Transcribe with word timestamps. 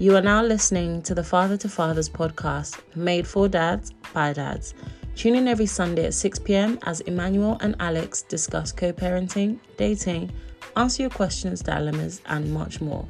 You 0.00 0.16
are 0.16 0.20
now 0.20 0.42
listening 0.42 1.02
to 1.02 1.14
the 1.14 1.22
Father 1.22 1.56
to 1.56 1.68
Fathers 1.68 2.08
podcast, 2.08 2.80
made 2.96 3.28
for 3.28 3.48
dads 3.48 3.92
by 4.12 4.32
dads. 4.32 4.74
Tune 5.14 5.36
in 5.36 5.46
every 5.46 5.66
Sunday 5.66 6.06
at 6.06 6.14
6 6.14 6.40
pm 6.40 6.80
as 6.82 7.00
Emmanuel 7.02 7.58
and 7.60 7.76
Alex 7.78 8.22
discuss 8.22 8.72
co 8.72 8.92
parenting, 8.92 9.60
dating, 9.76 10.32
answer 10.76 11.02
your 11.02 11.10
questions, 11.10 11.62
dilemmas, 11.62 12.22
and 12.26 12.52
much 12.52 12.80
more. 12.80 13.06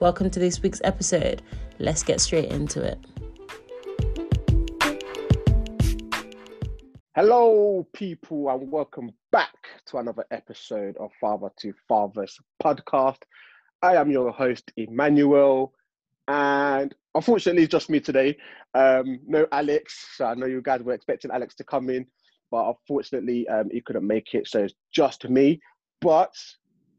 Welcome 0.00 0.30
to 0.30 0.40
this 0.40 0.62
week's 0.62 0.80
episode. 0.82 1.42
Let's 1.78 2.02
get 2.02 2.22
straight 2.22 2.50
into 2.50 2.82
it. 2.82 2.98
Hello, 7.14 7.86
people, 7.92 8.48
and 8.48 8.72
welcome 8.72 9.10
back 9.30 9.54
to 9.88 9.98
another 9.98 10.24
episode 10.30 10.96
of 10.96 11.10
Father 11.20 11.50
to 11.58 11.74
Fathers 11.86 12.40
podcast. 12.62 13.18
I 13.82 13.96
am 13.96 14.10
your 14.10 14.32
host, 14.32 14.72
Emmanuel, 14.78 15.74
and 16.28 16.94
unfortunately, 17.14 17.62
it's 17.64 17.72
just 17.72 17.90
me 17.90 18.00
today. 18.00 18.36
Um, 18.74 19.20
no 19.26 19.46
Alex. 19.52 20.08
So 20.16 20.26
I 20.26 20.34
know 20.34 20.46
you 20.46 20.62
guys 20.62 20.82
were 20.82 20.94
expecting 20.94 21.30
Alex 21.30 21.54
to 21.56 21.64
come 21.64 21.90
in, 21.90 22.06
but 22.50 22.68
unfortunately, 22.68 23.46
um, 23.48 23.68
he 23.70 23.80
couldn't 23.80 24.06
make 24.06 24.34
it. 24.34 24.48
So 24.48 24.64
it's 24.64 24.74
just 24.92 25.28
me. 25.28 25.60
But 26.00 26.34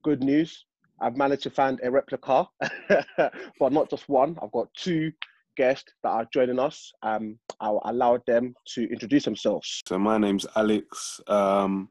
good 0.04 0.24
news, 0.24 0.66
I've 1.02 1.18
managed 1.18 1.44
to 1.44 1.50
find 1.50 1.80
a 1.84 1.92
replica, 1.92 2.48
but 3.60 3.72
not 3.72 3.90
just 3.90 4.08
one. 4.08 4.38
I've 4.42 4.52
got 4.52 4.68
two 4.76 5.12
guests 5.58 5.92
that 6.04 6.10
are 6.10 6.28
joining 6.34 6.60
us. 6.60 6.92
Um, 7.02 7.40
I'll 7.60 7.82
allow 7.86 8.20
them 8.28 8.54
to 8.76 8.90
introduce 8.92 9.26
themselves. 9.26 9.82
So 9.88 9.98
my 9.98 10.18
name's 10.18 10.46
Alex. 10.56 11.20
Um, 11.28 11.90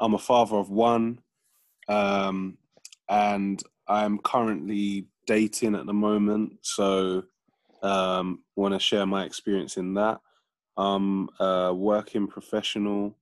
I'm 0.00 0.14
a 0.14 0.18
father 0.18 0.56
of 0.56 0.70
one, 0.70 1.20
um, 1.88 2.58
and 3.08 3.62
I'm 3.88 4.18
currently 4.18 5.06
dating 5.26 5.74
at 5.74 5.86
the 5.86 5.94
moment. 5.94 6.58
So 6.62 7.24
um, 7.82 8.42
want 8.56 8.74
to 8.74 8.80
share 8.80 9.06
my 9.06 9.24
experience 9.24 9.76
in 9.76 9.94
that. 9.94 10.20
I'm 10.76 11.28
a 11.38 11.72
working 11.72 12.26
professional. 12.26 13.16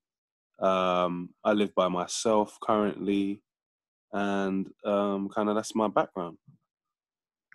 Um, 0.61 1.31
I 1.45 1.53
live 1.53 1.75
by 1.75 1.89
myself 1.89 2.59
currently, 2.63 3.43
and 4.13 4.71
um, 4.85 5.29
kind 5.29 5.49
of 5.49 5.57
that's 5.57 5.75
my 5.75 5.89
background. 5.89 6.39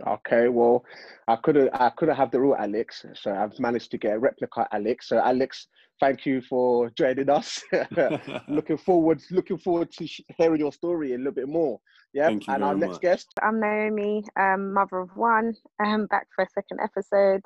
Okay, 0.05 0.47
well, 0.50 0.85
I 1.27 1.38
couldn't 1.38 1.69
I 1.73 1.89
couldn't 1.91 2.16
have 2.16 2.29
the 2.29 2.39
real 2.39 2.55
Alex, 2.55 3.05
so 3.16 3.33
I've 3.33 3.57
managed 3.59 3.89
to 3.91 3.97
get 3.97 4.16
a 4.16 4.19
replica 4.19 4.67
Alex. 4.72 5.09
So 5.09 5.17
Alex, 5.17 5.67
thank 6.00 6.26
you 6.26 6.42
for 6.42 6.90
joining 6.92 7.30
us. 7.30 7.64
looking 8.48 8.78
forward, 8.78 9.22
looking 9.31 9.58
forward 9.58 9.92
to 9.94 10.08
hearing 10.38 10.59
your 10.59 10.73
story 10.73 11.14
a 11.14 11.17
little 11.17 11.34
bit 11.34 11.48
more. 11.48 11.80
Yeah, 12.14 12.28
Thank 12.28 12.48
you 12.48 12.53
and 12.53 12.64
our 12.64 12.76
next 12.76 12.94
much. 12.94 13.02
guest. 13.02 13.28
I'm 13.42 13.59
Naomi, 13.59 14.23
um, 14.40 14.73
mother 14.73 15.00
of 15.00 15.09
one, 15.16 15.56
I'm 15.80 16.06
back 16.08 16.28
for 16.36 16.44
a 16.44 16.50
second 16.50 16.80
episode. 16.81 17.42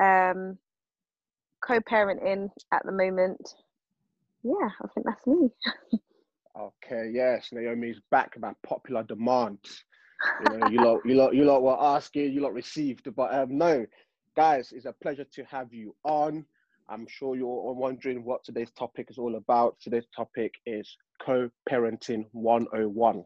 Um, 0.00 0.58
co-parenting 1.64 2.50
at 2.72 2.84
the 2.84 2.92
moment. 2.92 3.54
Yeah, 4.42 4.68
I 4.82 4.88
think 4.94 5.06
that's 5.06 5.26
me. 5.26 5.48
Okay, 6.58 7.10
yes, 7.12 7.50
Naomi's 7.52 8.00
back 8.10 8.40
by 8.40 8.52
popular 8.66 9.04
demand. 9.04 9.58
You 10.42 10.58
know, 10.58 10.68
you 10.68 10.78
lot, 10.80 11.00
you 11.04 11.14
lot, 11.14 11.32
you 11.32 11.44
lot 11.44 11.62
were 11.62 11.80
asking, 11.80 12.32
you 12.32 12.40
lot 12.40 12.52
received, 12.52 13.14
but 13.14 13.32
um, 13.32 13.56
no, 13.56 13.86
guys, 14.34 14.72
it's 14.72 14.84
a 14.84 14.92
pleasure 14.92 15.26
to 15.34 15.44
have 15.44 15.72
you 15.72 15.94
on. 16.02 16.44
I'm 16.90 17.06
sure 17.06 17.36
you're 17.36 17.72
wondering 17.74 18.24
what 18.24 18.44
today's 18.44 18.70
topic 18.70 19.08
is 19.10 19.18
all 19.18 19.36
about. 19.36 19.76
Today's 19.80 20.06
topic 20.14 20.54
is 20.64 20.96
co-parenting 21.20 22.24
101. 22.32 23.24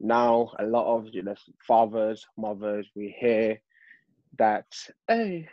Now, 0.00 0.50
a 0.58 0.64
lot 0.64 0.86
of 0.86 1.08
you 1.12 1.22
know 1.22 1.34
fathers, 1.66 2.26
mothers, 2.36 2.88
we 2.96 3.14
hear 3.18 3.60
that 4.38 4.66
hey, 5.06 5.46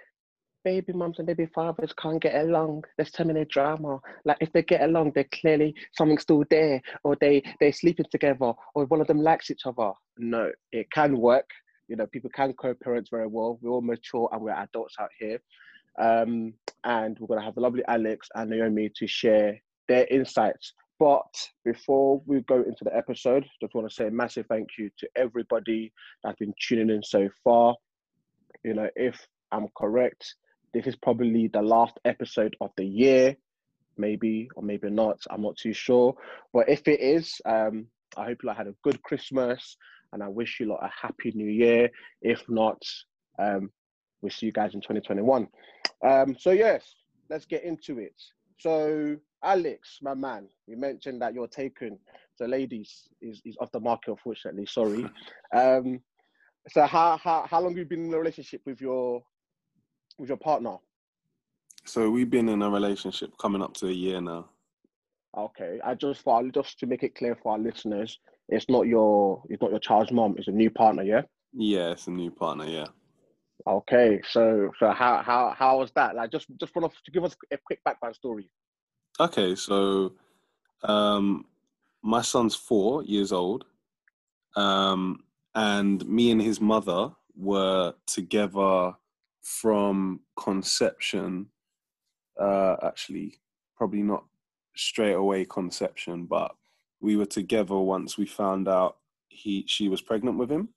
baby 0.64 0.94
mums 0.94 1.20
and 1.20 1.28
baby 1.28 1.48
fathers 1.54 1.94
can't 1.94 2.22
get 2.22 2.36
along. 2.36 2.86
There's 2.98 3.12
too 3.12 3.26
many 3.26 3.46
drama. 3.46 4.00
Like 4.24 4.38
if 4.40 4.52
they 4.54 4.64
get 4.64 4.82
along, 4.82 5.12
they're 5.14 5.26
clearly 5.26 5.76
something's 5.94 6.22
still 6.22 6.46
there, 6.50 6.82
or 7.04 7.18
they 7.20 7.44
they're 7.60 7.74
sleeping 7.74 8.06
together, 8.12 8.54
or 8.76 8.86
one 8.86 9.02
of 9.02 9.08
them 9.08 9.22
likes 9.22 9.52
each 9.52 9.66
other. 9.66 9.92
No, 10.18 10.52
it 10.72 10.90
can 10.92 11.18
work. 11.18 11.50
You 11.90 11.98
know, 11.98 12.08
people 12.08 12.30
can 12.34 12.54
co-parent 12.54 13.10
very 13.12 13.28
well. 13.28 13.60
We're 13.62 13.72
all 13.72 13.82
mature 13.82 14.30
and 14.32 14.42
we're 14.42 14.52
adults 14.52 14.96
out 14.98 15.10
here. 15.20 15.42
Um, 16.00 16.54
and 16.84 17.18
we're 17.20 17.28
gonna 17.28 17.46
have 17.46 17.56
the 17.56 17.62
lovely 17.62 17.84
Alex 17.88 18.28
and 18.36 18.50
Naomi 18.50 18.90
to 18.96 19.08
share 19.08 19.62
their 19.88 20.06
insights. 20.10 20.74
But 21.00 21.50
before 21.66 22.22
we 22.26 22.42
go 22.42 22.58
into 22.58 22.84
the 22.84 22.96
episode, 22.96 23.46
just 23.60 23.74
want 23.74 23.90
to 23.90 23.94
say 23.94 24.08
a 24.08 24.12
massive 24.12 24.46
thank 24.48 24.70
you 24.78 24.92
to 25.00 25.10
everybody 25.16 25.92
that's 26.24 26.38
been 26.38 26.54
tuning 26.60 26.92
in 26.92 27.02
so 27.02 27.28
far. 27.44 27.76
You 28.64 28.76
know, 28.76 28.88
if 28.96 29.20
I'm 29.52 29.68
correct, 29.76 30.36
this 30.74 30.86
is 30.86 30.96
probably 30.96 31.48
the 31.48 31.62
last 31.62 32.00
episode 32.06 32.56
of 32.62 32.70
the 32.78 32.86
year, 32.86 33.36
maybe 33.98 34.48
or 34.56 34.62
maybe 34.62 34.92
not. 34.92 35.18
I'm 35.30 35.42
not 35.42 35.58
too 35.58 35.74
sure. 35.74 36.16
But 36.54 36.70
if 36.70 36.88
it 36.88 37.02
is, 37.02 37.42
um, 37.46 37.88
I 38.16 38.26
hope 38.26 38.44
you 38.44 38.48
lot 38.48 38.58
had 38.58 38.68
a 38.68 38.76
good 38.84 39.02
Christmas 39.02 39.78
and 40.14 40.22
I 40.22 40.28
wish 40.28 40.60
you 40.60 40.68
lot 40.68 40.84
a 40.84 40.92
happy 41.08 41.32
new 41.34 41.50
year. 41.50 41.90
If 42.22 42.44
not, 42.48 42.82
um, 43.40 43.72
we'll 44.22 44.32
see 44.32 44.48
you 44.48 44.52
guys 44.52 44.74
in 44.74 44.82
2021. 44.82 45.48
Um, 46.04 46.36
so 46.38 46.52
yes, 46.52 46.96
let's 47.30 47.46
get 47.46 47.64
into 47.64 48.00
it. 48.00 48.16
So 48.58 49.18
Alex, 49.44 50.00
my 50.02 50.14
man, 50.14 50.48
you 50.68 50.78
mentioned 50.78 51.22
that 51.22 51.34
you're 51.34 51.48
taken. 51.48 51.98
So 52.36 52.46
ladies 52.46 53.10
is, 53.22 53.42
is 53.44 53.58
off 53.60 53.72
the 53.72 53.80
market, 53.80 54.12
unfortunately. 54.12 54.66
Sorry. 54.66 55.06
um, 55.56 56.00
so 56.70 56.86
how, 56.86 57.18
how 57.18 57.46
how 57.50 57.60
long 57.60 57.72
have 57.72 57.78
you 57.80 57.86
been 57.86 58.06
in 58.06 58.14
a 58.14 58.20
relationship 58.20 58.62
with 58.66 58.80
your 58.82 59.22
with 60.20 60.30
your 60.30 60.38
partner? 60.38 60.78
So 61.86 62.10
we've 62.10 62.30
been 62.30 62.50
in 62.50 62.62
a 62.62 62.70
relationship 62.70 63.32
coming 63.40 63.64
up 63.64 63.74
to 63.76 63.88
a 63.88 63.92
year 63.92 64.22
now. 64.22 64.50
Okay, 65.36 65.80
I 65.84 65.96
just 65.96 66.22
for 66.24 66.44
just 66.50 66.78
to 66.80 66.86
make 66.86 67.04
it 67.04 67.16
clear 67.16 67.36
for 67.42 67.54
our 67.54 67.60
listeners, 67.60 68.20
it's 68.50 68.70
not 68.70 68.86
your 68.86 69.42
it's 69.50 69.62
not 69.62 69.72
your 69.72 69.80
child's 69.80 70.12
mom. 70.12 70.36
It's 70.38 70.48
a 70.48 70.52
new 70.52 70.70
partner, 70.70 71.04
yeah. 71.04 71.22
Yeah, 71.54 71.92
it's 71.92 72.08
a 72.08 72.12
new 72.12 72.30
partner. 72.30 72.66
Yeah. 72.66 72.88
Okay, 73.68 74.22
so 74.30 74.72
so 74.80 74.92
how 74.92 75.22
how 75.22 75.54
how 75.58 75.80
was 75.80 75.92
that? 75.92 76.16
Like 76.16 76.32
just 76.32 76.48
just 76.60 76.76
want 76.76 76.92
to 76.92 77.12
give 77.12 77.24
us 77.24 77.36
a 77.52 77.58
quick 77.58 77.84
background 77.84 78.16
story. 78.16 78.50
Okay, 79.20 79.56
so 79.56 80.14
um, 80.84 81.46
my 82.02 82.22
son's 82.22 82.56
four 82.56 83.04
years 83.04 83.32
old, 83.32 83.66
um, 84.56 85.24
and 85.54 86.06
me 86.08 86.32
and 86.32 86.42
his 86.42 86.60
mother 86.60 87.12
were 87.36 87.94
together 88.08 88.94
from 89.42 90.22
conception. 90.40 91.48
Uh, 92.40 92.78
actually, 92.84 93.40
probably 93.76 94.02
not 94.02 94.24
straight 94.76 95.14
away 95.14 95.46
conception, 95.46 96.26
but 96.26 96.56
we 97.00 97.16
were 97.16 97.26
together 97.26 97.78
once 97.78 98.18
we 98.18 98.26
found 98.26 98.68
out 98.68 98.98
he 99.30 99.66
she 99.68 99.90
was 99.90 100.02
pregnant 100.02 100.38
with 100.38 100.50
him, 100.50 100.70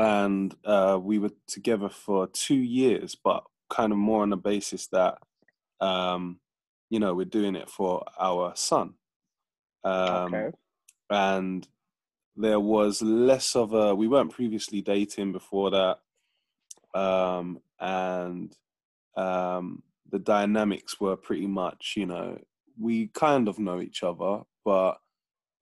and 0.00 0.54
uh, 0.64 0.98
we 1.00 1.18
were 1.18 1.32
together 1.46 1.88
for 1.88 2.26
two 2.28 2.54
years, 2.54 3.16
but 3.22 3.44
kind 3.68 3.92
of 3.92 3.98
more 3.98 4.22
on 4.22 4.30
the 4.30 4.36
basis 4.36 4.86
that. 4.88 5.18
Um, 5.80 6.40
you 6.90 6.98
know, 6.98 7.14
we're 7.14 7.24
doing 7.24 7.54
it 7.54 7.70
for 7.70 8.04
our 8.18 8.52
son. 8.56 8.94
Um, 9.84 10.34
Okay. 10.34 10.50
And 11.08 11.66
there 12.36 12.60
was 12.60 13.00
less 13.00 13.56
of 13.56 13.72
a, 13.72 13.94
we 13.94 14.08
weren't 14.08 14.32
previously 14.32 14.82
dating 14.82 15.32
before 15.32 15.70
that. 15.70 15.98
Um, 16.94 17.60
and 17.78 18.54
um, 19.16 19.82
the 20.10 20.18
dynamics 20.18 21.00
were 21.00 21.16
pretty 21.16 21.46
much, 21.46 21.94
you 21.96 22.06
know, 22.06 22.38
we 22.78 23.08
kind 23.08 23.48
of 23.48 23.58
know 23.58 23.80
each 23.80 24.02
other, 24.02 24.42
but 24.64 24.98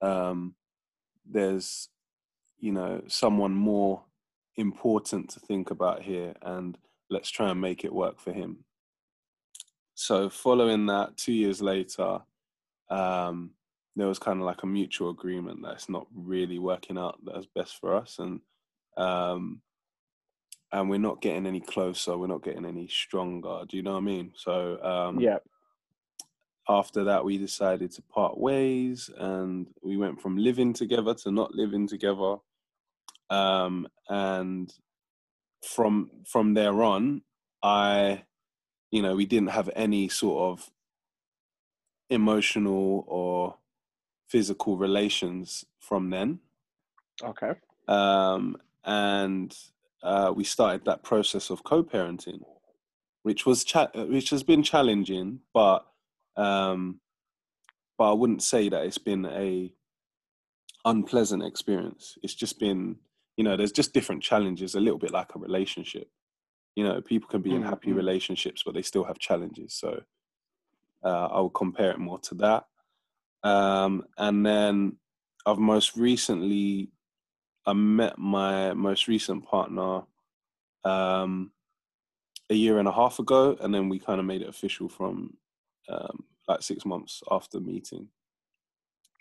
um, 0.01 0.55
there's, 1.29 1.89
you 2.59 2.71
know, 2.71 3.03
someone 3.07 3.53
more 3.53 4.03
important 4.59 5.29
to 5.31 5.39
think 5.39 5.71
about 5.71 6.03
here, 6.03 6.35
and 6.41 6.77
let's 7.09 7.29
try 7.29 7.49
and 7.49 7.61
make 7.61 7.83
it 7.83 7.93
work 7.93 8.19
for 8.19 8.31
him. 8.33 8.65
So 9.95 10.29
following 10.29 10.85
that 10.85 11.17
two 11.17 11.33
years 11.33 11.61
later 11.61 12.19
um, 12.89 13.51
there 13.95 14.07
was 14.07 14.19
kind 14.19 14.39
of 14.39 14.45
like 14.45 14.63
a 14.63 14.67
mutual 14.67 15.09
agreement 15.09 15.61
that 15.63 15.73
it's 15.73 15.89
not 15.89 16.07
really 16.15 16.59
working 16.59 16.97
out 16.97 17.19
as 17.35 17.45
best 17.47 17.79
for 17.79 17.95
us 17.95 18.17
and 18.19 18.39
um, 18.97 19.61
and 20.71 20.89
we're 20.89 20.99
not 20.99 21.21
getting 21.21 21.45
any 21.45 21.59
closer 21.59 22.17
we're 22.17 22.27
not 22.27 22.43
getting 22.43 22.65
any 22.65 22.87
stronger 22.87 23.63
do 23.67 23.77
you 23.77 23.83
know 23.83 23.91
what 23.93 23.97
i 23.97 24.01
mean? 24.01 24.31
So 24.35 24.81
um, 24.81 25.19
Yeah. 25.19 25.39
after 26.67 27.03
that 27.03 27.25
we 27.25 27.37
decided 27.37 27.91
to 27.91 28.01
part 28.03 28.37
ways 28.37 29.09
and 29.17 29.67
we 29.83 29.97
went 29.97 30.21
from 30.21 30.37
living 30.37 30.73
together 30.73 31.13
to 31.15 31.31
not 31.31 31.53
living 31.53 31.87
together 31.87 32.37
um, 33.29 33.87
and 34.09 34.73
from 35.65 36.09
from 36.25 36.53
there 36.53 36.81
on 36.83 37.21
i 37.61 38.23
you 38.91 39.01
know 39.01 39.15
we 39.15 39.25
didn't 39.25 39.49
have 39.49 39.69
any 39.75 40.07
sort 40.07 40.51
of 40.59 40.69
emotional 42.09 43.03
or 43.07 43.55
physical 44.27 44.77
relations 44.77 45.65
from 45.79 46.09
then 46.09 46.39
Okay. 47.21 47.53
um, 47.87 48.55
and 48.85 49.53
uh, 50.01 50.31
we 50.33 50.43
started 50.43 50.85
that 50.85 51.03
process 51.03 51.49
of 51.49 51.63
co-parenting, 51.63 52.39
which 53.23 53.45
was 53.45 53.63
cha- 53.65 53.91
which 53.93 54.29
has 54.29 54.43
been 54.43 54.63
challenging, 54.63 55.41
but 55.53 55.85
um, 56.37 57.01
but 57.97 58.11
I 58.11 58.13
wouldn't 58.13 58.41
say 58.41 58.69
that 58.69 58.85
it's 58.85 58.97
been 58.97 59.25
a 59.25 59.73
unpleasant 60.85 61.43
experience. 61.43 62.17
It's 62.23 62.33
just 62.33 62.59
been, 62.59 62.95
you 63.39 63.45
know, 63.45 63.55
there's 63.55 63.71
just 63.71 63.93
different 63.93 64.21
challenges, 64.21 64.75
a 64.75 64.81
little 64.81 64.99
bit 64.99 65.11
like 65.13 65.33
a 65.33 65.39
relationship. 65.39 66.09
You 66.75 66.83
know, 66.83 66.99
people 66.99 67.29
can 67.29 67.41
be 67.41 67.55
in 67.55 67.61
happy 67.63 67.91
Mm-hmm. 67.91 67.97
relationships, 67.97 68.63
but 68.65 68.73
they 68.73 68.81
still 68.81 69.05
have 69.05 69.17
challenges. 69.17 69.73
So 69.75 70.01
uh, 71.05 71.27
I 71.27 71.39
would 71.39 71.53
compare 71.53 71.91
it 71.91 71.99
more 71.99 72.19
to 72.19 72.35
that. 72.35 72.65
Um, 73.49 74.03
and 74.17 74.45
then 74.45 74.97
I've 75.45 75.57
most 75.57 75.95
recently, 75.95 76.91
I 77.65 77.71
met 77.71 78.19
my 78.19 78.73
most 78.73 79.07
recent 79.07 79.45
partner 79.45 80.01
um, 80.83 81.53
a 82.49 82.55
year 82.55 82.77
and 82.77 82.89
a 82.89 82.91
half 82.91 83.19
ago, 83.19 83.55
and 83.61 83.73
then 83.73 83.87
we 83.87 83.99
kind 83.99 84.19
of 84.19 84.25
made 84.25 84.41
it 84.41 84.49
official 84.49 84.89
from 84.89 85.37
um, 85.87 86.25
like 86.49 86.61
six 86.61 86.85
months 86.85 87.23
after 87.31 87.61
meeting. 87.61 88.09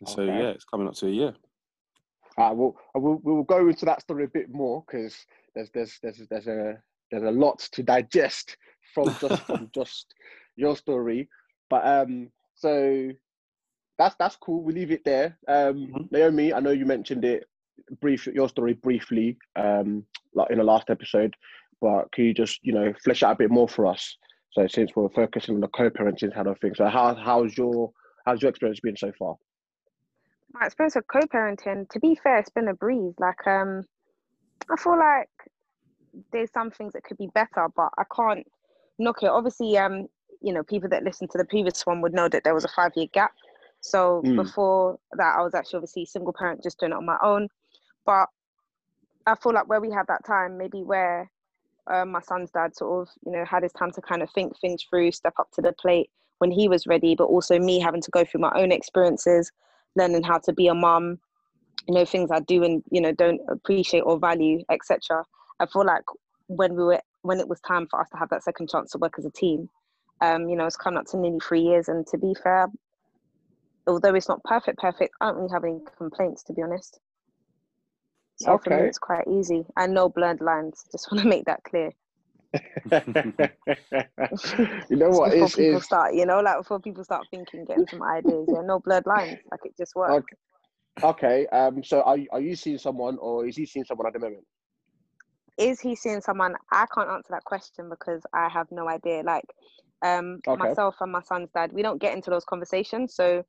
And 0.01 0.09
So 0.09 0.23
yeah, 0.25 0.49
it's 0.49 0.65
coming 0.65 0.89
up 0.89 0.95
to 0.95 1.07
a 1.07 1.11
year. 1.11 1.35
Uh, 2.39 2.53
we'll, 2.55 2.77
uh, 2.97 3.01
we'll 3.01 3.21
we'll 3.25 3.43
go 3.43 3.69
into 3.69 3.85
that 3.85 4.01
story 4.01 4.25
a 4.25 4.29
bit 4.29 4.49
more 4.51 4.85
because 4.87 5.17
there's 5.55 5.71
there's 5.71 5.99
there's 6.03 6.23
there's 6.31 6.47
a 6.47 6.79
there's 7.11 7.25
a 7.25 7.31
lot 7.31 7.59
to 7.73 7.83
digest 7.83 8.57
from 8.95 9.17
just 9.21 9.41
from 9.47 9.69
just 9.75 10.15
your 10.57 10.77
story. 10.77 11.29
But 11.69 11.87
um, 11.87 12.31
so 12.55 13.11
that's 13.99 14.15
that's 14.19 14.37
cool. 14.37 14.63
We 14.63 14.73
leave 14.73 14.93
it 14.93 15.05
there. 15.05 15.37
Um, 15.49 15.89
Mhm. 15.89 16.13
Naomi, 16.13 16.53
I 16.55 16.61
know 16.61 16.71
you 16.71 16.87
mentioned 16.87 17.25
it 17.25 17.45
brief 18.01 18.27
your 18.27 18.49
story 18.49 18.75
briefly 18.75 19.39
um 19.55 20.05
like 20.35 20.51
in 20.51 20.59
the 20.59 20.65
last 20.65 20.91
episode, 20.91 21.35
but 21.81 22.11
can 22.13 22.25
you 22.25 22.35
just 22.35 22.59
you 22.63 22.73
know 22.73 22.93
flesh 23.05 23.23
out 23.23 23.33
a 23.33 23.39
bit 23.39 23.51
more 23.51 23.69
for 23.69 23.87
us? 23.87 24.17
So 24.53 24.67
since 24.69 24.93
we're 24.95 25.09
focusing 25.11 25.57
on 25.57 25.61
the 25.61 25.69
co-parenting 25.69 26.35
kind 26.35 26.49
of 26.49 26.59
things, 26.61 26.79
so 26.79 26.87
how 26.87 27.15
how's 27.15 27.57
your 27.57 27.93
how's 28.27 28.43
your 28.43 28.51
experience 28.51 28.81
been 28.81 28.97
so 28.97 29.13
far? 29.19 29.37
My 30.53 30.67
experience 30.67 30.97
of 30.97 31.07
co-parenting. 31.07 31.89
To 31.91 32.01
be 32.01 32.15
fair 32.15 32.39
it's 32.39 32.51
been 32.51 32.69
a 32.69 32.75
breeze. 32.75 33.15
Like 33.19 33.47
um 33.47 33.85
i 34.71 34.77
feel 34.77 34.99
like 34.99 35.29
there's 36.33 36.51
some 36.53 36.71
things 36.71 36.93
that 36.95 37.05
could 37.05 37.19
be 37.19 37.29
better 37.35 37.69
but 37.77 37.91
i 37.99 38.05
can't 38.15 38.47
knock 38.99 39.23
it. 39.23 39.29
Obviously 39.29 39.77
um 39.79 40.07
you 40.41 40.53
know 40.53 40.63
people 40.63 40.89
that 40.89 41.05
listened 41.05 41.31
to 41.31 41.39
the 41.39 41.45
previous 41.45 41.85
one 41.87 42.01
would 42.01 42.15
know 42.15 42.29
that 42.29 42.45
there 42.45 42.55
was 42.55 42.65
a 42.65 42.69
five 42.69 42.93
year 42.97 43.07
gap. 43.13 43.33
So 43.81 44.23
Mm. 44.25 44.37
before 44.37 44.99
that 45.13 45.37
i 45.39 45.43
was 45.43 45.55
actually 45.55 45.79
obviously 45.79 46.05
single 46.07 46.33
parent 46.33 46.63
just 46.63 46.79
doing 46.81 46.93
it 46.93 46.97
on 46.97 47.07
my 47.07 47.19
own. 47.23 47.49
But 48.07 48.29
i 49.27 49.35
feel 49.37 49.53
like 49.53 49.69
where 49.69 49.81
we 49.81 49.91
had 49.91 50.07
that 50.09 50.25
time 50.25 50.57
maybe 50.57 50.83
where 50.83 51.31
um, 51.91 52.11
my 52.11 52.21
son's 52.21 52.51
dad 52.51 52.77
sort 52.77 53.03
of 53.09 53.15
you 53.25 53.33
know 53.33 53.45
had 53.45 53.63
his 53.63 53.73
time 53.73 53.91
to 53.93 54.01
kind 54.03 54.23
of 54.23 54.31
think 54.31 54.59
things 54.61 54.83
through 54.83 55.11
step 55.13 55.35
up 55.39 55.51
to 55.53 55.63
the 55.63 55.73
plate 55.73 56.11
when 56.39 56.51
he 56.51 56.69
was 56.69 56.87
ready 56.87 57.15
but 57.15 57.25
also 57.25 57.59
me 57.59 57.79
having 57.79 58.01
to 58.03 58.11
go 58.11 58.25
through 58.25 58.41
my 58.41 58.53
own 58.55 58.73
experiences 58.73 59.51
learning 59.99 60.23
how 60.23 60.39
to 60.39 60.53
be 60.53 60.69
a 60.69 60.75
mum, 60.75 61.19
you 61.87 61.95
know, 61.95 62.05
things 62.05 62.31
I 62.31 62.41
do 62.41 62.63
and 62.65 62.83
you 62.91 63.01
know 63.01 63.13
don't 63.13 63.41
appreciate 63.51 64.01
or 64.01 64.19
value, 64.19 64.61
etc. 64.71 65.25
I 65.61 65.67
feel 65.67 65.85
like 65.85 66.05
when 66.47 66.75
we 66.75 66.85
were 66.85 67.01
when 67.23 67.41
it 67.41 67.49
was 67.49 67.61
time 67.61 67.87
for 67.91 68.01
us 68.01 68.09
to 68.11 68.17
have 68.19 68.31
that 68.31 68.45
second 68.45 68.71
chance 68.71 68.93
to 68.93 68.99
work 68.99 69.15
as 69.19 69.27
a 69.27 69.31
team, 69.31 69.69
um, 70.21 70.49
you 70.49 70.57
know, 70.57 70.67
it's 70.67 70.77
coming 70.77 70.99
up 70.99 71.07
to 71.07 71.19
nearly 71.19 71.41
three 71.41 71.61
years, 71.61 71.89
and 71.89 72.07
to 72.09 72.19
be 72.19 72.35
fair, 72.43 72.69
although 73.87 74.15
it's 74.15 74.29
not 74.29 74.43
perfect, 74.45 74.79
perfect, 74.79 75.15
I 75.21 75.27
don't 75.27 75.37
really 75.37 75.53
have 75.53 75.65
any 75.65 75.81
complaints 75.99 76.43
to 76.45 76.53
be 76.53 76.63
honest. 76.63 77.01
So 78.37 78.57
for 78.59 78.71
me, 78.71 78.77
Okay. 78.77 78.89
it's 78.89 78.99
quite 78.99 79.27
easy, 79.29 79.67
and 79.77 79.93
no 79.95 80.09
blurred 80.09 80.41
lines. 80.41 80.85
Just 80.93 81.11
want 81.11 81.23
to 81.23 81.29
make 81.29 81.45
that 81.47 81.65
clear 81.65 81.91
you 84.91 84.97
know 84.97 85.11
what? 85.13 85.33
before 85.33 85.35
It's, 85.35 85.57
people 85.57 85.81
it's, 85.81 85.81
start, 85.81 86.15
you 86.15 86.27
know, 86.27 86.41
like 86.41 86.59
before 86.59 86.81
people 86.81 87.05
start 87.05 87.27
thinking, 87.31 87.65
getting 87.65 87.87
some 87.87 88.03
ideas. 88.03 88.49
Yeah, 88.53 88.63
no 88.63 88.81
blurred 88.81 89.07
lines. 89.07 89.39
Like 89.51 89.61
it 89.65 89.77
just 89.77 89.95
works. 89.95 90.25
okay. 91.03 91.47
Um. 91.49 91.83
So 91.85 92.03
are 92.03 92.17
you- 92.19 92.29
are 92.33 92.41
you 92.41 92.57
seeing 92.57 92.79
someone, 92.79 93.19
or 93.19 93.47
is 93.47 93.57
he 93.57 93.67
seeing 93.67 93.85
someone 93.85 94.07
at 94.07 94.13
the 94.15 94.21
moment? 94.21 94.47
is 95.59 95.81
he 95.81 95.95
seeing 95.95 96.21
someone 96.21 96.55
i 96.73 96.87
can't 96.95 97.11
answer 97.11 97.31
that 97.31 97.45
question 97.45 97.89
because 97.89 98.23
i 98.33 98.49
have 98.49 98.67
no 98.71 98.89
idea 98.89 99.23
like 99.23 99.45
um 100.05 100.41
Okay. 100.47 100.59
myself 100.59 100.97
and 101.01 101.13
my 101.13 101.23
son's 101.23 101.51
dad 101.55 101.73
we 101.73 101.83
don't 101.83 102.01
get 102.01 102.15
into 102.15 102.31
those 102.31 102.45
conversations 102.45 103.15
so 103.15 103.45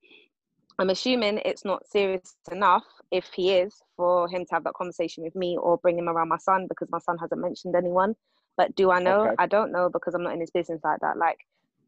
i'm 0.80 0.90
assuming 0.90 1.40
it's 1.46 1.66
not 1.66 1.86
serious 1.88 2.36
enough 2.52 2.86
if 3.12 3.26
he 3.36 3.52
is 3.54 3.82
for 3.96 4.28
him 4.30 4.46
to 4.46 4.54
have 4.54 4.64
that 4.64 4.74
conversation 4.74 5.24
with 5.24 5.36
me 5.36 5.58
or 5.58 5.78
bring 5.78 5.98
him 5.98 6.10
around 6.10 6.30
my 6.30 6.38
son 6.38 6.66
because 6.68 6.88
my 6.92 7.00
son 7.00 7.18
hasn't 7.20 7.42
mentioned 7.42 7.76
anyone 7.76 8.16
but 8.60 8.76
do 8.76 8.92
i 8.92 9.00
know? 9.00 9.22
Okay. 9.22 9.36
i 9.40 9.48
don't 9.48 9.72
know 9.72 9.90
because 9.90 10.14
i'm 10.14 10.22
not 10.24 10.34
in 10.34 10.42
his 10.42 10.52
business 10.52 10.82
like 10.84 11.00
that. 11.00 11.18
Like 11.18 11.40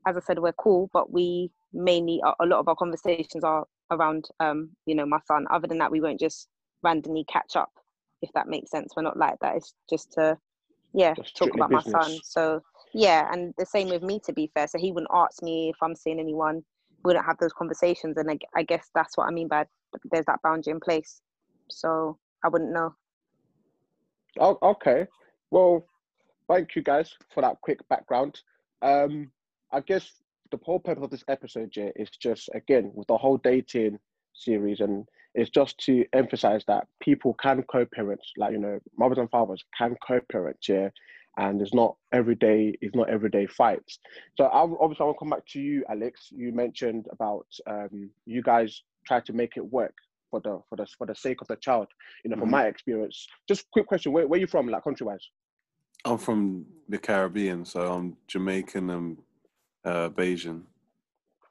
as 0.07 0.15
i 0.15 0.21
said 0.21 0.39
we're 0.39 0.53
cool 0.53 0.89
but 0.93 1.11
we 1.11 1.51
mainly 1.73 2.21
a- 2.23 2.45
lot 2.45 2.59
of 2.61 2.67
our 2.69 2.75
conversations 2.75 3.43
are 3.43 3.65
around 3.91 4.29
um 4.39 4.69
you 4.85 4.95
know 4.95 5.05
my 5.05 5.19
son. 5.27 5.45
Other 5.51 5.67
than 5.67 5.79
that 5.79 5.91
we 5.91 5.99
won't 6.01 6.19
just 6.19 6.47
randomly 6.81 7.25
catch 7.25 7.57
up 7.57 7.71
if 8.21 8.29
that 8.35 8.47
makes 8.47 8.71
sense. 8.71 8.93
We're 8.95 9.03
not 9.03 9.17
like 9.17 9.35
that. 9.41 9.57
It's 9.57 9.73
just 9.89 10.13
to 10.13 10.37
yeah 10.93 11.13
Just 11.13 11.35
talk 11.35 11.53
about 11.53 11.71
my 11.71 11.81
son. 11.81 12.19
so 12.23 12.61
yeah 12.93 13.29
and 13.33 13.53
the 13.57 13.65
same 13.65 13.89
with 13.89 14.01
me 14.01 14.19
to 14.25 14.33
be 14.33 14.49
fair. 14.53 14.67
So 14.67 14.79
he 14.79 14.91
wouldn't 14.93 15.11
ask 15.13 15.43
me 15.43 15.55
if 15.73 15.77
i'm 15.83 15.95
seeing 15.95 16.19
anyone. 16.19 16.57
We 17.03 17.09
wouldn't 17.09 17.25
have 17.25 17.37
those 17.41 17.53
conversations. 17.61 18.15
And 18.17 18.41
i 18.55 18.63
guess 18.63 18.85
that's 18.95 19.17
what 19.17 19.27
i 19.27 19.31
mean 19.31 19.49
by 19.49 19.65
there's 20.11 20.25
that 20.27 20.39
boundary 20.41 20.71
in 20.71 20.79
place. 20.79 21.21
So 21.69 22.17
i 22.45 22.47
wouldn't 22.47 22.71
know. 22.71 22.95
Oh, 24.39 24.57
okay. 24.63 25.07
Well, 25.51 25.85
thank 26.51 26.75
you 26.75 26.81
guys 26.81 27.13
for 27.33 27.41
that 27.41 27.57
quick 27.61 27.79
background. 27.89 28.41
Um, 28.81 29.31
I 29.71 29.79
guess 29.81 30.11
the 30.51 30.59
whole 30.63 30.79
purpose 30.79 31.03
of 31.03 31.09
this 31.09 31.23
episode, 31.29 31.71
yeah, 31.75 31.89
is 31.95 32.09
just 32.09 32.49
again 32.53 32.91
with 32.93 33.07
the 33.07 33.17
whole 33.17 33.37
dating 33.37 33.99
series, 34.33 34.81
and 34.81 35.07
it's 35.33 35.49
just 35.49 35.77
to 35.85 36.05
emphasize 36.13 36.63
that 36.67 36.87
people 36.99 37.33
can 37.35 37.63
co-parent, 37.63 38.21
like 38.37 38.51
you 38.51 38.59
know, 38.59 38.79
mothers 38.97 39.17
and 39.17 39.29
fathers 39.29 39.63
can 39.77 39.95
co-parent, 40.05 40.57
yeah, 40.67 40.89
and 41.37 41.61
it's 41.61 41.73
not 41.73 41.95
everyday, 42.11 42.77
it's 42.81 42.95
not 42.95 43.09
everyday 43.09 43.47
fights. 43.47 43.99
So 44.37 44.45
I 44.45 44.59
obviously 44.61 45.03
I 45.03 45.05
want 45.05 45.15
to 45.15 45.19
come 45.19 45.29
back 45.29 45.45
to 45.53 45.59
you, 45.61 45.85
Alex. 45.89 46.29
You 46.31 46.51
mentioned 46.51 47.07
about 47.11 47.47
um, 47.67 48.09
you 48.25 48.41
guys 48.43 48.83
try 49.07 49.21
to 49.21 49.33
make 49.33 49.55
it 49.55 49.65
work 49.65 49.95
for 50.29 50.41
the 50.41 50.59
for 50.69 50.75
the 50.75 50.85
for 50.97 51.07
the 51.07 51.15
sake 51.15 51.41
of 51.41 51.47
the 51.47 51.55
child. 51.57 51.87
You 52.23 52.31
know, 52.31 52.37
from 52.37 52.49
Mhm. 52.49 52.51
my 52.51 52.65
experience. 52.67 53.27
Just 53.47 53.69
quick 53.71 53.87
question: 53.87 54.11
Where 54.11 54.27
where 54.27 54.39
you 54.39 54.47
from, 54.47 54.67
like 54.67 54.83
country 54.83 55.05
wise? 55.07 55.29
I'm 56.05 56.17
from 56.17 56.65
the 56.89 56.97
Caribbean, 56.97 57.65
so 57.65 57.91
I'm 57.91 58.17
Jamaican 58.27 58.89
and 58.89 59.17
uh, 59.85 60.09
Bajan. 60.09 60.63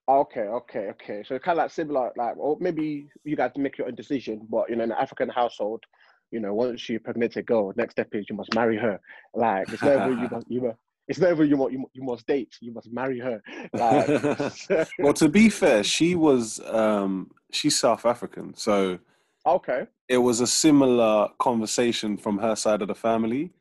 Okay, 0.09 0.41
okay, 0.41 0.89
okay. 0.91 1.23
So 1.27 1.39
kind 1.39 1.59
of 1.59 1.65
like 1.65 1.71
similar, 1.71 2.11
like, 2.17 2.37
or 2.37 2.57
maybe 2.61 3.07
you 3.23 3.37
guys 3.37 3.53
make 3.57 3.79
your 3.79 3.87
own 3.87 3.95
decision, 3.95 4.47
but 4.51 4.69
you 4.69 4.77
know, 4.77 4.85
in 4.85 4.91
an 4.91 4.97
African 5.01 5.29
household, 5.29 5.85
you 6.33 6.41
know, 6.41 6.53
once 6.53 6.89
you 6.89 6.99
pregnant 6.99 7.37
a 7.37 7.43
girl, 7.43 7.73
next 7.77 7.93
step 7.93 8.09
is 8.13 8.27
you 8.29 8.35
must 8.35 8.53
marry 8.55 8.77
her. 8.77 9.01
Like, 9.35 9.69
it's 9.69 9.83
never 9.83 10.11
you 10.11 10.29
must, 10.33 10.51
you 10.51 10.61
must, 10.63 10.79
it's 11.07 11.19
never 11.21 11.45
you 11.45 11.57
must, 11.57 11.73
you, 11.73 11.91
you 11.93 12.03
must 12.03 12.27
date. 12.27 12.57
You 12.61 12.73
must 12.73 12.93
marry 12.93 13.21
her. 13.21 13.41
Like, 13.73 14.89
well, 14.99 15.13
to 15.15 15.29
be 15.29 15.49
fair, 15.49 15.85
she 15.85 16.17
was 16.17 16.59
um, 16.67 17.31
she's 17.53 17.79
South 17.79 18.05
African, 18.05 18.55
so 18.55 18.99
okay, 19.47 19.87
it 20.09 20.19
was 20.19 20.41
a 20.41 20.47
similar 20.47 21.29
conversation 21.39 22.17
from 22.17 22.39
her 22.39 22.57
side 22.57 22.83
of 22.83 22.89
the 22.89 22.97
family, 22.97 23.53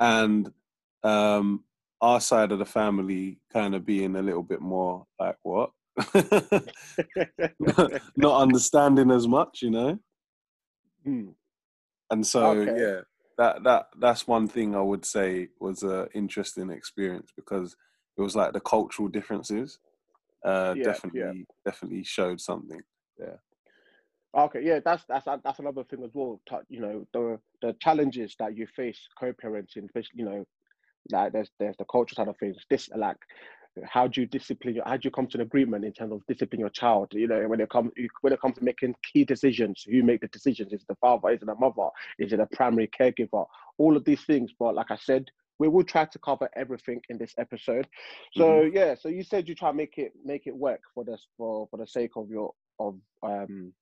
and 0.00 0.52
um, 1.02 1.64
our 2.00 2.20
side 2.20 2.52
of 2.52 2.58
the 2.58 2.64
family 2.64 3.38
kind 3.52 3.74
of 3.74 3.84
being 3.86 4.16
a 4.16 4.22
little 4.22 4.42
bit 4.42 4.60
more 4.60 5.06
like 5.18 5.36
what, 5.42 5.70
not 8.16 8.42
understanding 8.42 9.10
as 9.10 9.26
much, 9.28 9.62
you 9.62 9.70
know. 9.70 9.98
Hmm. 11.04 11.28
And 12.10 12.26
so 12.26 12.62
Okay. 12.62 12.80
yeah, 12.80 13.00
that 13.38 13.64
that 13.64 13.86
that's 13.98 14.26
one 14.26 14.48
thing 14.48 14.74
I 14.74 14.80
would 14.80 15.04
say 15.04 15.48
was 15.60 15.82
a 15.82 16.08
interesting 16.14 16.70
experience 16.70 17.30
because 17.34 17.76
it 18.16 18.22
was 18.22 18.36
like 18.36 18.52
the 18.52 18.60
cultural 18.60 19.08
differences 19.08 19.78
uh, 20.44 20.74
Yeah, 20.74 20.84
yeah. 21.12 21.32
definitely 21.32 21.46
definitely 21.64 22.04
showed 22.04 22.40
something. 22.40 22.80
Okay, 24.36 24.62
yeah, 24.62 24.80
that's 24.84 25.04
that's 25.08 25.26
that's 25.44 25.58
another 25.60 25.84
thing 25.84 26.02
as 26.02 26.10
well. 26.12 26.40
You 26.68 26.80
know, 26.80 27.06
the 27.12 27.38
the 27.62 27.76
challenges 27.80 28.34
that 28.40 28.56
you 28.56 28.66
face 28.66 28.98
co-parenting, 29.18 29.84
especially 29.84 30.14
you 30.16 30.24
know, 30.24 30.44
like 31.12 31.32
there's 31.32 31.50
there's 31.60 31.76
the 31.76 31.84
cultural 31.84 32.16
side 32.16 32.28
of 32.28 32.36
things. 32.38 32.56
This 32.68 32.88
like, 32.96 33.16
how 33.84 34.08
do 34.08 34.20
you 34.20 34.26
discipline? 34.26 34.74
Your, 34.74 34.84
how 34.86 34.96
do 34.96 35.02
you 35.04 35.12
come 35.12 35.28
to 35.28 35.38
an 35.38 35.42
agreement 35.42 35.84
in 35.84 35.92
terms 35.92 36.12
of 36.12 36.26
discipline 36.26 36.58
your 36.58 36.70
child? 36.70 37.12
You 37.12 37.28
know, 37.28 37.46
when 37.46 37.60
it 37.60 37.70
comes 37.70 37.92
when 38.22 38.32
it 38.32 38.40
comes 38.40 38.56
to 38.56 38.64
making 38.64 38.96
key 39.12 39.24
decisions, 39.24 39.84
who 39.88 40.02
make 40.02 40.20
the 40.20 40.28
decisions? 40.28 40.72
Is 40.72 40.82
it 40.82 40.88
the 40.88 40.96
father? 40.96 41.30
Is 41.30 41.42
it 41.42 41.46
the 41.46 41.54
mother? 41.54 41.88
Is 42.18 42.32
it 42.32 42.40
a 42.40 42.46
primary 42.46 42.88
caregiver? 42.88 43.46
All 43.78 43.96
of 43.96 44.04
these 44.04 44.24
things. 44.24 44.50
But 44.58 44.74
like 44.74 44.90
I 44.90 44.96
said, 44.96 45.30
we 45.60 45.68
will 45.68 45.84
try 45.84 46.06
to 46.06 46.18
cover 46.18 46.48
everything 46.56 47.00
in 47.08 47.18
this 47.18 47.34
episode. 47.38 47.86
So 48.32 48.62
yeah, 48.62 48.96
so 48.96 49.08
you 49.08 49.22
said 49.22 49.48
you 49.48 49.54
try 49.54 49.70
to 49.70 49.76
make 49.76 49.96
it 49.96 50.12
make 50.24 50.48
it 50.48 50.56
work 50.56 50.80
for 50.92 51.04
this 51.04 51.28
for 51.36 51.68
for 51.70 51.76
the 51.76 51.86
sake 51.86 52.16
of 52.16 52.28
your 52.30 52.52
of 52.80 52.98
um 53.22 53.72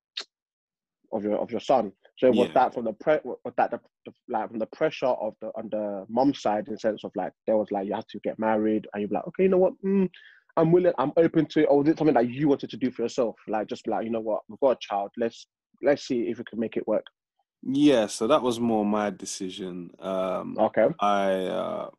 of 1.12 1.24
your 1.24 1.38
of 1.38 1.50
your 1.50 1.60
son. 1.60 1.92
So 2.18 2.30
was 2.32 2.48
Yeah. 2.48 2.54
that 2.54 2.74
from 2.74 2.84
the 2.84 2.92
pre 2.92 3.18
was 3.24 3.38
that 3.56 3.70
the, 3.70 3.80
the 4.06 4.12
like 4.28 4.48
from 4.50 4.58
the 4.58 4.66
pressure 4.66 5.06
of 5.06 5.34
the 5.40 5.48
on 5.56 5.68
the 5.70 6.06
mom 6.08 6.34
side 6.34 6.66
in 6.68 6.74
the 6.74 6.78
sense 6.78 7.04
of 7.04 7.12
like 7.16 7.32
there 7.46 7.56
was 7.56 7.70
like 7.70 7.86
you 7.86 7.94
had 7.94 8.08
to 8.08 8.20
get 8.20 8.38
married 8.38 8.86
and 8.92 9.02
you're 9.02 9.10
like 9.10 9.26
okay 9.28 9.44
you 9.44 9.48
know 9.48 9.58
what 9.58 9.74
mm, 9.84 10.08
I'm 10.56 10.72
willing 10.72 10.92
I'm 10.98 11.12
open 11.16 11.46
to 11.46 11.60
it 11.60 11.66
or 11.66 11.78
was 11.78 11.88
it 11.88 11.98
something 11.98 12.14
that 12.14 12.30
you 12.30 12.48
wanted 12.48 12.70
to 12.70 12.76
do 12.76 12.90
for 12.90 13.02
yourself 13.02 13.36
like 13.48 13.68
just 13.68 13.86
like 13.86 14.04
you 14.04 14.10
know 14.10 14.20
what 14.20 14.42
we've 14.48 14.60
got 14.60 14.72
a 14.72 14.78
child 14.80 15.10
let's 15.16 15.46
let's 15.82 16.06
see 16.06 16.22
if 16.28 16.38
we 16.38 16.44
can 16.44 16.58
make 16.60 16.76
it 16.76 16.86
work. 16.86 17.04
Yeah, 17.62 18.06
so 18.06 18.26
that 18.26 18.42
was 18.42 18.58
more 18.58 18.84
my 18.84 19.10
decision. 19.10 19.90
Um, 20.00 20.58
Okay. 20.58 20.88
I, 20.98 21.32
uh, 21.46 21.90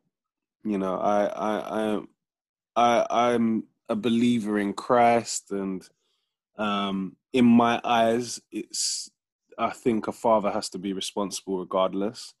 you 0.64 0.78
know, 0.78 0.96
I, 0.98 1.24
I, 1.26 1.96
I, 1.96 2.00
I, 2.76 3.06
I'm 3.34 3.64
a 3.88 3.96
believer 3.96 4.58
in 4.58 4.74
Christ, 4.74 5.52
and 5.52 5.86
um, 6.58 7.16
in 7.34 7.44
my 7.44 7.80
eyes, 7.84 8.40
it's. 8.50 9.10
I 9.56 9.70
think 9.70 10.08
a 10.08 10.12
father 10.12 10.50
has 10.50 10.68
to 10.70 10.78
be 10.78 10.92
responsible 10.92 11.58
regardless, 11.60 12.34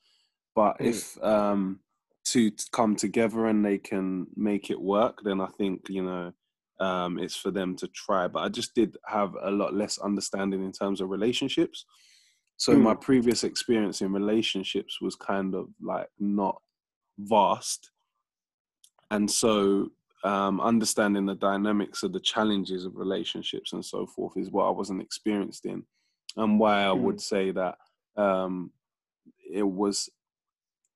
but 0.56 0.78
Mm. 0.78 0.86
if 0.86 1.22
um, 1.22 1.80
two 2.24 2.50
come 2.72 2.96
together 2.96 3.46
and 3.46 3.64
they 3.64 3.78
can 3.78 4.26
make 4.34 4.70
it 4.70 4.80
work, 4.80 5.20
then 5.22 5.40
I 5.40 5.46
think 5.58 5.88
you 5.88 6.02
know 6.02 6.32
um, 6.80 7.18
it's 7.18 7.36
for 7.36 7.52
them 7.52 7.76
to 7.76 7.86
try. 7.88 8.26
But 8.28 8.40
I 8.40 8.48
just 8.48 8.74
did 8.74 8.96
have 9.06 9.36
a 9.40 9.50
lot 9.50 9.74
less 9.74 9.98
understanding 9.98 10.64
in 10.64 10.72
terms 10.72 11.00
of 11.00 11.10
relationships. 11.10 11.84
So 12.56 12.76
my 12.78 12.94
previous 12.94 13.44
experience 13.44 14.00
in 14.00 14.12
relationships 14.12 15.00
was 15.00 15.16
kind 15.16 15.54
of 15.54 15.66
like 15.80 16.08
not 16.18 16.60
vast, 17.18 17.90
and 19.10 19.30
so 19.30 19.90
um, 20.24 20.60
understanding 20.60 21.26
the 21.26 21.34
dynamics 21.34 22.02
of 22.02 22.12
the 22.12 22.20
challenges 22.20 22.84
of 22.84 22.96
relationships 22.96 23.72
and 23.72 23.84
so 23.84 24.06
forth 24.06 24.36
is 24.36 24.50
what 24.50 24.66
I 24.66 24.70
wasn't 24.70 25.02
experienced 25.02 25.66
in, 25.66 25.84
and 26.36 26.58
why 26.58 26.82
I 26.82 26.92
would 26.92 27.20
say 27.20 27.50
that 27.52 27.76
um, 28.16 28.72
it 29.50 29.62
was. 29.66 30.08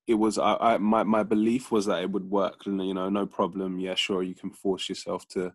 It 0.07 0.15
was 0.15 0.39
I, 0.39 0.55
I 0.59 0.77
my 0.79 1.03
my 1.03 1.21
belief 1.21 1.71
was 1.71 1.85
that 1.85 2.01
it 2.01 2.09
would 2.09 2.27
work. 2.29 2.65
and, 2.65 2.83
You 2.83 2.95
know, 2.95 3.09
no 3.09 3.27
problem. 3.27 3.79
Yeah, 3.79 3.93
sure, 3.93 4.23
you 4.23 4.33
can 4.33 4.49
force 4.49 4.89
yourself 4.89 5.27
to 5.29 5.53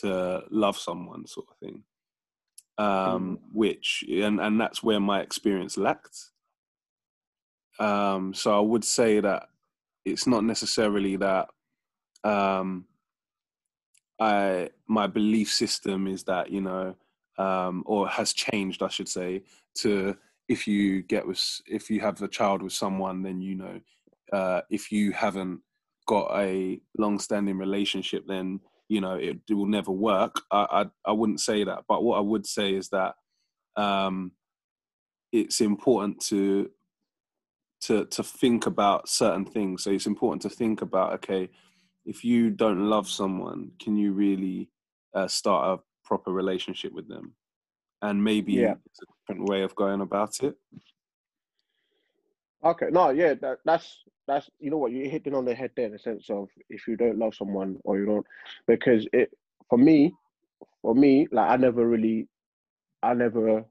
to 0.00 0.42
love 0.50 0.76
someone, 0.76 1.24
sort 1.26 1.46
of 1.50 1.56
thing 1.58 1.84
um, 2.78 3.38
which 3.52 4.04
and 4.08 4.40
and 4.40 4.60
that's 4.60 4.82
where 4.82 5.00
my 5.00 5.20
experience 5.20 5.76
lacked. 5.76 6.30
Um, 7.78 8.34
so 8.34 8.56
I 8.56 8.60
would 8.60 8.84
say 8.84 9.20
that 9.20 9.48
it's 10.04 10.26
not 10.26 10.44
necessarily 10.44 11.16
that 11.16 11.48
um, 12.24 12.86
I 14.22 14.70
my 14.86 15.06
belief 15.06 15.50
system 15.50 16.06
is 16.06 16.22
that 16.24 16.50
you 16.50 16.60
know 16.60 16.94
um, 17.38 17.82
or 17.86 18.08
has 18.08 18.32
changed, 18.32 18.82
I 18.82 18.88
should 18.88 19.08
say, 19.08 19.42
to 19.78 20.16
if 20.48 20.66
you 20.66 21.02
get 21.02 21.26
with 21.26 21.42
if 21.66 21.90
you 21.90 22.00
have 22.00 22.20
a 22.22 22.28
child 22.28 22.62
with 22.62 22.72
someone, 22.72 23.22
then 23.22 23.40
you 23.40 23.54
know 23.56 23.80
uh, 24.32 24.60
if 24.70 24.92
you 24.92 25.12
haven't 25.12 25.60
got 26.06 26.30
a 26.36 26.80
long-standing 26.98 27.58
relationship, 27.58 28.24
then 28.26 28.60
you 28.88 29.00
know 29.00 29.14
it, 29.14 29.38
it 29.48 29.54
will 29.54 29.66
never 29.66 29.90
work. 29.90 30.40
I, 30.50 30.66
I 30.78 31.10
I 31.10 31.12
wouldn't 31.12 31.40
say 31.40 31.64
that, 31.64 31.84
but 31.88 32.04
what 32.04 32.18
I 32.18 32.20
would 32.20 32.46
say 32.46 32.74
is 32.74 32.88
that 32.90 33.14
um, 33.76 34.32
it's 35.32 35.60
important 35.60 36.20
to 36.26 36.70
to 37.82 38.04
to 38.06 38.22
think 38.22 38.66
about 38.66 39.08
certain 39.08 39.44
things. 39.44 39.82
So 39.82 39.90
it's 39.90 40.06
important 40.06 40.42
to 40.42 40.50
think 40.50 40.82
about 40.82 41.14
okay, 41.14 41.48
if 42.04 42.24
you 42.24 42.50
don't 42.50 42.88
love 42.88 43.08
someone, 43.08 43.70
can 43.80 43.96
you 43.96 44.12
really 44.12 44.70
uh, 45.14 45.28
start 45.28 45.78
a 45.78 45.82
proper 46.06 46.32
relationship 46.32 46.92
with 46.92 47.08
them? 47.08 47.34
And 48.00 48.22
maybe 48.22 48.54
Yeah. 48.56 48.74
it's 48.86 49.00
a 49.02 49.06
different 49.20 49.48
way 49.48 49.62
of 49.62 49.74
going 49.76 50.00
about 50.00 50.42
it. 50.42 50.56
Okay, 52.64 52.86
no, 52.90 53.10
yeah, 53.10 53.34
that, 53.34 53.58
that's 53.64 54.04
that's 54.28 54.48
you 54.60 54.70
know 54.70 54.76
what 54.76 54.92
you're 54.92 55.08
hitting 55.08 55.34
on 55.34 55.44
the 55.44 55.54
head 55.54 55.72
there 55.76 55.86
in 55.86 55.92
the 55.92 55.98
sense 55.98 56.30
of 56.30 56.48
if 56.70 56.86
you 56.86 56.96
don't 56.96 57.18
love 57.18 57.34
someone 57.34 57.76
or 57.82 57.98
you 57.98 58.06
don't 58.06 58.26
because 58.68 59.06
it 59.12 59.32
for 59.68 59.78
me, 59.78 60.12
for 60.80 60.94
me, 60.94 61.26
like 61.32 61.50
I 61.50 61.56
never 61.56 61.86
really, 61.86 62.28
I 63.02 63.14
never 63.14 63.64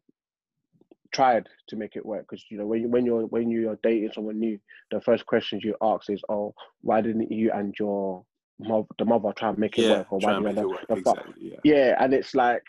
tried 1.11 1.47
to 1.67 1.75
make 1.75 1.95
it 1.95 2.05
work 2.05 2.25
because 2.29 2.45
you 2.49 2.57
know 2.57 2.65
when 2.65 2.81
you 2.81 2.89
when 2.89 3.05
you're 3.05 3.25
when 3.27 3.49
you're 3.49 3.79
dating 3.83 4.11
someone 4.13 4.39
new, 4.39 4.59
the 4.91 5.01
first 5.01 5.25
questions 5.25 5.63
you 5.63 5.75
ask 5.81 6.09
is, 6.09 6.21
oh, 6.29 6.53
why 6.81 7.01
didn't 7.01 7.31
you 7.31 7.51
and 7.53 7.73
your 7.79 8.23
mother, 8.59 8.87
the 8.97 9.05
mother 9.05 9.31
try 9.35 9.49
and 9.49 9.57
make 9.57 9.77
it 9.77 9.83
Yeah, 9.83 9.91
work 9.91 10.11
or 10.11 10.19
try 10.19 10.33
why 10.33 10.39
did 10.39 10.43
make 10.43 10.53
you 10.53 10.59
it 10.59 10.61
and 10.61 10.69
work. 10.69 10.81
the, 10.87 10.95
the, 10.95 10.99
Exactly. 10.99 11.33
Yeah. 11.39 11.57
yeah, 11.63 11.95
and 11.99 12.13
it's 12.13 12.33
like 12.35 12.63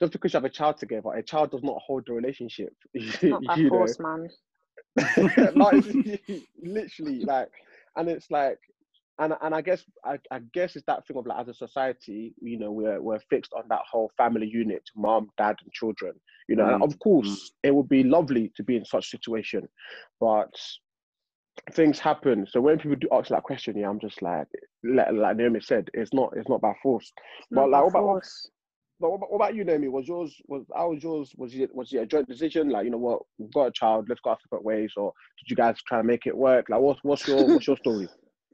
just 0.00 0.12
because 0.12 0.32
you 0.32 0.36
have 0.38 0.44
a 0.44 0.50
child 0.50 0.78
together, 0.78 1.10
a 1.14 1.22
child 1.22 1.50
does 1.50 1.62
not 1.62 1.80
hold 1.84 2.04
the 2.06 2.12
relationship. 2.12 2.74
Not 3.22 3.44
by 3.44 3.56
you 3.56 3.70
know, 3.70 3.70
force, 3.70 3.98
man. 4.00 4.28
no, 5.54 5.70
it's 5.70 5.96
literally 6.62 7.24
like, 7.24 7.48
and 7.96 8.08
it's 8.08 8.30
like, 8.30 8.58
and 9.18 9.34
and 9.42 9.54
I 9.54 9.60
guess 9.60 9.84
I, 10.04 10.18
I 10.30 10.40
guess 10.54 10.76
it's 10.76 10.86
that 10.86 11.06
thing 11.06 11.16
of 11.16 11.26
like 11.26 11.40
as 11.40 11.48
a 11.48 11.54
society, 11.54 12.34
you 12.40 12.58
know, 12.58 12.72
we're 12.72 13.00
we're 13.00 13.20
fixed 13.30 13.52
on 13.54 13.64
that 13.68 13.82
whole 13.90 14.10
family 14.16 14.46
unit, 14.48 14.82
mom, 14.96 15.30
dad, 15.38 15.56
and 15.62 15.72
children. 15.72 16.14
You 16.48 16.56
know, 16.56 16.66
and 16.66 16.76
Mm, 16.76 16.82
of 16.82 16.98
course, 16.98 17.52
it 17.62 17.74
would 17.74 17.88
be 17.88 18.02
lovely 18.02 18.52
to 18.56 18.62
be 18.64 18.76
in 18.76 18.84
such 18.84 19.06
a 19.06 19.10
situation, 19.10 19.68
but 20.20 20.52
things 21.72 21.98
happen. 21.98 22.46
So 22.48 22.60
when 22.60 22.78
people 22.78 22.96
do 22.96 23.08
ask 23.12 23.28
that 23.30 23.42
question, 23.44 23.76
yeah, 23.76 23.88
I'm 23.88 24.00
just 24.00 24.22
like, 24.22 24.46
like, 24.84 25.12
like 25.12 25.36
Naomi 25.36 25.60
said, 25.60 25.88
it's 25.94 26.12
not 26.12 26.32
it's 26.36 26.48
not 26.48 26.60
by 26.60 26.72
force. 26.82 27.12
Not 27.50 27.70
But 27.70 27.70
like, 27.70 27.82
what 27.82 27.88
about 27.90 28.04
what, 28.04 28.22
force. 28.22 28.50
but 29.00 29.10
what, 29.10 29.16
about- 29.16 29.30
what 29.30 29.36
about 29.36 29.54
you, 29.54 29.64
Naomi? 29.64 29.88
Was 29.88 30.08
yours 30.08 30.34
was 30.48 30.64
how 30.74 30.90
was 30.90 31.02
yours? 31.02 31.32
Was 31.36 31.54
it 31.54 31.74
was 31.74 31.92
it 31.92 31.98
a 31.98 32.06
joint 32.06 32.28
decision? 32.28 32.68
Like, 32.70 32.84
you 32.84 32.90
know 32.90 32.98
what, 32.98 33.22
we've 33.38 33.52
got 33.52 33.66
a 33.66 33.72
child, 33.72 34.06
let's 34.08 34.20
go 34.22 34.30
our 34.30 34.38
separate 34.42 34.64
ways, 34.64 34.92
or 34.96 35.12
did 35.38 35.50
you 35.50 35.56
guys 35.56 35.76
try 35.86 35.98
to 35.98 36.04
make 36.04 36.26
it 36.26 36.36
work? 36.36 36.68
Like, 36.68 36.80
what's 36.80 37.00
what's 37.02 37.26
your 37.26 37.50
what's 37.50 37.66
your 37.66 37.76
story? 37.76 38.08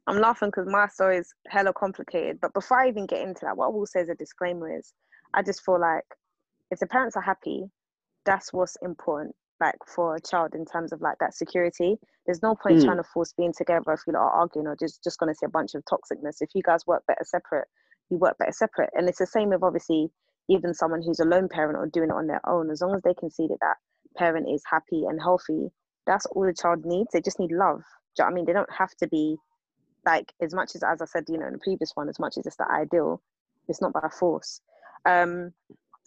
I'm 0.09 0.19
laughing 0.21 0.49
because 0.50 0.67
my 0.69 0.88
story 0.88 1.19
is 1.19 1.35
hella 1.49 1.75
complicated. 1.75 2.41
But 2.43 2.55
before 2.55 2.81
I 2.81 2.88
even 2.88 3.07
get 3.07 3.23
into 3.23 3.43
that, 3.45 3.57
what 3.59 3.67
I 3.67 3.71
will 3.71 3.87
say 3.87 4.00
as 4.03 4.11
a 4.11 4.17
disclaimer 4.17 4.79
is 4.79 4.95
I 5.35 5.43
just 5.43 5.65
feel 5.65 5.81
like 5.81 6.05
if 6.73 6.81
the 6.81 6.88
parents 6.88 7.17
are 7.17 7.23
happy, 7.23 7.65
that's 8.27 8.53
what's 8.53 8.77
important, 8.83 9.37
like 9.61 9.77
for 9.87 10.17
a 10.17 10.21
child 10.21 10.55
in 10.55 10.67
terms 10.67 10.93
of 10.93 11.03
like 11.03 11.19
that 11.21 11.35
security. 11.35 11.99
There's 12.27 12.43
no 12.43 12.57
point 12.57 12.81
Mm. 12.81 12.85
trying 12.85 12.99
to 12.99 13.05
force 13.05 13.35
being 13.38 13.55
together 13.57 13.93
if 13.93 14.03
you 14.07 14.15
lot 14.15 14.21
are 14.23 14.31
arguing 14.33 14.69
or 14.69 14.77
just 14.81 15.05
just 15.05 15.19
gonna 15.21 15.35
see 15.35 15.47
a 15.47 15.50
bunch 15.50 15.75
of 15.77 15.85
toxicness. 15.87 16.38
If 16.43 16.50
you 16.55 16.62
guys 16.62 16.87
work 16.87 17.05
better 17.09 17.25
separate, 17.25 17.69
you 18.11 18.19
work 18.19 18.38
better 18.38 18.53
separate. 18.53 18.91
And 18.95 19.09
it's 19.09 19.21
the 19.21 19.27
same 19.27 19.50
with 19.50 19.65
obviously 19.65 20.11
even 20.50 20.75
someone 20.75 21.03
who's 21.03 21.21
a 21.21 21.27
lone 21.27 21.49
parent 21.49 21.79
or 21.79 21.87
doing 21.88 22.11
it 22.11 22.15
on 22.17 22.29
their 22.29 22.43
own, 22.49 22.71
as 22.71 22.83
long 22.83 22.95
as 22.97 23.03
they 23.03 23.15
can 23.15 23.31
see 23.31 23.49
that 23.49 23.59
that 23.62 23.77
parent 24.19 24.49
is 24.50 24.62
happy 24.71 25.05
and 25.09 25.21
healthy, 25.23 25.69
that's 26.07 26.27
all 26.27 26.45
the 26.47 26.55
child 26.55 26.85
needs. 26.87 27.11
They 27.12 27.23
just 27.23 27.41
need 27.41 27.53
love. 27.53 27.83
Do 28.17 28.23
you 28.23 28.25
know 28.25 28.27
what 28.27 28.33
I 28.33 28.35
mean? 28.35 28.45
They 28.47 28.55
don't 28.55 28.73
have 28.77 28.95
to 29.00 29.09
be 29.09 29.37
like 30.09 30.33
as 30.41 30.55
much 30.55 30.71
as 30.75 30.83
as 30.83 31.03
I 31.03 31.05
said, 31.05 31.25
you 31.29 31.38
know, 31.38 31.47
in 31.47 31.53
the 31.53 31.59
previous 31.69 31.93
one, 31.95 32.09
as 32.09 32.19
much 32.19 32.35
as 32.38 32.47
it's 32.47 32.57
the 32.57 32.67
ideal, 32.71 33.21
it's 33.69 33.83
not 33.83 33.93
by 33.93 34.09
force. 34.19 34.61
Um, 35.05 35.53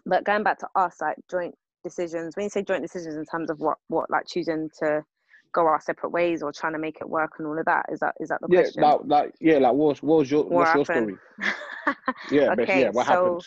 but 0.06 0.24
going 0.26 0.44
back 0.44 0.58
to 0.60 0.68
us, 0.76 0.96
like 1.00 1.18
joint 1.30 1.56
decisions. 1.84 2.36
When 2.36 2.46
you 2.46 2.50
say 2.50 2.64
joint 2.64 2.82
decisions 2.82 3.16
in 3.16 3.26
terms 3.26 3.50
of 3.50 3.60
what 3.60 3.78
what 3.88 4.10
like 4.10 4.26
choosing 4.28 4.70
to 4.80 5.04
go 5.54 5.62
our 5.68 5.82
separate 5.82 6.12
ways 6.12 6.42
or 6.42 6.52
trying 6.52 6.74
to 6.74 6.80
make 6.80 6.98
it 7.02 7.10
work 7.10 7.32
and 7.38 7.48
all 7.48 7.60
of 7.60 7.66
that, 7.66 7.86
is 7.92 8.00
that 8.00 8.16
is 8.20 8.30
that 8.30 8.40
the 8.42 8.48
Yeah, 8.50 8.64
question? 8.64 8.84
like, 8.84 9.00
like 9.06 9.34
yeah, 9.40 9.58
like 9.60 9.74
what's 9.74 10.02
what's 10.02 10.32
your 10.32 10.44
What 10.44 10.52
what's 10.60 10.74
your 10.74 10.86
story? 10.86 11.16
Yeah, 12.32 12.50
Okay, 12.54 12.82
yeah, 12.82 12.90
what 12.92 13.06
so- 13.06 13.14
happened? 13.16 13.46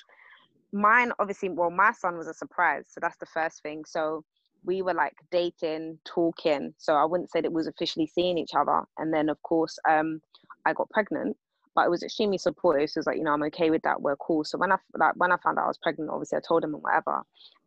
mine 0.75 1.13
obviously 1.21 1.49
well 1.49 1.71
my 1.71 1.93
son 1.93 2.19
was 2.19 2.27
a 2.27 2.35
surprise 2.35 2.85
so 2.89 2.99
that's 3.01 3.17
the 3.19 3.27
first 3.27 3.63
thing 3.63 3.85
so 3.87 4.25
we 4.65 4.83
were 4.83 4.93
like 4.95 5.15
dating 5.31 5.97
talking 6.05 6.75
so 6.79 6.95
i 6.95 7.05
wouldn't 7.05 7.31
say 7.31 7.41
that 7.41 7.51
we 7.53 7.55
was 7.55 7.69
officially 7.69 8.09
seeing 8.13 8.37
each 8.37 8.55
other 8.57 8.83
and 8.99 9.15
then 9.15 9.29
of 9.29 9.41
course 9.43 9.79
um 9.89 10.21
i 10.67 10.73
got 10.73 10.91
pregnant 10.91 11.37
but 11.75 11.85
it 11.85 11.91
was 11.91 12.03
extremely 12.03 12.39
supportive 12.39 12.89
so 12.89 12.99
it 12.99 13.01
was 13.01 13.07
like 13.07 13.17
you 13.17 13.25
know 13.25 13.33
i'm 13.33 13.43
okay 13.43 13.71
with 13.71 13.83
that 13.83 14.01
we're 14.01 14.17
cool 14.17 14.45
so 14.45 14.59
when 14.59 14.73
i 14.73 14.77
like 14.97 15.15
when 15.17 15.33
i 15.33 15.37
found 15.43 15.59
out 15.59 15.65
i 15.65 15.69
was 15.69 15.79
pregnant 15.83 16.11
obviously 16.11 16.39
i 16.39 16.41
told 16.47 16.63
him 16.63 16.75
and 16.75 16.83
whatever 16.83 17.23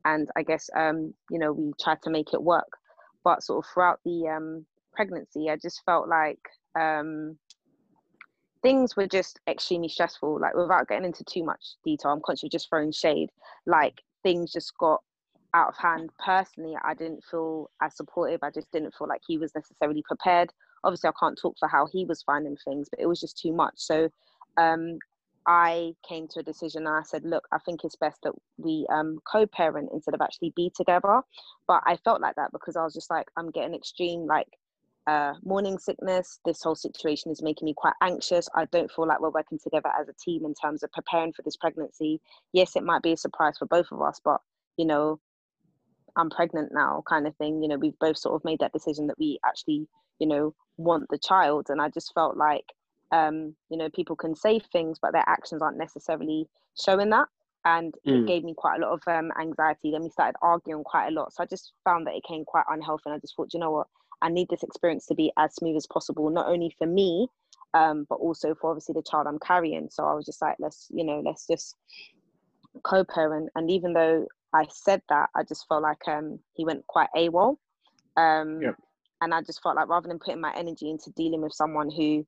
and 0.06 0.30
i 0.36 0.44
guess 0.44 0.70
um 0.76 1.14
you 1.30 1.40
know 1.40 1.52
we 1.52 1.72
tried 1.82 2.02
to 2.02 2.10
make 2.10 2.34
it 2.34 2.42
work 2.42 2.70
but 3.24 3.44
sort 3.44 3.64
of 3.64 3.70
throughout 3.72 4.00
the 4.06 4.28
um 4.28 4.66
pregnancy 4.94 5.50
i 5.50 5.56
just 5.56 5.82
felt 5.86 6.08
like 6.08 6.40
um 6.80 7.38
things 8.62 8.96
were 8.96 9.08
just 9.08 9.40
extremely 9.48 9.88
stressful. 9.90 10.40
Like 10.40 10.56
without 10.56 10.88
getting 10.88 11.06
into 11.06 11.24
too 11.24 11.44
much 11.44 11.64
detail, 11.84 12.12
I'm 12.12 12.22
of 12.28 12.52
just 12.52 12.70
throwing 12.70 12.92
shade. 12.92 13.30
Like 13.66 14.02
things 14.24 14.52
just 14.52 14.74
got 14.78 15.02
out 15.54 15.70
of 15.70 15.78
hand. 15.78 16.10
Personally, 16.24 16.76
I 16.84 16.94
didn't 16.94 17.24
feel 17.30 17.70
as 17.82 17.96
supportive. 17.96 18.42
I 18.44 18.52
just 18.52 18.72
didn't 18.72 18.94
feel 18.98 19.08
like 19.08 19.22
he 19.28 19.38
was 19.38 19.54
necessarily 19.56 20.04
prepared. 20.08 20.52
Obviously, 20.84 21.10
I 21.10 21.20
can't 21.20 21.38
talk 21.42 21.56
for 21.60 21.68
how 21.68 21.88
he 21.92 22.06
was 22.06 22.24
finding 22.24 22.58
things, 22.66 22.88
but 22.90 23.00
it 23.00 23.08
was 23.08 23.20
just 23.20 23.38
too 23.38 23.54
much. 23.54 23.74
So 23.76 24.10
um, 24.58 25.00
I 25.48 25.94
came 26.08 26.28
to 26.30 26.40
a 26.42 26.44
decision 26.44 26.88
and 26.88 26.96
I 26.96 27.04
said, 27.04 27.24
look, 27.24 27.48
I 27.52 27.58
think 27.60 27.84
it's 27.84 27.96
best 27.96 28.20
that 28.24 28.34
we 28.58 28.86
um, 28.92 29.20
co-parent 29.32 29.90
instead 29.94 30.14
of 30.14 30.22
actually 30.22 30.54
be 30.56 30.72
together. 30.76 31.22
But 31.68 31.84
I 31.86 31.98
felt 32.04 32.22
like 32.22 32.36
that 32.36 32.52
because 32.52 32.76
I 32.76 32.84
was 32.84 32.94
just 32.94 33.10
like, 33.10 33.28
I'm 33.38 33.52
getting 33.52 33.74
extreme 33.74 34.26
like 34.28 34.48
uh, 35.08 35.36
morning 35.44 35.80
sickness. 35.80 36.40
This 36.46 36.62
whole 36.62 36.76
situation 36.76 37.32
is 37.32 37.42
making 37.42 37.66
me 37.66 37.74
quite 37.76 37.94
anxious. 38.02 38.50
I 38.56 38.66
don't 38.66 38.92
feel 38.92 39.08
like 39.08 39.22
we're 39.22 39.30
working 39.30 39.58
together 39.58 39.90
as 40.00 40.10
a 40.10 40.14
team 40.14 40.46
in 40.46 40.54
terms 40.54 40.84
of 40.84 40.92
preparing 40.92 41.32
for 41.32 41.44
this 41.44 41.56
pregnancy. 41.56 42.20
Yes, 42.52 42.76
it 42.76 42.84
might 42.84 43.02
be 43.02 43.14
a 43.14 43.18
surprise 43.18 43.58
for 43.58 43.68
both 43.68 43.88
of 43.92 44.02
us, 44.02 44.20
but 44.24 44.42
you 44.76 44.86
know, 44.86 45.20
I'm 46.18 46.30
pregnant 46.30 46.74
now, 46.74 47.04
kind 47.08 47.26
of 47.26 47.36
thing. 47.38 47.62
You 47.62 47.70
know, 47.70 47.78
we've 47.78 47.98
both 48.00 48.18
sort 48.18 48.36
of 48.36 48.44
made 48.44 48.60
that 48.60 48.74
decision 48.74 49.08
that 49.08 49.20
we 49.20 49.40
actually, 49.46 49.88
you 50.20 50.28
know, 50.28 50.54
want 50.78 51.08
the 51.10 51.18
child. 51.18 51.68
And 51.70 51.82
I 51.82 51.90
just 51.90 52.14
felt 52.14 52.38
like, 52.38 52.66
um, 53.12 53.56
you 53.70 53.78
know, 53.78 53.90
people 53.90 54.16
can 54.16 54.36
say 54.36 54.60
things, 54.60 55.00
but 55.02 55.12
their 55.12 55.28
actions 55.28 55.62
aren't 55.62 55.78
necessarily 55.78 56.48
showing 56.80 57.10
that. 57.10 57.28
And 57.66 57.94
mm. 58.08 58.22
it 58.22 58.28
gave 58.28 58.44
me 58.44 58.54
quite 58.56 58.80
a 58.80 58.86
lot 58.86 58.94
of 58.94 59.02
um, 59.08 59.32
anxiety. 59.40 59.92
Then 59.92 60.04
we 60.04 60.10
started 60.10 60.38
arguing 60.42 60.84
quite 60.84 61.08
a 61.08 61.12
lot. 61.12 61.34
So 61.34 61.44
I 61.44 61.46
just 61.46 61.74
found 61.84 62.08
that 62.08 62.16
it 62.16 62.24
came 62.24 62.46
quite 62.46 62.66
unhealthy. 62.70 63.04
And 63.08 63.16
I 63.16 63.20
just 63.20 63.36
thought, 63.36 63.54
you 63.54 63.60
know 63.60 63.72
what? 63.72 63.88
I 64.22 64.30
need 64.30 64.48
this 64.50 64.64
experience 64.64 65.06
to 65.08 65.16
be 65.16 65.32
as 65.38 65.54
smooth 65.56 65.76
as 65.76 65.86
possible, 65.86 66.30
not 66.30 66.48
only 66.48 66.74
for 66.78 66.88
me, 66.88 67.28
um, 67.74 68.06
but 68.10 68.16
also 68.16 68.56
for 68.56 68.72
obviously 68.72 68.94
the 68.94 69.04
child 69.04 69.28
I'm 69.28 69.40
carrying. 69.40 69.90
So 69.92 70.06
I 70.06 70.14
was 70.14 70.26
just 70.26 70.42
like, 70.42 70.56
let's, 70.60 70.88
you 70.90 71.04
know, 71.04 71.22
let's 71.24 71.46
just 71.46 71.76
co-parent. 72.84 73.50
And 73.56 73.70
even 73.70 73.94
though 73.94 74.28
I 74.54 74.66
said 74.72 75.02
that, 75.10 75.30
I 75.36 75.44
just 75.44 75.68
felt 75.68 75.84
like 75.84 76.08
um, 76.08 76.40
he 76.54 76.66
went 76.66 76.88
quite 76.88 77.10
AWOL. 77.16 77.58
Um, 78.16 78.62
yep. 78.62 78.76
And 79.22 79.34
I 79.34 79.42
just 79.42 79.62
felt 79.62 79.76
like 79.76 79.88
rather 79.88 80.08
than 80.08 80.20
putting 80.20 80.42
my 80.42 80.54
energy 80.56 80.90
into 80.90 81.12
dealing 81.12 81.42
with 81.42 81.54
someone 81.54 81.90
who 81.90 82.26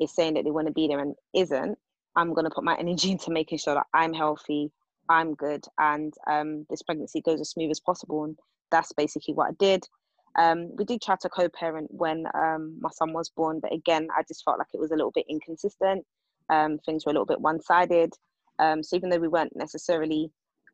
is 0.00 0.14
saying 0.14 0.34
that 0.34 0.44
they 0.44 0.50
want 0.50 0.66
to 0.66 0.72
be 0.72 0.88
there 0.88 1.00
and 1.00 1.14
isn't, 1.34 1.78
I'm 2.14 2.34
going 2.34 2.44
to 2.44 2.50
put 2.50 2.64
my 2.64 2.76
energy 2.78 3.12
into 3.12 3.30
making 3.30 3.58
sure 3.58 3.74
that 3.74 3.86
I'm 3.94 4.12
healthy, 4.12 4.70
I'm 5.08 5.34
good, 5.34 5.64
and 5.78 6.12
um, 6.26 6.66
this 6.68 6.82
pregnancy 6.82 7.20
goes 7.20 7.40
as 7.40 7.50
smooth 7.50 7.70
as 7.70 7.80
possible. 7.80 8.24
And 8.24 8.38
that's 8.70 8.92
basically 8.92 9.34
what 9.34 9.48
I 9.48 9.52
did. 9.58 9.84
Um, 10.38 10.76
we 10.76 10.84
did 10.84 11.00
try 11.00 11.16
to 11.22 11.28
co-parent 11.30 11.88
when 11.90 12.26
um, 12.34 12.76
my 12.80 12.90
son 12.90 13.12
was 13.14 13.30
born, 13.30 13.60
but 13.60 13.72
again, 13.72 14.08
I 14.16 14.22
just 14.28 14.44
felt 14.44 14.58
like 14.58 14.68
it 14.74 14.80
was 14.80 14.90
a 14.90 14.96
little 14.96 15.12
bit 15.12 15.24
inconsistent. 15.30 16.04
Um, 16.50 16.78
things 16.84 17.06
were 17.06 17.10
a 17.10 17.14
little 17.14 17.26
bit 17.26 17.40
one-sided. 17.40 18.12
Um, 18.58 18.82
so 18.82 18.96
even 18.96 19.08
though 19.08 19.18
we 19.18 19.28
weren't 19.28 19.56
necessarily 19.56 20.30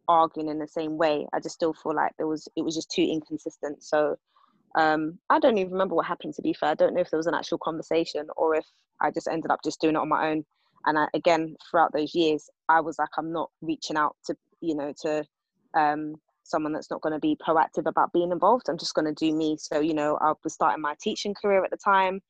arguing 0.09 0.49
in 0.49 0.59
the 0.59 0.67
same 0.67 0.99
way, 0.99 1.27
I 1.33 1.39
just 1.39 1.55
still 1.55 1.73
feel 1.73 1.95
like 1.95 2.13
there 2.17 2.27
was 2.27 2.49
it 2.57 2.63
was 2.63 2.75
just 2.75 2.91
too 2.91 3.03
inconsistent. 3.03 3.83
So 3.83 4.17
um, 4.77 5.19
I 5.31 5.39
don't 5.39 5.59
even 5.59 5.73
remember 5.73 5.95
what 5.95 6.07
happened. 6.07 6.35
To 6.35 6.43
be 6.43 6.53
fair, 6.53 6.71
I 6.71 6.75
don't 6.75 6.95
know 6.95 7.01
if 7.01 7.11
there 7.11 7.19
was 7.19 7.27
an 7.27 7.35
actual 7.35 7.59
conversation 7.59 8.27
or 8.37 8.55
if 8.55 8.67
I 9.01 9.11
just 9.11 9.29
ended 9.29 9.51
up 9.51 9.61
just 9.65 9.81
doing 9.81 9.95
it 9.95 9.99
on 9.99 10.09
my 10.09 10.31
own. 10.31 10.45
And 10.87 10.99
I, 10.99 11.07
again, 11.15 11.55
throughout 11.71 11.93
those 11.93 12.15
years, 12.15 12.49
I 12.69 12.81
was 12.81 12.99
like, 12.99 13.11
I'm 13.17 13.33
not 13.33 13.51
reaching 13.61 13.97
out 13.97 14.17
to 14.27 14.37
you 14.61 14.75
know 14.75 14.93
to 15.03 15.25
um, 15.77 16.17
someone 16.45 16.73
that's 16.73 16.91
not 16.91 17.01
going 17.01 17.13
to 17.13 17.19
be 17.19 17.37
proactive 17.47 17.87
about 17.87 18.13
being 18.13 18.33
involved. 18.33 18.69
I'm 18.69 18.79
just 18.79 18.95
going 18.95 19.13
to 19.13 19.15
do 19.15 19.35
me. 19.35 19.57
So, 19.59 19.81
you 19.81 19.95
know, 19.95 20.19
I 20.21 20.33
was 20.45 20.55
starting 20.55 20.83
my 20.83 20.95
teaching 21.01 21.35
career 21.35 21.65
at 21.65 21.71
the 21.71 21.77
time. 21.77 22.21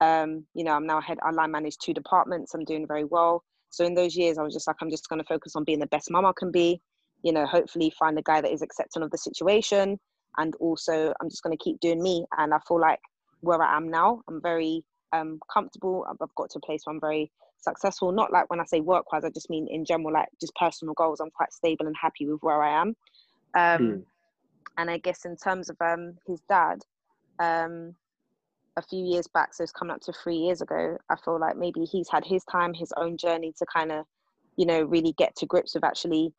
Um, 0.00 0.46
you 0.54 0.64
know, 0.64 0.72
I'm 0.72 0.86
now 0.86 1.00
head, 1.00 1.18
I 1.22 1.46
manage 1.46 1.76
two 1.78 1.92
departments. 1.92 2.54
I'm 2.54 2.64
doing 2.64 2.86
very 2.86 3.04
well. 3.04 3.44
So 3.70 3.84
in 3.84 3.94
those 3.94 4.16
years, 4.16 4.38
I 4.38 4.42
was 4.42 4.54
just 4.54 4.66
like, 4.66 4.76
I'm 4.80 4.90
just 4.90 5.08
going 5.08 5.20
to 5.20 5.26
focus 5.26 5.54
on 5.54 5.64
being 5.64 5.78
the 5.78 5.86
best 5.86 6.10
mom 6.10 6.26
I 6.26 6.32
can 6.36 6.50
be. 6.50 6.80
You 7.22 7.32
know, 7.32 7.46
hopefully 7.46 7.92
find 7.98 8.18
a 8.18 8.22
guy 8.22 8.40
that 8.40 8.52
is 8.52 8.62
accepting 8.62 9.02
of 9.02 9.10
the 9.10 9.18
situation. 9.18 9.98
And 10.38 10.54
also, 10.56 11.12
I'm 11.20 11.28
just 11.28 11.42
going 11.42 11.56
to 11.56 11.62
keep 11.62 11.80
doing 11.80 12.02
me. 12.02 12.24
And 12.38 12.54
I 12.54 12.58
feel 12.66 12.80
like 12.80 13.00
where 13.40 13.62
I 13.62 13.76
am 13.76 13.90
now, 13.90 14.22
I'm 14.28 14.40
very 14.40 14.84
um, 15.12 15.40
comfortable. 15.52 16.06
I've 16.08 16.34
got 16.36 16.50
to 16.50 16.58
a 16.58 16.66
place 16.66 16.82
where 16.84 16.94
I'm 16.94 17.00
very 17.00 17.30
successful. 17.58 18.12
Not 18.12 18.32
like 18.32 18.48
when 18.48 18.60
I 18.60 18.64
say 18.64 18.80
work 18.80 19.12
wise, 19.12 19.24
I 19.24 19.30
just 19.30 19.50
mean 19.50 19.66
in 19.68 19.84
general, 19.84 20.12
like 20.12 20.28
just 20.40 20.54
personal 20.54 20.94
goals. 20.94 21.20
I'm 21.20 21.30
quite 21.30 21.52
stable 21.52 21.86
and 21.86 21.96
happy 22.00 22.26
with 22.26 22.40
where 22.42 22.62
I 22.62 22.80
am. 22.80 22.88
Um, 23.54 23.80
mm. 23.80 24.02
And 24.78 24.90
I 24.90 24.98
guess 24.98 25.24
in 25.24 25.36
terms 25.36 25.68
of 25.68 25.76
um, 25.80 26.14
his 26.26 26.40
dad, 26.48 26.82
um, 27.38 27.94
a 28.76 28.82
few 28.82 29.04
years 29.04 29.26
back, 29.26 29.52
so 29.52 29.62
it's 29.62 29.72
coming 29.72 29.94
up 29.94 30.00
to 30.02 30.12
three 30.12 30.36
years 30.36 30.62
ago, 30.62 30.96
I 31.10 31.16
feel 31.16 31.38
like 31.38 31.56
maybe 31.56 31.84
he's 31.84 32.08
had 32.08 32.24
his 32.24 32.44
time, 32.44 32.72
his 32.72 32.92
own 32.96 33.16
journey 33.16 33.52
to 33.58 33.66
kind 33.66 33.92
of, 33.92 34.06
you 34.56 34.64
know, 34.64 34.82
really 34.82 35.12
get 35.18 35.34
to 35.36 35.46
grips 35.46 35.74
with 35.74 35.84
actually, 35.84 36.32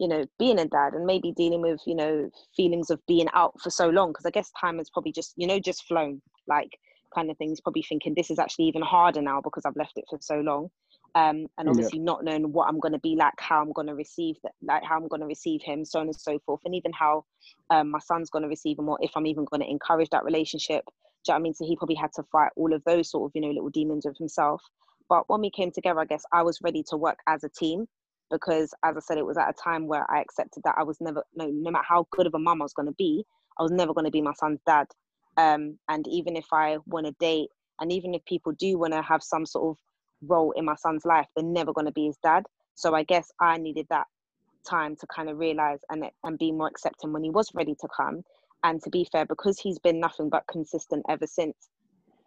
you 0.00 0.08
know, 0.08 0.24
being 0.38 0.58
a 0.58 0.66
dad 0.66 0.94
and 0.94 1.06
maybe 1.06 1.32
dealing 1.32 1.62
with, 1.62 1.80
you 1.86 1.94
know, 1.94 2.28
feelings 2.56 2.90
of 2.90 3.00
being 3.06 3.28
out 3.34 3.54
for 3.62 3.70
so 3.70 3.88
long. 3.88 4.10
Because 4.10 4.26
I 4.26 4.30
guess 4.30 4.50
time 4.60 4.78
has 4.78 4.90
probably 4.90 5.12
just, 5.12 5.34
you 5.36 5.46
know, 5.46 5.60
just 5.60 5.84
flown 5.84 6.20
like 6.48 6.70
kind 7.14 7.30
of 7.30 7.36
things, 7.38 7.60
probably 7.60 7.84
thinking 7.88 8.14
this 8.14 8.30
is 8.30 8.38
actually 8.38 8.64
even 8.64 8.82
harder 8.82 9.22
now 9.22 9.40
because 9.40 9.64
I've 9.64 9.76
left 9.76 9.92
it 9.96 10.04
for 10.10 10.18
so 10.20 10.40
long 10.40 10.70
um, 11.14 11.46
and 11.58 11.68
obviously 11.68 11.98
yeah. 11.98 12.04
not 12.04 12.24
knowing 12.24 12.52
what 12.52 12.68
I'm 12.68 12.78
going 12.78 12.92
to 12.92 12.98
be 12.98 13.16
like, 13.16 13.34
how 13.38 13.60
I'm 13.60 13.72
going 13.72 13.88
to 13.88 13.94
receive 13.94 14.36
that, 14.42 14.52
like 14.62 14.84
how 14.84 14.96
I'm 14.96 15.08
going 15.08 15.20
to 15.20 15.26
receive 15.26 15.60
him, 15.62 15.84
so 15.84 16.00
on 16.00 16.06
and 16.06 16.16
so 16.16 16.38
forth, 16.46 16.60
and 16.64 16.74
even 16.74 16.92
how 16.92 17.24
um, 17.70 17.90
my 17.90 17.98
son's 17.98 18.30
going 18.30 18.42
to 18.42 18.48
receive 18.48 18.78
him, 18.78 18.88
or 18.88 18.98
if 19.00 19.10
I'm 19.16 19.26
even 19.26 19.44
going 19.44 19.62
to 19.62 19.68
encourage 19.68 20.10
that 20.10 20.24
relationship. 20.24 20.84
Do 21.24 21.32
you 21.32 21.32
know 21.32 21.34
what 21.34 21.40
I 21.40 21.42
mean? 21.42 21.54
So 21.54 21.66
he 21.66 21.76
probably 21.76 21.96
had 21.96 22.12
to 22.14 22.22
fight 22.30 22.50
all 22.56 22.72
of 22.72 22.82
those 22.84 23.10
sort 23.10 23.28
of 23.28 23.32
you 23.34 23.42
know 23.42 23.48
little 23.48 23.70
demons 23.70 24.06
of 24.06 24.16
himself. 24.16 24.62
But 25.08 25.28
when 25.28 25.40
we 25.40 25.50
came 25.50 25.72
together, 25.72 26.00
I 26.00 26.04
guess 26.04 26.22
I 26.32 26.42
was 26.42 26.60
ready 26.62 26.84
to 26.90 26.96
work 26.96 27.18
as 27.26 27.42
a 27.42 27.48
team 27.48 27.86
because, 28.30 28.72
as 28.84 28.96
I 28.96 29.00
said, 29.00 29.18
it 29.18 29.26
was 29.26 29.36
at 29.36 29.48
a 29.48 29.52
time 29.52 29.86
where 29.86 30.10
I 30.10 30.20
accepted 30.20 30.62
that 30.64 30.76
I 30.78 30.82
was 30.82 31.00
never, 31.00 31.24
no, 31.34 31.46
no 31.46 31.70
matter 31.70 31.84
how 31.88 32.06
good 32.10 32.26
of 32.26 32.34
a 32.34 32.38
mum 32.38 32.62
I 32.62 32.64
was 32.64 32.72
going 32.72 32.88
to 32.88 32.94
be, 32.94 33.24
I 33.58 33.62
was 33.62 33.72
never 33.72 33.92
going 33.92 34.04
to 34.04 34.10
be 34.10 34.22
my 34.22 34.34
son's 34.34 34.60
dad. 34.66 34.86
Um, 35.36 35.78
and 35.88 36.06
even 36.08 36.36
if 36.36 36.46
I 36.52 36.78
want 36.86 37.06
to 37.06 37.12
date, 37.20 37.48
and 37.80 37.92
even 37.92 38.14
if 38.14 38.24
people 38.24 38.52
do 38.52 38.78
want 38.78 38.92
to 38.92 39.02
have 39.02 39.22
some 39.22 39.46
sort 39.46 39.70
of 39.70 39.82
role 40.28 40.52
in 40.52 40.64
my 40.64 40.76
son's 40.76 41.04
life, 41.04 41.26
they're 41.34 41.44
never 41.44 41.72
going 41.72 41.86
to 41.86 41.92
be 41.92 42.06
his 42.06 42.18
dad. 42.22 42.44
So 42.74 42.94
I 42.94 43.02
guess 43.02 43.30
I 43.40 43.56
needed 43.58 43.86
that 43.90 44.06
time 44.68 44.96
to 44.96 45.06
kind 45.06 45.28
of 45.28 45.38
realize 45.38 45.80
and 45.88 46.04
and 46.24 46.38
be 46.38 46.52
more 46.52 46.68
accepting 46.68 47.12
when 47.12 47.24
he 47.24 47.30
was 47.30 47.50
ready 47.54 47.74
to 47.80 47.88
come. 47.94 48.22
And 48.62 48.82
to 48.82 48.90
be 48.90 49.08
fair, 49.10 49.24
because 49.24 49.58
he's 49.58 49.78
been 49.78 50.00
nothing 50.00 50.28
but 50.28 50.46
consistent 50.46 51.04
ever 51.08 51.26
since, 51.26 51.56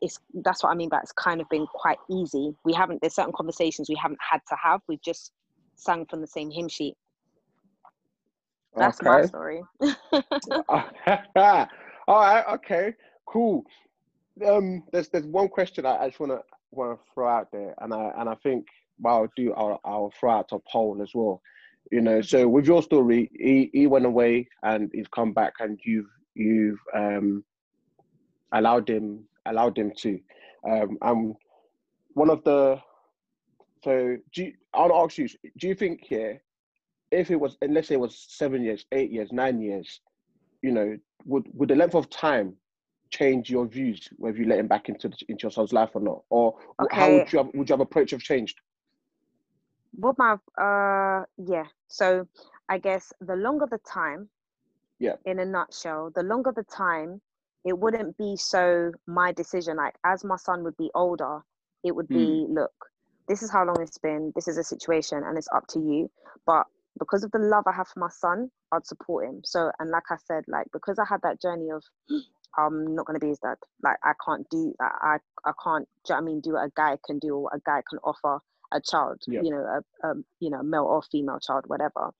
it's 0.01 0.19
that's 0.43 0.63
what 0.63 0.71
I 0.71 0.75
mean 0.75 0.89
by 0.89 0.99
it's 0.99 1.11
kind 1.11 1.41
of 1.41 1.49
been 1.49 1.67
quite 1.67 1.99
easy. 2.09 2.55
We 2.65 2.73
haven't 2.73 3.01
there's 3.01 3.15
certain 3.15 3.33
conversations 3.35 3.89
we 3.89 3.99
haven't 4.01 4.19
had 4.31 4.41
to 4.49 4.55
have. 4.61 4.81
We've 4.87 5.01
just 5.01 5.31
sung 5.83 6.05
from 6.05 6.21
the 6.21 6.27
same 6.27 6.51
hymn 6.51 6.67
sheet. 6.67 6.95
That's 8.75 8.99
okay. 8.99 9.09
my 9.09 9.25
story. 9.25 9.61
All 12.07 12.19
right, 12.19 12.43
okay, 12.55 12.93
cool. 13.25 13.63
Um, 14.45 14.83
there's 14.91 15.09
there's 15.09 15.25
one 15.25 15.47
question 15.47 15.85
I, 15.85 15.97
I 15.97 16.07
just 16.07 16.19
want 16.19 16.31
to 16.31 16.41
want 16.71 16.99
to 16.99 17.05
throw 17.13 17.27
out 17.27 17.49
there, 17.51 17.75
and 17.79 17.93
I 17.93 18.11
and 18.17 18.27
I 18.27 18.35
think 18.35 18.65
what 18.99 19.11
I'll 19.11 19.31
do, 19.35 19.53
I'll, 19.53 19.79
I'll 19.83 20.13
throw 20.19 20.31
out 20.31 20.49
a 20.51 20.59
poll 20.71 20.99
as 21.01 21.11
well. 21.13 21.41
You 21.91 22.01
know, 22.01 22.21
so 22.21 22.47
with 22.47 22.65
your 22.65 22.81
story, 22.81 23.29
he, 23.37 23.69
he 23.73 23.87
went 23.87 24.05
away 24.05 24.47
and 24.63 24.89
he's 24.93 25.07
come 25.07 25.33
back, 25.33 25.53
and 25.59 25.79
you've 25.83 26.09
you've 26.33 26.79
um, 26.95 27.43
allowed 28.53 28.89
him 28.89 29.25
allowed 29.45 29.77
him 29.77 29.91
to. 29.97 30.19
Um, 30.69 30.97
and 31.01 31.35
one 32.13 32.29
of 32.29 32.43
the 32.43 32.79
so 33.83 34.17
do 34.33 34.43
you, 34.43 34.53
I'll 34.73 34.93
ask 35.03 35.17
you, 35.17 35.27
do 35.57 35.67
you 35.67 35.75
think 35.75 36.01
here, 36.03 36.41
if 37.11 37.29
it 37.29 37.35
was, 37.35 37.57
let's 37.67 37.89
say 37.89 37.95
it 37.95 37.99
was 37.99 38.25
seven 38.29 38.63
years, 38.63 38.85
eight 38.91 39.11
years, 39.11 39.31
nine 39.31 39.61
years, 39.61 39.99
you 40.61 40.71
know, 40.71 40.97
would 41.25 41.47
would 41.53 41.69
the 41.69 41.75
length 41.75 41.95
of 41.95 42.09
time 42.09 42.55
change 43.09 43.49
your 43.49 43.67
views 43.67 44.09
whether 44.17 44.37
you 44.37 44.47
let 44.47 44.57
him 44.57 44.67
back 44.67 44.89
into 44.89 45.07
the, 45.07 45.15
into 45.27 45.43
your 45.43 45.51
son's 45.51 45.73
life 45.73 45.91
or 45.93 46.01
not, 46.01 46.23
or 46.29 46.55
okay. 46.81 46.95
how 46.95 47.11
would 47.11 47.31
you 47.31 47.37
have, 47.39 47.49
would 47.53 47.69
you 47.69 47.73
have 47.73 47.81
approach 47.81 48.11
have 48.11 48.21
changed? 48.21 48.59
What 49.95 50.17
my 50.17 50.33
uh 50.59 51.25
yeah, 51.37 51.65
so 51.87 52.27
I 52.69 52.77
guess 52.77 53.13
the 53.21 53.35
longer 53.35 53.67
the 53.69 53.79
time, 53.79 54.29
yeah, 54.99 55.15
in 55.25 55.39
a 55.39 55.45
nutshell, 55.45 56.11
the 56.15 56.23
longer 56.23 56.51
the 56.55 56.63
time, 56.63 57.21
it 57.65 57.77
wouldn't 57.77 58.17
be 58.17 58.35
so 58.35 58.91
my 59.05 59.31
decision. 59.31 59.77
Like 59.77 59.95
as 60.03 60.23
my 60.23 60.37
son 60.37 60.63
would 60.63 60.77
be 60.77 60.89
older, 60.95 61.41
it 61.83 61.93
would 61.95 62.07
be 62.07 62.47
mm. 62.49 62.55
look, 62.55 62.73
this 63.27 63.41
is 63.41 63.51
how 63.51 63.65
long 63.65 63.77
it's 63.81 63.97
been, 63.97 64.31
this 64.35 64.47
is 64.47 64.57
a 64.57 64.63
situation, 64.63 65.23
and 65.23 65.37
it's 65.37 65.47
up 65.53 65.67
to 65.67 65.79
you. 65.79 66.09
But 66.45 66.65
because 66.99 67.23
of 67.23 67.31
the 67.31 67.39
love 67.39 67.65
I 67.67 67.71
have 67.71 67.87
for 67.87 67.99
my 67.99 68.09
son, 68.09 68.49
I'd 68.71 68.85
support 68.85 69.27
him. 69.27 69.41
So, 69.43 69.71
and 69.79 69.89
like 69.89 70.03
I 70.09 70.17
said, 70.27 70.43
like 70.47 70.67
because 70.71 70.99
I 70.99 71.05
had 71.07 71.21
that 71.23 71.41
journey 71.41 71.69
of 71.71 71.83
I'm 72.57 72.93
not 72.93 73.07
going 73.07 73.19
to 73.19 73.25
be 73.25 73.29
his 73.29 73.39
dad. 73.39 73.55
Like 73.81 73.97
I 74.03 74.13
can't 74.23 74.47
do 74.49 74.75
that. 74.79 74.91
I 75.01 75.17
I 75.45 75.53
can't. 75.63 75.87
Do 76.05 76.13
you 76.13 76.15
know 76.15 76.17
I 76.17 76.21
mean 76.21 76.41
do 76.41 76.53
what 76.53 76.65
a 76.65 76.71
guy 76.75 76.97
can 77.05 77.17
do 77.17 77.35
or 77.35 77.49
a 77.51 77.59
guy 77.65 77.81
can 77.89 77.99
offer 78.03 78.39
a 78.71 78.81
child. 78.81 79.21
You 79.41 79.51
know, 79.51 79.81
a, 80.03 80.07
a 80.07 80.13
you 80.39 80.49
know 80.49 80.61
male 80.61 80.83
or 80.83 81.01
female 81.01 81.39
child, 81.39 81.65
whatever. 81.67 82.11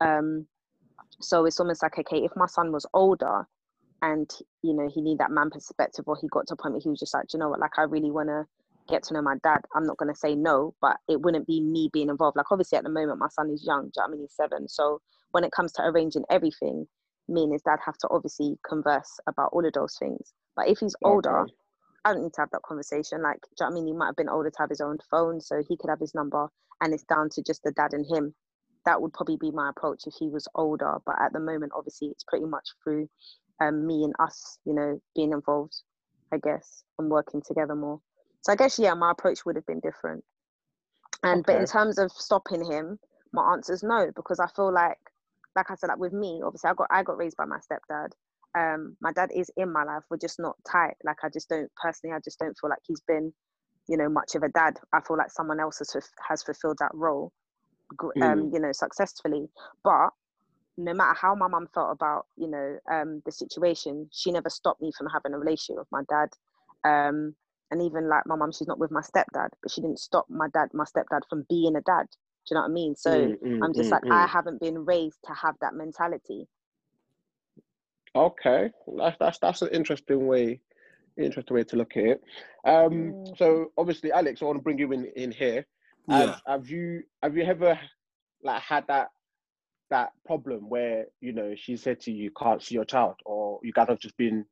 Um, 0.00 0.46
so 1.20 1.44
it's 1.44 1.58
almost 1.58 1.82
like 1.82 1.98
okay, 1.98 2.18
if 2.18 2.32
my 2.36 2.46
son 2.46 2.72
was 2.72 2.86
older, 2.94 3.46
and 4.02 4.30
you 4.62 4.74
know 4.74 4.88
he 4.88 5.00
need 5.00 5.18
that 5.18 5.30
man 5.30 5.50
perspective, 5.50 6.04
or 6.06 6.16
he 6.20 6.28
got 6.28 6.46
to 6.48 6.54
a 6.54 6.56
point 6.56 6.74
where 6.74 6.80
he 6.80 6.88
was 6.88 7.00
just 7.00 7.14
like, 7.14 7.32
you 7.32 7.38
know 7.38 7.48
what, 7.48 7.60
like 7.60 7.78
I 7.78 7.82
really 7.82 8.10
want 8.10 8.28
to 8.28 8.46
get 8.90 9.02
to 9.04 9.14
know 9.14 9.22
my 9.22 9.36
dad. 9.42 9.60
I'm 9.74 9.86
not 9.86 9.96
going 9.96 10.12
to 10.12 10.18
say 10.18 10.34
no, 10.34 10.74
but 10.80 10.96
it 11.08 11.20
wouldn't 11.20 11.46
be 11.46 11.60
me 11.60 11.88
being 11.92 12.08
involved. 12.08 12.36
Like 12.36 12.50
obviously 12.50 12.78
at 12.78 12.84
the 12.84 12.90
moment 12.90 13.18
my 13.18 13.28
son 13.28 13.50
is 13.50 13.64
young. 13.64 13.84
Do 13.84 13.92
you 13.96 14.02
know 14.02 14.04
I 14.06 14.10
mean 14.10 14.20
he's 14.20 14.34
seven. 14.34 14.68
So 14.68 15.00
when 15.30 15.44
it 15.44 15.52
comes 15.52 15.72
to 15.72 15.82
arranging 15.82 16.24
everything, 16.30 16.86
me 17.28 17.44
and 17.44 17.52
his 17.52 17.62
dad 17.62 17.78
have 17.84 17.96
to 17.98 18.08
obviously 18.10 18.58
converse 18.68 19.18
about 19.26 19.50
all 19.52 19.64
of 19.64 19.72
those 19.72 19.96
things. 19.98 20.34
But 20.56 20.68
if 20.68 20.78
he's 20.78 20.96
older, 21.02 21.40
okay. 21.40 21.52
I 22.04 22.12
don't 22.12 22.22
need 22.22 22.34
to 22.34 22.40
have 22.40 22.50
that 22.52 22.62
conversation. 22.62 23.22
Like, 23.22 23.40
do 23.42 23.64
you 23.64 23.66
know 23.66 23.70
I 23.70 23.74
mean? 23.74 23.86
He 23.86 23.92
might 23.92 24.06
have 24.06 24.16
been 24.16 24.28
older 24.28 24.50
to 24.50 24.58
have 24.58 24.70
his 24.70 24.80
own 24.80 24.98
phone, 25.10 25.40
so 25.40 25.62
he 25.68 25.76
could 25.76 25.90
have 25.90 26.00
his 26.00 26.14
number, 26.14 26.48
and 26.80 26.94
it's 26.94 27.04
down 27.04 27.28
to 27.30 27.42
just 27.42 27.62
the 27.62 27.72
dad 27.72 27.92
and 27.92 28.06
him. 28.06 28.34
That 28.86 29.00
would 29.00 29.12
probably 29.12 29.36
be 29.36 29.50
my 29.50 29.68
approach 29.68 30.06
if 30.06 30.14
he 30.18 30.28
was 30.28 30.48
older. 30.54 30.96
But 31.04 31.16
at 31.20 31.32
the 31.32 31.40
moment, 31.40 31.72
obviously, 31.74 32.08
it's 32.08 32.24
pretty 32.24 32.46
much 32.46 32.70
through 32.82 33.08
um, 33.60 33.86
me 33.86 34.04
and 34.04 34.14
us, 34.18 34.58
you 34.64 34.74
know, 34.74 35.00
being 35.14 35.32
involved, 35.32 35.82
I 36.32 36.38
guess, 36.38 36.82
and 36.98 37.10
working 37.10 37.42
together 37.46 37.74
more. 37.74 38.00
So 38.42 38.52
I 38.52 38.56
guess, 38.56 38.78
yeah, 38.78 38.94
my 38.94 39.10
approach 39.10 39.44
would 39.44 39.56
have 39.56 39.66
been 39.66 39.80
different. 39.80 40.24
And 41.22 41.40
okay. 41.40 41.52
but 41.52 41.60
in 41.60 41.66
terms 41.66 41.98
of 41.98 42.10
stopping 42.12 42.64
him, 42.64 42.98
my 43.32 43.52
answer 43.52 43.72
is 43.72 43.82
no, 43.82 44.10
because 44.14 44.40
I 44.40 44.46
feel 44.48 44.72
like 44.72 44.98
like 45.56 45.70
I 45.70 45.74
said, 45.74 45.88
like 45.88 45.98
with 45.98 46.12
me, 46.12 46.40
obviously 46.44 46.70
I 46.70 46.74
got 46.74 46.86
I 46.90 47.02
got 47.02 47.18
raised 47.18 47.36
by 47.36 47.44
my 47.44 47.58
stepdad. 47.58 48.10
Um, 48.58 48.96
my 49.00 49.12
dad 49.12 49.30
is 49.34 49.50
in 49.56 49.72
my 49.72 49.84
life. 49.84 50.02
We're 50.10 50.16
just 50.16 50.40
not 50.40 50.56
tight. 50.70 50.94
Like 51.04 51.18
I 51.22 51.28
just 51.28 51.48
don't 51.48 51.70
personally. 51.80 52.14
I 52.14 52.20
just 52.24 52.38
don't 52.38 52.56
feel 52.58 52.70
like 52.70 52.80
he's 52.86 53.00
been, 53.00 53.32
you 53.88 53.96
know, 53.96 54.08
much 54.08 54.34
of 54.34 54.42
a 54.42 54.48
dad. 54.48 54.78
I 54.92 55.00
feel 55.00 55.16
like 55.16 55.30
someone 55.30 55.60
else 55.60 55.78
has 55.78 55.94
has 56.26 56.42
fulfilled 56.42 56.78
that 56.80 56.94
role, 56.94 57.32
um, 58.00 58.10
mm. 58.20 58.52
you 58.54 58.60
know, 58.60 58.72
successfully. 58.72 59.48
But 59.84 60.10
no 60.76 60.94
matter 60.94 61.16
how 61.20 61.34
my 61.34 61.48
mum 61.48 61.68
felt 61.74 61.92
about, 61.92 62.26
you 62.36 62.48
know, 62.48 62.78
um, 62.90 63.22
the 63.26 63.32
situation, 63.32 64.08
she 64.12 64.32
never 64.32 64.48
stopped 64.48 64.80
me 64.80 64.92
from 64.96 65.08
having 65.12 65.34
a 65.34 65.38
relationship 65.38 65.76
with 65.78 65.92
my 65.92 66.02
dad. 66.08 66.30
Um, 66.88 67.34
and 67.70 67.82
even 67.82 68.08
like 68.08 68.26
my 68.26 68.36
mom 68.36 68.52
she's 68.52 68.68
not 68.68 68.78
with 68.78 68.90
my 68.90 69.00
stepdad, 69.00 69.50
but 69.62 69.70
she 69.70 69.80
didn't 69.80 69.98
stop 69.98 70.26
my 70.28 70.48
dad, 70.48 70.68
my 70.72 70.84
stepdad, 70.84 71.22
from 71.28 71.46
being 71.48 71.76
a 71.76 71.80
dad. 71.80 72.06
Do 72.46 72.54
you 72.54 72.54
know 72.54 72.62
what 72.62 72.70
I 72.70 72.72
mean? 72.72 72.96
So 72.96 73.10
mm, 73.10 73.42
mm, 73.42 73.64
I'm 73.64 73.74
just 73.74 73.88
mm, 73.88 73.92
like, 73.92 74.04
I 74.06 74.26
mm. 74.26 74.28
haven't 74.28 74.60
been 74.60 74.84
raised 74.84 75.18
to 75.26 75.34
have 75.34 75.54
that 75.60 75.74
mentality. 75.74 76.48
Okay, 78.16 78.70
that's 78.98 79.16
that's 79.20 79.38
that's 79.38 79.62
an 79.62 79.68
interesting 79.72 80.26
way, 80.26 80.60
interesting 81.16 81.54
way 81.54 81.64
to 81.64 81.76
look 81.76 81.96
at 81.96 82.04
it. 82.04 82.22
Um, 82.64 82.92
mm. 82.92 83.38
so 83.38 83.72
obviously, 83.78 84.10
Alex, 84.10 84.42
I 84.42 84.46
want 84.46 84.58
to 84.58 84.62
bring 84.62 84.78
you 84.78 84.90
in 84.92 85.04
in 85.16 85.30
here. 85.30 85.66
Yeah. 86.08 86.38
have 86.46 86.68
you 86.68 87.02
have 87.22 87.36
you 87.36 87.44
ever 87.44 87.78
like 88.42 88.62
had 88.62 88.86
that 88.88 89.10
that 89.90 90.12
problem 90.24 90.68
where 90.68 91.06
you 91.20 91.32
know 91.32 91.54
she 91.56 91.76
said 91.76 92.00
to 92.00 92.10
you, 92.10 92.24
you 92.24 92.30
can't 92.30 92.62
see 92.62 92.74
your 92.74 92.84
child, 92.84 93.16
or 93.24 93.60
you 93.62 93.72
guys 93.72 93.88
have 93.88 94.00
just 94.00 94.16
been 94.16 94.44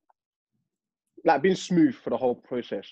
like 1.24 1.42
been 1.42 1.56
smooth 1.56 1.94
for 1.94 2.10
the 2.10 2.16
whole 2.16 2.34
process? 2.34 2.86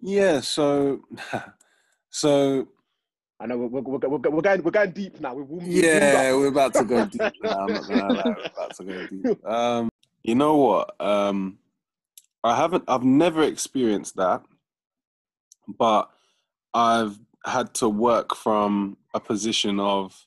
Yeah. 0.00 0.40
So, 0.40 1.02
so 2.10 2.68
I 3.38 3.46
know 3.46 3.58
we're, 3.58 3.80
we're, 3.80 3.98
we're, 3.98 4.08
we're, 4.08 4.42
going 4.42 4.62
we're 4.62 4.70
going 4.70 4.92
deep 4.92 5.20
now. 5.20 5.34
We're, 5.34 5.62
yeah, 5.62 6.32
we're 6.32 6.48
about 6.48 6.74
to 6.74 6.84
go 6.84 7.04
deep 7.04 7.20
now. 7.42 7.66
I'm 7.66 7.72
not 7.72 7.88
gonna 7.88 8.12
lie, 8.14 8.24
we're 8.24 8.46
about 8.46 8.76
to 8.76 8.84
go 8.84 9.06
deep. 9.06 9.46
Um, 9.46 9.90
you 10.22 10.34
know 10.34 10.56
what? 10.56 11.00
Um, 11.00 11.58
I 12.42 12.56
haven't. 12.56 12.84
I've 12.88 13.04
never 13.04 13.42
experienced 13.42 14.16
that, 14.16 14.42
but 15.68 16.10
I've 16.72 17.18
had 17.44 17.74
to 17.74 17.88
work 17.88 18.34
from 18.34 18.96
a 19.14 19.20
position 19.20 19.80
of 19.80 20.26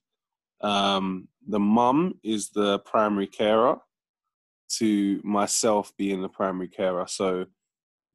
um, 0.62 1.28
the 1.48 1.60
mum 1.60 2.20
is 2.24 2.50
the 2.50 2.80
primary 2.80 3.28
carer 3.28 3.78
to 4.78 5.20
myself 5.24 5.92
being 5.98 6.22
the 6.22 6.30
primary 6.30 6.68
carer. 6.68 7.06
So 7.08 7.48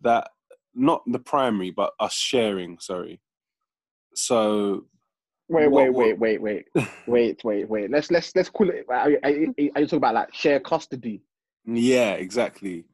that 0.03 0.31
not 0.75 1.03
the 1.07 1.19
primary, 1.19 1.71
but 1.71 1.93
us 2.01 2.15
sharing. 2.15 2.79
Sorry. 2.79 3.21
So 4.15 4.85
wait, 5.49 5.71
what, 5.71 5.93
wait, 5.93 6.19
wait, 6.19 6.41
wait, 6.41 6.67
wait, 6.75 6.89
wait, 7.07 7.45
wait, 7.45 7.69
wait. 7.69 7.91
Let's 7.91 8.11
let's 8.11 8.35
let's 8.35 8.51
call 8.51 8.71
it. 8.71 8.87
Are, 8.89 9.11
are, 9.23 9.31
you 9.31 9.73
talking 9.73 9.97
about 9.97 10.15
like 10.15 10.35
share 10.35 10.61
custody? 10.61 11.23
Yeah, 11.67 12.13
exactly. 12.13 12.85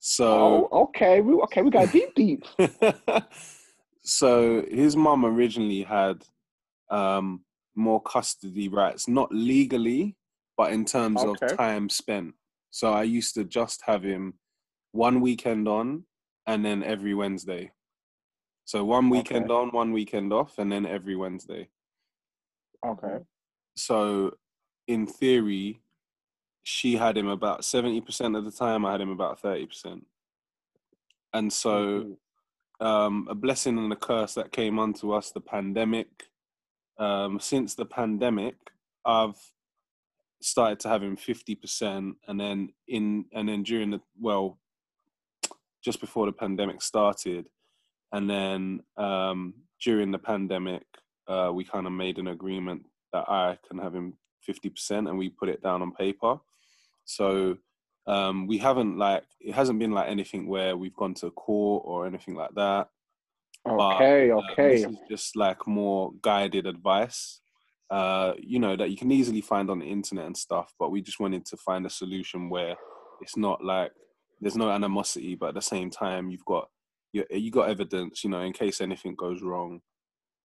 So 0.00 0.68
oh, 0.70 0.82
okay, 0.82 1.20
we 1.20 1.34
okay, 1.34 1.62
we 1.62 1.70
got 1.70 1.92
deep, 1.92 2.14
deep. 2.14 2.44
so 4.02 4.64
his 4.70 4.96
mom 4.96 5.24
originally 5.24 5.82
had 5.82 6.24
um, 6.90 7.44
more 7.74 8.00
custody 8.02 8.68
rights, 8.68 9.08
not 9.08 9.32
legally, 9.32 10.16
but 10.56 10.72
in 10.72 10.84
terms 10.84 11.22
okay. 11.22 11.46
of 11.46 11.56
time 11.56 11.88
spent. 11.88 12.34
So 12.70 12.92
I 12.92 13.04
used 13.04 13.34
to 13.34 13.44
just 13.44 13.82
have 13.86 14.02
him 14.02 14.34
one 14.92 15.20
weekend 15.20 15.66
on, 15.68 16.04
and 16.48 16.64
then 16.64 16.82
every 16.82 17.14
Wednesday. 17.14 17.70
So 18.64 18.82
one 18.84 19.10
weekend 19.10 19.44
okay. 19.44 19.54
on, 19.54 19.68
one 19.68 19.92
weekend 19.92 20.32
off, 20.32 20.58
and 20.58 20.72
then 20.72 20.86
every 20.86 21.14
Wednesday. 21.14 21.68
Okay. 22.84 23.18
So, 23.76 24.32
in 24.88 25.06
theory, 25.06 25.80
she 26.64 26.96
had 26.96 27.16
him 27.16 27.28
about 27.28 27.60
70% 27.60 28.36
of 28.36 28.44
the 28.44 28.50
time, 28.50 28.84
I 28.84 28.92
had 28.92 29.00
him 29.00 29.10
about 29.10 29.40
30%. 29.40 30.02
And 31.34 31.52
so, 31.52 32.16
um, 32.80 33.26
a 33.30 33.34
blessing 33.34 33.78
and 33.78 33.92
a 33.92 33.96
curse 33.96 34.34
that 34.34 34.50
came 34.50 34.78
onto 34.78 35.12
us, 35.12 35.30
the 35.30 35.40
pandemic. 35.40 36.24
Um, 36.98 37.38
since 37.40 37.74
the 37.74 37.84
pandemic, 37.84 38.56
I've 39.04 39.38
started 40.40 40.80
to 40.80 40.88
have 40.88 41.02
him 41.02 41.16
50% 41.16 42.14
and 42.26 42.40
then 42.40 42.70
in 42.86 43.24
and 43.32 43.48
then 43.48 43.62
during 43.64 43.90
the 43.90 44.00
well 44.20 44.58
just 45.84 46.00
before 46.00 46.26
the 46.26 46.32
pandemic 46.32 46.82
started 46.82 47.48
and 48.12 48.28
then 48.28 48.80
um, 48.96 49.54
during 49.82 50.10
the 50.10 50.18
pandemic, 50.18 50.84
uh, 51.26 51.50
we 51.52 51.64
kind 51.64 51.86
of 51.86 51.92
made 51.92 52.18
an 52.18 52.28
agreement 52.28 52.82
that 53.12 53.28
I 53.28 53.58
can 53.68 53.78
have 53.78 53.94
him 53.94 54.14
50% 54.48 55.08
and 55.08 55.18
we 55.18 55.28
put 55.28 55.48
it 55.48 55.62
down 55.62 55.82
on 55.82 55.92
paper. 55.92 56.38
So 57.04 57.58
um, 58.06 58.46
we 58.46 58.58
haven't 58.58 58.96
like, 58.96 59.24
it 59.40 59.54
hasn't 59.54 59.78
been 59.78 59.92
like 59.92 60.08
anything 60.08 60.48
where 60.48 60.76
we've 60.76 60.96
gone 60.96 61.14
to 61.14 61.30
court 61.32 61.82
or 61.86 62.06
anything 62.06 62.34
like 62.34 62.54
that. 62.54 62.88
Okay, 63.68 64.30
but, 64.30 64.52
okay. 64.52 64.84
Uh, 64.84 64.88
this 64.88 64.98
is 64.98 65.08
just 65.10 65.36
like 65.36 65.66
more 65.66 66.12
guided 66.22 66.66
advice, 66.66 67.40
uh, 67.90 68.32
you 68.38 68.58
know, 68.58 68.76
that 68.76 68.90
you 68.90 68.96
can 68.96 69.12
easily 69.12 69.42
find 69.42 69.68
on 69.70 69.80
the 69.80 69.86
internet 69.86 70.24
and 70.24 70.36
stuff. 70.36 70.72
But 70.78 70.90
we 70.90 71.02
just 71.02 71.20
wanted 71.20 71.44
to 71.46 71.58
find 71.58 71.84
a 71.84 71.90
solution 71.90 72.48
where 72.48 72.76
it's 73.20 73.36
not 73.36 73.62
like 73.62 73.92
there's 74.40 74.56
no 74.56 74.70
animosity, 74.70 75.34
but 75.34 75.50
at 75.50 75.54
the 75.54 75.62
same 75.62 75.90
time, 75.90 76.30
you've 76.30 76.44
got 76.44 76.68
you, 77.12 77.24
you 77.30 77.50
got 77.50 77.70
evidence, 77.70 78.22
you 78.22 78.30
know, 78.30 78.40
in 78.40 78.52
case 78.52 78.80
anything 78.80 79.14
goes 79.16 79.42
wrong. 79.42 79.80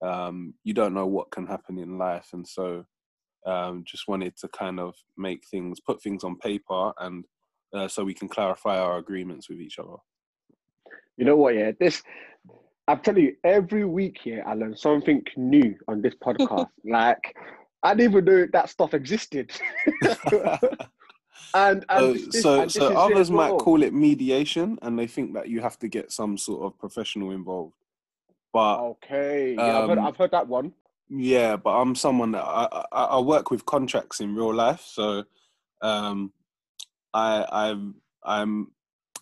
Um, 0.01 0.53
you 0.63 0.73
don't 0.73 0.93
know 0.93 1.07
what 1.07 1.31
can 1.31 1.45
happen 1.47 1.77
in 1.77 1.97
life, 1.97 2.29
and 2.33 2.47
so 2.47 2.85
um, 3.45 3.83
just 3.85 4.07
wanted 4.07 4.35
to 4.37 4.47
kind 4.49 4.79
of 4.79 4.95
make 5.17 5.43
things, 5.49 5.79
put 5.79 6.01
things 6.01 6.23
on 6.23 6.37
paper, 6.37 6.93
and 6.99 7.25
uh, 7.73 7.87
so 7.87 8.03
we 8.03 8.13
can 8.13 8.27
clarify 8.27 8.77
our 8.77 8.97
agreements 8.97 9.49
with 9.49 9.59
each 9.59 9.79
other. 9.79 9.97
You 11.17 11.25
know 11.25 11.35
what? 11.35 11.55
Yeah, 11.55 11.71
this 11.79 12.01
I'm 12.87 12.99
telling 12.99 13.23
you, 13.23 13.35
every 13.43 13.85
week 13.85 14.17
here 14.23 14.43
I 14.45 14.55
learn 14.55 14.75
something 14.75 15.23
new 15.37 15.75
on 15.87 16.01
this 16.01 16.15
podcast. 16.23 16.67
like 16.85 17.35
I 17.83 17.93
didn't 17.93 18.11
even 18.11 18.25
know 18.25 18.47
that 18.51 18.69
stuff 18.69 18.93
existed. 18.93 19.51
And, 21.53 21.85
and 21.89 22.17
uh, 22.17 22.31
so, 22.31 22.61
and 22.61 22.71
so 22.71 22.95
others 22.95 23.29
might 23.29 23.57
call 23.57 23.83
it 23.83 23.93
mediation, 23.93 24.79
and 24.81 24.97
they 24.97 25.07
think 25.07 25.33
that 25.33 25.49
you 25.49 25.61
have 25.61 25.77
to 25.79 25.87
get 25.87 26.11
some 26.11 26.37
sort 26.37 26.63
of 26.63 26.79
professional 26.79 27.31
involved. 27.31 27.75
But 28.51 28.79
okay, 28.81 29.55
yeah, 29.55 29.79
um, 29.79 29.83
I've, 29.83 29.89
heard, 29.89 29.97
um, 29.97 30.05
I've 30.05 30.17
heard 30.17 30.31
that 30.31 30.47
one. 30.47 30.73
Yeah, 31.09 31.57
but 31.57 31.71
I'm 31.71 31.95
someone 31.95 32.31
that 32.31 32.43
I, 32.43 32.85
I, 32.91 33.03
I 33.03 33.19
work 33.19 33.51
with 33.51 33.65
contracts 33.65 34.19
in 34.19 34.35
real 34.35 34.53
life, 34.53 34.81
so 34.81 35.25
um, 35.81 36.31
I 37.13 37.45
I'm 37.51 37.95
I'm 38.23 38.71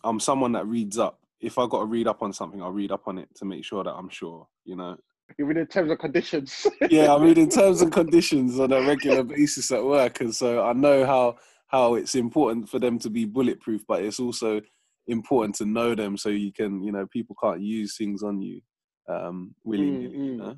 I'm 0.04 0.20
someone 0.20 0.54
that 0.54 0.68
reads 0.68 0.98
up. 0.98 1.20
If 1.40 1.58
I 1.58 1.68
got 1.68 1.80
to 1.80 1.86
read 1.86 2.08
up 2.08 2.22
on 2.22 2.34
something, 2.34 2.62
I'll 2.62 2.72
read 2.72 2.92
up 2.92 3.08
on 3.08 3.18
it 3.18 3.30
to 3.36 3.46
make 3.46 3.66
sure 3.66 3.84
that 3.84 3.94
I'm 3.94 4.10
sure. 4.10 4.48
You 4.64 4.76
know. 4.76 4.98
You 5.38 5.46
read 5.46 5.58
in 5.58 5.68
terms 5.68 5.90
of 5.90 5.98
conditions. 5.98 6.68
yeah, 6.90 7.14
I 7.14 7.22
read 7.22 7.38
in 7.38 7.50
terms 7.62 7.82
and 7.82 7.92
conditions 7.92 8.60
on 8.60 8.74
a 8.74 8.82
regular 8.82 9.24
basis 9.24 9.72
at 9.72 9.84
work, 9.84 10.20
and 10.22 10.36
so 10.36 10.64
I 10.64 10.74
know 10.74 11.06
how 11.06 11.38
how 11.72 11.96
it's 11.96 12.16
important 12.16 12.70
for 12.70 12.80
them 12.80 13.00
to 13.00 13.10
be 13.10 13.26
bulletproof, 13.26 13.84
but 13.88 14.04
it's 14.04 14.20
also 14.20 14.62
important 15.08 15.56
to 15.56 15.66
know 15.66 15.96
them 15.96 16.18
so 16.18 16.30
you 16.30 16.52
can, 16.52 16.84
you 16.84 16.92
know, 16.92 17.08
people 17.08 17.36
can't 17.42 17.62
use 17.62 17.98
things 17.98 18.24
on 18.24 18.42
you 18.42 18.62
um, 19.08 19.56
willy 19.64 19.90
nilly. 19.90 20.08
Mm-hmm. 20.08 20.24
You 20.24 20.38
know? 20.38 20.56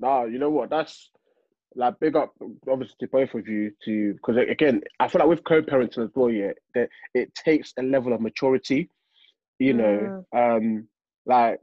Nah, 0.00 0.24
you 0.24 0.38
know 0.38 0.50
what? 0.50 0.70
That's 0.70 1.10
like 1.74 2.00
big 2.00 2.16
up, 2.16 2.34
obviously, 2.68 2.96
to 3.00 3.08
both 3.08 3.34
of 3.34 3.46
you 3.46 3.72
to 3.84 4.14
because 4.14 4.36
again, 4.36 4.82
I 4.98 5.08
feel 5.08 5.20
like 5.20 5.28
with 5.28 5.44
co-parenting 5.44 6.04
as 6.04 6.10
well, 6.14 6.30
yeah, 6.30 6.52
that 6.74 6.88
it 7.14 7.34
takes 7.34 7.72
a 7.78 7.82
level 7.82 8.12
of 8.12 8.20
maturity. 8.20 8.88
You 9.58 9.74
know, 9.74 10.24
mm. 10.34 10.56
um, 10.56 10.88
like 11.26 11.60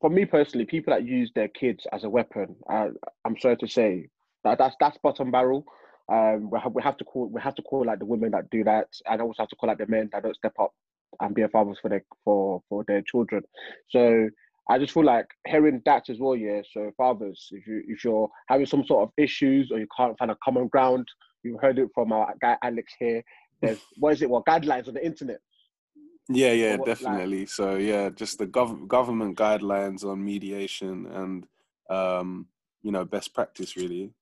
for 0.00 0.10
me 0.10 0.24
personally, 0.24 0.66
people 0.66 0.92
that 0.92 1.06
use 1.06 1.30
their 1.34 1.48
kids 1.48 1.86
as 1.92 2.04
a 2.04 2.10
weapon, 2.10 2.56
I, 2.68 2.88
I'm 3.24 3.38
sorry 3.38 3.56
to 3.58 3.68
say 3.68 4.08
that 4.44 4.58
that's 4.58 4.76
that's 4.80 4.98
bottom 4.98 5.30
barrel. 5.30 5.64
Um, 6.10 6.50
we 6.50 6.58
have, 6.58 6.72
we 6.72 6.82
have 6.82 6.96
to 6.96 7.04
call 7.04 7.28
we 7.28 7.40
have 7.40 7.54
to 7.54 7.62
call 7.62 7.86
like 7.86 8.00
the 8.00 8.04
women 8.04 8.32
that 8.32 8.50
do 8.50 8.64
that, 8.64 8.88
and 9.06 9.22
also 9.22 9.42
have 9.42 9.48
to 9.48 9.56
call 9.56 9.70
out 9.70 9.78
the 9.78 9.86
men 9.86 10.10
that 10.12 10.22
don't 10.22 10.36
step 10.36 10.54
up 10.60 10.72
and 11.20 11.34
be 11.34 11.42
a 11.42 11.48
fathers 11.48 11.78
for 11.80 11.88
their 11.88 12.04
for 12.24 12.62
for 12.68 12.84
their 12.88 13.02
children. 13.02 13.42
So 13.90 14.28
I 14.68 14.78
just 14.78 14.92
feel 14.92 15.04
like 15.04 15.26
hearing 15.46 15.82
that 15.84 16.08
as 16.10 16.18
well, 16.18 16.36
yeah. 16.36 16.62
So 16.72 16.90
fathers, 16.96 17.48
if 17.52 17.66
you 17.66 17.82
if 17.86 18.04
you're 18.04 18.28
having 18.48 18.66
some 18.66 18.84
sort 18.84 19.04
of 19.04 19.12
issues 19.16 19.70
or 19.72 19.78
you 19.78 19.88
can't 19.96 20.18
find 20.18 20.30
a 20.30 20.36
common 20.44 20.68
ground, 20.68 21.06
you 21.42 21.58
heard 21.60 21.78
it 21.78 21.88
from 21.94 22.12
our 22.12 22.34
guy 22.40 22.56
Alex 22.62 22.92
here. 22.98 23.22
There's 23.60 23.78
what 23.98 24.12
is 24.12 24.22
it? 24.22 24.30
What 24.30 24.46
guidelines 24.46 24.88
on 24.88 24.94
the 24.94 25.04
internet? 25.04 25.40
Yeah, 26.28 26.52
yeah, 26.52 26.76
what, 26.76 26.86
definitely. 26.86 27.40
Like, 27.40 27.48
so 27.48 27.76
yeah, 27.76 28.10
just 28.10 28.38
the 28.38 28.46
gov- 28.46 28.86
government 28.86 29.36
guidelines 29.36 30.04
on 30.04 30.24
mediation 30.24 31.06
and 31.06 31.46
um, 31.88 32.46
you 32.82 32.92
know 32.92 33.04
best 33.04 33.34
practice 33.34 33.76
really. 33.76 34.12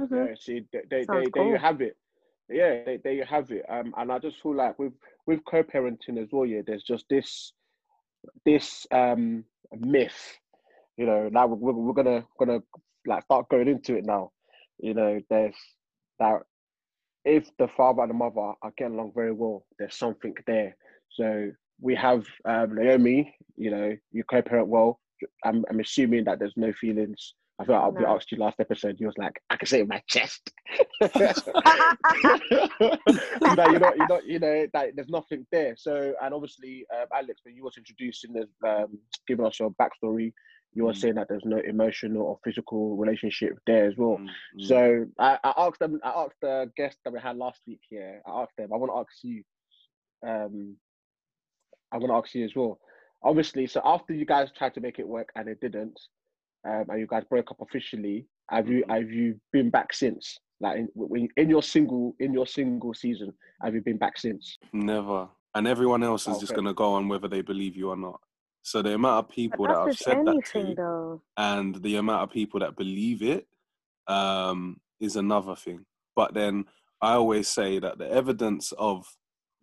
Mm-hmm. 0.00 0.24
Yeah, 0.24 0.34
see, 0.38 0.66
they, 0.72 0.80
they, 0.90 1.04
they, 1.04 1.30
there 1.34 1.44
you 1.44 1.58
have 1.58 1.80
it. 1.80 1.96
Yeah, 2.48 2.82
they, 2.84 2.98
there 3.02 3.12
you 3.12 3.24
have 3.24 3.50
it. 3.50 3.64
Um, 3.68 3.94
and 3.96 4.12
I 4.12 4.18
just 4.18 4.40
feel 4.42 4.54
like 4.54 4.78
with 4.78 4.92
with 5.26 5.40
co-parenting 5.44 6.18
as 6.22 6.28
well, 6.32 6.46
yeah, 6.46 6.62
there's 6.66 6.82
just 6.84 7.06
this 7.08 7.52
this 8.44 8.86
um 8.90 9.44
myth. 9.72 10.38
You 10.96 11.06
know, 11.06 11.28
now 11.30 11.46
we're, 11.46 11.72
we're 11.72 11.92
gonna 11.94 12.24
gonna 12.38 12.60
like 13.06 13.24
start 13.24 13.48
going 13.48 13.68
into 13.68 13.96
it 13.96 14.04
now. 14.06 14.32
you 14.78 14.94
know, 14.94 15.20
there's 15.30 15.56
that 16.18 16.42
if 17.24 17.48
the 17.58 17.68
father 17.68 18.02
and 18.02 18.10
the 18.10 18.14
mother 18.14 18.52
are 18.62 18.72
getting 18.76 18.94
along 18.94 19.12
very 19.14 19.32
well, 19.32 19.64
there's 19.78 19.96
something 19.96 20.34
there. 20.46 20.76
So 21.10 21.50
we 21.80 21.94
have 21.94 22.24
um, 22.44 22.74
Naomi, 22.74 23.34
you 23.56 23.70
know, 23.70 23.92
you 24.12 24.24
co-parent 24.24 24.68
well. 24.68 25.00
I'm, 25.44 25.64
I'm 25.70 25.80
assuming 25.80 26.24
that 26.24 26.38
there's 26.38 26.56
no 26.56 26.72
feelings. 26.72 27.34
I 27.64 27.66
feel 27.66 27.74
like 27.76 27.84
I'll 27.84 27.92
be 27.92 28.04
asked 28.04 28.30
you 28.30 28.38
last 28.38 28.60
episode. 28.60 28.96
You 28.98 29.06
was 29.06 29.16
like, 29.18 29.40
I 29.48 29.56
can 29.56 29.66
say 29.66 29.80
in 29.80 29.88
my 29.88 30.02
chest. 30.06 30.52
you 31.00 31.10
know, 33.56 33.66
you 33.66 33.78
know, 33.78 33.94
you 33.94 34.06
know, 34.06 34.20
you 34.24 34.38
know 34.38 34.66
that 34.72 34.90
there's 34.94 35.08
nothing 35.08 35.46
there. 35.50 35.74
So, 35.76 36.14
and 36.22 36.34
obviously, 36.34 36.84
um, 36.94 37.06
Alex, 37.14 37.40
when 37.44 37.54
you 37.56 37.64
was 37.64 37.78
introducing 37.78 38.34
the, 38.34 38.48
um, 38.68 38.98
giving 39.26 39.46
us 39.46 39.58
your 39.58 39.70
backstory, 39.70 40.32
you 40.74 40.84
were 40.84 40.92
Mm. 40.92 40.96
saying 40.96 41.14
that 41.14 41.28
there's 41.28 41.44
no 41.44 41.58
emotional 41.58 42.22
or 42.22 42.38
physical 42.44 42.96
relationship 42.96 43.58
there 43.66 43.86
as 43.86 43.96
well. 43.96 44.18
Mm, 44.18 44.26
mm. 44.26 44.66
So 44.66 45.06
I, 45.18 45.38
I 45.42 45.54
asked 45.56 45.78
them, 45.78 46.00
I 46.02 46.10
asked 46.10 46.40
the 46.42 46.70
guest 46.76 46.98
that 47.04 47.12
we 47.12 47.20
had 47.20 47.36
last 47.36 47.62
week 47.66 47.80
here, 47.88 48.20
I 48.26 48.42
asked 48.42 48.56
them, 48.58 48.72
I 48.72 48.76
want 48.76 48.92
to 48.92 48.98
ask 48.98 49.22
you, 49.22 49.44
um, 50.26 50.76
I 51.92 51.98
want 51.98 52.10
to 52.10 52.16
ask 52.16 52.34
you 52.34 52.44
as 52.44 52.56
well. 52.56 52.80
Obviously, 53.22 53.68
so 53.68 53.80
after 53.84 54.12
you 54.12 54.26
guys 54.26 54.50
tried 54.50 54.74
to 54.74 54.80
make 54.80 54.98
it 54.98 55.06
work 55.06 55.30
and 55.36 55.48
it 55.48 55.60
didn't, 55.60 55.98
um, 56.68 56.84
and 56.88 57.00
you 57.00 57.06
guys 57.06 57.24
broke 57.28 57.50
up 57.50 57.60
officially, 57.60 58.26
have 58.50 58.68
you 58.68 58.84
Mhm. 58.84 58.90
have 58.90 59.10
you 59.10 59.40
been 59.52 59.70
back 59.70 59.92
since? 59.92 60.38
Like 60.60 60.78
in, 60.78 60.88
when, 60.94 61.28
in 61.36 61.50
your 61.50 61.62
single 61.62 62.14
in 62.20 62.32
your 62.32 62.46
single 62.46 62.94
season, 62.94 63.32
have 63.62 63.74
you 63.74 63.82
been 63.82 63.98
back 63.98 64.18
since? 64.18 64.58
Never. 64.72 65.28
And 65.54 65.66
everyone 65.68 66.02
else 66.02 66.26
is 66.26 66.38
just 66.38 66.52
Okay. 66.52 66.56
going 66.56 66.66
to 66.66 66.74
go 66.74 66.94
on 66.94 67.08
whether 67.08 67.28
they 67.28 67.42
believe 67.42 67.76
you 67.76 67.90
or 67.90 67.96
not. 67.96 68.20
So 68.62 68.82
the 68.82 68.94
amount 68.94 69.24
of 69.26 69.30
people 69.34 69.66
that 69.68 69.76
I've 69.76 69.86
with 69.86 69.98
said 69.98 70.16
that 70.24 70.28
anything 70.30 70.68
to 70.70 70.74
though. 70.74 71.22
and 71.36 71.76
the 71.82 71.96
amount 71.96 72.22
of 72.22 72.30
people 72.30 72.60
that 72.60 72.76
believe 72.76 73.22
it 73.22 73.46
um, 74.06 74.80
is 75.00 75.16
another 75.16 75.54
thing. 75.54 75.84
But 76.16 76.34
then 76.34 76.64
I 77.00 77.12
always 77.12 77.48
say 77.48 77.78
that 77.78 77.98
the 77.98 78.10
evidence 78.10 78.72
of 78.78 79.06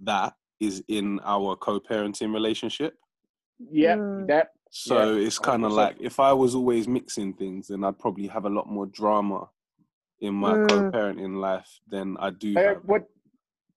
that 0.02 0.34
is 0.60 0.84
in 0.88 1.20
our 1.24 1.56
co-parenting 1.56 2.34
relationship. 2.34 2.96
Yeah, 3.72 3.96
Mm. 3.98 4.28
that 4.28 4.50
So 4.72 5.16
Yeah, 5.16 5.26
it's 5.26 5.38
kind 5.38 5.66
of 5.66 5.74
like 5.74 5.98
if 6.00 6.20
I 6.20 6.32
was 6.34 6.56
always 6.56 6.88
mixing 6.88 7.34
things, 7.34 7.68
then 7.68 7.84
I'd 7.84 8.00
probably 8.00 8.28
have 8.28 8.46
a 8.46 8.50
lot 8.50 8.68
more 8.68 8.86
drama 8.86 9.50
in 10.22 10.34
my 10.34 10.56
Mm. 10.56 10.68
co-parenting 10.70 11.36
life 11.40 11.80
than 11.88 12.18
I 12.18 12.30
do. 12.32 12.58
Uh, 12.58 12.76
what 12.86 13.08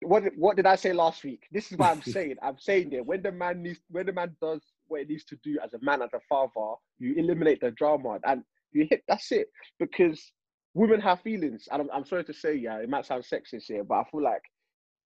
what 0.02 0.22
did- 0.22 0.36
what 0.36 0.56
did 0.56 0.66
I 0.66 0.76
say 0.76 0.92
last 0.92 1.24
week? 1.24 1.48
This 1.50 1.72
is 1.72 1.78
what 1.78 1.90
I'm 1.90 2.02
saying. 2.02 2.36
I'm 2.42 2.58
saying 2.58 2.90
that 2.90 3.04
when 3.06 3.22
the 3.22 3.32
man 3.32 3.62
needs 3.62 3.80
when 3.90 4.06
the 4.06 4.12
man 4.12 4.36
does 4.40 4.62
what 4.86 5.00
he 5.00 5.06
needs 5.06 5.24
to 5.24 5.36
do 5.42 5.58
as 5.64 5.74
a 5.74 5.78
man, 5.80 6.02
as 6.02 6.12
a 6.14 6.20
father, 6.28 6.74
you 6.98 7.14
eliminate 7.16 7.60
the 7.60 7.70
drama 7.72 8.20
and 8.24 8.44
you 8.72 8.86
hit 8.88 9.02
that's 9.08 9.32
it. 9.32 9.48
Because 9.80 10.32
women 10.74 11.00
have 11.00 11.22
feelings. 11.22 11.68
And 11.72 11.82
I'm, 11.82 11.90
I'm 11.92 12.04
sorry 12.04 12.24
to 12.24 12.34
say, 12.34 12.54
yeah, 12.54 12.78
it 12.78 12.88
might 12.88 13.06
sound 13.06 13.24
sexist 13.24 13.64
here, 13.66 13.82
but 13.84 13.94
I 13.96 14.04
feel 14.10 14.22
like 14.22 14.42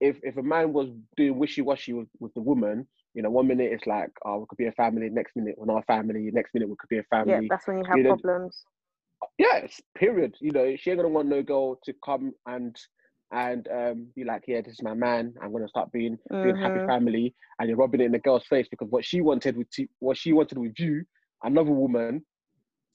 if 0.01 0.18
if 0.22 0.37
a 0.37 0.42
man 0.42 0.72
was 0.72 0.90
doing 1.16 1.38
wishy 1.38 1.62
washy 1.62 1.92
with, 1.94 2.09
with 2.20 2.35
the 2.35 2.42
woman, 2.42 2.87
you 3.18 3.24
know, 3.24 3.31
one 3.31 3.48
minute 3.48 3.72
it's 3.72 3.87
like, 3.87 4.11
oh, 4.24 4.40
we 4.40 4.46
could 4.48 4.59
be 4.59 4.66
a 4.68 4.85
family, 4.85 5.09
next 5.11 5.37
minute 5.37 5.57
we're 5.59 5.66
not 5.72 5.83
a 5.83 5.87
family, 5.87 6.31
next 6.33 6.54
minute 6.54 6.68
we 6.68 6.76
could 6.78 6.88
be 6.90 6.98
a 6.98 7.16
family. 7.16 7.40
Yeah, 7.40 7.57
that's 7.57 7.66
when 7.68 7.78
you 7.78 7.85
have 7.87 8.02
you 8.02 8.14
know, 8.14 8.18
problems. 8.18 8.74
Yes, 9.38 9.81
period. 9.96 10.37
You 10.40 10.52
know, 10.52 10.76
she 10.76 10.90
ain't 10.90 10.98
gonna 10.98 11.09
want 11.09 11.28
no 11.28 11.42
girl 11.42 11.76
to 11.85 11.94
come 12.04 12.35
and 12.46 12.76
and 13.33 13.68
um 13.68 14.09
be 14.14 14.24
like, 14.24 14.44
yeah, 14.48 14.61
this 14.62 14.74
is 14.74 14.83
my 14.83 14.94
man. 14.94 15.35
I'm 15.42 15.52
gonna 15.52 15.68
start 15.68 15.92
being 15.92 16.18
being 16.42 16.57
happy 16.57 16.81
family, 16.81 17.35
and 17.59 17.68
you're 17.68 17.78
rubbing 17.78 18.00
it 18.00 18.07
in 18.07 18.12
the 18.12 18.18
girl's 18.18 18.46
face 18.46 18.68
because 18.70 18.88
what 18.90 19.04
she 19.04 19.20
wanted 19.20 19.57
with 19.57 19.70
t- 19.70 19.88
what 20.00 20.16
she 20.16 20.33
wanted 20.33 20.59
with 20.59 20.78
you, 20.78 21.04
another 21.44 21.72
woman, 21.72 22.22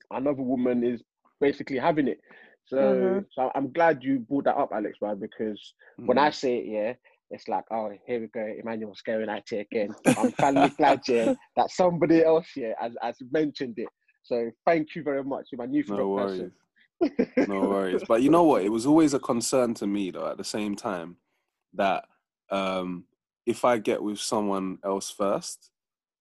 another 0.05 0.41
woman 0.41 0.83
is 0.83 1.01
basically 1.39 1.77
having 1.77 2.07
it. 2.07 2.19
So, 2.65 2.77
Mhm. 2.79 3.25
so 3.31 3.51
I'm 3.55 3.71
glad 3.71 4.03
you 4.03 4.19
brought 4.19 4.45
that 4.45 4.57
up, 4.57 4.69
Alex, 4.73 4.97
man, 5.01 5.19
because 5.19 5.73
when 6.05 6.17
I 6.17 6.29
Mm. 6.29 6.31
say 6.31 6.57
it, 6.57 6.65
yeah, 6.67 6.93
it's 7.33 7.47
like, 7.47 7.65
oh, 7.71 7.91
here 8.05 8.21
we 8.21 8.27
go, 8.27 8.47
Emmanuel's 8.59 9.01
going 9.01 9.27
at 9.27 9.51
it 9.51 9.67
again. 9.71 9.93
I'm 10.17 10.31
finally 10.33 10.69
glad, 10.69 11.01
yeah, 11.07 11.33
that 11.57 11.71
somebody 11.71 12.23
else, 12.23 12.47
yeah, 12.55 12.73
has, 12.79 12.93
has 13.01 13.17
mentioned 13.31 13.73
it. 13.77 13.89
So 14.21 14.51
thank 14.65 14.95
you 14.95 15.03
very 15.03 15.23
much. 15.23 15.47
You're 15.51 15.57
my 15.57 15.65
new 15.65 15.83
no 15.87 16.09
worries. 16.09 16.51
no 17.47 17.61
worries. 17.61 18.03
But 18.07 18.21
you 18.21 18.29
know 18.29 18.43
what? 18.43 18.63
It 18.63 18.69
was 18.69 18.85
always 18.85 19.13
a 19.13 19.19
concern 19.19 19.73
to 19.75 19.87
me, 19.87 20.11
though, 20.11 20.27
at 20.27 20.37
the 20.37 20.43
same 20.43 20.75
time, 20.75 21.17
that 21.73 22.05
um, 22.49 23.05
if 23.45 23.65
I 23.65 23.79
get 23.79 24.01
with 24.01 24.19
someone 24.19 24.77
else 24.85 25.09
first, 25.09 25.71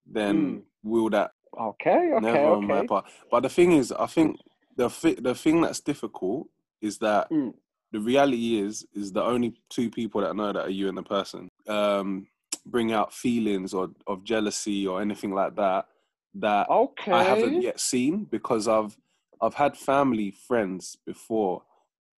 then 0.06 0.62
will 0.82 1.10
that 1.10 1.32
Okay, 1.58 2.12
okay, 2.14 2.20
never 2.20 2.54
on 2.54 2.64
my 2.66 2.86
part? 2.86 3.04
But 3.30 3.42
the 3.42 3.50
thing 3.50 3.72
is, 3.72 3.92
I 3.92 4.06
think 4.06 4.40
the 4.74 4.88
fi- 4.88 5.20
the 5.20 5.34
thing 5.34 5.60
that's 5.60 5.80
difficult 5.80 6.48
is 6.80 6.98
that 6.98 7.30
Mm. 7.30 7.52
The 7.92 8.00
reality 8.00 8.58
is 8.58 8.86
is 8.94 9.12
the 9.12 9.22
only 9.22 9.54
two 9.70 9.90
people 9.90 10.20
that 10.22 10.34
know 10.34 10.52
that 10.52 10.66
are 10.66 10.70
you 10.70 10.88
and 10.88 10.96
the 10.98 11.02
person. 11.02 11.48
Um, 11.68 12.26
bring 12.66 12.92
out 12.92 13.12
feelings 13.12 13.74
or 13.74 13.90
of 14.06 14.22
jealousy 14.24 14.86
or 14.86 15.00
anything 15.02 15.32
like 15.32 15.56
that 15.56 15.86
that 16.34 16.68
Okay. 16.70 17.12
I 17.12 17.22
haven't 17.22 17.60
yet 17.62 17.80
seen 17.80 18.24
because 18.24 18.68
I've 18.68 18.96
I've 19.40 19.54
had 19.54 19.76
family 19.76 20.30
friends 20.30 20.96
before 21.04 21.62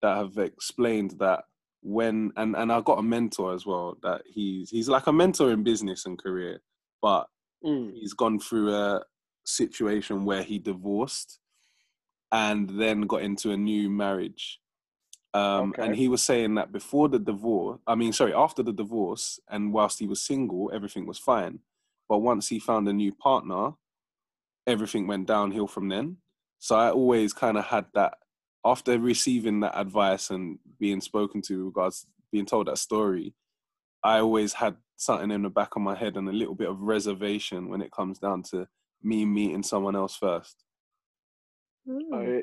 that 0.02 0.16
have 0.16 0.37
explained 0.38 1.12
that 1.18 1.44
when 1.82 2.32
and 2.37 2.54
and 2.56 2.72
I've 2.72 2.84
got 2.84 2.98
a 2.98 3.02
mentor 3.02 3.54
as 3.54 3.66
well 3.66 3.96
that 4.02 4.22
he's 4.26 4.70
he's 4.70 4.88
like 4.88 5.06
a 5.06 5.12
mentor 5.12 5.50
in 5.50 5.62
business 5.64 6.06
and 6.06 6.18
career, 6.18 6.60
but 7.02 7.28
Mm. 7.64 7.94
he's 7.94 8.12
gone 8.12 8.38
through 8.38 8.74
a 8.74 9.02
situation 9.44 10.26
where 10.26 10.42
he 10.42 10.58
divorced 10.58 11.38
and 12.30 12.68
then 12.78 13.02
got 13.02 13.22
into 13.22 13.52
a 13.52 13.56
new 13.56 13.88
marriage. 13.88 14.60
Um, 15.35 15.75
And 15.79 15.97
he 15.97 16.09
was 16.09 16.23
saying 16.23 16.55
that 16.55 16.73
before 16.73 17.09
the 17.09 17.18
divorce, 17.18 17.81
I 17.87 17.97
mean, 17.97 18.12
sorry, 18.12 18.33
after 18.33 18.62
the 18.62 18.73
divorce, 18.73 19.40
and 19.49 19.73
whilst 19.73 19.99
he 19.99 20.07
was 20.07 20.25
single, 20.25 20.70
everything 20.73 21.07
was 21.07 21.18
fine. 21.18 21.59
But 22.09 22.18
once 22.18 22.49
he 22.49 22.59
found 22.61 22.88
a 22.88 22.92
new 22.92 23.12
partner, 23.12 23.73
everything 24.66 25.07
went 25.07 25.27
downhill 25.27 25.66
from 25.66 25.88
then. 25.88 26.18
So 26.59 26.77
I 26.77 26.90
always 26.90 27.33
kind 27.33 27.59
of 27.59 27.64
had 27.66 27.87
that 27.94 28.14
after 28.64 28.99
receiving 28.99 29.61
that 29.61 29.79
advice 29.79 30.31
and 30.31 30.59
being 30.79 31.01
spoken 31.01 31.42
to 31.42 31.66
regards 31.66 32.07
being 32.33 32.47
told 32.47 32.68
that 32.68 32.79
story, 32.79 33.35
I 34.03 34.20
always 34.20 34.55
had 34.55 34.77
something 34.97 35.31
in 35.31 35.42
the 35.42 35.51
back 35.51 35.77
of 35.77 35.83
my 35.83 35.94
head 35.94 36.16
and 36.16 36.29
a 36.29 36.33
little 36.33 36.55
bit 36.55 36.68
of 36.68 36.81
reservation 36.81 37.68
when 37.68 37.83
it 37.83 37.92
comes 37.92 38.18
down 38.18 38.42
to 38.44 38.68
me 39.03 39.25
meeting 39.27 39.62
someone 39.62 39.97
else 39.97 40.16
first. 40.16 40.64
Mm. 41.87 42.40
Uh, 42.40 42.42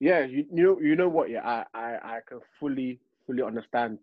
yeah, 0.00 0.24
you, 0.24 0.44
you 0.52 0.64
know, 0.64 0.80
you 0.80 0.96
know 0.96 1.08
what? 1.08 1.30
Yeah, 1.30 1.46
I, 1.46 1.64
I, 1.74 2.16
I 2.16 2.18
can 2.28 2.40
fully, 2.60 3.00
fully 3.26 3.42
understand 3.42 3.98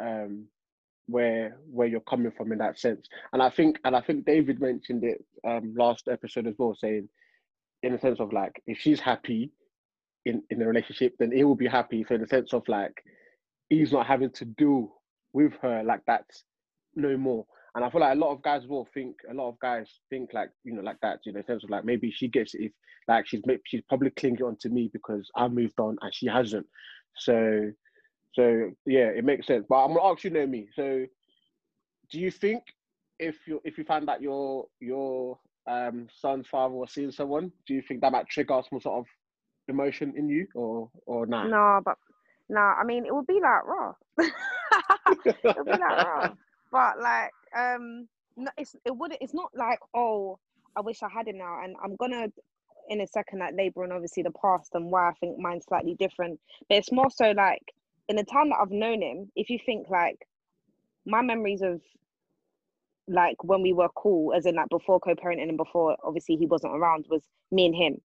um, 0.00 0.46
where 1.06 1.56
where 1.70 1.88
you're 1.88 2.00
coming 2.00 2.32
from 2.36 2.52
in 2.52 2.58
that 2.58 2.78
sense, 2.78 3.08
and 3.32 3.42
I 3.42 3.50
think, 3.50 3.78
and 3.84 3.96
I 3.96 4.00
think 4.00 4.24
David 4.26 4.60
mentioned 4.60 5.04
it 5.04 5.24
um, 5.46 5.74
last 5.76 6.08
episode 6.08 6.46
as 6.46 6.54
well, 6.58 6.76
saying 6.78 7.08
in 7.82 7.92
the 7.92 7.98
sense 7.98 8.20
of 8.20 8.32
like, 8.32 8.62
if 8.66 8.78
she's 8.78 9.00
happy 9.00 9.50
in 10.24 10.42
in 10.50 10.58
the 10.58 10.66
relationship, 10.66 11.14
then 11.18 11.32
he 11.32 11.44
will 11.44 11.54
be 11.56 11.68
happy. 11.68 12.04
So 12.08 12.14
in 12.14 12.20
the 12.20 12.26
sense 12.26 12.52
of 12.52 12.66
like, 12.68 13.02
he's 13.68 13.92
not 13.92 14.06
having 14.06 14.30
to 14.30 14.44
deal 14.44 14.94
with 15.32 15.52
her 15.62 15.82
like 15.84 16.04
that 16.06 16.24
no 16.94 17.16
more. 17.16 17.46
And 17.74 17.84
I 17.84 17.90
feel 17.90 18.00
like 18.00 18.16
a 18.16 18.20
lot 18.20 18.32
of 18.32 18.42
guys 18.42 18.66
will 18.66 18.88
think 18.94 19.16
a 19.30 19.34
lot 19.34 19.48
of 19.48 19.58
guys 19.60 19.88
think 20.10 20.30
like 20.32 20.50
you 20.64 20.74
know 20.74 20.82
like 20.82 21.00
that, 21.02 21.20
you 21.24 21.32
know, 21.32 21.40
in 21.40 21.44
terms 21.44 21.64
of 21.64 21.70
like 21.70 21.84
maybe 21.84 22.10
she 22.10 22.28
gets 22.28 22.54
it 22.54 22.62
if 22.62 22.72
like 23.06 23.26
she's 23.26 23.42
she's 23.66 23.82
probably 23.88 24.10
clinging 24.10 24.42
on 24.42 24.56
to 24.60 24.68
me 24.68 24.90
because 24.92 25.30
I 25.36 25.48
moved 25.48 25.78
on 25.78 25.96
and 26.00 26.14
she 26.14 26.26
hasn't. 26.26 26.66
So 27.16 27.70
so 28.34 28.70
yeah, 28.86 29.08
it 29.08 29.24
makes 29.24 29.46
sense. 29.46 29.66
But 29.68 29.84
I'm 29.84 29.94
gonna 29.94 30.10
ask 30.10 30.24
you, 30.24 30.30
Naomi. 30.30 30.68
So 30.74 31.04
do 32.10 32.18
you 32.18 32.30
think 32.30 32.62
if 33.18 33.36
you 33.46 33.60
if 33.64 33.78
you 33.78 33.84
find 33.84 34.08
that 34.08 34.22
your 34.22 34.66
your 34.80 35.38
um 35.66 36.08
son's 36.20 36.46
father 36.46 36.74
was 36.74 36.92
seeing 36.92 37.12
someone, 37.12 37.52
do 37.66 37.74
you 37.74 37.82
think 37.82 38.00
that 38.00 38.12
might 38.12 38.28
trigger 38.28 38.60
some 38.68 38.80
sort 38.80 39.00
of 39.00 39.06
emotion 39.68 40.14
in 40.16 40.28
you 40.28 40.46
or 40.54 40.90
or 41.06 41.26
nah? 41.26 41.46
No, 41.46 41.80
but 41.84 41.96
no, 42.48 42.60
I 42.60 42.84
mean 42.84 43.06
it 43.06 43.14
would 43.14 43.26
be 43.26 43.40
like 43.42 43.66
raw. 43.66 43.92
it 44.18 45.36
would 45.44 45.64
be 45.66 45.70
like 45.72 45.80
raw. 46.06 46.32
But 46.70 47.00
like, 47.00 47.30
um, 47.56 48.08
no, 48.36 48.50
it's 48.56 48.74
it 48.84 48.96
wouldn't. 48.96 49.20
It's 49.22 49.34
not 49.34 49.50
like 49.54 49.78
oh, 49.94 50.38
I 50.76 50.80
wish 50.80 51.02
I 51.02 51.08
had 51.08 51.28
him 51.28 51.38
now, 51.38 51.62
and 51.62 51.76
I'm 51.82 51.96
gonna 51.96 52.28
in 52.88 53.00
a 53.00 53.06
second 53.06 53.40
like 53.40 53.54
labor 53.54 53.84
and 53.84 53.92
obviously 53.92 54.22
the 54.22 54.32
past 54.42 54.70
and 54.74 54.90
why 54.90 55.10
I 55.10 55.12
think 55.20 55.38
mine's 55.38 55.66
slightly 55.66 55.94
different. 55.94 56.40
But 56.68 56.78
it's 56.78 56.92
more 56.92 57.10
so 57.10 57.32
like 57.32 57.62
in 58.08 58.16
the 58.16 58.24
time 58.24 58.50
that 58.50 58.58
I've 58.60 58.70
known 58.70 59.02
him. 59.02 59.30
If 59.36 59.50
you 59.50 59.58
think 59.64 59.88
like 59.90 60.26
my 61.06 61.22
memories 61.22 61.62
of 61.62 61.80
like 63.06 63.42
when 63.44 63.62
we 63.62 63.72
were 63.72 63.88
cool, 63.96 64.34
as 64.34 64.46
in 64.46 64.56
like 64.56 64.68
before 64.68 65.00
co-parenting 65.00 65.48
and 65.48 65.56
before 65.56 65.96
obviously 66.04 66.36
he 66.36 66.46
wasn't 66.46 66.76
around, 66.76 67.06
was 67.08 67.22
me 67.50 67.66
and 67.66 67.74
him. 67.74 67.96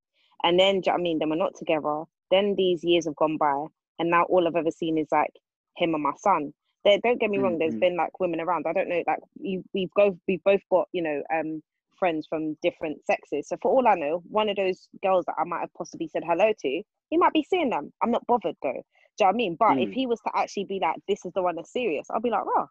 And 0.44 0.60
then, 0.60 0.76
you 0.76 0.82
know 0.88 0.94
I 0.94 0.98
mean, 0.98 1.20
then 1.20 1.30
we're 1.30 1.36
not 1.36 1.56
together. 1.58 2.04
Then 2.32 2.56
these 2.58 2.84
years 2.84 3.06
have 3.06 3.16
gone 3.16 3.38
by, 3.38 3.66
and 4.00 4.10
now 4.10 4.24
all 4.24 4.48
I've 4.48 4.56
ever 4.56 4.72
seen 4.72 4.98
is 4.98 5.08
like 5.12 5.32
him 5.78 5.94
and 5.94 6.04
my 6.04 6.14
son. 6.18 6.54
There, 6.86 6.98
don't 7.04 7.20
get 7.20 7.30
me 7.30 7.38
wrong. 7.40 7.58
There's 7.60 7.76
Mhm. 7.76 7.80
been 7.80 7.98
like 7.98 8.20
women 8.20 8.42
around. 8.42 8.66
I 8.68 8.74
don't 8.74 8.90
know. 8.90 9.04
Like 9.08 9.20
you, 9.40 9.64
we've 9.74 9.92
both 9.96 10.18
we've 10.28 10.44
both 10.44 10.62
got 10.70 10.88
you 10.92 11.02
know 11.02 11.24
um 11.34 11.62
friends 11.98 12.28
from 12.28 12.56
different 12.62 13.06
sexes. 13.06 13.48
So 13.48 13.58
for 13.62 13.72
all 13.72 13.88
I 13.88 13.96
know, 13.96 14.22
one 14.30 14.50
of 14.50 14.58
those 14.58 14.90
girls 15.02 15.26
that 15.26 15.36
I 15.40 15.44
might 15.46 15.62
have 15.62 15.74
possibly 15.74 16.08
said 16.08 16.24
hello 16.26 16.52
to, 16.60 16.84
he 17.10 17.18
might 17.18 17.34
be 17.34 17.44
seeing 17.50 17.70
them. 17.70 17.94
I'm 18.02 18.12
not 18.12 18.28
bothered 18.28 18.58
though. 18.62 18.72
Do 19.18 19.26
you 19.26 19.26
know 19.26 19.28
what 19.28 19.34
I 19.34 19.38
mean? 19.38 19.56
But 19.60 19.76
if 19.80 19.90
Mm. 19.90 19.94
he 19.94 20.08
was 20.08 20.20
to 20.22 20.32
actually 20.36 20.66
be 20.66 20.80
like, 20.82 20.98
this 21.08 21.26
is 21.26 21.32
the 21.34 21.44
one 21.44 21.56
that's 21.56 21.72
serious, 21.72 22.08
I'll 22.10 22.20
be 22.20 22.32
like, 22.32 22.46
raw. 22.46 22.68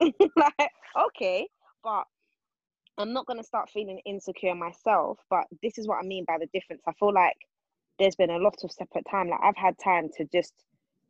like, 0.36 0.70
okay. 1.08 1.48
But 1.82 2.04
I'm 2.98 3.12
not 3.12 3.26
gonna 3.26 3.42
start 3.44 3.70
feeling 3.70 4.00
insecure 4.06 4.54
myself. 4.54 5.18
But 5.28 5.46
this 5.62 5.78
is 5.78 5.86
what 5.88 5.98
I 5.98 6.06
mean 6.06 6.24
by 6.26 6.38
the 6.38 6.46
difference. 6.54 6.82
I 6.86 6.92
feel 6.94 7.12
like 7.12 7.36
there's 7.98 8.16
been 8.16 8.30
a 8.30 8.38
lot 8.38 8.54
of 8.64 8.72
separate 8.72 9.06
time. 9.10 9.28
Like 9.28 9.40
I've 9.42 9.56
had 9.56 9.76
time 9.78 10.08
to 10.16 10.24
just 10.32 10.54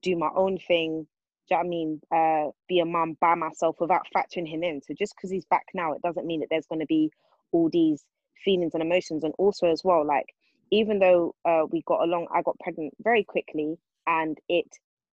do 0.02 0.16
my 0.16 0.30
own 0.34 0.58
thing. 0.58 1.06
Do 1.52 1.58
you 1.58 1.64
know 1.64 1.66
I 1.66 1.68
mean? 1.68 2.00
Uh, 2.10 2.50
be 2.66 2.78
a 2.78 2.86
mum 2.86 3.18
by 3.20 3.34
myself 3.34 3.76
without 3.78 4.06
factoring 4.16 4.48
him 4.48 4.62
in. 4.62 4.80
So 4.80 4.94
just 4.98 5.14
because 5.14 5.30
he's 5.30 5.44
back 5.44 5.66
now, 5.74 5.92
it 5.92 6.00
doesn't 6.00 6.26
mean 6.26 6.40
that 6.40 6.46
there's 6.48 6.66
going 6.66 6.80
to 6.80 6.86
be 6.86 7.10
all 7.52 7.68
these 7.70 8.06
feelings 8.42 8.72
and 8.72 8.82
emotions. 8.82 9.22
And 9.22 9.34
also 9.36 9.66
as 9.70 9.82
well, 9.84 10.06
like 10.06 10.34
even 10.70 10.98
though 10.98 11.34
uh, 11.44 11.66
we 11.70 11.82
got 11.86 12.02
along, 12.02 12.28
I 12.34 12.40
got 12.40 12.58
pregnant 12.60 12.94
very 13.04 13.22
quickly, 13.22 13.76
and 14.06 14.38
it 14.48 14.66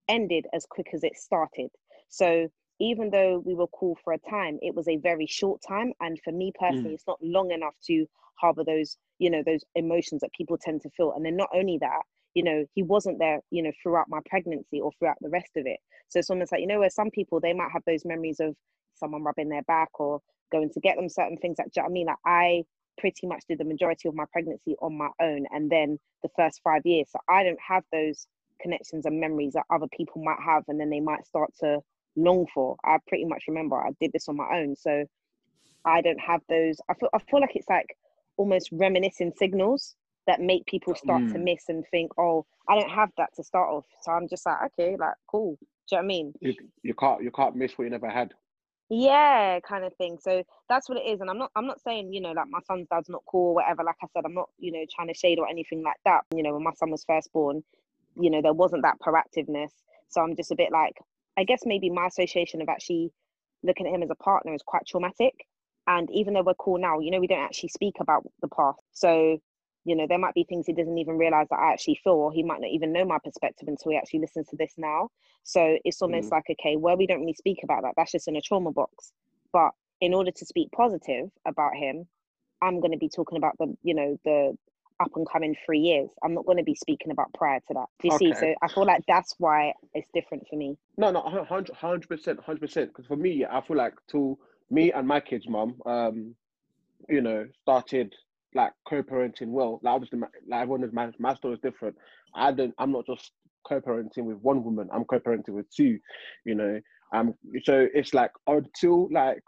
ended 0.08 0.46
as 0.54 0.66
quick 0.66 0.88
as 0.94 1.04
it 1.04 1.18
started. 1.18 1.72
So 2.08 2.48
even 2.80 3.10
though 3.10 3.44
we 3.46 3.54
were 3.54 3.68
cool 3.68 3.98
for 4.02 4.14
a 4.14 4.18
time, 4.18 4.60
it 4.62 4.74
was 4.74 4.88
a 4.88 4.96
very 4.96 5.28
short 5.28 5.62
time. 5.68 5.92
And 6.00 6.18
for 6.24 6.32
me 6.32 6.54
personally, 6.58 6.94
it's 6.94 7.08
not 7.08 7.20
long 7.22 7.52
enough 7.52 7.76
to 7.88 8.06
harbor 8.36 8.64
those, 8.64 8.98
you 9.18 9.30
know, 9.30 9.44
those 9.46 9.66
emotions 9.76 10.22
that 10.22 10.32
people 10.32 10.58
tend 10.58 10.84
to 10.84 10.90
feel. 10.92 11.12
And 11.12 11.26
then 11.26 11.36
not 11.36 11.50
only 11.54 11.80
that, 11.82 12.04
you 12.34 12.44
know, 12.44 12.66
he 12.74 12.84
wasn't 12.84 13.20
there, 13.20 13.40
you 13.52 13.64
know, 13.64 13.72
throughout 13.82 14.08
my 14.10 14.20
pregnancy 14.30 14.80
or 14.80 14.92
throughout 15.00 15.18
the 15.22 15.30
rest 15.30 15.52
of 15.58 15.66
it. 15.66 15.80
So 16.10 16.20
it's 16.20 16.30
almost 16.30 16.52
like, 16.52 16.62
you 16.62 16.68
know, 16.68 16.80
where 16.80 16.90
some 16.90 17.12
people 17.12 17.40
they 17.40 17.54
might 17.54 17.72
have 17.72 17.84
those 17.86 18.06
memories 18.06 18.40
of 18.40 18.56
someone 18.96 19.24
rubbing 19.24 19.50
their 19.50 19.64
back 19.64 20.00
or 20.00 20.22
going 20.52 20.70
to 20.72 20.80
get 20.80 20.96
them 20.98 21.10
certain 21.10 21.38
things. 21.38 21.58
Like, 21.58 21.68
you 21.76 21.82
know 21.82 21.88
I 21.88 21.92
mean? 21.92 22.08
Like 22.08 22.18
I 22.26 22.64
pretty 22.98 23.28
much 23.28 23.44
did 23.48 23.60
the 23.60 23.66
majority 23.66 24.08
of 24.10 24.16
my 24.16 24.26
pregnancy 24.32 24.76
on 24.82 24.98
my 24.98 25.10
own 25.22 25.46
and 25.52 25.70
then 25.70 25.98
the 26.24 26.30
first 26.36 26.62
five 26.64 26.82
years. 26.86 27.08
So 27.12 27.20
I 27.30 27.44
don't 27.44 27.60
have 27.66 27.84
those 27.92 28.28
connections 28.62 29.06
and 29.06 29.20
memories 29.20 29.54
that 29.54 29.64
other 29.70 29.88
people 29.96 30.22
might 30.24 30.40
have 30.46 30.64
and 30.68 30.80
then 30.80 30.90
they 30.90 31.00
might 31.00 31.26
start 31.26 31.52
to 31.62 31.80
long 32.16 32.46
for. 32.54 32.76
I 32.84 32.98
pretty 33.08 33.26
much 33.26 33.46
remember 33.48 33.78
I 33.78 33.92
did 34.02 34.12
this 34.12 34.28
on 34.28 34.36
my 34.36 34.48
own. 34.54 34.76
So 34.76 35.06
I 35.86 36.02
don't 36.02 36.20
have 36.20 36.42
those. 36.50 36.80
I 36.90 36.94
feel 36.94 37.10
I 37.14 37.20
feel 37.20 37.40
like 37.40 37.56
it's 37.56 37.70
like 37.70 37.96
almost 38.38 38.70
reminiscing 38.72 39.34
signals 39.38 39.96
that 40.30 40.40
make 40.40 40.64
people 40.68 40.94
start 40.94 41.24
to 41.32 41.40
Mm. 41.40 41.44
miss 41.44 41.70
and 41.70 41.84
think, 41.88 42.12
oh, 42.20 42.46
I 42.68 42.80
don't 42.80 42.92
have 42.92 43.10
that 43.18 43.34
to 43.36 43.44
start 43.44 43.70
off. 43.70 43.86
So 44.04 44.12
I'm 44.12 44.28
just 44.28 44.46
like, 44.46 44.62
okay, 44.68 44.96
like 44.96 45.16
cool. 45.26 45.58
Do 45.60 45.66
you 45.96 45.98
know 45.98 45.98
what 45.98 46.04
I 46.04 46.08
mean? 46.08 46.34
You, 46.40 46.54
you 46.84 46.94
can't 46.94 47.24
you 47.24 47.32
can't 47.32 47.56
miss 47.56 47.76
what 47.76 47.86
you 47.86 47.90
never 47.90 48.10
had. 48.10 48.32
Yeah, 48.92 49.60
kind 49.62 49.84
of 49.84 49.94
thing. 49.96 50.20
So 50.22 50.44
that's 50.70 50.88
what 50.88 51.00
it 51.00 51.08
is. 51.08 51.20
And 51.22 51.32
I'm 51.32 51.40
not 51.40 51.52
I'm 51.56 51.66
not 51.66 51.82
saying, 51.82 52.14
you 52.14 52.22
know, 52.22 52.32
like 52.32 52.48
my 52.48 52.60
son's 52.68 52.88
dad's 52.92 53.10
not 53.10 53.24
cool 53.26 53.50
or 53.50 53.56
whatever. 53.56 53.84
Like 53.84 53.96
I 54.04 54.08
said, 54.14 54.24
I'm 54.24 54.36
not, 54.36 54.50
you 54.60 54.72
know, 54.72 54.86
trying 54.96 55.08
to 55.08 55.16
shade 55.16 55.40
or 55.40 55.48
anything 55.50 55.82
like 55.84 55.98
that. 56.06 56.22
You 56.36 56.44
know, 56.44 56.54
when 56.54 56.64
my 56.64 56.74
son 56.74 56.92
was 56.92 57.04
first 57.04 57.34
born, 57.34 57.64
you 58.16 58.30
know, 58.30 58.42
there 58.44 58.54
wasn't 58.54 58.84
that 58.84 59.00
proactiveness. 59.00 59.72
So 60.10 60.22
I'm 60.22 60.36
just 60.36 60.52
a 60.52 60.56
bit 60.56 60.72
like, 60.72 60.98
I 61.38 61.44
guess 61.44 61.62
maybe 61.66 61.90
my 61.90 62.06
association 62.06 62.62
of 62.62 62.70
actually 62.70 63.12
looking 63.64 63.88
at 63.88 63.94
him 63.94 64.04
as 64.04 64.12
a 64.12 64.16
partner 64.16 64.54
is 64.54 64.62
quite 64.64 64.86
traumatic. 64.86 65.34
And 65.88 66.08
even 66.12 66.36
though 66.36 66.44
we're 66.44 66.54
cool 66.54 66.78
now, 66.78 67.00
you 67.00 67.10
know, 67.10 67.20
we 67.20 67.26
don't 67.26 67.40
actually 67.44 67.70
speak 67.70 67.96
about 68.00 68.24
the 68.42 68.48
past. 68.48 68.84
So, 68.92 69.40
you 69.86 69.96
know, 69.96 70.06
there 70.08 70.20
might 70.20 70.34
be 70.34 70.44
things 70.44 70.66
he 70.68 70.74
doesn't 70.74 70.98
even 70.98 71.18
realize 71.18 71.48
that 71.50 71.60
I 71.60 71.74
actually 71.74 72.00
feel, 72.04 72.14
or 72.14 72.32
he 72.32 72.44
might 72.44 72.62
not 72.62 72.70
even 72.72 72.94
know 72.94 73.06
my 73.06 73.18
perspective 73.24 73.68
until 73.68 73.92
he 73.92 73.98
actually 73.98 74.20
listens 74.20 74.48
to 74.50 74.56
this 74.56 74.74
now. 74.78 75.10
So 75.44 75.78
it's 75.84 76.02
almost 76.02 76.32
like, 76.32 76.44
okay, 76.52 76.76
where 76.76 76.98
we 76.98 77.08
don't 77.08 77.22
really 77.22 77.34
speak 77.34 77.60
about 77.64 77.84
that, 77.84 77.94
that's 77.98 78.12
just 78.12 78.28
in 78.28 78.36
a 78.36 78.42
trauma 78.42 78.72
box. 78.72 79.12
But 79.52 79.72
in 80.02 80.14
order 80.14 80.32
to 80.32 80.46
speak 80.46 80.72
positive 80.72 81.30
about 81.46 81.76
him, 81.76 82.08
I'm 82.62 82.82
going 82.82 82.92
to 82.92 82.98
be 82.98 83.10
talking 83.10 83.38
about 83.38 83.58
the, 83.58 83.76
you 83.84 83.94
know, 83.94 84.20
the 84.26 84.58
up 85.00 85.12
and 85.16 85.28
coming 85.30 85.56
three 85.66 85.80
years. 85.80 86.10
I'm 86.24 86.34
not 86.34 86.46
going 86.46 86.58
to 86.58 86.64
be 86.64 86.76
speaking 86.76 87.12
about 87.12 87.34
prior 87.34 87.60
to 87.60 87.74
that. 87.74 87.86
Do 88.02 88.10
you 88.10 88.18
see? 88.18 88.34
So 88.38 88.54
I 88.62 88.68
feel 88.68 88.86
like 88.86 89.04
that's 89.08 89.34
why 89.38 89.74
it's 89.94 90.10
different 90.14 90.48
for 90.50 90.58
me. 90.58 90.78
No, 90.98 91.10
no, 91.12 91.22
hun- 91.22 91.46
hundred, 91.46 91.76
hundred 91.76 92.10
percent, 92.10 92.40
hundred 92.42 92.62
percent. 92.62 92.90
Because 92.90 93.06
for 93.08 93.16
me, 93.16 93.46
I 93.50 93.62
feel 93.62 93.78
like 93.78 93.94
to 94.12 94.38
me 94.70 94.92
and 94.92 95.08
my 95.08 95.22
kids' 95.22 95.48
mum, 95.48 95.76
um, 95.86 96.36
you 97.08 97.22
know, 97.22 97.48
started 97.62 98.14
like 98.56 98.72
co-parenting 98.88 99.48
well. 99.48 99.80
Like 99.84 99.94
obviously, 99.94 100.20
my, 100.20 100.28
like 100.48 100.62
everyone 100.62 100.90
my 100.94 101.12
my 101.20 101.36
story 101.36 101.56
is 101.56 101.60
different. 101.62 101.96
I 102.36 102.52
don't. 102.52 102.74
I'm 102.78 102.92
not 102.92 103.06
just 103.06 103.32
co-parenting 103.68 104.24
with 104.24 104.38
one 104.38 104.64
woman. 104.64 104.90
I'm 104.94 105.06
co-parenting 105.06 105.50
with 105.50 105.70
two. 105.76 106.00
You 106.46 106.56
know, 106.56 106.80
um. 107.14 107.34
So 107.64 107.88
it's 107.94 108.14
like 108.14 108.32
until 108.48 109.10
like 109.12 109.42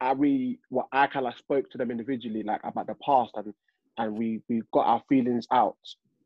I 0.00 0.12
we 0.12 0.58
what 0.68 0.86
I 0.92 1.06
kind 1.06 1.26
of 1.26 1.36
spoke 1.36 1.70
to 1.70 1.78
them 1.78 1.90
individually, 1.90 2.42
like 2.42 2.60
about 2.64 2.86
the 2.86 2.96
past, 3.04 3.32
and 3.34 3.52
and 3.98 4.16
we 4.16 4.40
we 4.48 4.62
got 4.72 4.86
our 4.86 5.02
feelings 5.08 5.46
out. 5.52 5.76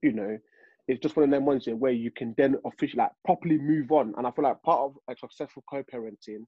You 0.02 0.12
know, 0.12 0.38
it's 0.86 1.00
just 1.00 1.16
one 1.16 1.24
of 1.24 1.30
them 1.30 1.44
ones 1.44 1.64
here 1.66 1.76
where 1.76 1.92
you 1.92 2.10
can 2.10 2.34
then 2.36 2.56
officially 2.64 3.02
like 3.02 3.12
properly 3.24 3.58
move 3.58 3.90
on. 3.92 4.14
And 4.16 4.26
I 4.26 4.30
feel 4.30 4.44
like 4.44 4.62
part 4.62 4.80
of 4.80 4.96
a 5.08 5.16
successful 5.16 5.64
co-parenting 5.70 6.44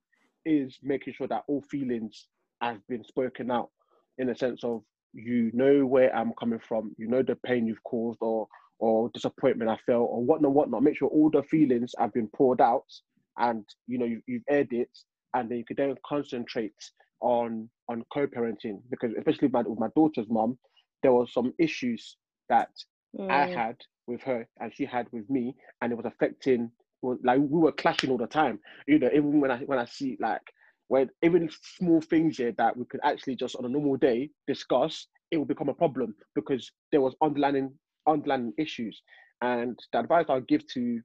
is 0.47 0.79
making 0.83 1.15
sure 1.15 1.29
that 1.29 1.45
all 1.49 1.63
feelings 1.71 2.27
have 2.63 2.87
been 2.89 3.05
spoken 3.05 3.51
out 3.51 3.71
in 4.19 4.29
the 4.29 4.35
sense 4.35 4.65
of 4.65 4.83
you 5.13 5.51
know 5.55 5.87
where 5.87 6.15
I'm 6.15 6.33
coming 6.39 6.61
from, 6.61 6.95
you 6.99 7.09
know 7.09 7.23
the 7.23 7.37
pain 7.37 7.67
you've 7.67 7.83
caused 7.85 8.19
or 8.21 8.47
or 8.79 9.11
disappointment 9.15 9.71
I 9.71 9.77
felt 9.87 10.09
or 10.11 10.25
whatnot, 10.25 10.53
whatnot. 10.53 10.83
Make 10.83 10.97
sure 10.97 11.09
all 11.09 11.31
the 11.31 11.43
feelings 11.43 11.93
have 11.99 12.13
been 12.13 12.29
poured 12.29 12.61
out 12.61 12.87
and 13.39 13.65
you 13.87 13.99
know 13.99 14.07
you, 14.07 14.23
you've 14.27 14.43
aired 14.49 14.73
it 14.73 14.91
and 15.35 15.51
then 15.51 15.59
you 15.59 15.65
can 15.65 15.77
then 15.77 15.95
concentrate 16.07 16.75
on 17.21 17.69
on 17.89 18.05
co-parenting 18.13 18.81
because 18.91 19.13
especially 19.19 19.49
with 19.49 19.53
my, 19.53 19.63
with 19.63 19.79
my 19.79 19.89
daughter's 19.95 20.27
mom, 20.29 20.59
there 21.03 21.13
was 21.13 21.33
some 21.33 21.53
issues 21.59 22.17
that 22.49 22.71
I 23.29 23.45
Mm, 23.45 23.47
had 23.47 23.77
with 24.07 24.23
her 24.23 24.47
and 24.61 24.73
she 24.75 24.85
had 24.85 25.07
with 25.13 25.29
me, 25.31 25.55
and 25.81 25.93
it 25.93 25.97
was 25.97 26.07
affecting. 26.07 26.71
Like 27.03 27.39
we 27.39 27.61
were 27.61 27.73
clashing 27.73 28.11
all 28.11 28.19
the 28.19 28.27
time. 28.27 28.59
You 28.87 28.99
know, 28.99 29.09
even 29.13 29.41
when 29.41 29.51
I 29.51 29.59
when 29.59 29.79
I 29.79 29.85
see 29.87 30.17
like 30.21 30.43
when 30.91 31.09
even 31.23 31.49
small 31.79 32.01
things 32.01 32.37
here 32.39 32.51
that 32.59 32.77
we 32.77 32.85
could 32.85 32.99
actually 33.05 33.37
just 33.37 33.55
on 33.55 33.65
a 33.65 33.69
normal 33.69 33.97
day 33.97 34.29
discuss, 34.49 35.07
it 35.31 35.37
will 35.37 35.45
become 35.45 35.69
a 35.69 35.75
problem 35.75 36.13
because 36.35 36.69
there 36.91 37.01
was 37.01 37.15
underlying 37.23 37.71
underlying 38.09 38.53
issues. 38.59 39.01
And 39.41 39.79
the 39.93 40.01
advice 40.01 40.27
I'll 40.29 40.41
give 40.41 40.67
to 40.75 41.01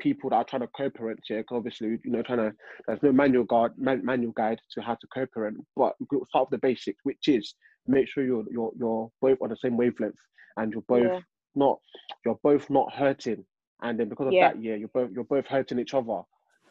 people 0.00 0.30
that 0.30 0.36
are 0.36 0.44
trying 0.44 0.62
to 0.62 0.68
co-parent 0.68 1.20
here, 1.28 1.44
'cause 1.44 1.56
obviously, 1.58 1.98
you 2.02 2.10
know, 2.10 2.22
trying 2.22 2.38
to 2.38 2.56
there's 2.86 3.02
no 3.02 3.12
manual 3.12 3.44
guide 3.44 3.76
man, 3.76 4.02
manual 4.02 4.32
guide 4.32 4.58
to 4.70 4.80
how 4.80 4.94
to 4.94 5.06
co-parent, 5.14 5.58
but 5.76 5.94
start 6.28 6.50
with 6.50 6.58
the 6.58 6.66
basics, 6.66 7.04
which 7.04 7.28
is 7.28 7.54
make 7.86 8.08
sure 8.08 8.24
you're 8.24 8.46
you're 8.50 8.72
you're 8.78 9.12
both 9.20 9.38
on 9.42 9.50
the 9.50 9.56
same 9.56 9.76
wavelength 9.76 10.22
and 10.56 10.72
you're 10.72 10.82
both 10.88 11.12
Yeah. 11.12 11.20
not 11.54 11.78
you're 12.24 12.40
both 12.42 12.70
not 12.70 12.90
hurting, 12.94 13.44
and 13.82 14.00
then 14.00 14.08
because 14.08 14.28
of 14.28 14.34
Yeah. 14.34 14.48
that, 14.52 14.62
yeah, 14.62 14.76
you're 14.76 14.88
both 14.88 15.10
you're 15.12 15.24
both 15.24 15.46
hurting 15.46 15.78
each 15.78 15.92
other. 15.92 16.22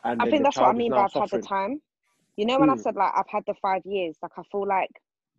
And 0.04 0.20
I 0.24 0.26
think 0.26 0.44
that's 0.44 0.60
what 0.60 0.70
I 0.70 0.74
mean 0.74 0.94
by 0.94 1.04
I've 1.04 1.14
had 1.14 1.30
the 1.30 1.38
time. 1.40 1.82
You 2.40 2.46
know, 2.46 2.62
when 2.62 2.70
I 2.70 2.76
Mm. 2.76 2.84
said 2.84 2.96
like 2.96 3.12
I've 3.18 3.28
had 3.30 3.44
the 3.48 3.54
five 3.56 3.84
years, 3.86 4.16
like 4.24 4.32
I 4.38 4.44
feel 4.50 4.66
like 4.66 4.92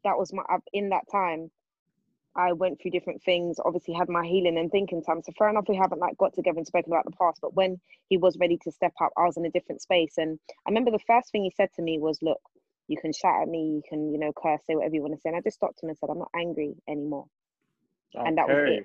that 0.05 0.19
was 0.19 0.35
my 0.35 0.45
in 0.75 0.91
that 0.91 1.05
time. 1.11 1.51
I 2.37 2.53
went 2.53 2.81
through 2.81 2.91
different 2.93 3.23
things. 3.23 3.59
Obviously, 3.65 3.95
had 3.95 4.11
my 4.11 4.27
healing 4.27 4.59
and 4.59 4.71
thinking 4.71 5.03
time. 5.03 5.23
So 5.23 5.33
fair 5.39 5.49
enough, 5.49 5.65
we 5.69 5.77
haven't 5.77 6.01
like 6.01 6.19
got 6.19 6.35
together 6.35 6.59
and 6.59 6.67
spoken 6.67 6.93
about 6.93 7.07
the 7.07 7.13
past. 7.13 7.41
But 7.41 7.55
when 7.55 7.81
he 8.11 8.19
was 8.19 8.37
ready 8.39 8.59
to 8.65 8.71
step 8.71 8.93
up, 9.01 9.13
I 9.17 9.25
was 9.25 9.39
in 9.39 9.47
a 9.47 9.51
different 9.51 9.81
space. 9.83 10.19
And 10.19 10.39
I 10.67 10.71
remember 10.71 10.91
the 10.91 11.01
first 11.07 11.33
thing 11.33 11.45
he 11.45 11.51
said 11.57 11.71
to 11.77 11.83
me 11.83 11.99
was, 11.99 12.19
"Look, 12.23 12.41
you 12.89 12.99
can 12.99 13.15
shout 13.15 13.43
at 13.45 13.49
me, 13.49 13.77
you 13.77 13.83
can, 13.89 14.13
you 14.13 14.19
know, 14.19 14.33
curse, 14.35 14.61
say 14.67 14.75
whatever 14.77 14.95
you 14.95 15.03
want 15.03 15.15
to 15.15 15.21
say." 15.21 15.31
And 15.31 15.37
I 15.39 15.41
just 15.41 15.57
stopped 15.57 15.83
him 15.83 15.89
and 15.89 15.99
said, 15.99 16.11
"I'm 16.11 16.19
not 16.19 16.31
angry 16.37 16.77
anymore." 16.87 17.27
and 18.25 18.39
that 18.39 18.49
was 18.49 18.61
it 18.67 18.85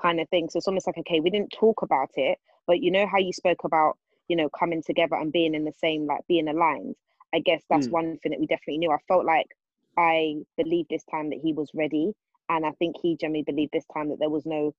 kind 0.00 0.20
of 0.20 0.28
thing 0.28 0.48
so 0.48 0.58
it's 0.58 0.68
almost 0.68 0.86
like 0.86 0.98
okay 0.98 1.20
we 1.20 1.30
didn't 1.30 1.52
talk 1.58 1.82
about 1.82 2.10
it 2.16 2.38
but 2.66 2.80
you 2.80 2.90
know 2.90 3.06
how 3.06 3.18
you 3.18 3.32
spoke 3.32 3.64
about 3.64 3.98
you 4.28 4.36
know 4.36 4.48
coming 4.50 4.82
together 4.82 5.16
and 5.16 5.32
being 5.32 5.54
in 5.54 5.64
the 5.64 5.72
same 5.72 6.06
like 6.06 6.20
being 6.28 6.48
aligned 6.48 6.94
i 7.34 7.40
guess 7.40 7.62
that's 7.68 7.88
Mm. 7.88 7.92
one 7.92 8.18
thing 8.18 8.30
that 8.32 8.40
we 8.40 8.46
definitely 8.46 8.78
knew 8.78 8.90
i 8.90 8.98
felt 9.08 9.24
like 9.24 9.46
i 9.96 10.34
believed 10.56 10.88
this 10.90 11.04
time 11.10 11.30
that 11.30 11.40
he 11.42 11.52
was 11.52 11.70
ready 11.74 12.12
and 12.48 12.64
i 12.66 12.70
think 12.72 12.96
he 13.02 13.16
generally 13.16 13.42
believed 13.42 13.72
this 13.72 13.86
time 13.92 14.08
that 14.08 14.18
there 14.18 14.30
was 14.30 14.46
no 14.46 14.74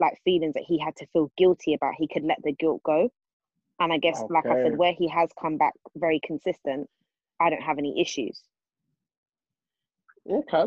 like 0.00 0.18
feelings 0.24 0.54
that 0.54 0.64
he 0.66 0.78
had 0.78 0.96
to 0.96 1.06
feel 1.12 1.30
guilty 1.36 1.74
about 1.74 1.94
he 1.98 2.08
could 2.08 2.24
let 2.24 2.38
the 2.42 2.52
guilt 2.52 2.82
go 2.84 3.10
and 3.80 3.92
i 3.92 3.98
guess 3.98 4.24
like 4.30 4.50
i 4.50 4.56
said 4.62 4.76
where 4.76 4.92
he 4.92 5.08
has 5.08 5.30
come 5.40 5.56
back 5.58 5.74
very 5.96 6.20
consistent 6.24 6.88
i 7.40 7.50
don't 7.50 7.62
have 7.62 7.78
any 7.78 8.00
issues 8.00 8.42
Okay, 10.30 10.64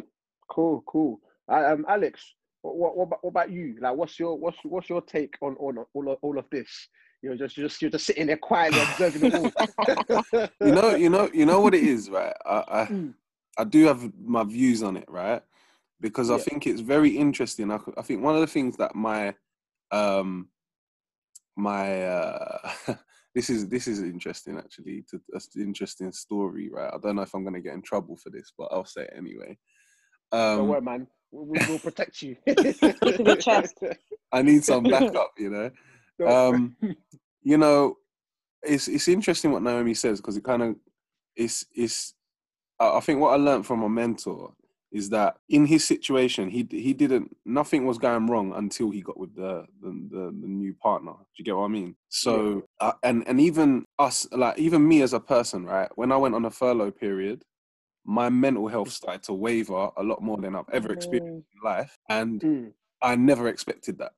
cool, 0.49 0.83
cool. 0.87 1.19
Um, 1.47 1.85
Alex, 1.87 2.33
what, 2.61 2.97
what, 2.97 3.09
what 3.09 3.29
about 3.29 3.51
you? 3.51 3.77
Like, 3.81 3.95
what's 3.95 4.19
your 4.19 4.37
what's 4.37 4.57
what's 4.63 4.89
your 4.89 5.01
take 5.01 5.35
on 5.41 5.55
on 5.57 5.85
all 5.93 6.11
of, 6.11 6.17
all 6.21 6.37
of 6.37 6.45
this? 6.51 6.87
You're 7.21 7.35
just 7.35 7.55
you're 7.57 7.67
just 7.67 7.81
you're 7.81 7.91
just 7.91 8.05
sitting 8.05 8.27
there 8.27 8.37
quietly 8.37 8.79
observing 8.81 9.23
it 9.23 9.33
all. 9.35 9.51
you 10.65 10.71
know, 10.71 10.95
you 10.95 11.09
know, 11.09 11.29
you 11.33 11.45
know 11.45 11.59
what 11.59 11.75
it 11.75 11.83
is, 11.83 12.09
right? 12.09 12.33
I, 12.45 12.55
I, 12.67 12.89
Mm. 12.91 13.13
I 13.57 13.63
do 13.65 13.85
have 13.85 14.11
my 14.19 14.43
views 14.43 14.81
on 14.81 14.97
it, 14.97 15.05
right? 15.07 15.41
Because 15.99 16.31
I 16.31 16.37
Yeah. 16.37 16.43
think 16.43 16.67
it's 16.67 16.81
very 16.81 17.09
interesting. 17.15 17.71
I, 17.71 17.79
I 17.97 18.01
think 18.01 18.23
one 18.23 18.33
of 18.33 18.41
the 18.41 18.47
things 18.47 18.77
that 18.77 18.95
my, 18.95 19.35
um, 19.91 20.49
my, 21.55 22.03
uh, 22.05 22.69
this 23.35 23.49
is 23.49 23.67
this 23.69 23.87
is 23.87 24.01
interesting 24.01 24.57
actually. 24.57 25.03
To, 25.11 25.21
an 25.33 25.41
interesting 25.61 26.11
story, 26.11 26.69
right? 26.69 26.91
I 26.93 26.97
don't 26.97 27.15
know 27.17 27.21
if 27.21 27.33
I'm 27.33 27.43
gonna 27.43 27.61
get 27.61 27.73
in 27.73 27.81
trouble 27.81 28.17
for 28.17 28.29
this, 28.29 28.51
but 28.57 28.69
I'll 28.71 28.85
say 28.85 29.03
it 29.03 29.13
anyway. 29.15 29.57
Don't 30.31 30.67
Um, 30.67 30.69
worry, 30.69 30.81
man. 30.81 31.07
We, 31.31 31.59
we 31.59 31.61
will 31.67 31.79
protect 31.79 32.21
you. 32.21 32.35
Keep 32.47 32.65
it 32.65 33.19
in 33.19 33.25
your 33.27 33.37
chest. 33.37 33.75
I 34.33 34.41
need 34.41 34.63
some 34.63 34.87
backup, 34.87 35.31
you 35.37 35.49
know. 35.49 35.71
Um, 36.27 36.75
you 37.43 37.57
know, 37.57 37.97
it's 38.63 38.87
it's 38.87 39.07
interesting 39.07 39.51
what 39.51 39.63
Naomi 39.63 39.93
says 39.93 40.19
because 40.21 40.37
it 40.37 40.43
kind 40.43 40.61
of 40.61 40.75
it's 41.35 41.65
it's. 41.73 42.13
I 42.79 42.99
think 42.99 43.19
what 43.19 43.33
I 43.33 43.37
learned 43.37 43.65
from 43.65 43.83
a 43.83 43.89
mentor 43.89 44.53
is 44.91 45.09
that 45.09 45.37
in 45.49 45.65
his 45.65 45.85
situation, 45.85 46.49
he 46.49 46.67
he 46.69 46.93
didn't 46.93 47.35
nothing 47.45 47.85
was 47.85 47.97
going 47.97 48.27
wrong 48.27 48.53
until 48.53 48.91
he 48.91 49.01
got 49.01 49.17
with 49.17 49.35
the 49.35 49.65
the, 49.81 49.89
the, 50.11 50.25
the 50.41 50.47
new 50.47 50.73
partner. 50.73 51.13
Do 51.13 51.25
you 51.37 51.45
get 51.45 51.55
what 51.55 51.65
I 51.65 51.69
mean? 51.69 51.95
So 52.09 52.63
uh, 52.79 52.93
and 53.03 53.27
and 53.27 53.39
even 53.39 53.85
us, 53.99 54.27
like 54.31 54.57
even 54.59 54.87
me 54.87 55.01
as 55.01 55.13
a 55.13 55.19
person, 55.19 55.65
right? 55.65 55.89
When 55.95 56.11
I 56.11 56.17
went 56.17 56.35
on 56.35 56.45
a 56.45 56.51
furlough 56.51 56.91
period, 56.91 57.43
my 58.05 58.29
mental 58.29 58.67
health 58.67 58.89
started 58.91 59.23
to 59.23 59.33
waver 59.33 59.89
a 59.95 60.03
lot 60.03 60.21
more 60.21 60.37
than 60.37 60.55
I've 60.55 60.69
ever 60.71 60.91
experienced 60.91 61.47
in 61.53 61.61
life, 61.63 61.97
and 62.09 62.41
Mm. 62.41 62.73
I 63.01 63.15
never 63.15 63.47
expected 63.47 63.97
that. 63.99 64.13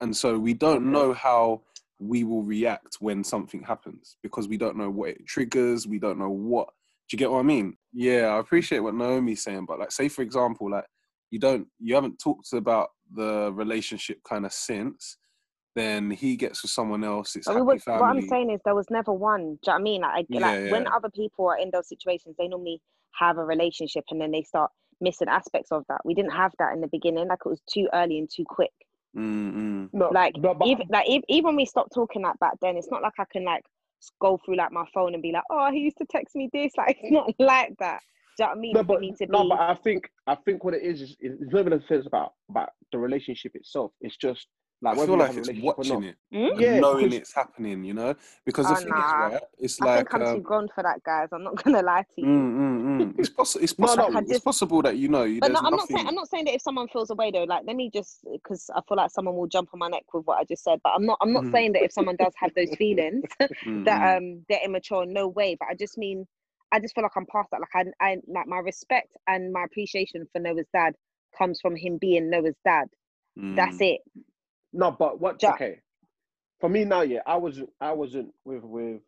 And 0.00 0.16
so 0.16 0.38
we 0.38 0.54
don't 0.54 0.90
know 0.90 1.12
how 1.12 1.62
we 1.98 2.24
will 2.24 2.42
react 2.42 2.96
when 3.00 3.22
something 3.22 3.62
happens 3.62 4.16
because 4.22 4.48
we 4.48 4.56
don't 4.56 4.76
know 4.76 4.90
what 4.90 5.10
it 5.10 5.26
triggers. 5.26 5.86
We 5.86 5.98
don't 5.98 6.18
know 6.18 6.30
what. 6.30 6.68
Do 7.08 7.14
you 7.14 7.18
get 7.18 7.30
what 7.30 7.40
I 7.40 7.42
mean? 7.42 7.76
Yeah, 7.92 8.28
I 8.28 8.38
appreciate 8.38 8.78
what 8.78 8.94
Naomi's 8.94 9.42
saying, 9.42 9.66
but 9.66 9.78
like, 9.78 9.92
say 9.92 10.08
for 10.08 10.22
example, 10.22 10.70
like 10.70 10.86
you 11.30 11.38
don't, 11.38 11.66
you 11.78 11.94
haven't 11.94 12.18
talked 12.18 12.52
about 12.52 12.90
the 13.14 13.52
relationship 13.52 14.18
kind 14.28 14.46
of 14.46 14.52
since. 14.52 15.16
Then 15.76 16.10
he 16.10 16.36
gets 16.36 16.62
with 16.62 16.72
someone 16.72 17.04
else. 17.04 17.36
It's 17.36 17.46
happy 17.46 17.60
was, 17.60 17.82
family. 17.84 18.00
what 18.00 18.10
I'm 18.10 18.22
saying 18.28 18.50
is 18.50 18.60
there 18.64 18.74
was 18.74 18.86
never 18.90 19.12
one. 19.12 19.40
Do 19.40 19.44
you 19.44 19.56
know 19.66 19.72
what 19.72 19.74
I 19.74 19.82
mean? 19.82 20.00
Like, 20.00 20.10
I- 20.10 20.26
Yeah, 20.28 20.40
like 20.40 20.72
when 20.72 20.86
other 20.88 21.10
people 21.10 21.46
are 21.46 21.58
in 21.58 21.70
those 21.72 21.88
situations, 21.88 22.34
they 22.38 22.48
normally 22.48 22.80
have 23.18 23.38
a 23.38 23.44
relationship 23.44 24.04
and 24.10 24.20
then 24.20 24.30
they 24.32 24.42
start 24.42 24.70
missing 25.00 25.28
aspects 25.28 25.70
of 25.70 25.84
that. 25.88 26.00
We 26.04 26.14
didn't 26.14 26.32
have 26.32 26.52
that 26.58 26.72
in 26.74 26.80
the 26.80 26.88
beginning. 26.88 27.28
Like 27.28 27.38
it 27.44 27.48
was 27.48 27.62
too 27.72 27.88
early 27.92 28.18
and 28.18 28.28
too 28.28 28.44
quick. 28.48 28.72
Mm-mm. 29.16 29.90
No, 29.92 30.10
Like 30.12 30.36
no, 30.36 30.54
but 30.54 30.68
even 30.68 30.86
like 30.88 31.06
ev- 31.10 31.24
even 31.28 31.46
when 31.46 31.56
we 31.56 31.66
stopped 31.66 31.92
talking 31.94 32.22
like 32.22 32.38
back 32.38 32.54
then, 32.62 32.76
it's 32.76 32.90
not 32.90 33.02
like 33.02 33.14
I 33.18 33.24
can 33.32 33.44
like 33.44 33.64
s- 34.02 34.12
go 34.20 34.38
through 34.44 34.56
like 34.56 34.72
my 34.72 34.84
phone 34.94 35.14
and 35.14 35.22
be 35.22 35.32
like, 35.32 35.42
oh, 35.50 35.70
he 35.72 35.80
used 35.80 35.98
to 35.98 36.06
text 36.08 36.36
me 36.36 36.48
this. 36.52 36.72
Like 36.78 36.98
it's 37.00 37.12
not 37.12 37.32
like 37.38 37.74
that. 37.80 38.00
Do 38.38 38.44
you 38.44 38.46
know 38.46 38.50
what 38.50 38.56
I 38.56 38.60
mean? 38.60 38.74
no, 38.74 38.82
but 38.84 39.00
me 39.00 39.12
to 39.18 39.26
no, 39.28 39.42
be 39.42 39.48
but 39.48 39.60
I 39.60 39.74
think 39.74 40.08
I 40.26 40.34
think 40.36 40.64
what 40.64 40.74
it 40.74 40.82
is 40.82 41.02
is 41.02 41.16
it's 41.20 41.52
not 41.52 41.60
even 41.60 41.72
a 41.72 41.86
sense 41.86 42.06
about 42.06 42.34
about 42.48 42.70
the 42.92 42.98
relationship 42.98 43.52
itself. 43.54 43.92
It's 44.00 44.16
just 44.16 44.46
like 44.82 44.94
I 44.94 44.98
whether 44.98 45.06
feel 45.12 45.18
like 45.18 45.36
it's 45.36 45.60
watching 45.62 46.02
it, 46.04 46.16
and 46.32 46.60
Yeah, 46.60 46.80
knowing 46.80 47.12
it's 47.12 47.34
happening. 47.34 47.84
You 47.84 47.94
know, 47.94 48.14
because 48.44 48.68
the 48.68 48.76
Oh, 48.76 48.78
thing 48.78 48.96
nah. 48.96 49.26
is, 49.26 49.32
right? 49.32 49.42
It's 49.58 49.80
I 49.80 49.84
like 49.84 49.96
think 49.98 50.14
I'm 50.14 50.22
um, 50.26 50.34
too 50.36 50.42
grown 50.42 50.68
for 50.74 50.82
that, 50.82 51.02
guys. 51.02 51.28
I'm 51.32 51.42
not 51.44 51.56
gonna 51.64 51.82
lie 51.82 52.02
to 52.02 52.20
you. 52.20 52.26
Mm, 52.26 52.56
mm, 52.56 53.00
mm. 53.00 53.14
It's 53.18 53.28
possible. 53.36 53.64
It's 53.64 53.78
No, 53.78 53.86
no. 53.86 54.02
possible. 54.02 54.16
I 54.16 54.20
It's 54.20 54.30
just- 54.30 54.44
possible 54.44 54.82
that 54.82 54.96
you 54.96 55.08
know. 55.08 55.26
But 55.40 55.52
no, 55.52 55.60
I'm 55.62 55.76
not 55.76 55.88
saying 55.88 56.06
I'm 56.06 56.14
not 56.14 56.28
saying 56.28 56.44
that 56.46 56.54
if 56.54 56.62
someone 56.62 56.88
feels 56.88 57.10
away 57.10 57.30
though, 57.30 57.44
like 57.44 57.64
let 57.66 57.76
me 57.76 57.90
just 57.92 58.24
because 58.32 58.70
I 58.74 58.80
feel 58.88 58.96
like 58.96 59.10
someone 59.10 59.36
will 59.36 59.46
jump 59.46 59.70
on 59.72 59.78
my 59.78 59.88
neck 59.88 60.04
with 60.12 60.24
what 60.26 60.38
I 60.38 60.44
just 60.44 60.64
said. 60.64 60.80
But 60.82 60.90
I'm 60.94 61.04
not 61.06 61.18
I'm 61.20 61.32
not 61.32 61.44
Mhm. 61.44 61.52
saying 61.52 61.72
that 61.72 61.82
if 61.82 61.92
someone 61.92 62.16
does 62.16 62.32
have 62.36 62.52
those 62.54 62.74
feelings 62.76 63.24
Mm, 63.66 63.84
that 63.84 64.00
mm. 64.02 64.16
um 64.18 64.44
they're 64.48 64.64
immature, 64.64 65.04
no 65.06 65.28
way. 65.28 65.56
But 65.58 65.68
I 65.70 65.74
just 65.74 65.98
mean 65.98 66.26
I 66.72 66.78
just 66.80 66.94
feel 66.94 67.02
like 67.02 67.12
I'm 67.16 67.26
past 67.26 67.48
that. 67.52 67.60
Like 67.60 67.74
I 68.00 68.06
I 68.12 68.16
like 68.28 68.46
my 68.46 68.58
respect 68.58 69.08
and 69.26 69.52
my 69.52 69.64
appreciation 69.64 70.26
for 70.32 70.38
Noah's 70.40 70.66
dad 70.72 70.94
comes 71.36 71.60
from 71.60 71.74
him 71.76 71.98
being 71.98 72.28
Noah's 72.30 72.56
dad. 72.64 72.88
That's 73.56 73.78
Mm. 73.78 73.94
it. 73.94 74.00
No, 74.72 74.90
but 74.92 75.20
what? 75.20 75.42
Ja- 75.42 75.54
Okay, 75.54 75.80
for 76.60 76.68
me 76.70 76.84
now, 76.84 77.02
yeah, 77.02 77.20
I 77.26 77.36
wasn't 77.36 77.70
I 77.80 77.92
wasn't 77.92 78.32
with 78.44 78.62
with 78.64 79.00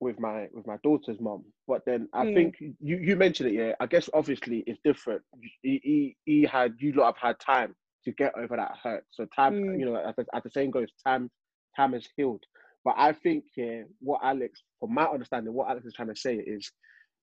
with 0.00 0.20
my 0.20 0.48
with 0.52 0.66
my 0.66 0.76
daughter's 0.82 1.20
mom, 1.20 1.44
but 1.66 1.82
then 1.86 2.08
I 2.12 2.24
Mm. 2.24 2.34
think 2.34 2.56
you 2.60 2.96
you 2.98 3.16
mentioned 3.16 3.50
it, 3.50 3.54
yeah. 3.54 3.74
I 3.80 3.86
guess 3.86 4.08
obviously 4.14 4.64
it's 4.66 4.80
different. 4.84 5.22
He 5.62 5.80
he, 5.82 6.16
he 6.24 6.42
had 6.44 6.74
you 6.78 6.92
lot 6.92 7.16
have 7.16 7.28
had 7.30 7.40
time 7.40 7.74
to 8.04 8.12
get 8.12 8.32
over 8.36 8.56
that 8.56 8.72
hurt, 8.82 9.04
so 9.10 9.26
time 9.34 9.54
Mm. 9.54 9.78
you 9.80 9.86
know 9.86 9.96
at 9.96 10.16
the, 10.16 10.26
as 10.34 10.42
the 10.42 10.50
saying 10.50 10.70
goes, 10.72 10.88
time 11.06 11.30
time 11.76 11.92
has 11.94 12.06
healed. 12.16 12.44
But 12.84 12.94
I 12.98 13.12
think 13.12 13.44
yeah, 13.56 13.82
what 14.00 14.20
Alex, 14.22 14.62
from 14.80 14.94
my 14.94 15.04
understanding, 15.06 15.52
what 15.54 15.68
Alex 15.70 15.86
is 15.86 15.94
trying 15.94 16.08
to 16.14 16.16
say 16.16 16.36
is, 16.36 16.70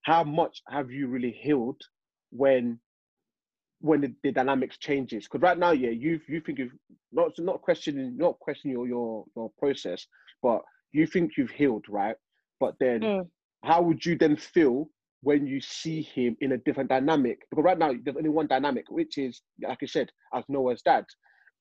how 0.04 0.24
much 0.24 0.62
have 0.70 0.92
you 0.92 1.08
really 1.08 1.32
healed 1.32 1.82
when 2.32 2.80
when 3.84 4.00
the, 4.02 4.14
the 4.24 4.32
dynamics 4.32 4.78
changes? 4.78 5.26
Because 5.26 5.42
right 5.42 5.58
now, 5.58 5.72
yeah, 5.72 5.90
you 5.90 6.20
you 6.28 6.40
think 6.42 6.58
you've 6.60 6.72
not 7.12 7.32
not 7.38 7.62
questioning 7.62 8.16
not 8.18 8.40
questioning 8.40 8.76
your 8.78 8.88
your 8.88 9.26
your 9.36 9.52
process, 9.60 10.08
but 10.42 10.62
you 10.94 11.06
think 11.06 11.32
you've 11.38 11.52
healed, 11.52 11.86
right? 11.90 12.16
But 12.62 12.76
then, 12.80 13.02
Mm. 13.02 13.30
how 13.64 13.82
would 13.82 14.06
you 14.06 14.18
then 14.18 14.36
feel 14.38 14.90
when 15.22 15.46
you 15.46 15.60
see 15.60 16.02
him 16.02 16.38
in 16.40 16.54
a 16.54 16.58
different 16.60 16.90
dynamic? 16.90 17.40
Because 17.50 17.66
right 17.66 17.78
now, 17.78 17.92
there's 18.04 18.18
only 18.18 18.30
one 18.30 18.48
dynamic, 18.48 18.86
which 18.90 19.18
is 19.18 19.42
like 19.62 19.80
I 19.84 19.86
said, 19.86 20.10
as 20.34 20.44
Noah's 20.48 20.82
dad. 20.82 21.06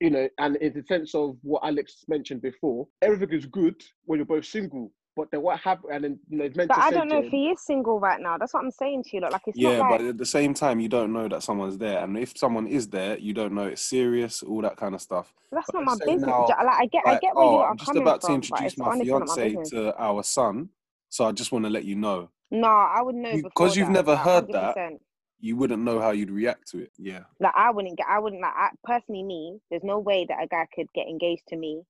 You 0.00 0.10
know, 0.10 0.28
and 0.38 0.56
in 0.56 0.72
the 0.74 0.82
sense 0.84 1.14
of 1.14 1.36
what 1.42 1.62
Alex 1.64 2.04
mentioned 2.08 2.42
before, 2.42 2.86
everything 3.02 3.32
is 3.36 3.46
good 3.46 3.76
when 4.04 4.18
you're 4.18 4.26
both 4.26 4.44
single. 4.46 4.92
But 5.14 5.30
then 5.30 5.42
what 5.42 5.60
happened? 5.60 5.92
And 5.92 6.04
then 6.04 6.18
you 6.28 6.38
know, 6.38 6.44
it's 6.44 6.56
meant 6.56 6.68
But 6.68 6.76
to 6.76 6.82
I 6.84 6.90
don't 6.90 7.08
know 7.08 7.20
to 7.20 7.26
if 7.26 7.30
he 7.30 7.50
is 7.50 7.60
single 7.64 8.00
right 8.00 8.20
now. 8.20 8.38
That's 8.38 8.54
what 8.54 8.64
I'm 8.64 8.70
saying 8.70 9.04
to 9.04 9.10
you. 9.14 9.20
Look, 9.20 9.32
like 9.32 9.42
it's 9.46 9.58
Yeah, 9.58 9.78
not 9.78 9.90
like 9.90 10.00
but 10.00 10.06
at 10.08 10.18
the 10.18 10.24
same 10.26 10.54
time, 10.54 10.80
you 10.80 10.88
don't 10.88 11.12
know 11.12 11.28
that 11.28 11.42
someone's 11.42 11.76
there, 11.76 12.02
and 12.02 12.16
if 12.16 12.36
someone 12.36 12.66
is 12.66 12.88
there, 12.88 13.18
you 13.18 13.34
don't 13.34 13.52
know 13.52 13.64
it's 13.64 13.82
serious, 13.82 14.42
all 14.42 14.62
that 14.62 14.76
kind 14.76 14.94
of 14.94 15.02
stuff. 15.02 15.34
that's 15.50 15.66
but 15.70 15.80
not 15.80 15.98
my 15.98 16.06
business. 16.06 16.22
now, 16.28 16.46
Like 16.46 16.80
I 16.80 16.86
get 16.86 17.02
I 17.06 17.18
get 17.18 17.36
where 17.36 17.44
you 17.44 17.50
oh, 17.50 17.56
lot 17.56 17.64
are 17.64 17.70
I'm 17.72 17.76
just 17.76 17.86
coming 17.88 18.02
about 18.02 18.20
to 18.22 18.26
from, 18.28 18.34
but 18.34 18.62
introduce 18.62 18.78
my 18.78 18.86
honestly 18.86 19.06
not 19.12 19.26
my 19.28 19.34
fiance 19.34 19.70
to 19.76 19.96
our 20.02 20.22
son, 20.22 20.70
so 21.10 21.26
I 21.26 21.32
just 21.32 21.52
want 21.52 21.64
to 21.66 21.70
let 21.70 21.84
you 21.84 21.94
know. 21.96 22.30
No, 22.50 22.68
I 22.68 23.02
wouldn't 23.02 23.22
know 23.22 23.30
You- 23.30 23.42
you've 23.76 23.86
that, 23.86 23.92
never 23.92 24.12
like, 24.12 24.20
heard 24.20 24.52
that. 24.52 24.76
100%. 24.76 25.00
You 25.40 25.56
wouldn't 25.56 25.82
know 25.82 25.98
how 26.00 26.12
you'd 26.12 26.30
react 26.30 26.68
to 26.70 26.78
it. 26.78 26.92
Yeah. 26.98 27.24
Like 27.40 27.52
I 27.56 27.70
wouldn't 27.70 27.98
get, 27.98 28.06
I 28.08 28.18
wouldn't 28.20 28.40
like, 28.40 28.54
I, 28.54 28.68
personally, 28.84 29.24
me. 29.24 29.58
There's 29.70 29.82
no 29.82 29.98
way 29.98 30.24
that 30.28 30.42
a 30.42 30.46
guy 30.46 30.66
could 30.74 30.86
get 30.94 31.08
engaged 31.08 31.42
to 31.48 31.56
me, 31.56 31.82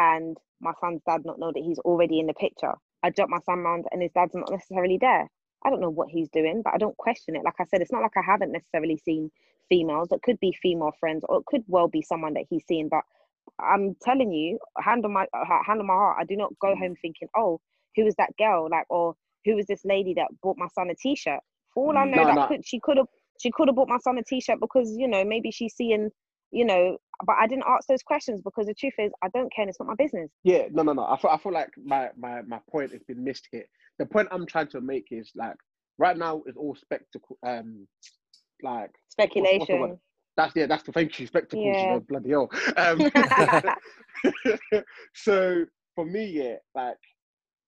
and 0.00 0.38
my 0.62 0.72
son's 0.80 1.02
dad 1.06 1.22
not 1.26 1.38
know 1.38 1.52
that 1.54 1.62
he's 1.62 1.78
already 1.80 2.20
in 2.20 2.26
the 2.28 2.34
picture. 2.34 2.74
I 3.04 3.10
drop 3.10 3.28
my 3.30 3.40
son 3.40 3.60
round, 3.60 3.86
and 3.92 4.02
his 4.02 4.12
dad's 4.12 4.34
not 4.34 4.50
necessarily 4.50 4.98
there. 5.00 5.28
I 5.64 5.70
don't 5.70 5.80
know 5.82 5.90
what 5.90 6.08
he's 6.10 6.30
doing, 6.30 6.62
but 6.64 6.74
I 6.74 6.78
don't 6.78 6.96
question 6.96 7.36
it. 7.36 7.44
Like 7.44 7.60
I 7.60 7.66
said, 7.66 7.82
it's 7.82 7.92
not 7.92 8.02
like 8.02 8.16
I 8.16 8.22
haven't 8.22 8.52
necessarily 8.52 8.96
seen 8.98 9.30
females. 9.68 10.08
It 10.12 10.22
could 10.22 10.40
be 10.40 10.56
female 10.62 10.92
friends, 11.00 11.24
or 11.28 11.38
it 11.40 11.46
could 11.46 11.64
well 11.68 11.88
be 11.88 12.02
someone 12.02 12.34
that 12.34 12.46
he's 12.50 12.66
seen. 12.66 12.88
But 12.90 13.02
I'm 13.60 13.96
telling 14.02 14.32
you, 14.32 14.58
hand 14.78 15.04
on 15.04 15.12
my 15.12 15.26
uh, 15.34 15.62
hand 15.66 15.80
on 15.80 15.86
my 15.86 15.94
heart, 15.94 16.18
I 16.20 16.24
do 16.24 16.36
not 16.36 16.58
go 16.60 16.74
Mm. 16.74 16.78
home 16.78 16.96
thinking, 17.02 17.28
oh, 17.36 17.60
who 17.96 18.06
is 18.06 18.16
that 18.16 18.36
girl? 18.38 18.68
Like, 18.70 18.86
or 18.90 19.16
who 19.44 19.58
is 19.58 19.66
this 19.66 19.84
lady 19.84 20.14
that 20.14 20.28
bought 20.42 20.58
my 20.58 20.68
son 20.68 20.90
a 20.90 20.96
t-shirt? 20.96 21.40
For 21.74 21.86
all 21.92 21.98
I 21.98 22.04
Mm. 22.04 22.10
know, 22.10 22.24
No, 22.24 22.24
that 22.26 22.36
no. 22.36 22.48
could 22.48 22.66
she 22.66 22.80
could 22.80 22.96
have 22.98 23.08
she 23.40 23.50
could 23.50 23.68
have 23.68 23.76
bought 23.76 23.88
my 23.88 23.98
son 23.98 24.18
a 24.18 24.24
t-shirt 24.24 24.60
because 24.60 24.94
you 24.96 25.08
know 25.08 25.24
maybe 25.24 25.50
she's 25.50 25.74
seeing, 25.74 26.10
you 26.50 26.64
know. 26.64 26.98
But 27.26 27.36
I 27.38 27.46
didn't 27.46 27.64
ask 27.68 27.86
those 27.86 28.02
questions 28.02 28.40
because 28.42 28.66
the 28.66 28.74
truth 28.74 28.94
is 28.98 29.12
I 29.22 29.28
don't 29.28 29.52
care. 29.52 29.62
and 29.62 29.68
It's 29.68 29.78
not 29.78 29.88
my 29.88 29.94
business. 29.94 30.30
Yeah, 30.42 30.64
no, 30.70 30.82
no, 30.82 30.94
no. 30.94 31.04
I 31.04 31.18
feel, 31.18 31.30
I 31.30 31.36
feel 31.38 31.52
like 31.52 31.68
my, 31.84 32.08
my, 32.16 32.40
my 32.42 32.60
point 32.70 32.92
has 32.92 33.02
been 33.02 33.22
missed 33.22 33.48
here. 33.52 33.66
The 33.98 34.06
point 34.06 34.28
I'm 34.30 34.46
trying 34.46 34.68
to 34.68 34.80
make 34.80 35.08
is 35.10 35.30
like 35.34 35.56
right 35.98 36.16
now 36.16 36.42
is 36.46 36.56
all 36.56 36.74
spectacle. 36.74 37.38
Um, 37.46 37.86
like 38.62 38.90
what's? 39.58 39.72
Speculation. 39.72 39.98
that's 40.36 40.56
yeah, 40.56 40.66
that's 40.66 40.82
the 40.82 40.92
thank 40.92 41.18
you 41.20 41.26
spectacles. 41.26 41.64
You 41.64 41.72
know, 41.72 42.00
bloody 42.08 42.30
hell. 42.30 42.50
Um, 42.76 43.10
so 45.14 45.64
for 45.94 46.04
me, 46.04 46.24
yeah, 46.26 46.56
like 46.74 46.96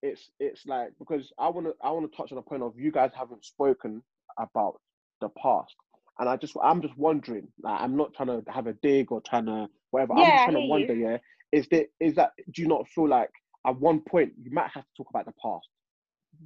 it's 0.03 0.31
it's 0.41 0.67
like 0.67 0.89
because 0.99 1.33
I 1.39 1.49
want 1.49 1.67
to 1.67 1.75
I 1.83 1.91
want 1.91 2.11
to 2.11 2.17
touch 2.17 2.33
on 2.33 2.39
a 2.39 2.43
point 2.43 2.63
of 2.63 2.73
you 2.79 2.91
guys 2.91 3.11
haven't 3.15 3.45
spoken 3.45 4.03
about 4.39 4.81
the 5.21 5.29
past, 5.31 5.75
and 6.19 6.29
I 6.29 6.37
just 6.37 6.57
I'm 6.63 6.83
just 6.83 6.97
wondering. 6.97 7.49
Like 7.63 7.81
I'm 7.81 7.97
not 7.97 8.15
trying 8.15 8.29
to 8.29 8.43
have 8.51 8.67
a 8.67 8.75
dig 8.75 9.13
or 9.13 9.21
trying 9.21 9.47
to 9.47 9.69
whatever. 9.91 10.15
I'm 10.15 10.31
just 10.31 10.45
trying 10.45 10.57
to 10.57 10.67
wonder. 10.67 10.95
Yeah, 10.95 11.19
is 11.53 11.67
that 11.69 11.87
is 12.01 12.15
that 12.17 12.33
do 12.51 12.63
you 12.63 12.69
not 12.69 12.89
feel 12.89 13.09
like 13.09 13.31
at 13.67 13.79
one 13.79 14.01
point 14.01 14.33
you 14.43 14.51
might 14.51 14.71
have 14.71 14.85
to 14.85 14.91
talk 14.97 15.11
about 15.11 15.27
the 15.27 15.33
past 15.43 15.69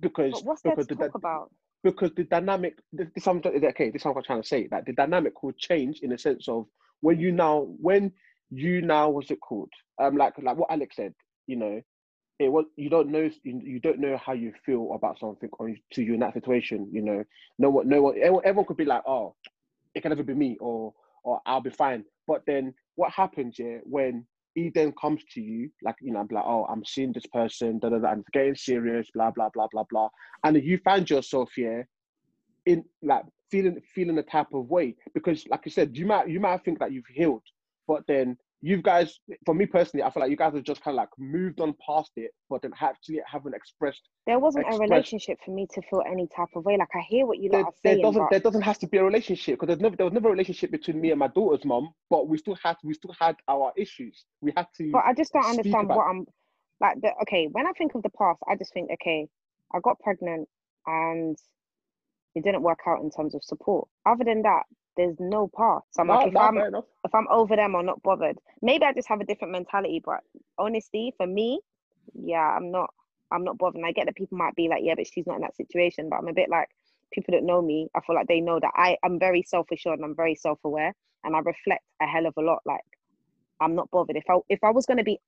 because 0.01 0.43
there 0.43 0.73
because 0.73 0.87
to 0.89 0.95
the, 0.95 1.05
talk 1.05 1.15
about? 1.15 1.51
because 1.83 2.11
the 2.17 2.25
dynamic 2.25 2.79
this, 2.93 3.09
this 3.15 3.27
I'm, 3.27 3.39
okay 3.39 3.91
this 3.91 4.03
is 4.03 4.07
what 4.07 4.17
I'm 4.17 4.23
trying 4.25 4.43
to 4.43 4.49
say 4.49 4.67
that 4.71 4.87
the 4.87 4.93
dynamic 4.93 5.43
will 5.43 5.53
change 5.53 6.01
in 6.01 6.11
the 6.11 6.19
sense 6.19 6.49
of 6.49 6.67
when 7.01 7.21
you 7.21 7.33
now 7.33 7.69
when 7.81 8.13
you 8.51 8.83
now 8.83 9.09
what's 9.11 9.31
it 9.31 9.41
called 9.41 9.71
um 10.01 10.17
like 10.17 10.35
like 10.43 10.57
what 10.57 10.71
Alex 10.71 10.97
said 10.97 11.15
you 11.47 11.57
know 11.57 11.81
it 12.39 12.49
was 12.49 12.65
you 12.77 12.91
don't 12.91 13.09
know 13.09 13.31
you, 13.45 13.61
you 13.65 13.81
don't 13.81 13.99
know 13.99 14.17
how 14.19 14.33
you 14.33 14.53
feel 14.65 14.93
about 14.95 15.19
something 15.19 15.49
or 15.59 15.75
to 15.93 16.03
you 16.03 16.15
in 16.15 16.21
that 16.21 16.35
situation 16.35 16.89
you 16.93 17.03
know 17.03 17.25
no 17.59 17.71
one 17.71 17.89
no 17.89 18.03
one 18.03 18.15
everyone, 18.17 18.43
everyone 18.45 18.67
could 18.67 18.77
be 18.77 18.85
like 18.85 19.03
oh 19.07 19.35
it 19.97 20.03
can 20.03 20.11
never 20.11 20.23
be 20.23 20.35
me 20.35 20.57
or 20.61 20.93
or 21.25 21.41
I'll 21.47 21.61
be 21.61 21.71
fine. 21.71 22.05
But 22.29 22.43
then 22.47 22.75
what 22.95 23.11
happens 23.11 23.57
yeah 23.59 23.79
when 23.83 24.27
he 24.55 24.71
then 24.75 24.93
comes 25.01 25.23
to 25.33 25.41
you 25.41 25.71
like 25.83 25.97
you 26.01 26.13
know 26.13 26.21
I'm 26.21 26.29
like 26.31 26.45
oh 26.47 26.67
I'm 26.67 26.85
seeing 26.85 27.13
this 27.13 27.27
person 27.27 27.79
da 27.79 27.89
da 27.89 27.99
da 27.99 28.13
and 28.13 28.21
it's 28.21 28.31
getting 28.31 28.55
serious 28.55 29.09
blah 29.13 29.33
blah 29.33 29.49
blah 29.53 29.67
blah 29.73 29.85
blah. 29.91 30.09
And 30.45 30.63
you 30.63 30.79
find 30.85 31.09
yourself 31.09 31.51
here 31.57 31.89
in 32.67 32.85
like 33.03 33.25
feeling 33.51 33.81
feeling 33.95 34.19
a 34.19 34.23
type 34.23 34.53
of 34.53 34.69
way. 34.69 34.95
Because 35.15 35.45
like 35.49 35.63
I 35.67 35.71
said 35.71 35.97
you 35.97 36.07
might 36.07 36.29
you 36.29 36.39
might 36.39 36.63
think 36.65 36.79
that 36.79 36.93
you've 36.93 37.05
healed 37.13 37.43
but 37.89 38.03
then 38.07 38.37
you 38.67 38.83
guys 38.83 39.21
for 39.45 39.55
me 39.55 39.65
personally 39.65 40.03
I 40.03 40.11
feel 40.11 40.23
like 40.23 40.31
you 40.31 40.37
guys 40.37 40.55
have 40.55 40.65
just 40.65 40.83
kind 40.83 40.95
of 40.95 40.97
like 40.97 41.09
moved 41.19 41.61
on 41.61 41.75
past 41.87 42.11
it 42.17 42.33
but 42.51 42.63
then 42.63 42.73
actually 42.81 43.21
haven't 43.31 43.55
expressed 43.55 44.03
There 44.27 44.41
wasn't 44.41 44.67
a 44.69 44.77
relationship 44.79 45.39
for 45.45 45.53
me 45.53 45.69
to 45.75 45.83
feel 45.89 46.03
any 46.05 46.27
type 46.37 46.49
of 46.57 46.65
way. 46.65 46.77
Like 46.77 46.89
I 46.95 47.01
hear 47.09 47.27
what 47.27 47.39
you 47.39 47.49
there, 47.51 47.61
are 47.61 47.73
there 47.85 47.95
saying, 47.95 48.03
doesn't 48.03 48.23
but 48.23 48.31
there 48.31 48.41
doesn't 48.41 48.63
have 48.63 48.79
to 48.81 48.89
be 48.89 48.99
a 48.99 49.05
relationship 49.05 49.61
because 49.61 49.79
never 49.79 49.95
there 49.97 50.07
was 50.07 50.13
never 50.13 50.29
a 50.29 50.33
relationship 50.33 50.73
between 50.73 51.01
me 51.01 51.11
and 51.11 51.19
my 51.21 51.29
daughter's 51.29 51.65
mom 51.65 51.91
but 52.11 52.29
we 52.29 52.37
still 52.39 52.59
had 52.63 52.77
we 52.83 52.95
still 52.95 53.15
had 53.19 53.37
our 53.49 53.73
issues 53.77 54.25
we 54.41 54.53
had 54.57 54.67
to 54.77 54.91
but 54.91 55.05
I 55.05 55.15
just 55.15 55.33
don't 55.33 55.45
understand 55.47 55.89
what 55.89 56.07
I'm. 56.11 56.27
like 56.81 57.01
the 57.01 57.11
okay, 57.23 57.49
when 57.53 57.67
I 57.67 57.73
think 57.73 57.95
of 57.95 58.03
the 58.03 58.11
past, 58.11 58.41
I 58.51 58.57
just 58.57 58.73
think, 58.73 58.91
okay, 58.95 59.29
I 59.75 59.79
got 59.81 60.01
pregnant 60.01 60.49
and 60.87 61.37
it 62.35 62.45
didn't 62.45 62.63
work 62.63 62.81
out 62.87 63.01
in 63.03 63.11
terms 63.11 63.35
of 63.35 63.43
support. 63.43 63.89
Other 64.05 64.25
than 64.25 64.43
that, 64.43 64.65
there's 64.97 65.17
no 65.21 65.49
path. 65.49 65.83
So 65.93 66.03
I'm 66.03 66.09
No, 66.09 66.15
like, 66.17 66.29
if 66.29 66.37
I'm 66.37 66.59
if 67.05 67.15
I'm 67.15 67.29
over 67.31 67.57
them 67.57 67.75
or 67.75 67.83
not 67.83 68.03
bothered, 68.03 68.39
maybe 68.63 68.85
I 68.85 68.93
just 68.93 69.09
have 69.09 69.21
a 69.21 69.25
different 69.27 69.53
mentality. 69.53 70.03
But 70.05 70.21
honestly, 70.59 71.15
for 71.17 71.27
me, 71.27 71.61
yeah, 72.15 72.57
I'm 72.57 72.71
not. 72.71 72.91
I'm 73.33 73.45
not 73.45 73.59
bothered. 73.59 73.77
And 73.77 73.87
I 73.87 73.93
get 73.93 74.07
that 74.07 74.17
people 74.17 74.39
might 74.39 74.55
be 74.57 74.69
like, 74.69 74.83
yeah, 74.85 74.95
but 74.97 75.07
she's 75.07 75.27
not 75.27 75.37
in 75.37 75.43
that 75.43 75.57
situation. 75.57 76.09
But 76.11 76.19
I'm 76.19 76.29
a 76.29 76.35
bit 76.35 76.49
like 76.51 76.69
people 77.13 77.33
that 77.35 77.45
know 77.45 77.63
me. 77.63 77.89
I 77.95 78.01
feel 78.01 78.17
like 78.17 78.29
they 78.29 78.41
know 78.41 78.61
that 78.61 78.73
I 78.75 78.99
am 79.05 79.19
very 79.19 79.43
self 79.43 79.67
assured 79.73 79.99
and 79.99 80.05
I'm 80.05 80.17
very 80.17 80.35
self 80.37 80.61
aware, 80.65 80.95
and 81.25 81.37
I 81.37 81.41
reflect 81.41 81.85
a 82.03 82.07
hell 82.07 82.27
of 82.27 82.35
a 82.39 82.43
lot. 82.43 82.63
Like 82.67 82.85
I'm 83.61 83.75
not 83.75 83.91
bothered. 83.91 84.17
If 84.17 84.25
I 84.31 84.39
if 84.49 84.61
I 84.65 84.71
was 84.71 84.87
gonna 84.87 85.05
be 85.05 85.21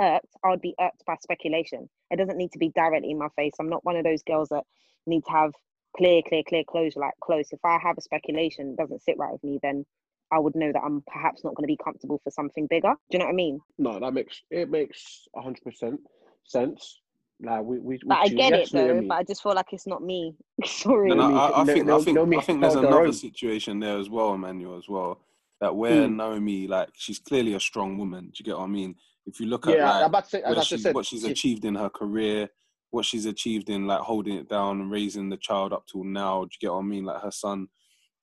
irked, 0.00 0.26
I 0.44 0.50
would 0.50 0.60
be 0.60 0.74
irked 0.80 1.04
by 1.06 1.16
speculation. 1.22 1.88
It 2.10 2.16
doesn't 2.16 2.36
need 2.38 2.52
to 2.52 2.58
be 2.58 2.70
directly 2.70 3.10
in 3.10 3.18
my 3.18 3.28
face. 3.36 3.54
I'm 3.60 3.70
not 3.70 3.84
one 3.84 3.96
of 3.96 4.04
those 4.04 4.22
girls 4.22 4.48
that 4.50 4.64
need 5.06 5.24
to 5.26 5.30
have 5.32 5.52
clear, 5.96 6.22
clear, 6.28 6.42
clear 6.48 6.64
closure, 6.68 7.00
like 7.00 7.14
close. 7.22 7.48
If 7.52 7.60
I 7.64 7.78
have 7.82 7.96
a 7.98 8.00
speculation 8.02 8.74
that 8.76 8.82
doesn't 8.84 9.02
sit 9.02 9.16
right 9.18 9.32
with 9.32 9.44
me, 9.44 9.58
then 9.62 9.84
I 10.32 10.38
would 10.38 10.54
know 10.54 10.70
that 10.72 10.82
I'm 10.84 11.02
perhaps 11.12 11.42
not 11.44 11.54
going 11.54 11.64
to 11.64 11.72
be 11.72 11.78
comfortable 11.82 12.20
for 12.22 12.30
something 12.30 12.66
bigger. 12.68 12.92
Do 13.10 13.16
you 13.16 13.18
know 13.18 13.26
what 13.26 13.32
I 13.32 13.34
mean? 13.34 13.60
No, 13.78 13.98
that 13.98 14.12
makes 14.14 14.42
it 14.50 14.70
makes 14.70 15.26
hundred 15.34 15.62
percent 15.64 16.00
sense. 16.44 17.00
Like 17.42 17.62
we 17.62 17.78
we, 17.78 17.94
we 17.96 18.00
But 18.06 18.18
I 18.18 18.28
get 18.28 18.50
yes, 18.52 18.68
it 18.68 18.72
though. 18.72 18.86
Naomi. 18.86 19.06
But 19.08 19.14
I 19.18 19.22
just 19.24 19.42
feel 19.42 19.54
like 19.54 19.72
it's 19.72 19.86
not 19.86 20.02
me. 20.02 20.34
Sorry. 20.64 21.08
No, 21.08 21.14
no, 21.14 21.36
I, 21.36 21.60
I 21.60 21.64
No- 21.64 21.72
think 21.72 21.86
no- 21.86 21.98
I 21.98 22.02
think 22.02 22.14
Naomi 22.16 22.36
I 22.36 22.40
think 22.42 22.60
there's 22.60 22.74
another 22.74 23.00
own. 23.00 23.12
situation 23.12 23.80
there 23.80 23.98
as 23.98 24.08
well, 24.10 24.34
Emmanuel, 24.34 24.76
as 24.78 24.88
well. 24.88 25.20
That 25.60 25.74
where 25.74 26.06
Mm. 26.06 26.16
Naomi, 26.16 26.66
like, 26.68 26.88
she's 26.94 27.18
clearly 27.18 27.52
a 27.54 27.60
strong 27.60 27.98
woman. 27.98 28.26
Do 28.26 28.32
you 28.38 28.44
get 28.44 28.56
what 28.56 28.64
I 28.64 28.68
mean? 28.68 28.94
If 29.26 29.40
you 29.40 29.46
look 29.46 29.66
at 29.66 29.76
yeah, 29.76 29.90
like, 29.98 30.06
about 30.06 30.24
to 30.24 30.30
say 30.30 30.42
as 30.42 30.54
where 30.56 30.64
she, 30.64 30.78
said. 30.78 30.94
what 30.94 31.04
she's 31.06 31.22
she- 31.22 31.30
achieved 31.30 31.64
in 31.66 31.74
her 31.74 31.90
career, 31.90 32.48
what 32.90 33.04
she's 33.04 33.26
achieved 33.26 33.68
in 33.70 33.86
like 33.86 34.00
holding 34.00 34.36
it 34.36 34.48
down 34.48 34.80
and 34.80 34.90
raising 34.90 35.28
the 35.28 35.36
child 35.36 35.72
up 35.72 35.84
till 35.86 36.04
now. 36.04 36.42
Do 36.44 36.50
you 36.52 36.58
get 36.68 36.72
what 36.72 36.80
I 36.80 36.82
mean? 36.82 37.04
Like 37.04 37.22
her 37.22 37.30
son, 37.30 37.68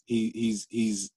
he 0.06 0.30
he's 0.34 0.68
he's 0.70 1.12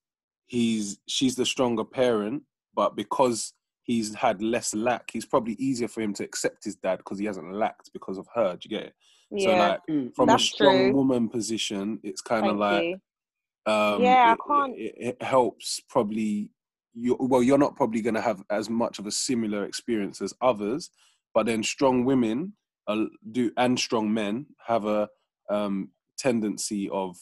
he's 0.47 0.99
she's 1.09 1.35
the 1.37 1.47
stronger 1.47 1.85
parent, 1.85 2.43
but 2.75 2.97
because 2.97 3.53
he's 3.83 4.15
had 4.15 4.41
less 4.43 4.75
lack, 4.75 5.11
he's 5.13 5.27
probably 5.27 5.55
easier 5.55 5.89
for 5.89 6.01
him 6.01 6.13
to 6.15 6.25
accept 6.25 6.65
his 6.65 6.77
dad 6.77 6.99
because 6.99 7.19
he 7.19 7.25
hasn't 7.27 7.53
lacked 7.55 7.91
because 7.93 8.19
of 8.19 8.27
her. 8.35 8.57
Do 8.57 8.69
you 8.69 8.77
get 8.79 8.87
it? 8.89 8.95
Yeah. 9.33 9.45
So 9.45 9.55
like 9.57 9.81
Mm. 9.89 10.15
from 10.15 10.29
a 10.31 10.39
strong 10.39 10.77
true. 10.87 10.93
woman 10.95 11.29
position, 11.29 11.99
it's 12.03 12.21
kind 12.21 12.47
of 12.47 12.57
like 12.57 12.85
you. 12.85 13.73
um 13.73 14.03
Yeah, 14.03 14.31
I 14.31 14.33
it, 14.33 14.39
can't- 14.47 14.77
it, 14.79 14.95
it 14.99 15.23
helps 15.23 15.81
probably 15.89 16.51
you 16.93 17.17
well 17.21 17.43
you're 17.43 17.59
not 17.59 17.77
probably 17.77 18.01
going 18.01 18.17
to 18.17 18.21
have 18.21 18.43
as 18.51 18.69
much 18.69 18.99
of 18.99 19.07
a 19.07 19.13
similar 19.13 19.65
experience 19.65 20.21
as 20.21 20.35
others 20.43 20.91
but 21.35 21.47
then 21.47 21.63
strong 21.63 22.05
women 22.05 22.53
uh, 22.91 23.07
do 23.33 23.53
and 23.57 23.79
strong 23.79 24.13
men 24.13 24.47
have 24.67 24.85
a 24.87 25.09
um 25.51 25.91
tendency 26.19 26.89
of 26.91 27.17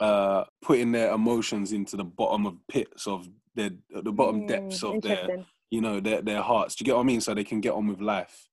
uh 0.00 0.44
putting 0.62 0.92
their 0.92 1.12
emotions 1.12 1.72
into 1.72 1.96
the 1.96 2.04
bottom 2.04 2.46
of 2.46 2.56
pits 2.68 3.06
of 3.06 3.28
their 3.54 3.70
the 3.90 4.12
bottom 4.12 4.42
depths 4.42 4.82
Mm, 4.82 4.84
of 4.84 5.02
their 5.02 5.32
you 5.70 5.80
know 5.80 6.00
their 6.00 6.22
their 6.22 6.42
hearts 6.42 6.74
do 6.76 6.82
you 6.82 6.86
get 6.86 6.96
what 6.96 7.02
i 7.02 7.06
mean 7.06 7.20
so 7.20 7.34
they 7.34 7.44
can 7.44 7.60
get 7.60 7.74
on 7.74 7.86
with 7.88 8.00
life 8.00 8.48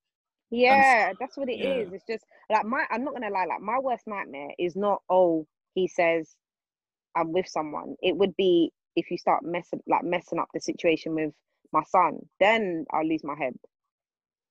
Yeah, 0.51 1.13
that's 1.19 1.37
what 1.37 1.49
it 1.49 1.53
is. 1.61 1.91
yeah. 1.91 1.93
It's 1.93 2.05
just 2.07 2.25
like 2.49 2.65
my 2.65 2.85
I'm 2.91 3.03
not 3.03 3.13
gonna 3.13 3.29
lie, 3.31 3.45
like 3.45 3.61
my 3.61 3.79
worst 3.79 4.07
nightmare 4.07 4.51
is 4.59 4.75
not 4.75 5.01
oh, 5.09 5.47
he 5.75 5.87
says 5.87 6.35
I'm 7.15 7.33
with 7.33 7.47
someone. 7.47 7.95
It 8.01 8.17
would 8.17 8.35
be 8.37 8.71
if 8.95 9.11
you 9.11 9.17
start 9.17 9.43
messing 9.43 9.81
like 9.87 10.03
messing 10.03 10.39
up 10.39 10.49
the 10.53 10.61
situation 10.61 11.15
with 11.15 11.33
my 11.73 11.83
son, 11.83 12.19
then 12.39 12.85
I'll 12.93 13.07
lose 13.07 13.23
my 13.23 13.35
head. 13.37 13.55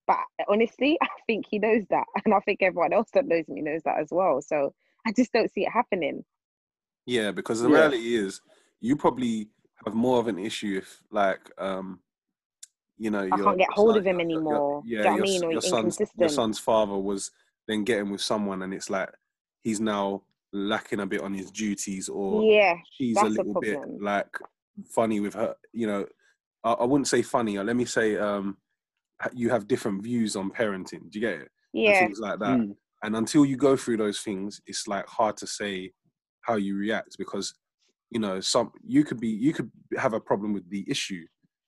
But 0.07 0.18
honestly, 0.48 0.98
I 1.02 1.09
think 1.26 1.46
he 1.48 1.59
knows 1.59 1.84
that. 1.90 2.05
And 2.24 2.34
I 2.34 2.40
think 2.40 2.62
everyone 2.62 2.92
else 2.92 3.09
that 3.14 3.26
knows 3.26 3.48
me 3.48 3.62
knows 3.62 3.82
that 3.84 3.98
as 3.98 4.09
well. 4.11 4.40
So 4.42 4.74
I 5.07 5.12
just 5.12 5.32
don't 5.32 5.50
see 5.52 5.62
it 5.62 5.70
happening. 5.72 6.24
Yeah, 7.07 7.30
because 7.32 7.61
the 7.61 7.68
Yeah. 7.68 7.76
reality 7.76 8.16
is, 8.16 8.40
you 8.80 8.96
probably 8.96 9.48
have 9.84 9.94
more 9.94 10.18
of 10.18 10.28
an 10.28 10.38
issue 10.38 10.78
if, 10.78 11.02
like, 11.11 11.50
um, 11.59 12.00
you 12.96 13.11
know, 13.11 13.28
I 13.30 13.36
can't 13.36 13.59
get 13.59 13.70
hold 13.70 13.90
son- 13.90 13.98
of 13.98 14.07
him 14.07 14.20
your- 14.20 14.30
your- 14.30 14.36
anymore. 14.36 14.82
Do 14.82 14.88
you 14.88 14.96
Yeah, 14.96 15.05
know 15.05 15.11
what 15.11 15.14
I 15.14 15.16
your, 15.16 15.24
mean? 15.24 15.44
Or 15.44 15.52
your 15.52 15.61
son's 15.61 16.00
your 16.16 16.28
son's 16.28 16.59
father 16.59 16.96
was 16.96 17.30
then 17.66 17.84
getting 17.84 18.11
with 18.11 18.20
someone, 18.20 18.62
and 18.62 18.72
it's 18.72 18.88
like 18.88 19.11
he's 19.62 19.80
now 19.80 20.22
lacking 20.52 21.00
a 21.00 21.07
bit 21.07 21.20
on 21.20 21.34
his 21.34 21.50
duties, 21.50 22.09
or 22.09 22.44
Yeah, 22.44 22.76
she's 22.92 23.16
a 23.16 23.24
that's 23.24 23.36
a 23.36 23.42
little 23.42 23.61
bit 23.61 23.78
like 24.00 24.38
funny 24.86 25.20
with 25.20 25.34
her. 25.34 25.57
You 25.72 25.86
know, 25.88 26.07
I, 26.62 26.72
I 26.72 26.84
wouldn't 26.84 27.09
say 27.09 27.22
funny. 27.22 27.59
Or 27.59 27.64
let 27.64 27.74
me 27.76 27.84
say, 27.84 28.16
um, 28.16 28.57
ha- 28.57 28.62
you 29.33 29.51
have 29.51 29.69
different 29.69 30.03
views 30.03 30.37
on 30.37 30.51
parenting. 30.51 31.11
Do 31.11 31.19
you 31.19 31.27
get 31.27 31.35
it? 31.41 31.49
And 31.75 31.83
yeah. 31.85 31.99
things 31.99 32.19
like 32.19 32.39
that. 32.41 32.59
Mm. 32.59 32.77
And 33.03 33.17
until 33.17 33.45
you 33.45 33.57
go 33.57 33.77
through 33.77 33.99
those 33.99 34.21
things, 34.21 34.61
it's 34.67 34.87
like 34.89 35.07
hard 35.07 35.37
to 35.39 35.47
say 35.47 35.93
how 36.43 36.57
you 36.57 36.77
react 36.77 37.17
because 37.19 37.55
you 38.11 38.21
know 38.21 38.41
some 38.41 38.71
you 38.87 39.05
could 39.05 39.21
be 39.21 39.29
you 39.29 39.53
could 39.53 39.71
have 39.97 40.15
a 40.15 40.21
problem 40.21 40.53
with 40.53 40.69
the 40.71 40.85
issue, 40.89 41.25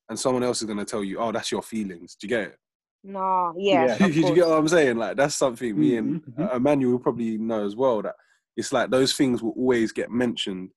and 0.09 0.19
someone 0.19 0.43
else 0.43 0.61
is 0.61 0.67
going 0.67 0.79
to 0.79 0.85
tell 0.85 1.05
you, 1.05 1.19
"Oh, 1.19 1.33
that's 1.33 1.53
your 1.53 1.63
feelings." 1.63 2.17
Do 2.17 2.27
you 2.27 2.29
get 2.29 2.49
it? 2.49 2.57
No, 3.05 3.55
yeah. 3.57 3.97
Yeah. 4.01 4.09
Do 4.09 4.13
you 4.21 4.35
get 4.35 4.49
what 4.49 4.59
I'm 4.59 4.69
saying? 4.69 4.97
Like 4.97 5.17
that's 5.17 5.35
something 5.35 5.79
me 5.79 5.97
and 5.97 6.23
Mhm, 6.23 6.35
mhm. 6.35 6.53
uh, 6.53 6.57
Emmanuel 6.57 6.93
will 6.93 6.99
probably 6.99 7.39
know 7.39 7.65
as 7.65 7.77
well. 7.77 8.03
That 8.03 8.15
it's 8.57 8.73
like 8.73 8.91
those 8.91 9.13
things 9.13 9.43
will 9.43 9.53
always 9.57 9.93
get 9.93 10.11
mentioned 10.11 10.71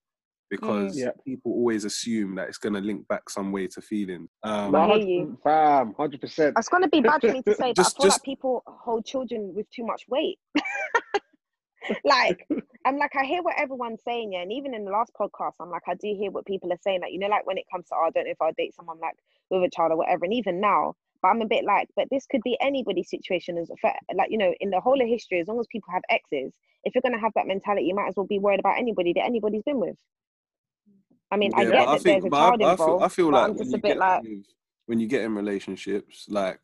because 0.50 0.97
Yeah. 0.97 1.12
people 1.26 1.52
always 1.54 1.86
assume 1.86 2.36
that 2.36 2.47
it's 2.47 2.58
going 2.58 2.74
to 2.74 2.82
link 2.82 3.08
back 3.08 3.30
some 3.30 3.52
way 3.52 3.68
to 3.68 3.82
feelings. 3.82 4.30
Um, 4.43 4.72
No, 4.72 4.88
hear 4.88 4.97
you. 4.97 5.20
100 5.20 5.43
Fam, 5.43 5.93
hundred 5.95 6.22
percent. 6.22 6.56
It's 6.58 6.70
gonna 6.70 6.88
be 6.89 7.02
bad 7.02 7.22
for 7.22 7.32
me 7.32 7.41
to 7.43 7.54
say, 7.56 7.70
but 7.70 7.76
Just- 7.76 7.97
I 7.97 8.02
feel 8.02 8.08
just- 8.10 8.20
like 8.20 8.24
people 8.24 8.64
hold 8.68 9.06
children 9.06 9.54
with 9.54 9.70
too 9.70 9.86
much 9.86 10.08
weight. 10.08 10.39
like, 12.04 12.45
I'm 12.86 12.97
like, 12.97 13.16
I 13.16 13.24
hear 13.26 13.41
what 13.41 13.56
everyone's 13.58 14.04
saying, 14.04 14.34
yeah, 14.34 14.41
and 14.41 14.52
even 14.52 14.74
in 14.74 14.86
the 14.86 14.91
last 14.91 15.12
podcast, 15.20 15.54
I'm 15.60 15.70
like, 15.70 15.84
I 15.88 15.93
do 15.95 16.14
hear 16.16 16.30
what 16.32 16.45
people 16.45 16.72
are 16.72 16.80
saying. 16.82 17.02
Like, 17.02 17.14
you 17.14 17.20
know, 17.20 17.28
like 17.28 17.45
when 17.47 17.58
it 17.58 17.66
comes 17.72 17.88
to, 17.88 17.95
oh, 17.95 18.08
I 18.08 18.10
don't 18.12 18.26
know 18.26 18.32
if 18.32 18.41
I'll 18.41 18.52
date 18.58 18.76
someone 18.76 19.00
like 19.00 19.16
with 19.50 19.64
a 19.64 19.70
child 19.70 19.91
or 19.91 19.97
whatever, 19.97 20.26
and 20.26 20.34
even 20.34 20.60
now, 20.60 20.93
but 21.22 21.30
I'm 21.30 21.41
a 21.41 21.47
bit 21.47 21.66
like, 21.66 21.89
but 21.95 22.08
this 22.12 22.26
could 22.28 22.41
be 22.43 22.58
anybody's 22.62 23.10
situation. 23.10 23.58
As 23.58 23.72
for, 23.82 23.91
like, 24.14 24.30
you 24.32 24.38
know, 24.38 24.54
in 24.60 24.70
the 24.70 24.80
whole 24.80 25.02
of 25.02 25.08
history, 25.08 25.39
as 25.39 25.47
long 25.47 25.60
as 25.60 25.68
people 25.72 25.91
have 25.93 26.04
exes, 26.10 26.54
if 26.84 26.93
you're 26.95 27.02
gonna 27.02 27.20
have 27.20 27.34
that 27.36 27.47
mentality, 27.47 27.86
you 27.88 27.95
might 27.95 28.08
as 28.10 28.16
well 28.16 28.26
be 28.28 28.39
worried 28.39 28.60
about 28.60 28.78
anybody 28.78 29.14
that 29.14 29.26
anybody's 29.26 29.64
been 29.64 29.80
with. 29.80 29.95
I 31.32 31.38
mean, 31.38 31.52
I 31.56 31.64
Yeah, 31.64 31.70
get 31.70 31.86
but 31.86 31.94
that 31.94 32.04
there's 32.04 32.26
a 32.26 32.30
child 32.30 32.62
I, 32.62 32.66
I 32.66 32.72
involved, 32.72 32.80
feel, 32.80 33.06
I 33.06 33.08
feel 33.10 33.32
like 33.32 33.50
I'm 33.50 33.58
just 33.58 33.74
a 33.74 33.78
bit 33.78 33.98
like, 33.98 34.24
when 34.88 35.00
you 35.00 35.08
get 35.08 35.22
in 35.22 35.36
relationships, 35.36 36.26
like 36.30 36.60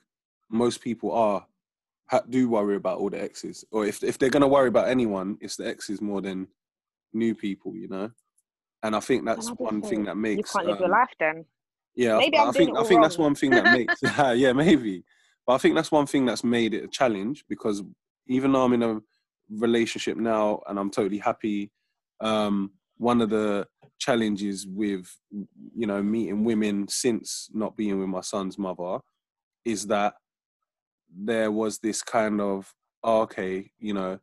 most 0.50 0.82
people 0.82 1.12
are 1.12 1.46
ha, 2.08 2.22
do 2.30 2.50
worry 2.50 2.76
about 2.76 3.00
all 3.00 3.10
the 3.10 3.22
exes, 3.22 3.64
or 3.72 3.86
if 3.86 4.04
if 4.04 4.18
they're 4.18 4.30
gonna 4.30 4.48
worry 4.48 4.68
about 4.68 4.88
anyone, 4.88 5.38
it's 5.42 5.56
the 5.56 5.68
exes 5.68 6.02
more 6.02 6.22
than 6.22 6.48
new 7.14 7.36
people, 7.36 7.76
you 7.76 7.88
know. 7.88 8.12
And 8.84 8.96
I 8.96 9.00
think 9.00 9.26
that's 9.26 9.50
I 9.50 9.54
one 9.58 9.82
thing 9.82 9.90
think 9.90 10.06
that 10.08 10.16
you 10.16 10.22
makes 10.22 10.56
can't 10.56 10.68
live 10.68 10.80
your 10.80 10.88
um, 10.90 10.92
life 10.94 11.14
then. 11.20 11.46
Yeah, 11.96 12.16
I- 12.16 12.20
Maybe 12.20 12.38
I, 12.38 12.42
doing 12.52 12.54
think 12.54 12.78
I 12.78 12.84
think 12.84 13.02
that's 13.02 13.18
one 13.18 13.36
thing 13.36 13.52
that 13.52 13.68
makes 13.72 14.02
yeah 14.36 14.54
maybe, 14.54 15.04
but 15.46 15.54
I 15.54 15.58
think 15.60 15.76
that's 15.76 15.92
one 15.92 16.08
thing 16.08 16.26
that's 16.26 16.44
made 16.44 16.74
it 16.74 16.84
a 16.84 16.88
challenge 16.88 17.46
because 17.48 17.84
even 18.28 18.52
though 18.52 18.64
I'm 18.64 18.74
in 18.74 18.84
a 18.84 19.02
relationship 19.52 20.18
now 20.18 20.62
and 20.68 20.80
I'm 20.80 20.90
totally 20.90 21.20
happy, 21.20 21.72
um, 22.22 22.72
one 22.98 23.22
of 23.22 23.30
the 23.30 23.68
challenges 24.00 24.68
with 24.68 25.18
you 25.32 25.88
know 25.88 26.02
meeting 26.04 26.44
women 26.44 26.88
since 26.88 27.50
not 27.54 27.78
being 27.78 28.00
with 28.00 28.10
my 28.10 28.22
son's 28.22 28.58
mother 28.58 29.00
is 29.66 29.88
that 29.88 30.16
there 31.10 31.52
was 31.52 31.80
this 31.80 32.02
kind 32.02 32.42
of 32.42 32.74
oh, 33.04 33.22
okay, 33.22 33.72
you 33.78 33.94
know, 33.94 34.20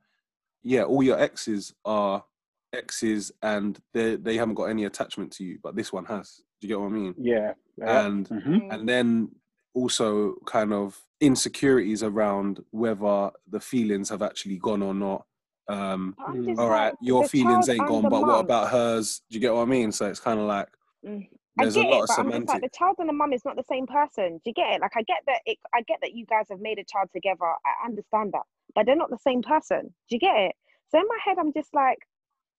yeah, 0.65 0.83
all 0.83 1.03
your 1.03 1.19
exes 1.19 1.73
are 1.85 2.25
exes 2.73 3.31
and 3.43 3.81
they 3.95 4.17
they 4.17 4.37
haven't 4.37 4.55
got 4.55 4.65
any 4.65 4.85
attachment 4.85 5.33
to 5.33 5.45
you, 5.45 5.59
but 5.63 5.77
this 5.77 5.93
one 5.93 6.05
has. 6.07 6.43
Do 6.61 6.67
you 6.67 6.75
get 6.75 6.81
what 6.81 6.87
I 6.89 6.91
mean? 6.91 7.15
Yeah. 7.19 7.55
yeah. 7.77 8.07
And 8.07 8.29
Mhm. 8.29 8.73
and 8.73 8.89
then 8.89 9.37
also 9.75 10.35
kind 10.47 10.73
of 10.73 11.01
insecurities 11.21 12.03
around 12.03 12.65
whether 12.71 13.31
the 13.49 13.61
feelings 13.61 14.09
have 14.11 14.23
actually 14.23 14.59
gone 14.59 14.83
or 14.83 14.95
not. 14.95 15.27
Um, 15.69 16.17
But 16.19 16.29
I'm 16.29 16.45
just 16.45 16.61
all 16.61 16.69
right, 16.69 16.87
like, 16.87 16.95
your 17.01 17.25
feelings 17.25 17.69
ain't 17.69 17.87
gone, 17.87 18.03
the 18.03 18.11
but 18.11 18.23
what 18.27 18.41
about 18.41 18.71
hers? 18.71 19.23
Do 19.31 19.35
you 19.37 19.41
get 19.41 19.55
what 19.55 19.63
I 19.63 19.67
mean? 19.67 19.93
So 19.93 20.07
it's 20.07 20.21
kind 20.21 20.41
of 20.41 20.47
like 20.47 20.69
Mm. 21.05 21.29
I 21.59 21.65
there's 21.65 21.75
get 21.75 21.87
a 21.87 21.89
lot 21.89 21.99
it, 21.99 22.05
of 22.05 22.09
but 22.09 22.19
I'm 22.19 22.33
just 22.33 22.49
like 22.49 22.61
semantics. 22.61 22.73
the 22.73 22.79
child 22.79 22.97
and 22.99 23.09
the 23.09 23.13
mum 23.13 23.33
is 23.33 23.45
not 23.45 23.57
the 23.57 23.65
same 23.69 23.87
person. 23.87 24.35
Do 24.39 24.43
you 24.47 24.55
get 24.55 24.75
it? 24.75 24.81
Like 24.81 24.93
I 24.97 25.03
get 25.03 25.19
that 25.27 25.41
it, 25.47 25.59
I 25.75 25.83
get 25.83 25.99
that 26.03 26.15
you 26.15 26.25
guys 26.27 26.47
have 26.51 26.61
made 26.61 26.79
a 26.79 26.85
child 26.85 27.11
together. 27.13 27.45
I 27.45 27.87
understand 27.87 28.33
that, 28.33 28.43
but 28.75 28.87
they're 28.87 28.97
not 28.97 29.11
the 29.11 29.19
same 29.19 29.43
person. 29.43 29.83
Do 30.09 30.17
you 30.17 30.19
get 30.19 30.37
it? 30.37 30.53
So 30.91 30.99
in 30.99 31.07
my 31.09 31.19
head, 31.25 31.39
I'm 31.39 31.53
just 31.53 31.75
like, 31.75 31.99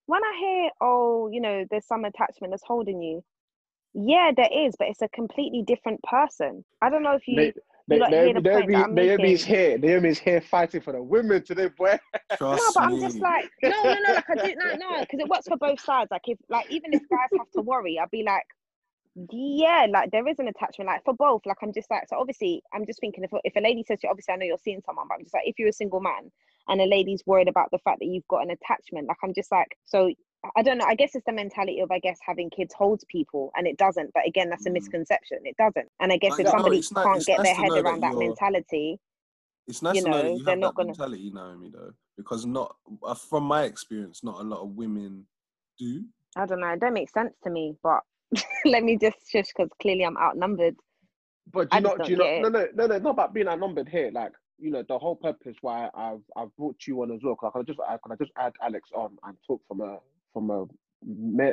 when 0.05 0.23
I 0.23 0.37
hear, 0.39 0.69
oh, 0.81 1.29
you 1.31 1.41
know, 1.41 1.65
there's 1.69 1.85
some 1.87 2.05
attachment 2.05 2.51
that's 2.51 2.63
holding 2.65 3.01
you. 3.01 3.23
Yeah, 3.93 4.31
there 4.35 4.49
is, 4.51 4.75
but 4.77 4.87
it's 4.89 5.01
a 5.01 5.09
completely 5.09 5.63
different 5.65 6.01
person. 6.03 6.65
I 6.81 6.89
don't 6.89 7.03
know 7.03 7.15
if 7.15 7.27
you. 7.27 7.53
They, 7.87 7.95
they, 7.95 7.99
like, 7.99 8.11
they, 8.11 8.25
hear 8.25 8.33
the 8.33 8.49
point 8.49 8.71
that 8.71 8.85
I'm 8.85 8.95
Naomi's 8.95 9.47
making. 9.47 9.55
here. 9.55 9.77
Naomi's 9.77 10.19
here 10.19 10.41
fighting 10.41 10.81
for 10.81 10.93
the 10.93 11.03
women 11.03 11.43
today, 11.43 11.67
boy. 11.67 11.99
Trust 12.37 12.63
No, 12.63 12.71
but 12.73 12.83
I'm 12.83 12.99
just 13.01 13.19
like, 13.19 13.49
no, 13.61 13.69
no, 13.69 13.93
no, 13.93 14.13
like 14.13 14.29
I 14.29 14.35
do, 14.35 14.55
no, 14.55 14.75
no, 14.75 14.99
because 15.01 15.19
it 15.19 15.27
works 15.27 15.47
for 15.47 15.57
both 15.57 15.81
sides. 15.81 16.09
Like 16.09 16.21
if, 16.25 16.37
like 16.49 16.69
even 16.71 16.93
if 16.93 17.01
guys 17.09 17.29
have 17.37 17.51
to 17.55 17.61
worry, 17.61 17.99
I'd 17.99 18.09
be 18.09 18.23
like, 18.23 18.45
yeah, 19.31 19.85
like 19.89 20.11
there 20.11 20.27
is 20.27 20.39
an 20.39 20.47
attachment, 20.47 20.87
like 20.87 21.03
for 21.03 21.13
both. 21.13 21.41
Like 21.45 21.57
I'm 21.61 21.73
just 21.73 21.91
like, 21.91 22.07
so 22.07 22.17
obviously, 22.17 22.63
I'm 22.73 22.85
just 22.85 22.99
thinking 22.99 23.23
if 23.23 23.31
if 23.43 23.55
a 23.55 23.59
lady 23.59 23.83
says 23.85 23.99
to 23.99 24.07
you, 24.07 24.11
obviously, 24.11 24.33
I 24.33 24.37
know 24.37 24.45
you're 24.45 24.57
seeing 24.63 24.81
someone, 24.85 25.07
but 25.09 25.15
I'm 25.15 25.23
just 25.23 25.33
like, 25.33 25.43
if 25.45 25.59
you're 25.59 25.69
a 25.69 25.73
single 25.73 25.99
man 25.99 26.31
and 26.69 26.81
a 26.81 26.85
lady's 26.85 27.23
worried 27.25 27.49
about 27.49 27.69
the 27.71 27.79
fact 27.79 27.99
that 27.99 28.07
you've 28.07 28.27
got 28.29 28.43
an 28.43 28.51
attachment, 28.51 29.07
like 29.07 29.17
I'm 29.23 29.33
just 29.33 29.51
like, 29.51 29.77
so 29.85 30.09
I 30.55 30.61
don't 30.61 30.77
know. 30.77 30.85
I 30.85 30.95
guess 30.95 31.15
it's 31.15 31.25
the 31.25 31.31
mentality 31.33 31.79
of 31.79 31.91
I 31.91 31.99
guess 31.99 32.19
having 32.25 32.49
kids 32.49 32.73
holds 32.73 33.05
people, 33.05 33.51
and 33.55 33.65
it 33.67 33.77
doesn't. 33.77 34.11
But 34.13 34.27
again, 34.27 34.49
that's 34.49 34.65
a 34.65 34.69
Mm. 34.69 34.73
misconception. 34.73 35.39
It 35.45 35.55
doesn't. 35.57 35.89
And 35.99 36.11
I 36.11 36.17
guess 36.17 36.31
But 36.31 36.39
if 36.41 36.45
no, 36.45 36.51
somebody 36.51 36.77
it's 36.79 36.89
can't 36.91 37.17
it's 37.17 37.25
get 37.25 37.37
nice 37.37 37.45
their 37.47 37.55
head 37.55 37.69
know 37.69 37.75
that 37.75 37.85
around 37.85 37.99
that 38.01 38.15
mentality, 38.15 38.99
It's 39.67 39.81
nice 39.81 39.95
you 39.95 40.01
to 40.03 40.09
know, 40.09 40.17
that 40.17 40.23
know, 40.23 40.29
you 40.37 40.43
they're 40.43 40.51
have 40.53 40.59
not 40.59 40.75
that 40.75 40.75
gonna- 40.75 40.87
mentality, 40.87 41.31
Naomi, 41.33 41.69
though, 41.69 41.93
because 42.17 42.45
not 42.45 42.75
uh, 43.03 43.13
from 43.13 43.43
my 43.45 43.63
experience, 43.63 44.23
not 44.23 44.41
a 44.41 44.43
lot 44.43 44.59
of 44.61 44.75
women 44.75 45.25
do. 45.79 46.03
I 46.35 46.45
don't 46.45 46.59
know. 46.59 46.67
It 46.67 46.79
don't 46.81 46.93
make 46.93 47.09
sense 47.09 47.33
to 47.43 47.49
me. 47.49 47.77
But 47.81 48.01
let 48.65 48.83
me 48.83 48.97
just 48.97 49.29
shush 49.31 49.47
because 49.55 49.69
clearly 49.81 50.03
I'm 50.03 50.17
outnumbered. 50.17 50.75
But 51.51 51.69
do 51.69 51.77
you 51.77 51.83
just 51.83 51.97
know, 51.97 52.03
do 52.05 52.09
don't 52.09 52.09
you 52.11 52.17
know, 52.17 52.23
get 52.23 52.41
no, 52.41 52.49
no, 52.49 52.67
no, 52.75 52.87
no, 52.87 52.97
not 52.99 53.09
about 53.11 53.33
being 53.33 53.47
outnumbered 53.47 53.87
here. 53.87 54.11
Like, 54.11 54.31
you 54.57 54.71
know, 54.71 54.83
the 54.87 54.97
whole 54.97 55.15
purpose 55.15 55.55
why 55.61 55.89
I've 55.95 56.21
I've 56.35 56.53
brought 56.57 56.85
you 56.87 57.01
on 57.01 57.11
as 57.11 57.21
well. 57.23 57.35
Cause 57.35 57.51
I 57.55 57.59
could 57.59 57.67
just 57.67 57.79
I 57.87 57.97
could 57.97 58.17
just 58.19 58.31
add 58.37 58.53
Alex 58.61 58.89
on 58.93 59.17
and 59.23 59.37
talk 59.47 59.61
from 59.67 59.81
a 59.81 59.99
from 60.33 60.49
a 60.49 60.65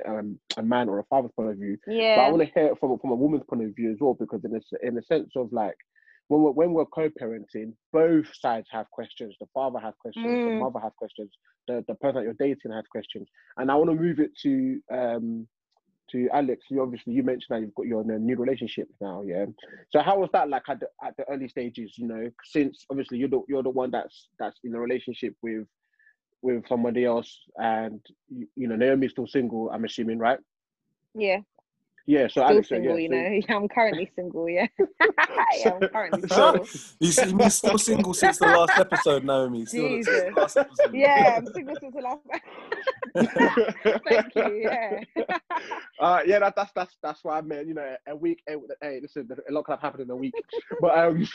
um, 0.09 0.39
a 0.57 0.63
man 0.63 0.89
or 0.89 0.99
a 1.01 1.05
father's 1.05 1.33
point 1.37 1.51
of 1.51 1.57
view. 1.57 1.77
Yeah. 1.87 2.17
But 2.17 2.23
I 2.23 2.29
want 2.31 2.43
to 2.43 2.53
hear 2.55 2.67
it 2.69 2.79
from 2.79 2.99
from 2.99 3.11
a 3.11 3.17
woman's 3.17 3.45
point 3.49 3.65
of 3.65 3.75
view 3.75 3.91
as 3.93 3.99
well, 4.01 4.15
because 4.15 4.45
in 4.45 4.55
a 4.55 4.87
in 4.87 4.97
a 4.99 5.03
sense 5.03 5.33
of 5.37 5.53
like 5.53 5.75
when 6.29 6.43
we're 6.43 6.53
when 6.53 6.73
we're 6.73 6.87
co-parenting, 6.87 7.73
both 7.93 8.27
sides 8.35 8.69
have 8.71 8.89
questions. 8.91 9.35
The 9.41 9.47
father 9.53 9.81
has 9.81 9.95
questions, 10.01 10.39
the 10.45 10.51
Mm. 10.51 10.61
mother 10.61 10.79
has 10.81 10.93
questions, 10.97 11.31
the 11.67 11.85
the 11.89 11.95
person 11.97 12.17
that 12.17 12.25
you're 12.25 12.35
dating 12.35 12.73
has 12.73 12.87
questions, 12.87 13.29
and 13.57 13.71
I 13.71 13.75
want 13.75 13.91
to 13.91 13.97
move 13.97 14.21
it 14.21 14.31
to 14.43 14.81
um 14.93 15.49
to 16.13 16.29
Alex. 16.33 16.67
You 16.71 16.83
obviously 16.83 17.15
you 17.15 17.23
mentioned 17.25 17.47
that 17.51 17.61
you've 17.61 17.75
got 17.75 17.87
you're 17.87 18.03
in 18.03 18.11
a 18.11 18.19
new 18.19 18.37
relationship 18.37 18.89
now, 19.01 19.23
yeah. 19.23 19.47
So 19.91 20.01
how 20.01 20.19
was 20.21 20.31
that 20.33 20.49
like 20.49 20.69
at 20.69 20.79
the 20.81 20.89
at 21.03 21.17
the 21.17 21.25
early 21.29 21.49
stages? 21.49 21.99
You 21.99 22.07
know, 22.07 22.31
since 22.45 22.85
obviously 22.91 23.19
you're 23.19 23.29
the 23.29 23.43
you're 23.49 23.63
the 23.65 23.71
one 23.71 23.91
that's 23.91 24.29
that's 24.39 24.59
in 24.63 24.75
a 24.75 24.81
relationship 24.81 25.35
with 25.43 25.67
with 26.43 26.67
somebody 26.69 27.05
else, 27.05 27.39
and 27.57 28.01
you, 28.29 28.47
you 28.57 28.67
know 28.69 28.77
Naomi's 28.77 29.13
still 29.13 29.27
single. 29.27 29.71
I'm 29.71 29.85
assuming, 29.85 30.19
right? 30.19 30.39
Yeah. 31.15 31.41
Yeah. 32.07 32.23
So 32.25 32.29
Still 32.29 32.45
Alex, 32.45 32.69
single, 32.69 32.99
yeah, 32.99 33.03
you 33.03 33.09
so- 33.09 33.15
know. 33.15 33.41
Yeah, 33.49 33.57
I'm 33.57 33.69
currently 33.69 34.11
single. 34.17 34.49
Yeah. 34.49 34.67
yeah, 35.59 35.73
I'm 35.81 35.89
currently 35.89 36.29
So- 36.29 36.53
single. 36.65 36.67
You 36.99 37.13
see, 37.13 37.35
me 37.35 37.49
still 37.51 37.79
single 37.79 38.15
since 38.15 38.39
the 38.39 38.47
last 38.47 38.79
episode, 38.79 39.23
Naomi. 39.25 39.67
Still 39.67 39.83
the- 39.83 39.89
the 39.89 39.97
Jesus. 39.97 40.37
last 40.37 40.57
episode. 40.57 40.95
Yeah, 40.95 41.35
I'm 41.37 41.47
single 41.53 41.77
since 41.81 41.95
the 41.95 42.01
last. 42.01 42.21
Thank 44.09 44.35
you. 44.35 44.63
Yeah. 44.63 45.01
uh, 46.01 46.21
yeah, 46.27 46.39
that, 46.41 46.55
that's 46.57 46.73
that's 46.73 46.97
that's 47.03 47.23
what 47.25 47.35
I 47.35 47.41
meant. 47.43 47.69
You 47.69 47.75
know, 47.75 47.97
a 48.09 48.17
week. 48.17 48.43
Hey, 48.47 48.57
hey, 48.81 48.99
listen, 49.03 49.29
a 49.49 49.53
lot 49.53 49.65
can 49.65 49.73
have 49.75 49.81
happened 49.83 50.05
in 50.05 50.11
a 50.11 50.17
week, 50.17 50.35
but 50.81 50.99
um, 50.99 51.29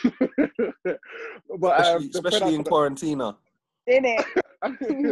but 1.59 1.85
um, 1.85 1.97
especially, 2.03 2.09
especially 2.09 2.55
in 2.55 2.63
product- 2.63 3.01
quarantina. 3.01 3.35
In 3.87 4.05
it. 4.05 4.25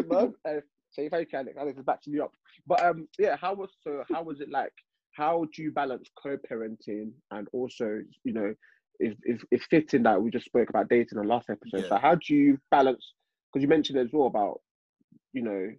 no, 0.10 0.34
uh, 0.48 0.54
say 0.92 1.10
thank 1.10 1.32
you, 1.32 1.40
Alex. 1.40 1.58
Alex 1.60 1.78
is 1.80 1.86
backing 1.86 2.14
you 2.14 2.24
up. 2.24 2.32
But 2.66 2.84
um, 2.84 3.08
yeah, 3.20 3.36
how 3.40 3.54
was 3.54 3.70
so? 3.84 4.04
How 4.12 4.24
was 4.24 4.40
it 4.42 4.50
like? 4.50 4.74
How 5.16 5.46
do 5.56 5.62
you 5.62 5.72
balance 5.72 6.10
co-parenting 6.22 7.12
and 7.30 7.48
also, 7.54 8.02
you 8.24 8.34
know, 8.34 8.54
if 9.00 9.16
if, 9.24 9.44
is 9.52 9.64
fitting 9.70 10.04
that 10.04 10.20
we 10.22 10.32
just 10.32 10.46
spoke 10.46 10.70
about 10.70 10.90
dating 10.90 11.10
in 11.18 11.22
the 11.22 11.28
last 11.28 11.50
episode? 11.52 11.84
Yeah. 11.84 11.90
So 11.90 11.98
how 11.98 12.16
do 12.16 12.34
you 12.34 12.58
balance? 12.72 13.14
Because 13.52 13.62
you 13.62 13.68
mentioned 13.70 14.00
as 14.00 14.08
well 14.12 14.26
about, 14.26 14.62
you 15.34 15.44
know, 15.44 15.70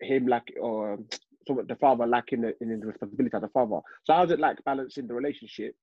him 0.00 0.26
like 0.26 0.52
or 0.60 0.94
um, 0.94 1.06
some 1.46 1.64
the 1.68 1.76
father 1.76 2.06
lacking 2.06 2.40
the, 2.40 2.54
in 2.60 2.80
the 2.80 2.86
responsibility 2.86 3.36
as 3.36 3.42
a 3.44 3.48
father. 3.48 3.78
So 4.04 4.14
how's 4.14 4.30
it 4.32 4.40
like 4.40 4.56
balancing 4.64 5.06
the 5.06 5.14
relationship 5.14 5.74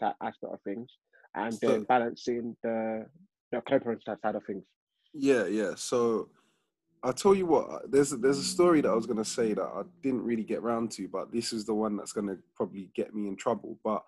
that 0.00 0.14
aspect 0.22 0.52
of 0.52 0.60
things 0.62 0.88
and 1.34 1.52
So- 1.52 1.68
then 1.68 1.82
balancing 1.84 2.56
the 2.62 3.04
the 3.52 3.60
co-parenting 3.68 4.00
side 4.22 4.34
of 4.34 4.44
things? 4.46 4.64
Yeah, 5.18 5.46
yeah. 5.46 5.72
So 5.76 6.28
I'll 7.02 7.12
tell 7.12 7.34
you 7.34 7.46
what. 7.46 7.90
There's 7.90 8.10
there's 8.10 8.38
a 8.38 8.44
story 8.44 8.80
that 8.80 8.88
I 8.88 8.94
was 8.94 9.06
gonna 9.06 9.24
say 9.24 9.54
that 9.54 9.62
I 9.62 9.82
didn't 10.02 10.22
really 10.24 10.44
get 10.44 10.62
round 10.62 10.90
to, 10.92 11.08
but 11.08 11.32
this 11.32 11.52
is 11.52 11.64
the 11.64 11.74
one 11.74 11.96
that's 11.96 12.12
gonna 12.12 12.36
probably 12.54 12.90
get 12.94 13.14
me 13.14 13.28
in 13.28 13.36
trouble. 13.36 13.78
But 13.84 14.02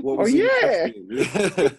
what 0.00 0.18
was 0.18 0.30
Oh, 0.30 0.32
was 0.32 0.34
yeah. 0.34 0.86
interesting? 0.86 1.78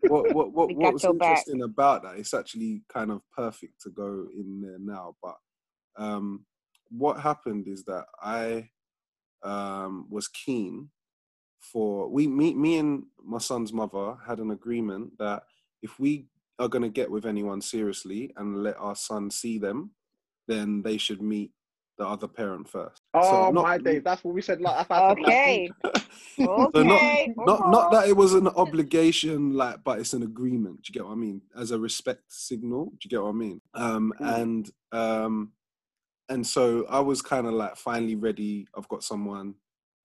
what 0.08 0.34
what 0.34 0.52
what, 0.52 0.74
what 0.76 0.92
was 0.92 1.02
your 1.02 1.14
back. 1.14 1.28
interesting 1.28 1.62
about 1.62 2.02
that? 2.02 2.16
It's 2.16 2.34
actually 2.34 2.82
kind 2.92 3.10
of 3.10 3.22
perfect 3.36 3.80
to 3.82 3.90
go 3.90 4.26
in 4.34 4.60
there 4.60 4.78
now. 4.78 5.16
But 5.22 5.36
um, 5.96 6.44
what 6.90 7.20
happened 7.20 7.68
is 7.68 7.84
that 7.84 8.06
I 8.20 8.70
um, 9.42 10.06
was 10.10 10.28
keen 10.28 10.90
for 11.60 12.08
we 12.08 12.26
me 12.26 12.54
me 12.54 12.78
and 12.78 13.04
my 13.22 13.38
son's 13.38 13.72
mother 13.72 14.16
had 14.26 14.38
an 14.38 14.50
agreement 14.50 15.12
that 15.18 15.42
if 15.82 15.98
we 15.98 16.26
are 16.60 16.68
going 16.68 16.82
to 16.82 16.88
get 16.88 17.10
with 17.10 17.26
anyone 17.26 17.60
seriously 17.60 18.32
and 18.36 18.62
let 18.62 18.76
our 18.78 18.94
son 18.94 19.30
see 19.30 19.58
them, 19.58 19.90
then 20.46 20.82
they 20.82 20.98
should 20.98 21.22
meet 21.22 21.50
the 21.98 22.06
other 22.06 22.28
parent 22.28 22.68
first. 22.68 23.00
Oh 23.14 23.22
So 23.46 23.50
not- 23.50 23.62
my 23.64 23.78
days, 23.78 24.02
that's 24.04 24.22
what 24.22 24.34
we 24.34 24.42
said. 24.42 24.60
Like, 24.60 24.76
that's 24.88 24.90
what 24.90 25.02
I 25.02 25.08
said 25.08 25.18
last 25.18 26.04
Okay. 26.38 26.70
So 26.72 26.82
not- 26.82 27.02
Okay. 27.02 27.34
not 27.36 27.70
not 27.70 27.90
that 27.92 28.08
it 28.08 28.16
was 28.16 28.34
an 28.34 28.48
obligation 28.48 29.54
like 29.54 29.82
but 29.84 29.98
it's 29.98 30.12
an 30.14 30.22
agreement 30.22 30.76
do 30.82 30.88
you 30.88 30.92
get 30.94 31.04
what 31.04 31.12
i 31.12 31.16
mean 31.16 31.40
as 31.56 31.70
a 31.70 31.78
respect 31.78 32.22
signal 32.28 32.86
do 32.86 32.98
you 33.04 33.10
get 33.10 33.22
what 33.22 33.30
i 33.30 33.32
mean 33.32 33.60
um 33.74 34.12
Mm. 34.20 34.42
and 34.42 34.70
um 34.92 35.52
and 36.28 36.46
so 36.46 36.86
i 36.88 37.00
was 37.00 37.20
kind 37.22 37.46
of 37.46 37.54
like 37.54 37.76
finally 37.76 38.14
ready 38.14 38.66
i've 38.76 38.88
got 38.88 39.02
someone 39.02 39.54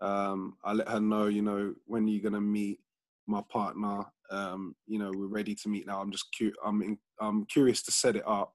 um 0.02 0.56
i 0.64 0.72
let 0.74 0.88
her 0.90 1.00
know 1.00 1.28
you 1.28 1.42
know 1.42 1.74
when 1.86 2.08
you're 2.08 2.24
gonna 2.24 2.42
meet 2.42 2.80
my 3.28 3.42
partner 3.50 4.04
um 4.32 4.76
you 4.88 4.98
know 5.00 5.12
we're 5.16 5.28
ready 5.28 5.54
to 5.56 5.70
meet 5.70 5.86
now 5.88 6.00
i'm 6.02 6.12
just 6.12 6.26
cu- 6.38 6.54
i'm 6.66 6.82
in, 6.82 6.98
i'm 7.20 7.46
curious 7.46 7.82
to 7.84 7.92
set 7.92 8.16
it 8.16 8.24
up 8.28 8.54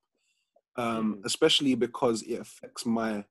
um 0.77 1.17
Mhm. 1.17 1.25
especially 1.25 1.75
because 1.75 2.23
it 2.23 2.41
affects 2.41 2.85
my 2.87 3.25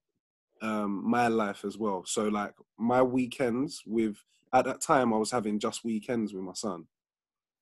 um 0.61 1.01
my 1.09 1.27
life 1.27 1.63
as 1.65 1.77
well 1.77 2.03
so 2.05 2.27
like 2.27 2.53
my 2.77 3.01
weekends 3.01 3.81
with 3.85 4.17
at 4.51 4.65
that 4.65 4.81
time 4.81 5.13
I 5.13 5.17
was 5.17 5.29
having 5.31 5.59
just 5.59 5.83
weekends 5.85 6.33
with 6.33 6.41
my 6.43 6.53
son. 6.53 6.87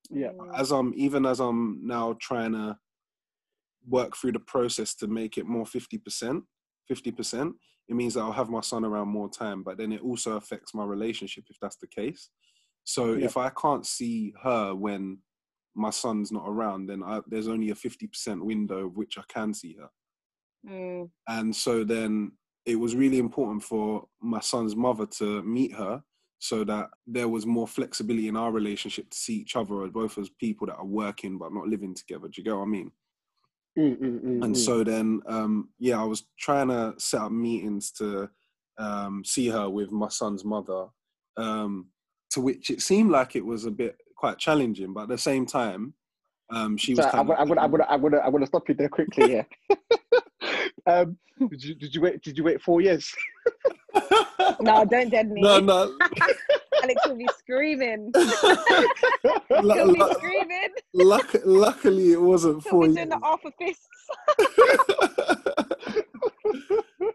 Yeah. 0.08 0.30
As 0.54 0.70
I'm 0.72 0.94
even 0.96 1.26
as 1.26 1.38
I'm 1.38 1.86
now 1.86 2.16
trying 2.18 2.52
to 2.52 2.78
work 3.86 4.16
through 4.16 4.32
the 4.32 4.40
process 4.40 4.94
to 4.96 5.06
make 5.06 5.36
it 5.36 5.46
more 5.46 5.64
50%, 5.66 6.42
50%, 6.90 7.52
it 7.88 7.94
means 7.94 8.14
that 8.14 8.20
I'll 8.20 8.32
have 8.32 8.48
my 8.48 8.62
son 8.62 8.86
around 8.86 9.08
more 9.08 9.28
time, 9.28 9.62
but 9.62 9.76
then 9.76 9.92
it 9.92 10.00
also 10.00 10.36
affects 10.36 10.72
my 10.74 10.84
relationship 10.84 11.44
if 11.50 11.56
that's 11.60 11.76
the 11.76 11.86
case. 11.86 12.30
So 12.84 13.14
Yeah. 13.14 13.26
if 13.26 13.36
I 13.36 13.50
can't 13.50 13.86
see 13.86 14.32
her 14.42 14.74
when 14.74 15.18
my 15.74 15.90
son's 15.90 16.32
not 16.32 16.44
around, 16.48 16.86
then 16.86 17.02
I, 17.02 17.20
there's 17.26 17.48
only 17.48 17.70
a 17.70 17.74
50% 17.74 18.42
window 18.42 18.86
of 18.86 18.96
which 18.96 19.18
I 19.18 19.22
can 19.28 19.54
see 19.54 19.74
her 19.74 19.90
Mm, 20.66 21.10
and 21.28 21.54
so 21.54 21.84
then 21.84 22.32
it 22.66 22.76
was 22.76 22.96
really 22.96 23.18
important 23.18 23.62
for 23.62 24.08
my 24.20 24.40
son's 24.40 24.74
mother 24.74 25.06
to 25.06 25.42
meet 25.42 25.72
her 25.72 26.02
so 26.40 26.64
that 26.64 26.90
there 27.06 27.28
was 27.28 27.46
more 27.46 27.66
flexibility 27.66 28.28
in 28.28 28.36
our 28.36 28.50
relationship 28.52 29.08
to 29.10 29.16
see 29.16 29.36
each 29.36 29.56
other 29.56 29.84
as 29.84 29.90
both 29.90 30.18
as 30.18 30.28
people 30.30 30.66
that 30.66 30.76
are 30.76 30.84
working 30.84 31.38
but 31.38 31.52
not 31.52 31.68
living 31.68 31.94
together 31.94 32.28
do 32.28 32.40
you 32.40 32.44
get 32.44 32.54
what 32.56 32.62
i 32.62 32.66
mean 32.66 32.90
Mm, 33.78 33.96
mm, 33.96 34.20
mm, 34.20 34.42
and 34.42 34.54
mm. 34.54 34.56
so 34.56 34.82
then 34.82 35.20
um 35.26 35.68
yeah 35.78 36.00
i 36.00 36.04
was 36.04 36.24
trying 36.38 36.68
to 36.68 36.94
set 36.98 37.20
up 37.20 37.30
meetings 37.30 37.92
to 37.92 38.28
um 38.78 39.24
see 39.24 39.48
her 39.48 39.70
with 39.70 39.92
my 39.92 40.08
son's 40.08 40.44
mother 40.44 40.86
um 41.36 41.86
to 42.30 42.40
which 42.40 42.70
it 42.70 42.82
seemed 42.82 43.10
like 43.10 43.36
it 43.36 43.44
was 43.44 43.64
a 43.64 43.70
bit 43.70 43.96
quite 44.16 44.38
challenging 44.38 44.92
but 44.92 45.02
at 45.02 45.08
the 45.08 45.18
same 45.18 45.46
time 45.46 45.94
um 46.50 46.76
she 46.76 46.94
was 46.94 47.04
So 47.04 47.10
I'm 47.10 47.26
kind 47.26 47.28
gonna, 47.28 47.40
I'm 47.40 47.48
gonna, 47.48 47.60
I'm 47.60 47.70
gonna, 47.70 47.86
I'm 47.88 48.00
gonna, 48.02 48.18
I'm 48.20 48.32
gonna 48.32 48.46
stop 48.46 48.68
you 48.68 48.74
there 48.74 48.88
quickly. 48.88 49.34
Yeah. 49.34 49.44
um, 50.86 51.16
did 51.50 51.62
you, 51.62 51.74
did 51.74 51.94
you 51.94 52.00
wait? 52.00 52.22
Did 52.22 52.36
you 52.38 52.44
wait 52.44 52.60
four 52.62 52.80
years? 52.80 53.14
no, 54.60 54.84
don't 54.84 55.10
dead 55.10 55.30
me. 55.30 55.40
no 55.42 55.60
no 55.60 55.96
Alex 56.82 57.00
will 57.06 57.16
be 57.16 57.28
screaming. 57.38 58.10
He'll 58.14 59.62
be 59.62 60.00
lu- 60.00 60.12
screaming. 60.14 60.68
Luck, 60.94 61.34
luckily, 61.44 62.12
it 62.12 62.20
wasn't 62.20 62.62
He'll 62.62 62.70
four 62.70 62.80
be 62.82 62.86
years. 62.94 62.96
doing 62.96 63.08
the 63.10 63.20
half 63.22 63.40
a 63.44 63.50
fist. 63.58 63.88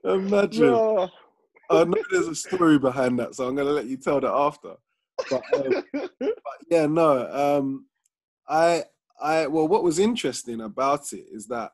Imagine. 0.03 0.67
no. 0.67 1.09
I 1.69 1.83
know 1.85 2.03
there's 2.11 2.27
a 2.27 2.35
story 2.35 2.77
behind 2.77 3.17
that, 3.19 3.35
so 3.35 3.47
I'm 3.47 3.55
going 3.55 3.67
to 3.67 3.73
let 3.73 3.85
you 3.87 3.97
tell 3.97 4.19
that 4.19 4.31
after. 4.31 4.75
But, 5.29 5.43
um, 5.53 5.83
but 5.93 6.41
yeah, 6.69 6.85
no. 6.85 7.27
Um, 7.31 7.85
I, 8.47 8.83
I, 9.21 9.47
well, 9.47 9.67
what 9.67 9.83
was 9.83 9.99
interesting 9.99 10.61
about 10.61 11.13
it 11.13 11.25
is 11.31 11.47
that, 11.47 11.71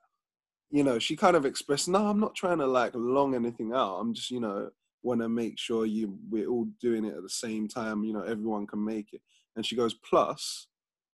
you 0.69 0.83
know, 0.83 0.99
she 0.99 1.15
kind 1.15 1.35
of 1.35 1.45
expressed, 1.45 1.87
no, 1.87 2.07
I'm 2.07 2.19
not 2.19 2.35
trying 2.35 2.59
to 2.59 2.67
like 2.67 2.91
long 2.93 3.33
anything 3.35 3.73
out. 3.73 3.95
I'm 3.99 4.13
just, 4.13 4.29
you 4.31 4.39
know, 4.39 4.69
want 5.01 5.21
to 5.21 5.29
make 5.29 5.57
sure 5.57 5.85
you 5.85 6.17
we're 6.29 6.47
all 6.47 6.67
doing 6.81 7.05
it 7.05 7.15
at 7.15 7.23
the 7.23 7.29
same 7.29 7.67
time. 7.67 8.03
You 8.03 8.13
know, 8.13 8.21
everyone 8.23 8.67
can 8.67 8.83
make 8.83 9.13
it. 9.13 9.21
And 9.55 9.65
she 9.65 9.75
goes, 9.75 9.93
plus, 9.93 10.67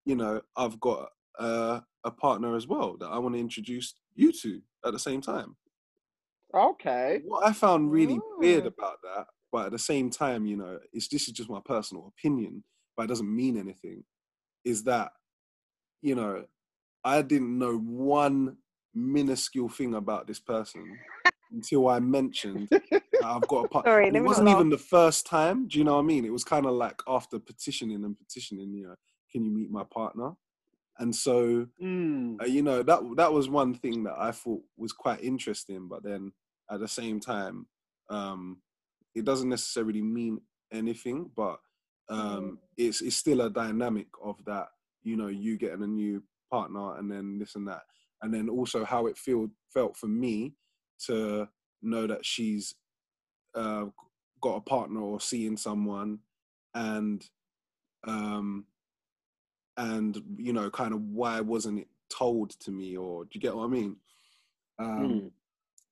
you 0.05 0.15
know, 0.15 0.41
I've 0.57 0.79
got 0.79 1.09
uh, 1.39 1.79
a 2.03 2.11
partner 2.11 2.55
as 2.55 2.67
well 2.67 2.97
that 2.99 3.07
I 3.07 3.17
want 3.19 3.35
to 3.35 3.39
introduce 3.39 3.93
you 4.15 4.31
to 4.33 4.61
at 4.85 4.91
the 4.93 4.99
same 4.99 5.21
time. 5.21 5.55
okay. 6.53 7.21
What 7.25 7.47
I 7.47 7.53
found 7.53 7.91
really 7.91 8.19
weird 8.37 8.63
Oh. 8.63 8.67
about 8.67 8.97
that, 9.03 9.27
but 9.55 9.67
at 9.67 9.71
the 9.71 9.79
same 9.79 10.09
time, 10.09 10.45
you 10.45 10.57
know, 10.57 10.79
it's 10.91 11.07
this 11.07 11.29
is 11.29 11.33
just 11.33 11.49
my 11.49 11.61
personal 11.63 12.11
opinion, 12.17 12.61
but 12.97 13.03
it 13.03 13.07
doesn't 13.07 13.33
mean 13.33 13.57
anything. 13.57 14.03
Is 14.65 14.83
that, 14.83 15.13
you 16.01 16.13
know, 16.13 16.43
I 17.05 17.21
didn't 17.21 17.57
know 17.57 17.77
one 17.77 18.57
minuscule 18.93 19.69
thing 19.69 19.93
about 19.93 20.27
this 20.27 20.41
person 20.41 20.99
until 21.53 21.87
I 21.87 22.01
mentioned 22.01 22.67
I've 23.23 23.47
got 23.47 23.63
a 23.63 23.67
part. 23.69 23.85
Sorry, 23.85 24.09
it 24.09 24.21
wasn't 24.21 24.47
not 24.49 24.55
even 24.55 24.69
the 24.69 24.77
first 24.77 25.25
time. 25.25 25.69
Do 25.69 25.77
you 25.77 25.85
know 25.85 25.93
what 25.93 26.01
I 26.01 26.05
mean? 26.05 26.25
It 26.25 26.33
was 26.33 26.43
kind 26.43 26.65
of 26.65 26.73
like 26.73 27.01
after 27.07 27.39
petitioning 27.39 28.03
and 28.03 28.17
petitioning. 28.17 28.73
You 28.73 28.87
know, 28.87 28.95
can 29.31 29.45
you 29.45 29.51
meet 29.51 29.71
my 29.71 29.85
partner? 29.85 30.33
And 30.99 31.15
so, 31.15 31.67
Mm. 31.81 32.41
uh, 32.41 32.45
you 32.45 32.61
know, 32.61 32.83
that 32.83 32.99
that 33.15 33.31
was 33.31 33.47
one 33.47 33.73
thing 33.73 34.03
that 34.03 34.17
I 34.19 34.31
thought 34.33 34.63
was 34.75 34.91
quite 34.91 35.23
interesting. 35.23 35.87
But 35.87 36.03
then 36.03 36.33
at 36.69 36.81
the 36.81 36.89
same 36.89 37.21
time, 37.21 37.67
um, 38.09 38.61
it 39.15 39.25
doesn't 39.25 39.49
necessarily 39.49 40.01
mean 40.01 40.41
anything. 40.71 41.29
But 41.35 41.59
um, 42.09 42.59
it's 42.77 43.01
it's 43.01 43.15
still 43.15 43.41
a 43.41 43.49
dynamic 43.49 44.07
of 44.23 44.43
that. 44.45 44.67
You 45.03 45.17
know, 45.17 45.27
you 45.27 45.57
getting 45.57 45.83
a 45.83 45.87
new 45.87 46.23
partner, 46.51 46.97
and 46.97 47.11
then 47.11 47.39
this 47.39 47.55
and 47.55 47.67
that, 47.67 47.81
and 48.21 48.33
then 48.33 48.49
also 48.49 48.83
how 48.85 49.07
it 49.07 49.17
feel 49.17 49.47
felt 49.73 49.95
for 49.97 50.07
me 50.07 50.53
to 51.07 51.47
know 51.81 52.07
that 52.07 52.25
she's 52.25 52.75
uh, 53.55 53.85
got 54.41 54.57
a 54.57 54.61
partner 54.61 55.01
or 55.01 55.19
seeing 55.19 55.57
someone, 55.57 56.19
and 56.73 57.25
um, 58.07 58.65
and 59.77 60.21
you 60.37 60.53
know, 60.53 60.69
kind 60.69 60.93
of 60.93 61.01
why 61.01 61.39
wasn't 61.41 61.79
it 61.79 61.87
told 62.09 62.51
to 62.61 62.71
me, 62.71 62.95
or 62.95 63.23
do 63.25 63.31
you 63.33 63.41
get 63.41 63.55
what 63.55 63.65
I 63.65 63.67
mean? 63.67 63.95
Um, 64.79 64.97
Mm. 64.99 65.31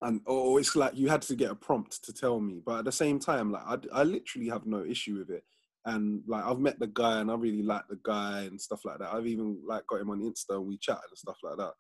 And 0.04 0.22
or 0.26 0.60
it's 0.60 0.76
like 0.76 0.96
you 0.96 1.10
had 1.10 1.22
to 1.24 1.36
get 1.36 1.52
a 1.52 1.56
prompt 1.56 2.04
to 2.06 2.14
tell 2.14 2.40
me, 2.40 2.62
but 2.66 2.80
at 2.80 2.86
the 2.86 2.92
same 2.92 3.20
time, 3.20 3.52
like 3.52 3.64
I, 3.66 3.78
I 4.02 4.04
literally 4.04 4.50
have 4.50 4.66
no 4.66 4.84
issue 4.84 5.18
with 5.18 5.30
it. 5.30 5.44
And 5.86 6.24
like 6.28 6.46
I've 6.46 6.60
met 6.60 6.80
the 6.80 6.88
guy, 6.88 7.20
and 7.20 7.30
I 7.32 7.36
really 7.36 7.64
like 7.64 7.88
the 7.90 8.00
guy 8.04 8.42
and 8.44 8.60
stuff 8.60 8.86
like 8.86 9.00
that. 9.00 9.14
I've 9.14 9.28
even 9.28 9.62
like 9.68 9.86
got 9.88 10.02
him 10.02 10.10
on 10.12 10.22
Insta, 10.22 10.56
and 10.56 10.68
we 10.68 10.78
chatted 10.78 11.04
and 11.10 11.18
stuff 11.18 11.38
like 11.44 11.58
that. 11.58 11.74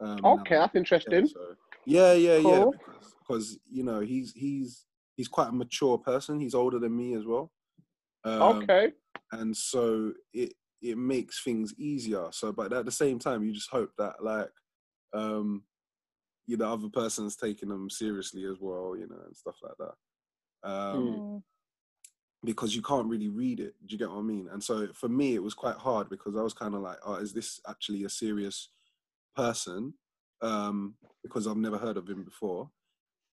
Um, 0.00 0.36
Okay, 0.40 0.56
that's 0.56 0.74
Yeah, 0.74 0.78
interesting. 0.78 1.28
so, 1.28 1.54
yeah, 1.86 2.12
yeah, 2.12 2.36
yeah. 2.36 2.58
Cool. 2.58 2.72
Because, 2.72 3.14
because 3.20 3.58
you 3.70 3.84
know 3.84 4.00
he's 4.00 4.32
he's 4.32 4.86
he's 5.16 5.28
quite 5.28 5.48
a 5.48 5.52
mature 5.52 5.98
person. 5.98 6.40
He's 6.40 6.54
older 6.54 6.78
than 6.78 6.96
me 6.96 7.14
as 7.14 7.24
well. 7.24 7.52
Um, 8.24 8.62
Okay. 8.64 8.92
and 9.32 9.56
so 9.56 10.12
it 10.32 10.54
it 10.82 10.98
makes 10.98 11.42
things 11.42 11.74
easier. 11.78 12.28
So, 12.32 12.52
but 12.52 12.72
at 12.72 12.84
the 12.84 12.92
same 12.92 13.18
time, 13.18 13.44
you 13.44 13.52
just 13.52 13.70
hope 13.70 13.90
that 13.98 14.22
like 14.22 14.50
um 15.14 15.64
you 16.48 16.56
know 16.56 16.72
other 16.72 16.88
person's 16.88 17.36
taking 17.36 17.68
them 17.68 17.88
seriously 17.90 18.44
as 18.46 18.56
well, 18.58 18.96
you 18.98 19.06
know, 19.06 19.20
and 19.26 19.36
stuff 19.36 19.56
like 19.62 19.74
that. 19.78 20.68
Um, 20.68 21.22
Mm. 21.22 21.42
because 22.44 22.74
you 22.74 22.82
can't 22.82 23.06
really 23.08 23.28
read 23.28 23.60
it. 23.60 23.74
Do 23.86 23.92
you 23.92 23.98
get 23.98 24.08
what 24.10 24.18
I 24.18 24.22
mean? 24.22 24.48
And 24.50 24.62
so 24.62 24.88
for 24.94 25.08
me, 25.08 25.34
it 25.34 25.42
was 25.42 25.54
quite 25.54 25.76
hard 25.76 26.08
because 26.08 26.36
I 26.36 26.42
was 26.42 26.54
kind 26.54 26.74
of 26.74 26.80
like, 26.80 26.96
oh, 27.04 27.16
is 27.16 27.32
this 27.32 27.60
actually 27.68 28.04
a 28.04 28.08
serious 28.08 28.70
person? 29.36 29.94
Um, 30.40 30.94
because 31.22 31.46
I've 31.46 31.56
never 31.56 31.78
heard 31.78 31.96
of 31.96 32.08
him 32.08 32.24
before. 32.24 32.70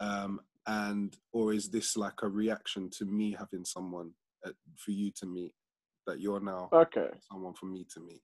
Um, 0.00 0.40
and 0.66 1.16
or 1.32 1.52
is 1.52 1.68
this 1.70 1.96
like 1.96 2.22
a 2.22 2.28
reaction 2.28 2.90
to 2.98 3.04
me 3.04 3.36
having 3.38 3.64
someone 3.64 4.12
uh, 4.44 4.52
for 4.76 4.90
you 4.90 5.10
to 5.12 5.26
meet 5.26 5.52
that 6.06 6.18
you're 6.20 6.40
now 6.40 6.68
Okay. 6.72 7.10
someone 7.30 7.54
for 7.54 7.66
me 7.66 7.86
to 7.94 8.00
meet? 8.00 8.22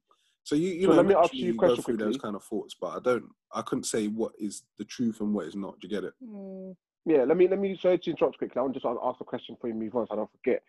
So 0.51 0.57
you, 0.57 0.71
you 0.71 0.87
So 0.87 0.91
know, 0.91 0.97
let 0.97 1.07
me 1.07 1.15
ask 1.15 1.33
you 1.33 1.53
a 1.53 1.55
question 1.55 1.85
through 1.85 1.99
those 1.99 2.17
kind 2.17 2.35
of 2.35 2.43
thoughts, 2.43 2.75
but 2.75 2.89
I 2.89 2.99
don't, 2.99 3.27
I 3.55 3.63
couldn't 3.63 3.85
say 3.85 4.09
what 4.09 4.33
is 4.37 4.65
the 4.79 4.85
truth 4.85 5.21
and 5.21 5.33
what 5.33 5.47
is 5.47 5.55
not. 5.55 5.79
Do 5.79 5.87
you 5.87 5.95
get 5.95 6.03
it? 6.03 6.13
Mm. 6.21 6.75
Yeah, 7.07 7.23
let 7.23 7.37
me 7.37 7.47
let 7.47 7.61
me 7.61 7.79
sorry 7.81 7.99
to 8.01 8.11
interrupt 8.11 8.39
quickly. 8.39 8.59
I 8.59 8.63
want 8.63 8.75
to 8.75 8.81
just 8.81 8.99
ask 9.01 9.21
a 9.21 9.25
question 9.25 9.57
for 9.61 9.69
you, 9.69 9.75
move 9.75 9.95
on, 9.95 10.09
so 10.09 10.15
I 10.15 10.17
don't 10.17 10.31
forget. 10.33 10.65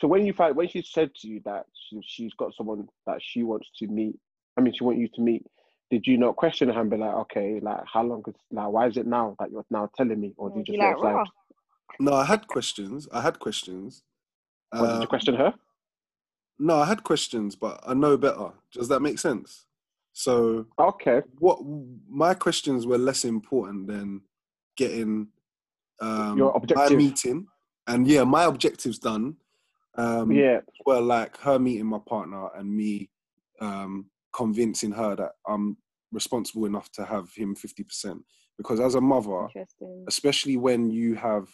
So 0.00 0.08
when 0.08 0.24
you 0.24 0.32
find 0.32 0.56
when 0.56 0.68
she 0.70 0.80
said 0.80 1.14
to 1.16 1.28
you 1.28 1.42
that 1.44 1.66
she, 1.74 2.00
she's 2.02 2.32
got 2.32 2.54
someone 2.54 2.88
that 3.06 3.20
she 3.20 3.42
wants 3.42 3.68
to 3.78 3.86
meet, 3.88 4.18
I 4.56 4.62
mean 4.62 4.72
she 4.72 4.84
want 4.84 4.96
you 4.96 5.08
to 5.08 5.20
meet, 5.20 5.44
did 5.90 6.06
you 6.06 6.16
not 6.16 6.36
question 6.36 6.70
her 6.70 6.80
and 6.80 6.88
be 6.88 6.96
like, 6.96 7.14
okay, 7.14 7.60
like 7.60 7.82
how 7.92 8.04
long 8.04 8.22
is 8.26 8.34
like 8.50 8.68
why 8.68 8.86
is 8.86 8.96
it 8.96 9.06
now 9.06 9.36
that 9.38 9.50
you're 9.50 9.66
now 9.70 9.90
telling 9.94 10.18
me, 10.18 10.32
or 10.38 10.48
Yeah, 10.48 10.62
did 10.64 10.68
you 10.68 10.78
just 10.78 10.78
like, 10.78 10.88
let 10.88 10.96
it 10.96 11.00
slide? 11.00 11.12
"Rah." 11.12 11.24
No, 12.00 12.14
I 12.14 12.24
had 12.24 12.46
questions. 12.46 13.06
I 13.12 13.20
had 13.20 13.38
questions. 13.38 14.02
Or 14.72 14.86
did 14.86 14.94
you 14.94 15.00
Um, 15.00 15.06
question 15.08 15.34
her? 15.34 15.52
No, 16.58 16.76
I 16.76 16.86
had 16.86 17.04
questions, 17.04 17.54
but 17.54 17.80
I 17.86 17.94
know 17.94 18.16
better. 18.16 18.50
Does 18.72 18.88
that 18.88 19.00
make 19.00 19.18
sense? 19.18 19.66
So, 20.12 20.66
Okay. 20.78 21.20
what 21.38 21.58
my 22.08 22.32
questions 22.34 22.86
were 22.86 22.96
less 22.98 23.24
important 23.24 23.86
than 23.88 24.22
getting 24.76 25.28
um, 26.00 26.38
Your 26.38 26.52
my 26.52 26.56
objective. 26.56 26.96
meeting, 26.96 27.46
and 27.86 28.06
yeah, 28.08 28.24
my 28.24 28.44
objectives 28.44 28.98
done. 28.98 29.36
Um, 29.98 30.30
yeah. 30.30 30.60
were 30.84 31.00
like 31.00 31.38
her 31.38 31.58
meeting 31.58 31.86
my 31.86 31.98
partner 32.06 32.48
and 32.54 32.70
me 32.74 33.10
um, 33.60 34.10
convincing 34.34 34.92
her 34.92 35.16
that 35.16 35.32
I'm 35.48 35.76
responsible 36.12 36.66
enough 36.66 36.90
to 36.92 37.04
have 37.04 37.32
him 37.34 37.54
fifty 37.54 37.82
percent. 37.82 38.22
Because 38.58 38.80
as 38.80 38.94
a 38.94 39.00
mother, 39.00 39.48
especially 40.08 40.56
when 40.56 40.90
you 40.90 41.14
have 41.14 41.48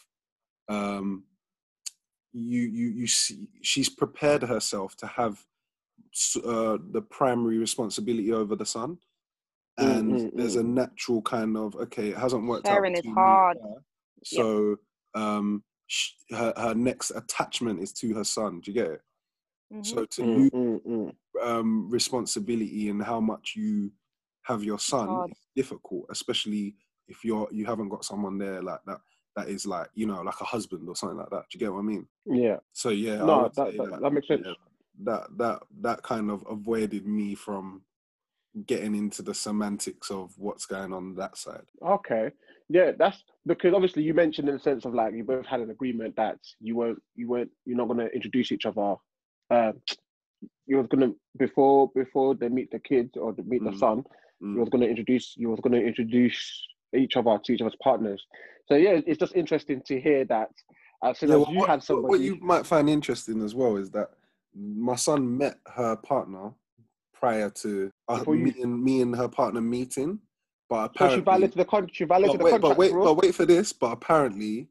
um 0.68 1.24
you 2.32 2.62
you 2.62 2.88
you 2.88 3.06
see 3.06 3.48
she's 3.62 3.88
prepared 3.88 4.42
herself 4.42 4.96
to 4.96 5.06
have 5.06 5.44
uh, 6.44 6.78
the 6.90 7.02
primary 7.10 7.58
responsibility 7.58 8.32
over 8.32 8.56
the 8.56 8.66
son 8.66 8.98
and 9.78 10.12
mm, 10.12 10.36
there's 10.36 10.56
a 10.56 10.62
natural 10.62 11.22
kind 11.22 11.56
of 11.56 11.74
okay 11.76 12.08
it 12.08 12.16
hasn't 12.16 12.46
worked 12.46 12.66
Sharing 12.66 12.92
out 12.92 12.94
is 12.94 13.00
between 13.00 13.14
me 13.14 13.20
and 13.22 13.28
hard. 13.28 13.56
her, 13.62 13.74
so 14.24 14.76
um 15.14 15.62
sh- 15.86 16.12
her, 16.30 16.52
her 16.56 16.74
next 16.74 17.10
attachment 17.12 17.80
is 17.80 17.92
to 17.92 18.14
her 18.14 18.24
son 18.24 18.60
do 18.60 18.70
you 18.70 18.74
get 18.74 18.90
it 18.92 19.00
Mhm. 19.72 19.84
so 19.86 20.04
to 20.04 20.22
Mm, 20.22 20.36
lose 20.36 20.50
mm, 20.52 20.80
mm. 20.86 21.12
um, 21.42 21.88
responsibility 21.90 22.88
and 22.90 23.02
how 23.02 23.20
much 23.20 23.54
you 23.56 23.90
have 24.42 24.62
your 24.62 24.78
son 24.78 25.08
hard. 25.08 25.30
is 25.30 25.38
difficult, 25.56 26.04
especially 26.10 26.76
if 27.08 27.24
you're 27.24 27.48
you 27.50 27.64
haven't 27.64 27.88
got 27.88 28.04
someone 28.04 28.36
there 28.38 28.60
like 28.62 28.80
that 28.86 29.00
that 29.36 29.48
is 29.48 29.66
like 29.66 29.88
you 29.94 30.06
know 30.06 30.20
like 30.22 30.40
a 30.40 30.44
husband 30.44 30.88
or 30.88 30.96
something 30.96 31.18
like 31.18 31.30
that. 31.30 31.44
Do 31.50 31.54
you 31.56 31.60
get 31.60 31.72
what 31.72 31.80
I 31.80 31.82
mean? 31.82 32.06
Yeah. 32.26 32.56
So 32.72 32.90
yeah, 32.90 33.16
No, 33.16 33.50
that, 33.54 33.54
say 33.72 33.76
that, 33.78 34.00
that 34.02 34.12
makes 34.12 34.28
sense. 34.28 34.42
yeah, 34.46 34.52
that 35.04 35.26
that 35.38 35.62
that 35.80 36.02
kind 36.02 36.30
of 36.30 36.44
avoided 36.48 37.06
me 37.06 37.34
from 37.34 37.82
getting 38.66 38.94
into 38.94 39.22
the 39.22 39.32
semantics 39.34 40.10
of 40.10 40.34
what's 40.36 40.66
going 40.66 40.92
on 40.92 41.14
that 41.14 41.38
side. 41.38 41.64
Okay. 41.82 42.30
Yeah, 42.68 42.92
that's 42.98 43.22
because 43.46 43.72
obviously 43.74 44.02
you 44.02 44.12
mentioned 44.14 44.48
in 44.48 44.54
the 44.56 44.60
sense 44.60 44.84
of 44.84 44.94
like 44.94 45.14
you 45.14 45.24
both 45.24 45.46
had 45.46 45.60
an 45.60 45.70
agreement 45.70 46.14
that 46.16 46.38
you 46.60 46.76
weren't 46.76 47.02
you 47.16 47.28
weren't 47.28 47.50
you're 47.64 47.76
not 47.78 47.88
gonna 47.88 48.06
introduce 48.06 48.52
each 48.52 48.66
other. 48.66 48.96
Um 49.50 49.80
you 50.66 50.76
was 50.76 50.86
gonna 50.88 51.12
before 51.38 51.90
before 51.94 52.34
they 52.34 52.48
meet 52.48 52.70
the 52.70 52.78
kids 52.78 53.16
or 53.16 53.34
meet 53.44 53.64
the 53.64 53.70
Mm. 53.70 53.78
son, 53.78 54.04
Mm. 54.42 54.54
you 54.54 54.60
was 54.60 54.68
gonna 54.68 54.86
introduce 54.86 55.34
you 55.36 55.48
was 55.48 55.60
gonna 55.60 55.78
introduce 55.78 56.66
each 56.94 57.16
other 57.16 57.38
to 57.44 57.52
each 57.52 57.60
other's 57.60 57.76
partners. 57.82 58.22
So 58.66 58.74
yeah, 58.74 59.00
it's 59.06 59.18
just 59.18 59.34
interesting 59.34 59.82
to 59.86 60.00
hear 60.00 60.24
that 60.26 60.50
as 61.04 61.18
soon 61.18 61.30
Yeah, 61.30 61.36
well, 61.36 61.52
you 61.52 61.58
what, 61.60 61.68
had 61.68 61.82
somebody 61.82 62.08
what 62.08 62.20
you 62.20 62.36
might 62.40 62.66
find 62.66 62.88
interesting 62.88 63.42
as 63.42 63.54
well 63.54 63.76
is 63.76 63.90
that 63.90 64.10
my 64.54 64.96
son 64.96 65.38
met 65.38 65.58
her 65.74 65.96
partner 65.96 66.52
prior 67.14 67.50
to 67.50 67.90
uh, 68.08 68.18
Before 68.18 68.34
me 68.34 68.54
and 68.60 68.82
me 68.82 69.00
and 69.00 69.14
her 69.16 69.28
partner 69.28 69.60
meeting, 69.60 70.18
but 70.68 70.86
so 70.86 70.90
she 70.92 70.96
apparently, 70.96 71.20
violated 71.22 71.58
the 71.58 71.64
con 71.64 71.88
she 71.92 72.04
violated 72.04 72.32
but 72.32 72.38
the 72.38 72.44
wait, 72.44 72.50
contract. 72.50 72.70
but 72.70 72.78
wait, 72.78 72.92
bro. 72.92 73.04
but 73.04 73.16
wait 73.16 73.34
for 73.34 73.46
this. 73.46 73.72
But 73.72 73.92
apparently, 73.92 74.68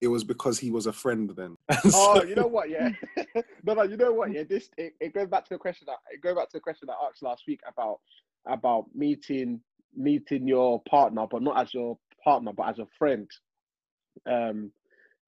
it 0.00 0.08
was 0.08 0.24
because 0.24 0.58
he 0.58 0.70
was 0.70 0.86
a 0.86 0.92
friend 0.92 1.30
then. 1.36 1.56
And 1.68 1.78
Oh, 1.94 2.22
you 2.22 2.34
know 2.34 2.46
what? 2.46 2.70
Yeah, 2.70 2.90
no, 3.64 3.74
no. 3.74 3.82
You 3.82 3.96
know 3.96 4.12
what? 4.12 4.32
Yeah, 4.32 4.44
this 4.48 4.70
it, 4.78 4.94
it 5.00 5.14
goes 5.14 5.28
back 5.28 5.44
to 5.44 5.54
the 5.54 5.58
question 5.58 5.86
that 5.88 5.98
it 6.10 6.22
goes 6.22 6.36
back 6.36 6.48
to 6.50 6.56
the 6.56 6.60
question 6.60 6.88
I 6.88 7.06
asked 7.06 7.22
last 7.22 7.44
week 7.46 7.60
about 7.68 8.00
about 8.46 8.86
meeting 8.94 9.60
meeting 9.96 10.46
your 10.48 10.82
partner, 10.88 11.26
but 11.30 11.42
not 11.42 11.58
as 11.60 11.74
your 11.74 11.98
partner, 12.24 12.52
but 12.56 12.68
as 12.70 12.78
a 12.78 12.86
friend. 12.98 13.28
Um. 14.30 14.72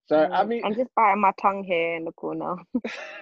So 0.08 0.28
I 0.34 0.44
Mm, 0.44 0.46
mean, 0.46 0.64
I'm 0.64 0.76
just 0.76 0.90
biting 0.96 1.22
my 1.22 1.32
tongue 1.42 1.64
here 1.64 1.96
in 1.96 2.06
the 2.06 2.12
corner. 2.14 2.56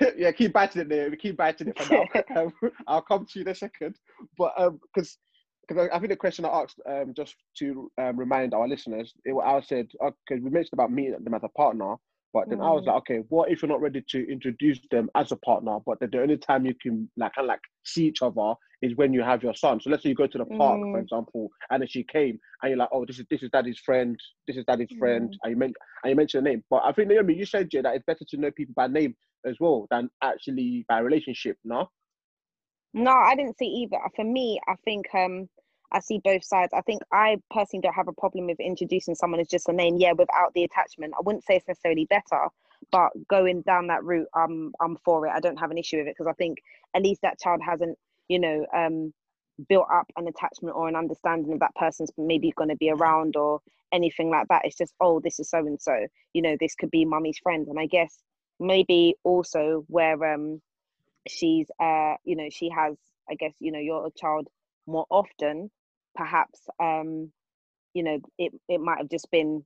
yeah, 0.17 0.31
keep 0.31 0.53
biting 0.53 0.81
it 0.81 0.89
there. 0.89 1.09
We 1.09 1.17
keep 1.17 1.37
biting 1.37 1.67
it 1.69 1.77
for 1.77 1.85
now. 1.85 2.07
um, 2.35 2.53
I'll 2.87 3.01
come 3.01 3.25
to 3.25 3.39
you 3.39 3.41
in 3.43 3.51
a 3.51 3.55
second. 3.55 3.95
But 4.37 4.53
um, 4.57 4.79
because 4.93 5.17
because 5.67 5.89
I, 5.91 5.95
I 5.95 5.99
think 5.99 6.11
the 6.11 6.15
question 6.17 6.45
I 6.45 6.49
asked 6.49 6.79
um 6.89 7.13
just 7.15 7.35
to 7.59 7.91
um, 7.97 8.17
remind 8.17 8.53
our 8.53 8.67
listeners, 8.67 9.13
it, 9.25 9.33
I 9.43 9.61
said 9.61 9.87
because 9.91 10.43
we 10.43 10.49
mentioned 10.49 10.73
about 10.73 10.91
meeting 10.91 11.23
them 11.23 11.33
as 11.33 11.43
a 11.43 11.49
partner, 11.49 11.95
but 12.33 12.49
then 12.49 12.61
I 12.61 12.71
was 12.71 12.83
Mm. 12.83 12.87
like, 12.87 12.95
okay, 12.97 13.17
what 13.29 13.51
if 13.51 13.61
you're 13.61 13.69
not 13.69 13.81
ready 13.81 14.01
to 14.09 14.31
introduce 14.31 14.79
them 14.91 15.09
as 15.15 15.31
a 15.31 15.35
partner, 15.37 15.79
but 15.85 15.99
then 15.99 16.09
the 16.11 16.21
only 16.21 16.37
time 16.37 16.65
you 16.65 16.75
can 16.81 17.09
like 17.17 17.33
kind 17.35 17.45
of 17.45 17.49
like 17.49 17.61
see 17.85 18.05
each 18.07 18.21
other 18.21 18.53
is 18.81 18.95
when 18.95 19.13
you 19.13 19.21
have 19.21 19.43
your 19.43 19.55
son. 19.55 19.79
So 19.81 19.89
let's 19.89 20.03
say 20.03 20.09
you 20.09 20.15
go 20.15 20.27
to 20.27 20.37
the 20.37 20.45
park, 20.45 20.81
for 20.91 20.99
Mm. 20.99 21.03
example, 21.03 21.49
and 21.69 21.81
then 21.81 21.87
she 21.87 22.03
came, 22.03 22.39
and 22.61 22.69
you're 22.69 22.77
like, 22.77 22.89
oh, 22.91 23.05
this 23.05 23.19
is 23.19 23.25
this 23.29 23.43
is 23.43 23.49
daddy's 23.51 23.79
friend, 23.79 24.19
this 24.47 24.57
is 24.57 24.65
daddy's 24.65 24.91
friend, 24.99 25.31
Mm. 25.31 25.37
and 25.43 25.51
you 25.51 25.57
meant 25.57 25.75
and 26.03 26.09
you 26.11 26.15
mentioned 26.15 26.45
the 26.45 26.49
name. 26.51 26.63
But 26.69 26.83
I 26.85 26.91
think 26.91 27.09
Naomi, 27.09 27.35
you 27.35 27.45
said 27.45 27.69
yeah, 27.71 27.81
that 27.81 27.95
it's 27.95 28.05
better 28.05 28.25
to 28.29 28.37
know 28.37 28.51
people 28.51 28.73
by 28.75 28.87
name 28.87 29.15
as 29.45 29.55
well 29.59 29.87
than 29.91 30.09
actually 30.23 30.85
by 30.87 30.99
relationship. 30.99 31.57
No. 31.63 31.89
No, 32.93 33.11
I 33.11 33.35
didn't 33.35 33.57
see 33.57 33.65
either. 33.67 33.99
For 34.15 34.23
me, 34.25 34.59
I 34.67 34.75
think 34.83 35.07
um, 35.13 35.47
I 35.91 35.99
see 35.99 36.19
both 36.23 36.43
sides. 36.43 36.73
I 36.73 36.81
think 36.81 37.01
I 37.11 37.37
personally 37.51 37.81
don't 37.81 37.95
have 37.95 38.07
a 38.07 38.13
problem 38.13 38.47
with 38.47 38.59
introducing 38.59 39.15
someone 39.15 39.39
as 39.39 39.47
just 39.47 39.69
a 39.69 39.73
name, 39.73 39.97
yeah, 39.97 40.13
without 40.13 40.53
the 40.53 40.63
attachment. 40.63 41.13
I 41.17 41.21
wouldn't 41.23 41.45
say 41.45 41.55
it's 41.55 41.67
necessarily 41.67 42.05
better, 42.05 42.47
but 42.91 43.11
going 43.27 43.61
down 43.61 43.87
that 43.87 44.03
route, 44.03 44.27
I'm 44.33 44.73
I'm 44.79 44.97
for 44.97 45.25
it. 45.27 45.31
I 45.31 45.39
don't 45.39 45.59
have 45.59 45.71
an 45.71 45.77
issue 45.77 45.97
with 45.97 46.07
it 46.07 46.15
because 46.17 46.29
I 46.29 46.33
think 46.33 46.59
at 46.93 47.01
least 47.01 47.21
that 47.23 47.39
child 47.39 47.61
hasn't, 47.65 47.97
you 48.27 48.39
know, 48.39 48.65
um, 48.73 49.13
built 49.67 49.87
up 49.91 50.05
an 50.15 50.27
attachment 50.27 50.75
or 50.75 50.87
an 50.87 50.95
understanding 50.95 51.53
of 51.53 51.59
that 51.59 51.75
person's 51.75 52.11
maybe 52.17 52.51
going 52.55 52.69
to 52.69 52.75
be 52.77 52.91
around 52.91 53.35
or 53.35 53.59
anything 53.91 54.29
like 54.29 54.47
that. 54.49 54.61
It's 54.65 54.77
just, 54.77 54.93
oh, 55.01 55.19
this 55.19 55.39
is 55.39 55.49
so 55.49 55.59
and 55.59 55.81
so. 55.81 56.07
You 56.33 56.41
know, 56.41 56.55
this 56.59 56.75
could 56.75 56.91
be 56.91 57.05
mummy's 57.05 57.39
friend. 57.39 57.67
And 57.67 57.79
I 57.79 57.87
guess 57.87 58.17
maybe 58.59 59.15
also 59.23 59.85
where 59.87 60.33
um 60.33 60.61
she's 61.27 61.69
uh 61.79 62.15
you 62.25 62.35
know 62.35 62.49
she 62.49 62.69
has 62.69 62.95
I 63.29 63.35
guess 63.35 63.53
you 63.59 63.71
know 63.71 63.79
your 63.79 64.09
child 64.11 64.47
more 64.85 65.05
often 65.09 65.71
perhaps 66.15 66.61
um 66.79 67.31
you 67.93 68.03
know 68.03 68.19
it 68.37 68.53
it 68.67 68.79
might 68.79 68.97
have 68.97 69.09
just 69.09 69.29
been 69.31 69.63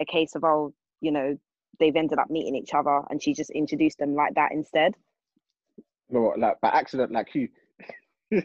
a 0.00 0.04
case 0.04 0.34
of 0.34 0.44
oh 0.44 0.72
you 1.00 1.12
know 1.12 1.36
they've 1.78 1.96
ended 1.96 2.18
up 2.18 2.30
meeting 2.30 2.54
each 2.54 2.74
other 2.74 3.02
and 3.10 3.22
she 3.22 3.34
just 3.34 3.50
introduced 3.50 3.98
them 3.98 4.14
like 4.14 4.34
that 4.34 4.52
instead. 4.52 4.94
No 6.08 6.34
like 6.36 6.60
by 6.60 6.68
accident 6.68 7.12
like 7.12 7.34
you. 7.34 7.48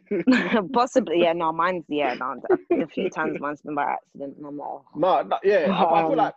Possibly 0.74 1.22
yeah 1.22 1.34
no 1.34 1.52
mine's 1.52 1.86
yeah 1.88 2.14
no, 2.14 2.42
a 2.72 2.88
few 2.88 3.10
times 3.16 3.40
mine's 3.40 3.62
been 3.62 3.76
by 3.76 3.84
accident 3.84 4.38
and 4.38 4.46
i'm 4.46 4.58
like 4.58 4.68
oh. 4.68 4.86
no, 4.96 5.22
no 5.24 5.40
yeah 5.44 5.72
I, 5.72 6.02
I 6.02 6.02
feel 6.04 6.12
um, 6.12 6.18
like 6.18 6.36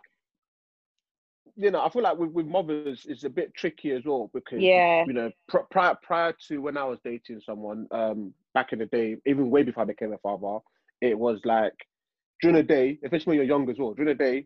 you 1.55 1.71
know, 1.71 1.81
I 1.81 1.89
feel 1.89 2.01
like 2.01 2.17
with, 2.17 2.31
with 2.31 2.47
mothers, 2.47 3.05
it's 3.07 3.23
a 3.25 3.29
bit 3.29 3.53
tricky 3.53 3.91
as 3.91 4.03
well 4.05 4.29
because 4.33 4.59
yeah, 4.59 5.03
you 5.05 5.13
know, 5.13 5.31
pr- 5.47 5.59
prior 5.69 5.95
prior 6.01 6.33
to 6.47 6.57
when 6.59 6.77
I 6.77 6.83
was 6.83 6.99
dating 7.03 7.41
someone, 7.45 7.87
um, 7.91 8.33
back 8.53 8.73
in 8.73 8.79
the 8.79 8.85
day, 8.87 9.17
even 9.25 9.49
way 9.49 9.63
before 9.63 9.83
I 9.83 9.85
became 9.85 10.13
a 10.13 10.17
father, 10.17 10.59
it 11.03 11.19
was 11.19 11.39
like 11.43 11.73
during 12.41 12.55
the 12.55 12.63
day, 12.63 12.97
especially 13.03 13.31
when 13.31 13.37
you're 13.37 13.45
young 13.45 13.69
as 13.69 13.77
well. 13.77 13.93
During 13.93 14.17
the 14.17 14.23
day, 14.23 14.45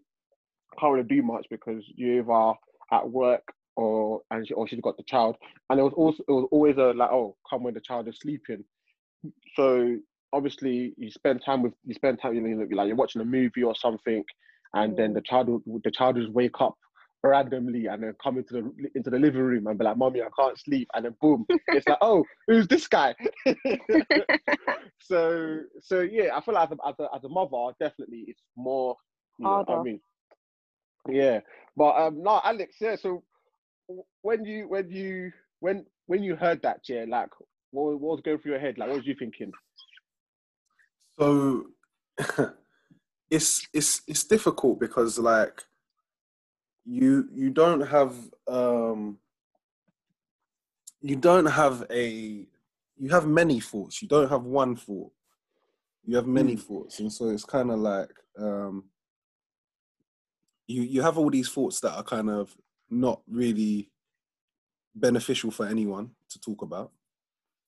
can't 0.79 0.93
really 0.93 1.07
do 1.07 1.21
much 1.21 1.45
because 1.49 1.83
you 1.95 2.19
either 2.19 2.53
at 2.91 3.09
work 3.09 3.43
or 3.75 4.21
and 4.31 4.47
she, 4.47 4.53
or 4.53 4.67
she's 4.67 4.81
got 4.81 4.97
the 4.97 5.03
child, 5.03 5.37
and 5.69 5.79
it 5.79 5.83
was 5.83 5.93
also 5.95 6.23
it 6.27 6.31
was 6.31 6.47
always 6.51 6.77
a 6.77 6.93
like 6.93 7.11
oh 7.11 7.35
come 7.49 7.63
when 7.63 7.75
the 7.75 7.81
child 7.81 8.07
is 8.07 8.17
sleeping. 8.19 8.63
So 9.55 9.97
obviously 10.33 10.93
you 10.97 11.11
spend 11.11 11.41
time 11.45 11.61
with 11.61 11.73
you 11.85 11.93
spend 11.93 12.19
time 12.21 12.33
you 12.33 12.41
know 12.41 12.67
like 12.71 12.87
you're 12.87 12.95
watching 12.95 13.21
a 13.21 13.25
movie 13.25 13.63
or 13.63 13.75
something, 13.75 14.23
and 14.73 14.93
mm. 14.93 14.97
then 14.97 15.13
the 15.13 15.21
child 15.21 15.61
the 15.83 15.91
child 15.91 16.15
just 16.15 16.31
wake 16.31 16.59
up 16.59 16.75
randomly 17.23 17.87
and 17.87 18.03
then 18.03 18.13
come 18.21 18.37
into 18.37 18.53
the 18.53 18.89
into 18.95 19.09
the 19.09 19.19
living 19.19 19.41
room 19.41 19.67
and 19.67 19.77
be 19.77 19.85
like, 19.85 19.97
"Mommy, 19.97 20.21
I 20.21 20.29
can't 20.37 20.59
sleep," 20.59 20.87
and 20.93 21.05
then 21.05 21.15
boom, 21.21 21.45
it's 21.67 21.87
like, 21.87 21.97
"Oh, 22.01 22.23
who's 22.47 22.67
this 22.67 22.87
guy?" 22.87 23.15
so 25.01 25.59
so 25.81 26.01
yeah, 26.01 26.35
I 26.35 26.41
feel 26.41 26.53
like 26.53 26.71
as 26.71 26.77
a, 26.77 26.87
as 26.87 26.95
a, 26.99 27.15
as 27.15 27.23
a 27.23 27.29
mother, 27.29 27.73
definitely 27.79 28.25
it's 28.27 28.41
more. 28.55 28.95
You 29.39 29.45
know, 29.45 29.65
I 29.67 29.83
mean, 29.83 29.99
yeah, 31.09 31.41
but 31.75 31.95
um, 31.95 32.23
no, 32.23 32.41
Alex, 32.43 32.75
yeah. 32.81 32.95
So 32.95 33.23
when 34.21 34.45
you 34.45 34.67
when 34.67 34.89
you 34.89 35.31
when 35.59 35.85
when 36.07 36.23
you 36.23 36.35
heard 36.35 36.61
that, 36.63 36.81
yeah, 36.87 37.05
like 37.07 37.29
what, 37.71 37.99
what 37.99 38.11
was 38.11 38.21
going 38.21 38.39
through 38.39 38.53
your 38.53 38.61
head? 38.61 38.77
Like, 38.77 38.89
what 38.89 38.97
was 38.97 39.07
you 39.07 39.15
thinking? 39.17 39.51
So 41.19 41.65
it's 43.29 43.67
it's 43.73 44.01
it's 44.07 44.23
difficult 44.23 44.79
because 44.79 45.19
like 45.19 45.63
you 46.87 47.27
you 47.33 47.49
don't 47.49 47.81
have 47.81 48.15
um 48.47 49.17
you 51.01 51.17
don't 51.17 51.45
have 51.45 51.85
a 51.91 52.47
you 52.99 53.09
have 53.09 53.27
many 53.27 53.59
thoughts. 53.59 54.01
You 54.01 54.07
don't 54.07 54.29
have 54.29 54.43
one 54.43 54.75
thought. 54.75 55.11
You 56.03 56.15
have 56.15 56.25
many 56.25 56.55
mm. 56.55 56.61
thoughts. 56.61 56.99
And 56.99 57.13
so 57.13 57.29
it's 57.29 57.43
kind 57.43 57.69
of 57.69 57.79
like 57.79 58.09
um 58.39 58.85
you 60.65 60.81
you 60.81 61.01
have 61.01 61.17
all 61.17 61.29
these 61.29 61.49
thoughts 61.49 61.81
that 61.81 61.93
are 61.93 62.03
kind 62.03 62.29
of 62.29 62.55
not 62.89 63.21
really 63.29 63.91
beneficial 64.95 65.51
for 65.51 65.67
anyone 65.67 66.11
to 66.29 66.39
talk 66.39 66.61
about. 66.61 66.91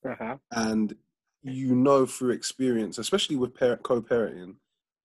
Uh-huh. 0.06 0.38
and 0.54 0.96
you 1.44 1.76
know 1.76 2.06
through 2.06 2.30
experience 2.30 3.00
especially 3.00 3.36
with 3.36 3.54
parent 3.54 3.84
co-parenting 3.84 4.56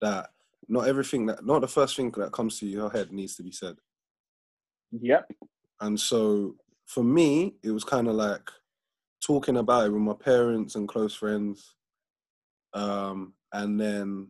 that 0.00 0.30
not 0.68 0.86
everything 0.86 1.26
that 1.26 1.44
not 1.44 1.62
the 1.62 1.66
first 1.66 1.96
thing 1.96 2.12
that 2.12 2.30
comes 2.30 2.60
to 2.60 2.66
your 2.66 2.88
head 2.88 3.10
needs 3.10 3.34
to 3.34 3.42
be 3.42 3.50
said 3.50 3.74
Yep. 5.00 5.32
And 5.80 5.98
so 5.98 6.56
for 6.86 7.04
me, 7.04 7.54
it 7.62 7.70
was 7.70 7.84
kind 7.84 8.08
of 8.08 8.14
like 8.14 8.50
talking 9.24 9.56
about 9.56 9.86
it 9.86 9.92
with 9.92 10.02
my 10.02 10.14
parents 10.14 10.74
and 10.74 10.88
close 10.88 11.14
friends, 11.14 11.74
um, 12.74 13.34
and 13.52 13.80
then 13.80 14.28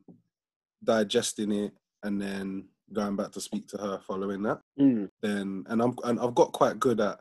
digesting 0.83 1.53
it, 1.53 1.73
and 2.03 2.21
then 2.21 2.67
going 2.93 3.17
back 3.17 3.33
to 3.33 3.41
speak 3.41 3.67
to 3.69 3.79
her 3.79 4.01
following 4.07 4.43
that. 4.43 4.61
Mm. 4.81 5.11
Then, 5.23 5.65
and 5.69 5.83
I'm 5.83 5.95
and 6.05 6.21
I've 6.21 6.35
got 6.35 6.53
quite 6.53 6.79
good 6.79 7.01
at 7.01 7.21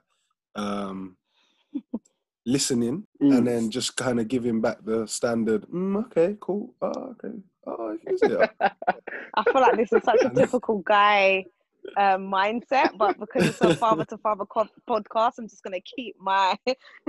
um, 0.56 1.18
listening, 2.46 3.06
mm. 3.22 3.38
and 3.38 3.48
then 3.48 3.72
just 3.72 3.96
kind 3.96 4.20
of 4.20 4.28
giving 4.28 4.62
back 4.62 4.78
the 4.84 5.08
standard. 5.08 5.64
Mm, 5.68 6.06
okay, 6.06 6.38
cool. 6.40 6.74
Oh, 6.82 7.16
okay. 7.24 7.38
Oh, 7.66 7.98
is 8.08 8.22
it? 8.22 8.50
I 9.36 9.44
feel 9.44 9.62
like 9.62 9.78
this 9.78 9.94
is 9.94 10.04
such 10.04 10.24
a 10.24 10.30
typical 10.36 10.80
guy 10.80 11.46
um, 11.98 12.32
mindset, 12.32 12.98
but 12.98 13.20
because 13.20 13.48
it's 13.48 13.62
a 13.62 13.76
father 13.84 14.06
to 14.06 14.18
father 14.18 14.46
podcast, 14.46 15.34
I'm 15.38 15.48
just 15.48 15.64
gonna 15.64 15.82
keep 15.82 16.16
my 16.20 16.56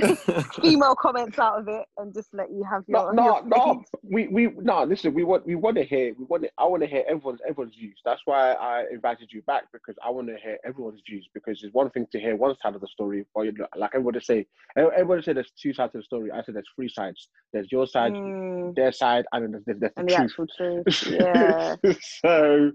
female 0.63 0.95
comments 0.95 1.39
out 1.39 1.61
of 1.61 1.69
it 1.69 1.87
and 1.99 2.13
just 2.13 2.33
let 2.33 2.51
you 2.51 2.65
have 2.71 2.83
your. 2.87 3.13
No, 3.15 3.41
no, 3.41 3.57
no. 3.57 3.85
We 4.03 4.29
we 4.29 4.49
no. 4.61 4.85
Listen, 4.85 5.15
we 5.15 5.25
want 5.25 5.47
we 5.47 5.55
want 5.55 5.77
to 5.77 5.85
hear. 5.85 6.15
We 6.19 6.25
want. 6.25 6.45
To, 6.45 6.51
I 6.59 6.65
want 6.65 6.83
to 6.83 6.89
hear 6.89 7.05
everyone's 7.09 7.41
everyone's 7.49 7.75
views. 7.75 8.01
That's 8.05 8.21
why 8.25 8.53
I 8.53 8.85
invited 8.91 9.31
you 9.33 9.43
back 9.43 9.65
because 9.73 9.97
I 10.05 10.11
want 10.11 10.29
to 10.29 10.37
hear 10.37 10.59
everyone's 10.65 11.01
views. 11.09 11.29
Because 11.35 11.63
it's 11.63 11.75
one 11.75 11.91
thing 11.91 12.07
to 12.13 12.21
hear 12.21 12.37
one 12.37 12.55
side 12.63 12.75
of 12.75 12.81
the 12.81 12.89
story, 12.89 13.25
or 13.35 13.45
you 13.45 13.53
know, 13.53 13.67
like 13.77 13.91
everybody 13.95 14.21
say, 14.21 14.47
everybody 14.77 15.23
say 15.23 15.33
there's 15.33 15.53
two 15.61 15.73
sides 15.73 15.95
of 15.95 16.01
the 16.01 16.05
story. 16.05 16.31
I 16.31 16.43
said 16.43 16.55
there's 16.55 16.69
three 16.77 16.89
sides. 16.89 17.29
There's 17.53 17.71
your 17.71 17.87
side, 17.87 18.13
mm. 18.13 18.75
their 18.75 18.93
side, 18.93 19.25
and 19.33 19.45
then 19.45 19.53
there's, 19.53 19.65
there's, 19.65 19.81
there's 19.81 19.93
and 19.97 20.09
the, 20.09 20.15
the 20.15 20.21
actual 20.21 20.47
truth. 20.57 20.85
Yeah. 21.15 21.77
so 22.23 22.73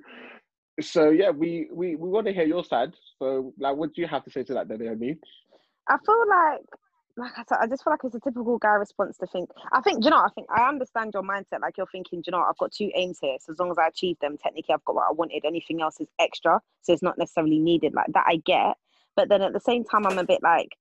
so 0.81 1.09
yeah, 1.09 1.29
we 1.29 1.69
we 1.71 1.95
we 1.95 2.09
want 2.09 2.27
to 2.27 2.33
hear 2.33 2.45
your 2.45 2.63
side. 2.63 2.93
So 3.17 3.53
like, 3.59 3.75
what 3.75 3.93
do 3.93 4.01
you 4.01 4.07
have 4.07 4.23
to 4.25 4.31
say 4.31 4.43
to 4.43 4.53
that, 4.53 4.67
then, 4.67 4.79
Naomi? 4.79 5.17
I 5.87 5.97
feel 6.05 6.23
like, 6.29 6.61
like 7.17 7.31
I 7.37 7.43
said, 7.47 7.57
I 7.61 7.67
just 7.67 7.83
feel 7.83 7.91
like 7.91 8.01
it's 8.03 8.15
a 8.15 8.19
typical 8.19 8.57
guy 8.57 8.75
response 8.75 9.17
to 9.17 9.27
think. 9.27 9.49
I 9.71 9.81
think, 9.81 10.03
you 10.03 10.09
know, 10.09 10.17
I 10.19 10.29
think 10.35 10.47
I 10.55 10.67
understand 10.67 11.11
your 11.13 11.23
mindset. 11.23 11.61
Like 11.61 11.77
you're 11.77 11.87
thinking, 11.91 12.23
you 12.25 12.31
know, 12.31 12.41
I've 12.41 12.57
got 12.57 12.71
two 12.71 12.91
aims 12.95 13.17
here. 13.21 13.37
So 13.41 13.51
as 13.51 13.59
long 13.59 13.71
as 13.71 13.77
I 13.77 13.87
achieve 13.87 14.17
them, 14.21 14.37
technically, 14.37 14.73
I've 14.73 14.85
got 14.85 14.95
what 14.95 15.07
I 15.09 15.11
wanted. 15.11 15.43
Anything 15.45 15.81
else 15.81 15.99
is 15.99 16.07
extra, 16.19 16.61
so 16.81 16.93
it's 16.93 17.01
not 17.01 17.17
necessarily 17.17 17.59
needed. 17.59 17.93
Like 17.93 18.13
that, 18.13 18.25
I 18.27 18.37
get. 18.45 18.77
But 19.15 19.29
then 19.29 19.41
at 19.41 19.53
the 19.53 19.59
same 19.59 19.83
time, 19.83 20.05
I'm 20.05 20.19
a 20.19 20.23
bit 20.23 20.43
like, 20.43 20.77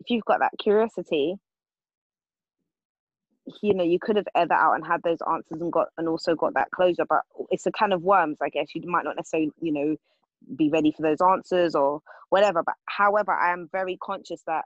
if 0.00 0.10
you've 0.10 0.24
got 0.24 0.40
that 0.40 0.52
curiosity, 0.58 1.36
you 3.62 3.74
know 3.74 3.84
you 3.84 3.98
could 3.98 4.16
have 4.16 4.26
that 4.34 4.50
out 4.50 4.74
and 4.74 4.86
had 4.86 5.02
those 5.02 5.18
answers 5.30 5.60
and 5.60 5.72
got 5.72 5.88
and 5.98 6.08
also 6.08 6.34
got 6.34 6.54
that 6.54 6.70
closure 6.70 7.04
but 7.08 7.22
it's 7.50 7.66
a 7.66 7.72
kind 7.72 7.92
of 7.92 8.02
worms 8.02 8.38
i 8.42 8.48
guess. 8.48 8.68
You 8.74 8.82
might 8.84 9.04
not 9.04 9.16
necessarily 9.16 9.50
you 9.60 9.72
know 9.72 9.96
be 10.56 10.68
ready 10.70 10.92
for 10.92 11.02
those 11.02 11.20
answers 11.20 11.74
or 11.74 12.00
whatever 12.30 12.62
but 12.64 12.74
however 12.86 13.32
i 13.32 13.52
am 13.52 13.68
very 13.72 13.98
conscious 14.02 14.42
that 14.46 14.64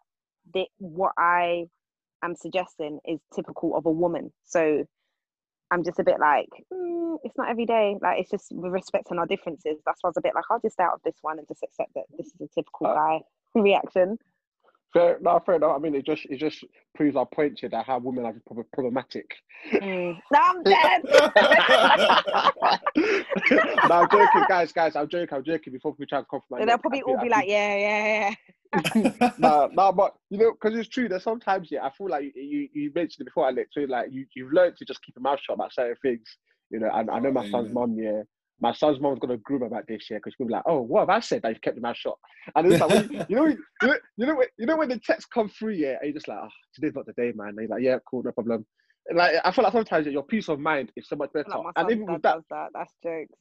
the, 0.54 0.66
what 0.78 1.12
i 1.18 1.66
am 2.22 2.34
suggesting 2.34 2.98
is 3.06 3.20
typical 3.34 3.76
of 3.76 3.86
a 3.86 3.90
woman. 3.90 4.32
So 4.44 4.84
i'm 5.70 5.82
just 5.82 5.98
a 5.98 6.04
bit 6.04 6.20
like 6.20 6.48
mm, 6.72 7.16
it's 7.24 7.36
not 7.36 7.48
every 7.48 7.66
day. 7.66 7.96
Like 8.00 8.20
it's 8.20 8.30
just 8.30 8.52
with 8.52 8.72
respecting 8.72 9.18
our 9.18 9.26
differences. 9.26 9.78
That's 9.84 9.98
why 10.02 10.08
i 10.08 10.10
was 10.10 10.16
a 10.16 10.20
bit 10.20 10.34
like 10.34 10.44
i'll 10.50 10.60
just 10.60 10.74
stay 10.74 10.84
out 10.84 10.94
of 10.94 11.00
this 11.04 11.16
one 11.22 11.38
and 11.38 11.48
just 11.48 11.62
accept 11.62 11.92
that 11.94 12.04
this 12.16 12.26
is 12.28 12.40
a 12.40 12.48
typical 12.54 12.86
uh, 12.88 12.94
guy 12.94 13.20
reaction 13.54 14.18
Fair, 14.92 15.18
no, 15.20 15.40
fair 15.44 15.56
enough. 15.56 15.76
I 15.76 15.78
mean, 15.78 15.94
it 15.94 16.06
just 16.06 16.24
it 16.26 16.38
just 16.38 16.64
proves 16.94 17.16
our 17.16 17.26
point 17.26 17.58
here 17.60 17.68
that 17.70 17.86
how 17.86 17.98
women 17.98 18.24
are 18.24 18.32
just 18.32 18.46
problematic. 18.72 19.26
Mm. 19.72 20.18
No, 20.32 20.38
I'm 20.40 20.62
dead. 20.64 21.02
no, 23.88 23.94
I'm 23.94 24.08
joking, 24.10 24.44
guys. 24.48 24.72
Guys, 24.72 24.96
I'm 24.96 25.08
joking. 25.08 25.36
I'm 25.36 25.44
joking. 25.44 25.72
Before 25.72 25.94
we 25.98 26.06
try 26.06 26.20
to 26.20 26.26
compromise, 26.26 26.66
they'll 26.66 26.78
probably 26.78 27.02
all 27.02 27.20
be 27.20 27.28
like, 27.28 27.48
yeah, 27.48 27.76
yeah, 27.76 28.30
yeah. 28.30 28.34
no, 29.38 29.68
no, 29.72 29.92
but 29.92 30.14
you 30.30 30.38
know, 30.38 30.52
because 30.52 30.78
it's 30.78 30.88
true. 30.88 31.08
That 31.08 31.22
sometimes, 31.22 31.68
yeah, 31.70 31.84
I 31.84 31.90
feel 31.90 32.08
like 32.08 32.24
you 32.24 32.32
you, 32.34 32.68
you 32.72 32.92
mentioned 32.94 33.22
it 33.22 33.26
before, 33.26 33.46
Alex. 33.46 33.70
So 33.72 33.80
like 33.82 34.10
you 34.10 34.26
you've 34.34 34.52
learned 34.52 34.76
to 34.78 34.84
just 34.84 35.02
keep 35.02 35.16
your 35.16 35.22
mouth 35.22 35.40
shut 35.40 35.54
about 35.54 35.72
certain 35.72 35.96
things. 36.02 36.36
You 36.70 36.80
know, 36.80 36.90
and 36.92 37.10
I 37.10 37.18
know 37.18 37.32
my 37.32 37.48
son's 37.50 37.72
mum, 37.72 37.96
yeah, 37.96 38.22
my 38.60 38.72
son's 38.72 39.00
mom's 39.00 39.18
gonna 39.18 39.36
groom 39.38 39.62
about 39.62 39.86
this 39.86 40.08
year 40.08 40.18
because 40.18 40.34
she'll 40.36 40.46
be 40.46 40.52
like, 40.52 40.62
"Oh, 40.66 40.80
what 40.80 41.00
have 41.00 41.10
I 41.10 41.20
said 41.20 41.42
that 41.42 41.50
you've 41.50 41.60
kept 41.60 41.76
your 41.76 41.82
mouth 41.82 41.96
shut?" 41.96 42.16
And 42.54 42.72
it's 42.72 42.80
like, 42.80 42.90
when, 42.90 43.26
you, 43.28 43.36
know, 43.36 43.46
you 43.46 43.58
know, 43.82 43.96
you 44.16 44.26
know, 44.26 44.36
when, 44.36 44.46
you 44.58 44.66
know 44.66 44.76
when 44.76 44.88
the 44.88 44.98
text 44.98 45.30
come 45.30 45.48
through, 45.48 45.74
yeah, 45.74 45.96
and 46.00 46.04
you're 46.04 46.14
just 46.14 46.28
like, 46.28 46.38
"Oh, 46.42 46.48
today's 46.74 46.94
not 46.94 47.06
the 47.06 47.12
day, 47.12 47.32
man." 47.34 47.48
And 47.48 47.58
you're 47.58 47.68
like, 47.68 47.82
"Yeah, 47.82 47.98
cool, 48.08 48.22
no 48.22 48.32
problem." 48.32 48.66
And 49.08 49.18
like, 49.18 49.34
I 49.44 49.50
feel 49.52 49.62
like 49.62 49.72
sometimes 49.72 50.06
your 50.06 50.22
peace 50.22 50.48
of 50.48 50.58
mind 50.58 50.90
is 50.96 51.08
so 51.08 51.16
much 51.16 51.32
better. 51.32 51.48
Like 51.48 51.72
and 51.76 51.90
even 51.90 52.06
with 52.06 52.22
that, 52.22 52.38
that, 52.50 52.68
that's 52.74 52.92
jokes. 53.02 53.34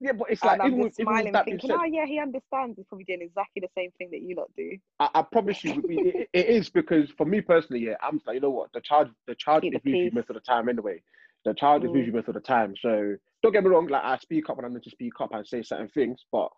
Yeah, 0.00 0.12
but 0.12 0.30
it's 0.30 0.44
like 0.44 0.60
even, 0.64 0.78
with, 0.78 0.94
smiling, 0.94 1.20
even 1.20 1.24
with 1.24 1.32
that 1.32 1.44
thinking, 1.46 1.70
oh, 1.70 1.74
said, 1.74 1.80
"Oh 1.80 1.84
yeah, 1.84 2.04
he 2.04 2.18
understands." 2.18 2.76
He's 2.76 2.86
probably 2.86 3.04
doing 3.04 3.22
exactly 3.22 3.60
the 3.60 3.70
same 3.74 3.90
thing 3.92 4.10
that 4.12 4.20
you 4.20 4.36
lot 4.36 4.50
do. 4.56 4.76
I, 5.00 5.08
I 5.14 5.22
promise 5.22 5.64
you, 5.64 5.82
it, 5.88 6.28
it 6.32 6.46
is 6.46 6.68
because 6.68 7.10
for 7.16 7.24
me 7.24 7.40
personally, 7.40 7.86
yeah, 7.86 7.94
I'm 8.02 8.20
like, 8.26 8.34
you 8.34 8.40
know 8.40 8.50
what, 8.50 8.70
the 8.74 8.80
child, 8.82 9.08
the 9.26 9.34
child 9.34 9.62
Keep 9.62 9.80
is 9.86 10.12
most 10.12 10.28
of 10.28 10.34
the 10.34 10.40
time 10.40 10.68
anyway. 10.68 11.00
The 11.44 11.54
child 11.54 11.84
is 11.84 11.90
Mm. 11.90 11.96
usually 11.96 12.16
most 12.16 12.28
of 12.28 12.34
the 12.34 12.40
time. 12.40 12.74
So 12.80 13.16
don't 13.42 13.52
get 13.52 13.62
me 13.64 13.70
wrong, 13.70 13.86
like 13.86 14.04
I 14.04 14.16
speak 14.18 14.48
up 14.48 14.56
when 14.56 14.64
I 14.64 14.68
need 14.68 14.82
to 14.82 14.90
speak 14.90 15.20
up 15.20 15.32
and 15.32 15.46
say 15.46 15.62
certain 15.62 15.88
things, 15.88 16.24
but 16.32 16.48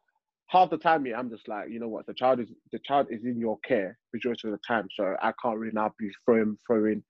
half 0.49 0.71
the 0.71 0.79
time, 0.79 1.05
yeah, 1.07 1.19
I'm 1.19 1.31
just 1.31 1.49
like, 1.49 1.69
you 1.71 1.81
know 1.81 1.89
what, 1.89 2.07
the 2.07 2.15
child 2.15 2.41
is 2.41 2.49
the 2.73 2.79
child 2.81 3.09
is 3.11 3.25
in 3.25 3.39
your 3.39 3.59
care 3.67 3.99
majority 4.13 4.49
of 4.49 4.53
the 4.53 4.61
time. 4.67 4.87
So 4.95 5.17
I 5.21 5.33
can't 5.43 5.59
really 5.59 5.73
now 5.75 5.93
be 5.99 6.11
throwing 6.25 6.57
throwing 6.67 7.03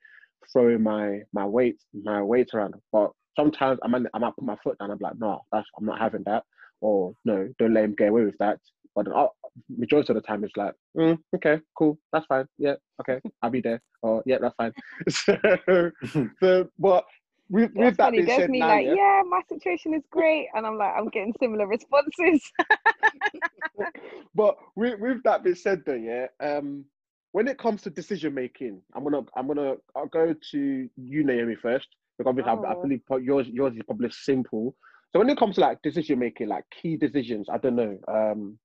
throwing 0.52 0.82
my 0.82 1.20
my 1.32 1.44
weight 1.44 1.78
my 1.92 2.22
weight 2.22 2.50
around. 2.54 2.74
But 2.92 3.10
sometimes 3.38 3.78
I 3.82 3.88
might 3.88 4.02
I 4.14 4.18
might 4.18 4.34
put 4.34 4.44
my 4.44 4.56
foot 4.64 4.78
down. 4.78 4.90
I'm 4.90 4.98
like, 5.00 5.18
no, 5.18 5.42
that's 5.52 5.66
I'm 5.78 5.84
not 5.84 5.98
having 6.00 6.22
that, 6.24 6.44
or 6.80 7.12
no, 7.24 7.48
don't 7.58 7.74
let 7.74 7.84
him 7.84 7.94
get 7.94 8.08
away 8.08 8.24
with 8.24 8.38
that. 8.38 8.58
But 8.94 9.04
then, 9.04 9.14
uh, 9.14 9.26
majority 9.68 10.12
of 10.12 10.14
the 10.14 10.22
time, 10.22 10.42
it's 10.42 10.56
like, 10.56 10.72
mm, 10.96 11.18
okay, 11.34 11.60
cool, 11.76 11.98
that's 12.12 12.24
fine. 12.26 12.46
Yeah, 12.56 12.76
okay, 13.02 13.20
I'll 13.42 13.50
be 13.50 13.60
there. 13.60 13.82
Or 14.00 14.22
yeah, 14.24 14.38
that's 14.40 14.54
fine. 14.56 14.72
so, 15.10 15.90
so 16.42 16.68
but 16.78 17.04
with, 17.48 17.72
with 17.74 17.96
that 17.98 18.06
funny. 18.06 18.16
being 18.16 18.26
There's 18.26 18.38
said, 18.38 18.50
me 18.50 18.60
now, 18.60 18.68
like, 18.68 18.86
yeah, 18.86 18.94
yeah, 18.94 19.22
my 19.28 19.40
situation 19.48 19.94
is 19.94 20.02
great, 20.10 20.48
and 20.54 20.66
I'm 20.66 20.78
like, 20.78 20.92
I'm 20.96 21.08
getting 21.08 21.34
similar 21.40 21.66
responses. 21.66 22.50
but 24.34 24.56
with, 24.74 24.98
with 25.00 25.22
that 25.24 25.42
being 25.44 25.56
said 25.56 25.82
though 25.84 25.94
yeah 25.94 26.26
um 26.40 26.84
when 27.32 27.48
it 27.48 27.58
comes 27.58 27.82
to 27.82 27.90
decision 27.90 28.32
making 28.34 28.80
i'm 28.94 29.04
gonna 29.04 29.22
i'm 29.36 29.46
gonna 29.46 29.74
i'll 29.94 30.06
go 30.06 30.34
to 30.50 30.88
you 30.96 31.24
naomi 31.24 31.54
first 31.54 31.88
because 32.16 32.28
obviously 32.30 32.50
I, 32.50 32.72
I 32.72 32.74
Oh. 32.74 32.82
believe 32.82 33.02
yours 33.22 33.46
yours 33.48 33.74
is 33.74 33.82
probably 33.84 34.10
simple 34.10 34.74
so 35.12 35.18
when 35.18 35.28
it 35.30 35.38
comes 35.38 35.56
to 35.56 35.60
like 35.60 35.82
decision 35.82 36.18
making 36.18 36.48
like 36.48 36.64
key 36.70 36.96
decisions 36.96 37.48
i 37.52 37.58
don't 37.58 37.76
know 37.76 37.98
um 38.08 38.58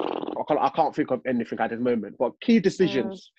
I 0.00 0.42
can't, 0.48 0.60
I 0.60 0.68
can't 0.70 0.94
think 0.94 1.10
of 1.12 1.20
anything 1.26 1.58
at 1.60 1.70
this 1.70 1.80
moment 1.80 2.16
but 2.18 2.32
key 2.40 2.58
decisions 2.60 3.30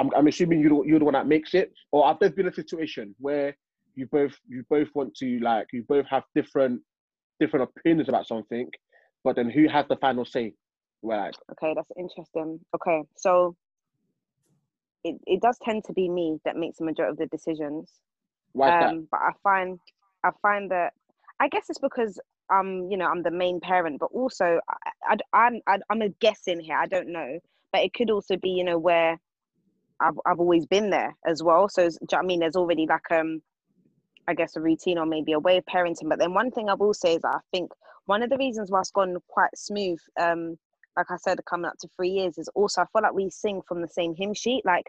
I'm, 0.00 0.10
I'm 0.16 0.26
assuming 0.26 0.60
you're, 0.60 0.70
the- 0.82 0.88
you're 0.88 0.98
the 0.98 1.04
one 1.04 1.14
that 1.14 1.26
makes 1.26 1.54
it 1.54 1.72
or 1.92 2.06
have 2.06 2.18
there 2.20 2.30
been 2.30 2.48
a 2.48 2.54
situation 2.54 3.14
where 3.18 3.56
you 3.94 4.06
both 4.06 4.34
you 4.48 4.64
both 4.70 4.88
want 4.94 5.14
to 5.16 5.38
like 5.40 5.66
you 5.72 5.84
both 5.88 6.06
have 6.06 6.22
different 6.34 6.80
different 7.38 7.68
opinions 7.76 8.08
about 8.08 8.26
something 8.26 8.68
but 9.24 9.36
then 9.36 9.50
who 9.50 9.68
has 9.68 9.84
the 9.88 9.96
final 9.96 10.24
say 10.24 10.54
where 11.02 11.18
like 11.18 11.34
Okay, 11.52 11.74
that's 11.74 11.90
interesting. 11.98 12.60
Okay, 12.74 13.02
so 13.16 13.54
it, 15.04 15.16
it 15.26 15.40
does 15.42 15.58
tend 15.62 15.84
to 15.84 15.92
be 15.92 16.08
me 16.08 16.38
that 16.44 16.56
makes 16.56 16.78
the 16.78 16.84
majority 16.84 17.12
of 17.12 17.18
the 17.18 17.26
decisions. 17.26 17.90
why 18.52 18.70
Um, 18.70 19.08
but 19.10 19.20
I 19.20 19.30
find 19.42 19.78
I 20.24 20.30
find 20.42 20.70
that 20.70 20.92
I 21.40 21.48
guess 21.48 21.66
it's 21.68 21.78
because 21.78 22.18
um 22.52 22.88
you 22.90 22.96
know 22.96 23.06
I'm 23.06 23.22
the 23.22 23.30
main 23.30 23.60
parent, 23.60 23.98
but 24.00 24.10
also 24.12 24.60
I, 24.68 24.90
I, 25.12 25.16
I'm 25.32 25.60
I, 25.66 25.78
I'm 25.90 26.02
a 26.02 26.08
guessing 26.20 26.60
here. 26.60 26.76
I 26.76 26.86
don't 26.86 27.12
know, 27.12 27.38
but 27.72 27.82
it 27.82 27.92
could 27.92 28.10
also 28.10 28.36
be 28.36 28.50
you 28.50 28.64
know 28.64 28.78
where 28.78 29.18
I've 30.00 30.18
I've 30.26 30.40
always 30.40 30.66
been 30.66 30.90
there 30.90 31.14
as 31.26 31.42
well. 31.42 31.68
So 31.68 31.82
you 31.82 31.90
know 32.12 32.18
I 32.18 32.22
mean, 32.22 32.40
there's 32.40 32.56
already 32.56 32.86
like 32.86 33.10
um 33.10 33.42
I 34.28 34.34
guess 34.34 34.56
a 34.56 34.60
routine 34.60 34.98
or 34.98 35.06
maybe 35.06 35.32
a 35.32 35.38
way 35.38 35.56
of 35.56 35.64
parenting. 35.66 36.08
But 36.08 36.18
then 36.18 36.34
one 36.34 36.50
thing 36.50 36.68
I 36.68 36.74
will 36.74 36.94
say 36.94 37.16
is 37.16 37.24
I 37.24 37.38
think 37.52 37.70
one 38.06 38.22
of 38.22 38.30
the 38.30 38.38
reasons 38.38 38.70
why 38.70 38.80
it's 38.80 38.90
gone 38.90 39.16
quite 39.28 39.56
smooth, 39.56 39.98
um, 40.20 40.56
like 40.96 41.10
I 41.10 41.16
said, 41.16 41.38
coming 41.48 41.66
up 41.66 41.78
to 41.80 41.88
three 41.96 42.10
years, 42.10 42.38
is 42.38 42.48
also 42.54 42.82
I 42.82 42.84
feel 42.92 43.02
like 43.02 43.12
we 43.12 43.30
sing 43.30 43.60
from 43.66 43.82
the 43.82 43.88
same 43.88 44.14
hymn 44.14 44.34
sheet. 44.34 44.64
Like 44.64 44.86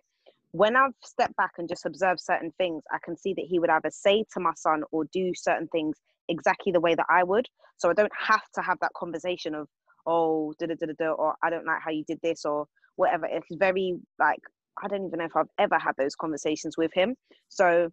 when 0.52 0.76
I've 0.76 0.94
stepped 1.04 1.36
back 1.38 1.52
and 1.58 1.68
just 1.68 1.86
observed 1.86 2.20
certain 2.20 2.52
things, 2.58 2.84
I 2.92 2.98
can 3.04 3.18
see 3.18 3.34
that 3.34 3.46
he 3.46 3.60
would 3.60 3.70
either 3.70 3.90
say 3.92 4.26
to 4.34 4.40
my 4.40 4.54
son 4.56 4.84
or 4.92 5.06
do 5.14 5.34
certain 5.36 5.68
things 5.68 5.98
exactly 6.30 6.72
the 6.72 6.80
way 6.80 6.96
that 6.96 7.06
I 7.10 7.24
would. 7.24 7.48
So 7.78 7.90
I 7.90 7.94
don't 7.94 8.12
have 8.18 8.44
to 8.56 8.62
have 8.62 8.78
that 8.82 8.94
conversation 8.96 9.56
of, 9.56 9.68
oh, 10.06 10.54
da 10.60 10.68
da 10.68 10.76
da 10.76 10.94
da, 10.98 11.12
or 11.12 11.36
I 11.44 11.50
don't 11.50 11.66
like 11.66 11.82
how 11.84 11.92
you 11.92 12.04
did 12.04 12.20
this, 12.22 12.46
or 12.46 12.68
whatever. 12.96 13.26
It's 13.26 13.48
very 13.52 13.98
like 14.20 14.42
I 14.82 14.88
don't 14.88 15.06
even 15.06 15.20
know 15.20 15.26
if 15.26 15.36
I've 15.36 15.50
ever 15.58 15.80
had 15.80 15.96
those 15.98 16.16
conversations 16.16 16.78
with 16.78 16.94
him. 16.94 17.16
So 17.50 17.92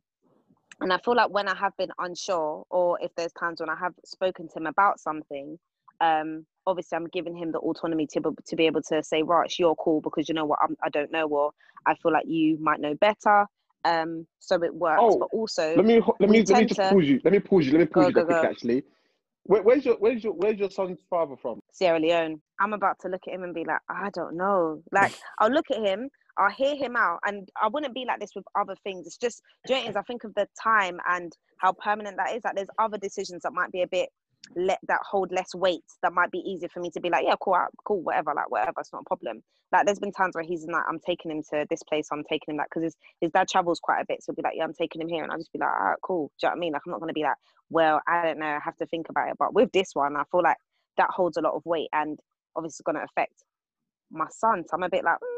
and 0.80 0.92
I 0.92 0.98
feel 0.98 1.16
like 1.16 1.30
when 1.30 1.48
I 1.48 1.56
have 1.56 1.72
been 1.76 1.90
unsure, 1.98 2.64
or 2.70 2.98
if 3.02 3.10
there's 3.16 3.32
times 3.32 3.60
when 3.60 3.68
I 3.68 3.76
have 3.76 3.94
spoken 4.04 4.48
to 4.48 4.58
him 4.58 4.66
about 4.66 5.00
something, 5.00 5.58
um, 6.00 6.46
obviously 6.66 6.96
I'm 6.96 7.08
giving 7.08 7.36
him 7.36 7.50
the 7.50 7.58
autonomy 7.58 8.06
to 8.12 8.20
be, 8.20 8.30
to 8.46 8.56
be 8.56 8.66
able 8.66 8.82
to 8.82 9.02
say, 9.02 9.22
right, 9.22 9.46
it's 9.46 9.58
your 9.58 9.74
call 9.74 10.00
because 10.00 10.28
you 10.28 10.34
know 10.34 10.44
what, 10.44 10.60
I'm, 10.62 10.76
I 10.82 10.88
don't 10.90 11.10
know, 11.10 11.26
or 11.26 11.50
I 11.86 11.96
feel 11.96 12.12
like 12.12 12.26
you 12.26 12.58
might 12.60 12.80
know 12.80 12.94
better. 12.94 13.46
Um, 13.84 14.26
so 14.38 14.62
it 14.62 14.74
works. 14.74 15.00
Oh, 15.00 15.18
but 15.18 15.28
also, 15.32 15.74
let 15.76 15.84
me 15.84 16.00
let 16.20 16.30
me 16.30 16.44
let 16.44 16.58
me 16.58 16.64
just 16.66 16.80
to- 16.80 16.90
pause 16.90 17.04
you 17.06 17.20
let 17.24 17.32
me 17.32 17.40
pause 17.40 17.66
you 17.66 17.72
let 17.72 17.80
me 17.80 17.86
pause 17.86 18.02
Go, 18.02 18.08
you 18.08 18.12
go, 18.12 18.20
there 18.20 18.24
quick 18.26 18.42
go. 18.42 18.48
actually 18.50 18.82
Where, 19.44 19.62
where's 19.62 19.84
your 19.84 19.96
where's 19.96 20.22
your 20.22 20.34
where's 20.34 20.58
your 20.58 20.70
son's 20.70 21.00
father 21.08 21.36
from 21.40 21.60
Sierra 21.72 21.98
Leone. 22.00 22.40
I'm 22.60 22.72
about 22.72 22.98
to 23.00 23.08
look 23.08 23.22
at 23.28 23.34
him 23.34 23.44
and 23.44 23.54
be 23.54 23.64
like, 23.64 23.80
I 23.88 24.10
don't 24.12 24.36
know. 24.36 24.82
Like, 24.90 25.12
I'll 25.38 25.50
look 25.50 25.66
at 25.70 25.78
him, 25.78 26.08
I'll 26.38 26.50
hear 26.50 26.76
him 26.76 26.96
out, 26.96 27.20
and 27.24 27.48
I 27.60 27.68
wouldn't 27.68 27.94
be 27.94 28.04
like 28.06 28.20
this 28.20 28.34
with 28.34 28.44
other 28.54 28.74
things. 28.84 29.06
It's 29.06 29.16
just, 29.16 29.42
do 29.66 29.74
you 29.74 29.90
know? 29.90 29.98
I 29.98 30.02
think 30.02 30.24
of 30.24 30.34
the 30.34 30.46
time 30.62 30.98
and 31.08 31.36
how 31.58 31.72
permanent 31.72 32.16
that 32.16 32.34
is. 32.34 32.42
Like, 32.44 32.54
there's 32.54 32.68
other 32.78 32.98
decisions 32.98 33.42
that 33.42 33.52
might 33.52 33.72
be 33.72 33.82
a 33.82 33.86
bit 33.86 34.08
let 34.56 34.78
that 34.88 35.00
hold 35.02 35.30
less 35.32 35.54
weight. 35.54 35.84
That 36.02 36.14
might 36.14 36.30
be 36.30 36.38
easier 36.38 36.68
for 36.72 36.80
me 36.80 36.90
to 36.90 37.00
be 37.00 37.10
like, 37.10 37.24
yeah, 37.26 37.34
cool, 37.40 37.58
cool, 37.84 38.00
whatever, 38.02 38.32
like 38.34 38.50
whatever, 38.50 38.80
it's 38.80 38.92
not 38.92 39.02
a 39.02 39.04
problem. 39.04 39.42
Like, 39.72 39.84
there's 39.84 39.98
been 39.98 40.12
times 40.12 40.34
where 40.34 40.44
he's 40.44 40.64
like, 40.66 40.84
I'm 40.88 41.00
taking 41.00 41.30
him 41.30 41.42
to 41.50 41.66
this 41.68 41.82
place, 41.82 42.08
I'm 42.12 42.24
taking 42.24 42.52
him 42.52 42.56
that 42.58 42.68
because 42.70 42.84
his 42.84 42.96
his 43.20 43.30
dad 43.32 43.48
travels 43.48 43.80
quite 43.80 44.00
a 44.00 44.06
bit, 44.06 44.22
so 44.22 44.32
he'll 44.32 44.36
be 44.36 44.42
like, 44.42 44.54
yeah, 44.56 44.64
I'm 44.64 44.74
taking 44.74 45.02
him 45.02 45.08
here, 45.08 45.22
and 45.22 45.32
I'll 45.32 45.38
just 45.38 45.52
be 45.52 45.58
like, 45.58 45.68
all 45.68 45.86
right, 45.88 45.98
cool. 46.02 46.30
Do 46.40 46.46
you 46.46 46.48
know 46.48 46.52
what 46.52 46.56
I 46.56 46.60
mean? 46.60 46.72
Like, 46.72 46.82
I'm 46.86 46.92
not 46.92 47.00
gonna 47.00 47.12
be 47.12 47.24
like, 47.24 47.36
well, 47.70 48.00
I 48.06 48.22
don't 48.22 48.38
know, 48.38 48.46
I 48.46 48.60
have 48.64 48.76
to 48.76 48.86
think 48.86 49.08
about 49.10 49.28
it. 49.28 49.36
But 49.38 49.54
with 49.54 49.70
this 49.72 49.90
one, 49.94 50.16
I 50.16 50.22
feel 50.30 50.42
like 50.42 50.56
that 50.96 51.10
holds 51.10 51.36
a 51.36 51.40
lot 51.40 51.54
of 51.54 51.62
weight 51.64 51.88
and 51.92 52.18
obviously 52.56 52.82
it's 52.82 52.82
going 52.82 52.96
to 52.96 53.04
affect 53.04 53.44
my 54.10 54.26
son. 54.30 54.64
So 54.66 54.74
I'm 54.74 54.82
a 54.82 54.88
bit 54.88 55.04
like, 55.04 55.16
mm, 55.16 55.37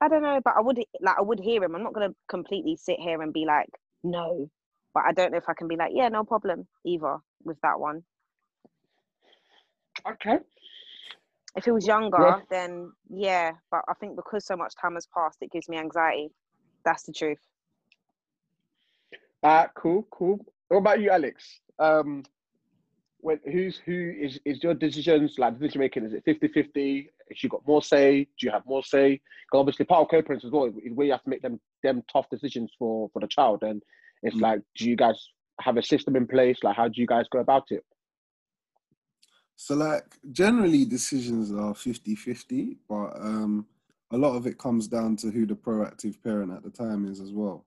I 0.00 0.08
don't 0.08 0.22
know, 0.22 0.40
but 0.44 0.54
I 0.56 0.60
would 0.60 0.78
like 1.00 1.18
I 1.18 1.22
would 1.22 1.40
hear 1.40 1.62
him. 1.64 1.74
I'm 1.74 1.82
not 1.82 1.94
going 1.94 2.10
to 2.10 2.16
completely 2.28 2.76
sit 2.76 2.98
here 3.00 3.22
and 3.22 3.32
be 3.32 3.44
like, 3.46 3.70
no, 4.04 4.50
but 4.94 5.04
I 5.06 5.12
don't 5.12 5.32
know 5.32 5.38
if 5.38 5.48
I 5.48 5.54
can 5.54 5.68
be 5.68 5.76
like, 5.76 5.92
yeah, 5.94 6.08
no 6.08 6.24
problem 6.24 6.68
either 6.84 7.18
with 7.44 7.60
that 7.62 7.80
one. 7.80 8.04
okay 10.06 10.38
If 11.56 11.64
he 11.64 11.70
was 11.72 11.86
younger, 11.86 12.36
Yeah. 12.36 12.40
then 12.50 12.92
yeah, 13.08 13.52
but 13.70 13.82
I 13.88 13.94
think 13.94 14.16
because 14.16 14.44
so 14.46 14.56
much 14.56 14.74
time 14.76 14.94
has 14.94 15.06
passed, 15.06 15.42
it 15.42 15.50
gives 15.50 15.68
me 15.68 15.78
anxiety. 15.78 16.32
That's 16.84 17.04
the 17.04 17.12
truth. 17.12 17.40
uh 19.42 19.66
cool 19.74 20.06
cool 20.10 20.38
what 20.68 20.78
about 20.78 21.00
you 21.00 21.10
alex 21.10 21.60
um 21.78 22.22
when 23.26 23.40
who's 23.52 23.78
who 23.84 24.14
is 24.20 24.38
is 24.44 24.62
your 24.62 24.72
decisions? 24.74 25.34
Like 25.36 25.58
decision 25.58 25.80
making 25.80 26.04
is 26.06 26.12
it 26.12 26.22
50 26.24 26.46
50 26.46 27.10
has 27.28 27.36
she 27.38 27.48
got 27.48 27.66
more 27.66 27.82
say 27.82 28.22
do 28.38 28.46
you 28.46 28.52
have 28.52 28.64
more 28.66 28.84
say? 28.84 29.20
Because 29.46 29.58
obviously 29.60 29.84
part 29.84 30.02
of 30.02 30.08
co-parents 30.10 30.44
as 30.44 30.52
well 30.52 30.66
is 30.66 30.72
where 30.94 31.06
you 31.08 31.12
have 31.12 31.24
to 31.24 31.30
make 31.30 31.42
them 31.42 31.58
them 31.82 32.04
tough 32.12 32.30
decisions 32.30 32.70
for 32.78 33.10
for 33.12 33.18
the 33.20 33.26
child. 33.26 33.64
And 33.64 33.82
it's 34.22 34.36
Mm. 34.36 34.42
like 34.42 34.60
do 34.76 34.88
you 34.88 34.94
guys 34.94 35.18
have 35.60 35.76
a 35.76 35.82
system 35.82 36.14
in 36.14 36.28
place? 36.28 36.58
Like 36.62 36.76
how 36.76 36.86
do 36.86 37.00
you 37.00 37.06
guys 37.08 37.26
go 37.28 37.40
about 37.40 37.64
it? 37.70 37.84
So 39.56 39.74
like 39.74 40.04
generally 40.30 40.84
decisions 40.84 41.50
are 41.50 41.74
50-50, 41.74 42.76
but 42.88 43.10
um 43.20 43.66
a 44.12 44.16
lot 44.16 44.36
of 44.36 44.46
it 44.46 44.56
comes 44.56 44.86
down 44.86 45.16
to 45.16 45.32
who 45.32 45.46
the 45.46 45.56
proactive 45.56 46.22
parent 46.22 46.52
at 46.52 46.62
the 46.62 46.70
time 46.70 47.04
is 47.10 47.20
as 47.20 47.32
well. 47.32 47.66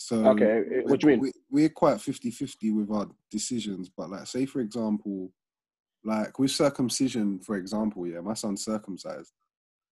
So 0.00 0.24
okay 0.28 0.60
uh, 0.78 0.82
what 0.84 1.00
do 1.00 1.08
you 1.08 1.12
mean 1.14 1.20
we, 1.20 1.32
we're 1.50 1.68
quite 1.68 1.96
50-50 1.96 2.72
with 2.74 2.88
our 2.90 3.08
decisions, 3.32 3.88
but 3.88 4.08
like 4.10 4.26
say 4.28 4.46
for 4.46 4.60
example, 4.60 5.32
like 6.04 6.38
with 6.38 6.52
circumcision, 6.52 7.40
for 7.40 7.56
example, 7.56 8.06
yeah, 8.06 8.20
my 8.20 8.34
son's 8.34 8.64
circumcised. 8.64 9.32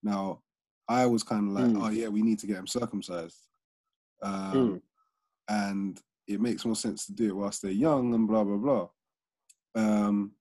Now 0.04 0.42
I 0.88 1.06
was 1.06 1.24
kind 1.24 1.48
of 1.48 1.54
like, 1.54 1.72
Mm. 1.74 1.82
oh 1.84 1.90
yeah, 1.90 2.06
we 2.08 2.22
need 2.22 2.38
to 2.38 2.46
get 2.46 2.56
him 2.58 2.68
circumcised. 2.68 3.36
Um, 4.22 4.52
Mm. 4.54 4.80
and 5.48 6.00
it 6.28 6.40
makes 6.40 6.64
more 6.64 6.76
sense 6.76 7.06
to 7.06 7.12
do 7.12 7.28
it 7.30 7.36
whilst 7.36 7.62
they're 7.62 7.72
young 7.72 8.14
and 8.14 8.28
blah 8.28 8.44
blah 8.44 8.56
blah. 8.64 8.88
Um, 9.74 10.32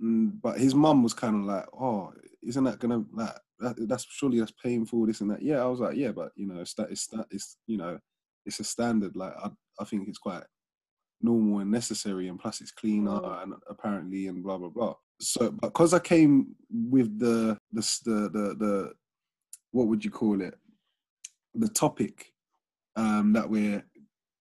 but 0.00 0.58
his 0.58 0.74
mum 0.74 1.02
was 1.02 1.12
kind 1.14 1.36
of 1.36 1.42
like, 1.42 1.66
"Oh, 1.78 2.12
isn't 2.42 2.64
that 2.64 2.78
gonna 2.78 3.04
like 3.12 3.36
that, 3.60 3.76
that's 3.86 4.04
surely 4.10 4.38
that's 4.40 4.52
painful, 4.52 5.04
this 5.06 5.20
and 5.20 5.30
that." 5.30 5.42
Yeah, 5.42 5.60
I 5.62 5.66
was 5.66 5.80
like, 5.80 5.96
"Yeah, 5.96 6.12
but 6.12 6.32
you 6.36 6.46
know, 6.46 6.60
it's 6.60 6.74
that 6.74 6.90
it's 6.90 7.06
that 7.08 7.26
it's 7.30 7.58
you 7.66 7.76
know, 7.76 7.98
it's 8.46 8.60
a 8.60 8.64
standard. 8.64 9.16
Like 9.16 9.34
I 9.42 9.50
I 9.78 9.84
think 9.84 10.08
it's 10.08 10.18
quite 10.18 10.44
normal 11.20 11.60
and 11.60 11.70
necessary, 11.70 12.28
and 12.28 12.38
plus 12.38 12.60
it's 12.60 12.72
cleaner 12.72 13.10
Mm. 13.20 13.42
and 13.42 13.54
apparently 13.68 14.26
and 14.28 14.42
blah 14.42 14.58
blah 14.58 14.68
blah." 14.68 14.94
So, 15.20 15.50
because 15.52 15.94
I 15.94 15.98
came 16.00 16.54
with 16.70 17.18
the 17.18 17.56
the 17.72 17.80
the 18.04 18.28
the, 18.30 18.54
the 18.58 18.92
what 19.70 19.86
would 19.88 20.04
you 20.04 20.10
call 20.10 20.40
it, 20.40 20.58
the 21.54 21.68
topic 21.68 22.34
um, 22.96 23.32
that 23.32 23.48
we're 23.48 23.84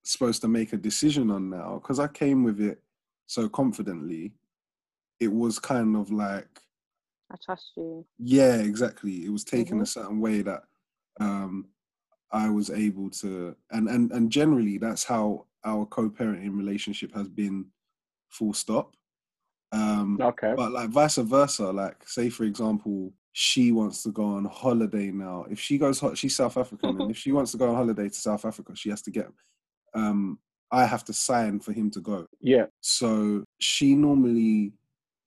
supposed 0.04 0.42
to 0.42 0.48
make 0.48 0.74
a 0.74 0.78
decision 0.78 1.30
on 1.32 1.50
now, 1.50 1.76
because 1.76 2.00
I 2.00 2.08
came 2.08 2.44
with 2.44 2.60
it 2.60 2.82
so 3.28 3.48
confidently, 3.48 4.34
it 5.20 5.32
was 5.32 5.60
kind 5.60 5.96
of 5.96 6.12
like 6.12 6.50
I 7.32 7.36
trust 7.46 7.72
you. 7.78 8.06
yeah, 8.18 8.56
exactly. 8.56 9.24
It 9.26 9.30
was 9.30 9.44
taken 9.46 9.78
Mhm. 9.78 9.84
a 9.84 9.86
certain 9.86 10.20
way 10.20 10.42
that 10.42 10.64
um, 11.20 11.68
I 12.34 12.50
was 12.50 12.70
able 12.70 13.10
to, 13.22 13.56
and 13.72 13.88
and 13.90 14.12
and 14.12 14.32
generally 14.32 14.78
that's 14.78 15.04
how 15.04 15.46
our 15.64 15.86
co-parenting 15.86 16.56
relationship 16.56 17.14
has 17.14 17.28
been. 17.28 17.66
Full 18.30 18.54
stop. 18.54 18.96
Um, 19.74 20.18
okay 20.22 20.54
but 20.56 20.72
like 20.72 20.90
vice 20.90 21.18
versa, 21.18 21.70
like 21.72 22.08
say 22.08 22.30
for 22.30 22.46
example, 22.46 23.14
she 23.34 23.72
wants 23.72 24.04
to 24.04 24.12
go 24.12 24.24
on 24.24 24.46
holiday 24.46 25.12
now. 25.12 25.46
If 25.50 25.60
she 25.60 25.78
goes, 25.78 26.02
she's 26.16 26.36
South 26.36 26.56
African, 26.58 27.02
and 27.02 27.12
if 27.12 27.18
she 27.18 27.32
wants 27.34 27.52
to 27.52 27.58
go 27.58 27.70
on 27.70 27.76
holiday 27.76 28.08
to 28.08 28.16
South 28.16 28.46
Africa, 28.46 28.74
she 28.76 28.90
has 28.90 29.02
to 29.04 29.12
get 29.12 29.28
um, 29.94 30.40
I 30.72 30.86
have 30.86 31.04
to 31.06 31.14
sign 31.14 31.60
for 31.60 31.74
him 31.74 31.92
to 31.92 32.00
go. 32.00 32.26
Yeah. 32.40 32.68
So 32.80 33.44
she 33.60 33.96
normally 33.96 34.74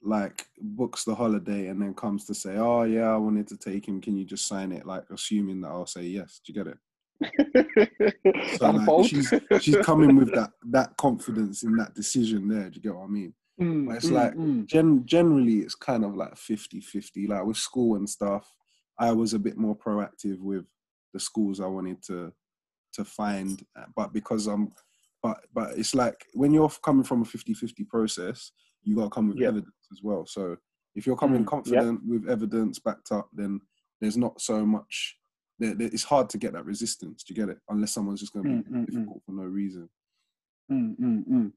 like 0.02 0.46
books 0.60 1.04
the 1.04 1.14
holiday 1.14 1.68
and 1.68 1.80
then 1.80 1.94
comes 1.94 2.24
to 2.26 2.34
say, 2.34 2.56
"Oh 2.56 2.84
yeah, 2.84 3.12
I 3.12 3.16
wanted 3.16 3.48
to 3.48 3.56
take 3.56 3.86
him. 3.86 4.00
Can 4.00 4.16
you 4.16 4.24
just 4.24 4.46
sign 4.46 4.72
it?" 4.72 4.86
Like 4.86 5.04
assuming 5.10 5.60
that 5.62 5.68
I'll 5.68 5.86
say 5.86 6.04
yes. 6.04 6.40
Do 6.44 6.52
you 6.52 6.64
get 6.64 6.72
it? 6.72 6.78
So 7.22 8.66
That's 8.66 8.76
like, 8.76 8.86
bold. 8.86 9.06
she's 9.08 9.32
she's 9.60 9.76
coming 9.76 10.16
with 10.16 10.34
that 10.34 10.50
that 10.70 10.96
confidence 10.96 11.62
in 11.62 11.76
that 11.76 11.94
decision 11.94 12.48
there. 12.48 12.70
Do 12.70 12.76
you 12.76 12.82
get 12.82 12.94
what 12.94 13.04
I 13.04 13.08
mean? 13.08 13.34
Mm, 13.60 13.86
But 13.86 13.96
it's 13.96 14.06
mm, 14.06 14.12
like 14.12 14.34
mm. 14.34 14.66
gen- 14.66 15.06
generally 15.06 15.58
it's 15.60 15.74
kind 15.74 16.04
of 16.04 16.14
like 16.16 16.34
50-50. 16.34 17.28
Like 17.28 17.44
with 17.44 17.56
school 17.56 17.96
and 17.96 18.08
stuff, 18.08 18.48
I 18.98 19.12
was 19.12 19.34
a 19.34 19.38
bit 19.38 19.56
more 19.56 19.76
proactive 19.76 20.38
with 20.40 20.64
the 21.12 21.20
schools 21.20 21.60
I 21.60 21.66
wanted 21.66 22.02
to 22.04 22.32
to 22.94 23.04
find. 23.04 23.64
But 23.96 24.12
because 24.12 24.46
I'm 24.46 24.72
but 25.22 25.38
but 25.52 25.78
it's 25.78 25.94
like 25.94 26.26
when 26.34 26.52
you're 26.52 26.68
coming 26.82 27.04
from 27.04 27.22
a 27.22 27.24
50-50 27.24 27.88
process, 27.88 28.52
you 28.82 28.96
gotta 28.96 29.10
come 29.10 29.28
with 29.28 29.38
Yeah. 29.38 29.48
evidence 29.48 29.88
as 29.92 30.00
well. 30.02 30.26
So 30.26 30.56
if 30.94 31.06
you're 31.06 31.16
coming 31.16 31.42
Mm, 31.42 31.48
confident 31.48 32.00
with 32.06 32.28
evidence 32.28 32.78
backed 32.78 33.10
up, 33.12 33.28
then 33.32 33.60
there's 34.00 34.16
not 34.16 34.40
so 34.40 34.64
much 34.66 35.16
there, 35.58 35.74
there- 35.74 35.88
it's 35.92 36.04
hard 36.04 36.28
to 36.30 36.38
get 36.38 36.52
that 36.54 36.64
resistance. 36.64 37.22
Do 37.24 37.34
you 37.34 37.46
get 37.46 37.50
it? 37.50 37.60
Unless 37.68 37.92
someone's 37.92 38.20
just 38.20 38.32
going 38.32 38.44
to 38.44 38.50
be 38.50 38.56
Mm, 38.56 38.68
mm, 38.68 38.82
mm. 38.82 38.86
difficult 38.86 39.22
for 39.26 39.32
no 39.32 39.42
reason. 39.44 39.88
Mm, 40.70 40.96
mm, 40.98 41.24
mm. 41.28 41.52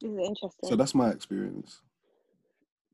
This 0.00 0.10
is 0.10 0.18
interesting. 0.18 0.68
So 0.70 0.76
that's 0.76 0.94
my 0.94 1.10
experience. 1.10 1.80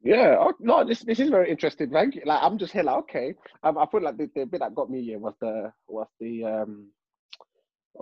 Yeah, 0.02 0.36
oh, 0.40 0.54
no, 0.60 0.82
this 0.82 1.00
this 1.00 1.20
is 1.20 1.28
very 1.28 1.50
interesting. 1.50 1.90
Thank 1.90 2.14
you. 2.14 2.22
Like 2.24 2.42
I'm 2.42 2.56
just 2.56 2.72
here, 2.72 2.82
like 2.82 2.96
okay. 3.00 3.34
Um, 3.62 3.76
I 3.76 3.84
feel 3.86 4.02
like 4.02 4.16
the, 4.16 4.30
the 4.34 4.46
bit 4.46 4.60
that 4.60 4.74
got 4.74 4.90
me 4.90 5.04
here 5.04 5.18
was 5.18 5.34
the 5.42 5.70
was 5.88 6.06
the 6.18 6.44
um, 6.44 6.88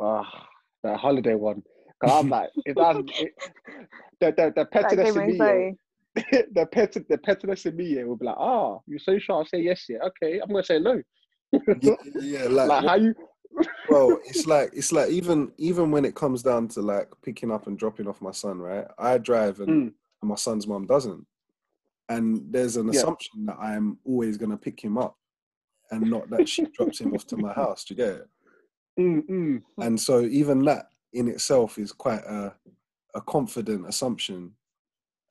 uh, 0.00 0.22
the 0.84 0.96
holiday 0.96 1.34
one. 1.34 1.62
Cause 2.00 2.12
I'm 2.24 2.30
like, 2.30 2.50
if 2.64 2.76
that's 2.76 2.98
it, 3.18 3.32
the 4.20 4.32
the 4.36 4.52
the 4.54 4.64
pettiness 4.66 5.16
in 5.16 5.26
me 5.26 5.38
me, 5.38 5.74
yeah, 6.32 6.42
the 6.52 6.66
pet 6.66 6.92
the 6.92 7.18
pettiness 7.18 7.66
in 7.66 7.74
me 7.76 7.96
yeah, 7.96 8.04
will 8.04 8.14
be 8.16 8.26
like, 8.26 8.36
ah, 8.38 8.78
you're 8.86 9.00
so 9.00 9.18
sure. 9.18 9.34
I'll 9.36 9.44
say 9.46 9.60
yes, 9.60 9.86
yeah, 9.88 9.98
okay. 10.06 10.38
I'm 10.38 10.48
gonna 10.50 10.62
say 10.62 10.78
no. 10.78 11.02
Yeah, 11.52 11.94
yeah, 12.20 12.44
like, 12.48 12.68
Like 12.68 12.84
how 12.84 12.94
you? 12.96 13.14
well, 13.88 14.18
it's 14.26 14.46
like 14.46 14.70
it's 14.72 14.92
like 14.92 15.10
even 15.10 15.52
even 15.58 15.90
when 15.90 16.04
it 16.04 16.14
comes 16.14 16.42
down 16.42 16.68
to 16.68 16.82
like 16.82 17.08
picking 17.22 17.50
up 17.50 17.66
and 17.66 17.78
dropping 17.78 18.06
off 18.08 18.20
my 18.20 18.30
son, 18.32 18.58
right? 18.58 18.86
I 18.98 19.18
drive 19.18 19.60
and, 19.60 19.68
Mm. 19.68 19.94
and 20.22 20.28
my 20.28 20.34
son's 20.34 20.66
mom 20.66 20.86
doesn't, 20.86 21.26
and 22.08 22.52
there's 22.52 22.76
an 22.76 22.86
Yeah. 22.86 23.00
assumption 23.00 23.46
that 23.46 23.56
I'm 23.58 23.98
always 24.04 24.36
gonna 24.36 24.56
pick 24.56 24.80
him 24.82 24.98
up, 24.98 25.16
and 25.90 26.10
not 26.10 26.28
that 26.30 26.48
she 26.48 26.66
drops 26.66 27.00
him 27.00 27.14
off 27.14 27.26
to 27.28 27.36
my 27.36 27.52
house. 27.62 27.84
Do 27.84 27.94
you 27.94 27.96
get 27.96 28.14
it? 28.16 28.28
Mm, 29.00 29.26
mm. 29.28 29.62
And 29.78 29.98
so 30.00 30.20
even 30.22 30.64
that 30.64 30.90
in 31.12 31.28
itself 31.28 31.78
is 31.78 31.92
quite 31.92 32.24
a 32.24 32.54
a 33.14 33.20
confident 33.22 33.88
assumption. 33.88 34.52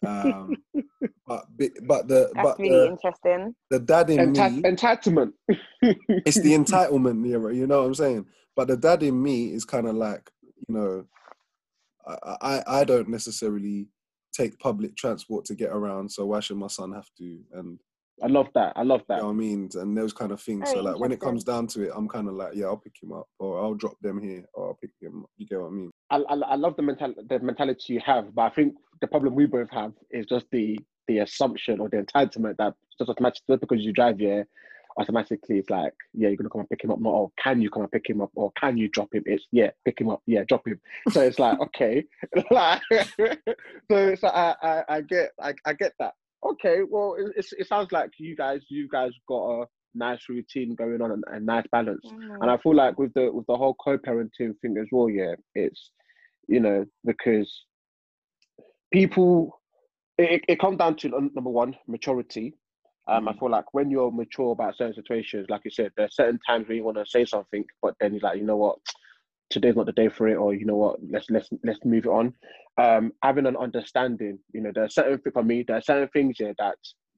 Um, 0.05 0.57
but 1.27 1.45
but 1.83 2.07
the 2.07 2.31
That's 2.33 2.43
but 2.43 2.57
really 2.59 2.71
the, 2.71 2.85
interesting. 2.87 3.55
the 3.69 3.79
dad 3.79 4.09
in 4.09 4.33
Enti- 4.33 4.61
me 4.61 4.61
entitlement. 4.63 5.33
it's 5.81 6.39
the 6.39 6.53
entitlement 6.53 7.25
era, 7.27 7.53
you 7.53 7.67
know 7.67 7.79
what 7.79 7.87
I'm 7.87 7.95
saying? 7.95 8.25
But 8.55 8.67
the 8.67 8.77
dad 8.77 9.03
in 9.03 9.21
me 9.21 9.53
is 9.53 9.65
kind 9.65 9.87
of 9.87 9.95
like, 9.95 10.29
you 10.67 10.75
know, 10.75 11.05
I, 12.07 12.37
I 12.41 12.63
I 12.79 12.83
don't 12.83 13.09
necessarily 13.09 13.87
take 14.33 14.59
public 14.59 14.95
transport 14.95 15.45
to 15.45 15.55
get 15.55 15.71
around, 15.71 16.11
so 16.11 16.25
why 16.27 16.39
should 16.39 16.57
my 16.57 16.67
son 16.67 16.93
have 16.93 17.09
to? 17.17 17.39
And 17.53 17.79
I 18.23 18.27
love 18.27 18.47
that. 18.55 18.73
I 18.75 18.83
love 18.83 19.01
you 19.01 19.05
that. 19.09 19.19
know 19.19 19.27
what 19.27 19.33
I 19.33 19.35
mean? 19.35 19.69
And 19.75 19.95
those 19.95 20.13
kind 20.13 20.31
of 20.31 20.41
things. 20.41 20.69
so 20.69 20.81
like 20.81 20.99
when 20.99 21.11
it 21.11 21.19
comes 21.19 21.43
down 21.43 21.67
to 21.67 21.83
it, 21.83 21.91
I'm 21.95 22.07
kind 22.07 22.27
of 22.27 22.33
like, 22.33 22.55
yeah, 22.55 22.65
I'll 22.65 22.77
pick 22.77 22.95
him 23.01 23.13
up, 23.13 23.27
or 23.39 23.61
I'll 23.61 23.75
drop 23.75 23.99
them 24.01 24.21
here, 24.21 24.43
or 24.53 24.69
I'll 24.69 24.73
pick 24.81 24.91
him 24.99 25.23
up. 25.23 25.29
You 25.37 25.45
get 25.45 25.59
what 25.59 25.67
I 25.67 25.71
mean? 25.71 25.91
I, 26.09 26.17
I, 26.17 26.35
I 26.35 26.55
love 26.55 26.75
the 26.75 26.81
mental 26.81 27.13
the 27.29 27.39
mentality 27.39 27.93
you 27.93 28.01
have, 28.05 28.33
but 28.33 28.41
I 28.43 28.49
think 28.49 28.75
the 29.01 29.07
problem 29.07 29.35
we 29.35 29.45
both 29.45 29.69
have 29.71 29.93
is 30.11 30.25
just 30.25 30.45
the 30.51 30.79
the 31.07 31.19
assumption 31.19 31.79
or 31.79 31.89
the 31.89 31.97
entitlement 31.97 32.57
that 32.57 32.73
just 32.97 33.09
automatically 33.09 33.53
just 33.53 33.61
because 33.61 33.83
you 33.83 33.93
drive 33.93 34.19
here, 34.19 34.47
automatically 34.99 35.59
it's 35.59 35.69
like 35.69 35.93
yeah 36.13 36.27
you're 36.27 36.37
gonna 36.37 36.49
come 36.49 36.61
and 36.61 36.69
pick 36.69 36.83
him 36.83 36.91
up. 36.91 36.99
Not 36.99 37.13
oh 37.13 37.31
can 37.41 37.61
you 37.61 37.69
come 37.69 37.83
and 37.83 37.91
pick 37.91 38.09
him 38.09 38.21
up 38.21 38.31
or 38.35 38.51
can 38.59 38.77
you 38.77 38.87
drop 38.89 39.13
him? 39.13 39.23
It's 39.25 39.45
yeah 39.51 39.69
pick 39.85 40.01
him 40.01 40.09
up 40.09 40.21
yeah 40.25 40.43
drop 40.47 40.67
him. 40.67 40.79
So 41.11 41.21
it's 41.21 41.39
like 41.39 41.59
okay, 41.59 42.03
like 42.51 42.81
so 42.91 42.97
it's 43.91 44.23
like, 44.23 44.33
I, 44.33 44.55
I 44.61 44.83
I 44.89 45.01
get 45.01 45.31
I, 45.39 45.53
I 45.65 45.73
get 45.73 45.93
that. 45.99 46.13
Okay, 46.45 46.81
well 46.87 47.15
it, 47.17 47.33
it's, 47.35 47.53
it 47.53 47.67
sounds 47.67 47.91
like 47.91 48.11
you 48.17 48.35
guys 48.35 48.61
you 48.69 48.87
guys 48.87 49.11
got 49.27 49.61
a 49.61 49.65
nice 49.95 50.29
routine 50.29 50.75
going 50.75 51.01
on 51.01 51.11
and 51.11 51.23
a 51.29 51.39
nice 51.39 51.65
balance. 51.71 52.05
Mm. 52.05 52.41
And 52.41 52.51
I 52.51 52.57
feel 52.57 52.75
like 52.75 52.97
with 52.99 53.13
the 53.13 53.31
with 53.31 53.45
the 53.47 53.55
whole 53.55 53.75
co-parenting 53.83 54.53
thing 54.61 54.77
as 54.79 54.87
well, 54.91 55.09
yeah, 55.09 55.35
it's 55.55 55.91
you 56.47 56.59
know 56.59 56.85
because 57.05 57.65
people 58.91 59.59
it, 60.17 60.43
it 60.47 60.59
comes 60.59 60.77
down 60.77 60.95
to 60.97 61.15
um, 61.15 61.31
number 61.35 61.49
one 61.49 61.75
maturity. 61.87 62.55
Um, 63.07 63.27
I 63.27 63.33
Mm. 63.33 63.39
feel 63.39 63.49
like 63.51 63.73
when 63.73 63.89
you're 63.89 64.11
mature 64.11 64.51
about 64.51 64.75
certain 64.75 64.93
situations, 64.93 65.47
like 65.49 65.61
you 65.63 65.71
said, 65.71 65.91
there 65.95 66.07
are 66.07 66.11
certain 66.11 66.39
times 66.45 66.67
where 66.67 66.75
you 66.75 66.83
want 66.83 66.97
to 66.97 67.05
say 67.05 67.23
something, 67.23 67.63
but 67.81 67.95
then 67.99 68.13
you're 68.13 68.21
like, 68.21 68.37
you 68.37 68.43
know 68.45 68.57
what, 68.57 68.79
today's 69.49 69.75
not 69.75 69.85
the 69.85 69.91
day 69.91 70.09
for 70.09 70.27
it, 70.27 70.35
or 70.35 70.53
you 70.53 70.65
know 70.65 70.75
what, 70.75 70.99
let's 71.09 71.29
let's 71.29 71.49
let's 71.63 71.79
move 71.85 72.05
it 72.05 72.09
on. 72.09 72.33
Um, 72.77 73.11
having 73.23 73.45
an 73.45 73.57
understanding, 73.57 74.39
you 74.53 74.61
know, 74.61 74.71
there 74.73 74.83
are 74.83 74.89
certain 74.89 75.17
things 75.19 75.33
for 75.33 75.43
me. 75.43 75.63
There 75.63 75.77
are 75.77 75.81
certain 75.81 76.09
things 76.09 76.37
yeah 76.39 76.53
that 76.59 76.75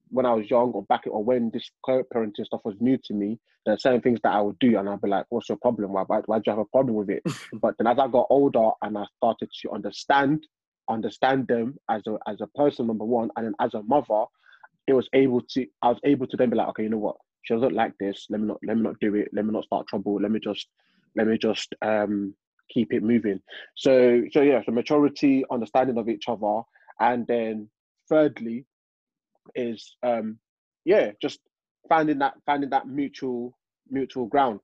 when 0.08 0.26
I 0.26 0.34
was 0.34 0.50
young 0.50 0.72
or 0.72 0.82
back 0.84 1.02
or 1.06 1.22
when 1.22 1.50
this 1.52 1.70
co-parenting 1.84 2.44
stuff 2.44 2.62
was 2.64 2.74
new 2.80 2.98
to 3.04 3.14
me, 3.14 3.38
there 3.64 3.74
are 3.74 3.78
certain 3.78 4.00
things 4.00 4.20
that 4.22 4.32
I 4.32 4.40
would 4.40 4.58
do, 4.58 4.78
and 4.78 4.88
I'd 4.88 5.00
be 5.00 5.08
like, 5.08 5.26
"What's 5.28 5.48
your 5.48 5.58
problem? 5.58 5.92
Why 5.92 6.02
why, 6.06 6.20
why 6.26 6.38
do 6.38 6.44
you 6.46 6.52
have 6.52 6.58
a 6.58 6.64
problem 6.64 6.96
with 6.96 7.10
it?" 7.10 7.22
but 7.60 7.74
then 7.78 7.86
as 7.86 7.98
I 7.98 8.08
got 8.08 8.26
older 8.30 8.70
and 8.82 8.98
I 8.98 9.04
started 9.18 9.50
to 9.62 9.70
understand 9.72 10.46
understand 10.88 11.46
them 11.46 11.78
as 11.88 12.02
a 12.06 12.18
as 12.28 12.40
a 12.40 12.46
person, 12.48 12.86
number 12.86 13.04
one, 13.04 13.30
and 13.36 13.46
then 13.46 13.54
as 13.60 13.74
a 13.74 13.82
mother, 13.82 14.24
it 14.86 14.92
was 14.92 15.08
able 15.12 15.40
to 15.40 15.66
I 15.82 15.88
was 15.88 16.00
able 16.04 16.26
to 16.26 16.36
then 16.36 16.50
be 16.50 16.56
like, 16.56 16.68
okay, 16.68 16.84
you 16.84 16.88
know 16.90 16.98
what, 16.98 17.16
she 17.42 17.54
doesn't 17.54 17.74
like 17.74 17.92
this. 17.98 18.26
Let 18.30 18.40
me 18.40 18.48
not 18.48 18.58
let 18.66 18.76
me 18.76 18.82
not 18.82 18.98
do 19.00 19.14
it. 19.14 19.28
Let 19.32 19.44
me 19.44 19.52
not 19.52 19.64
start 19.64 19.86
trouble. 19.86 20.20
Let 20.20 20.30
me 20.30 20.40
just 20.40 20.66
let 21.16 21.26
me 21.26 21.38
just 21.38 21.74
um 21.82 22.34
keep 22.70 22.92
it 22.92 23.02
moving. 23.02 23.40
So 23.76 24.22
so 24.32 24.42
yeah, 24.42 24.62
so 24.64 24.72
maturity, 24.72 25.44
understanding 25.50 25.98
of 25.98 26.08
each 26.08 26.24
other, 26.28 26.62
and 27.00 27.26
then 27.26 27.68
thirdly 28.08 28.66
is 29.54 29.96
um 30.02 30.38
yeah, 30.84 31.12
just 31.20 31.40
finding 31.88 32.18
that 32.20 32.34
finding 32.46 32.70
that 32.70 32.88
mutual 32.88 33.56
mutual 33.90 34.26
ground. 34.26 34.60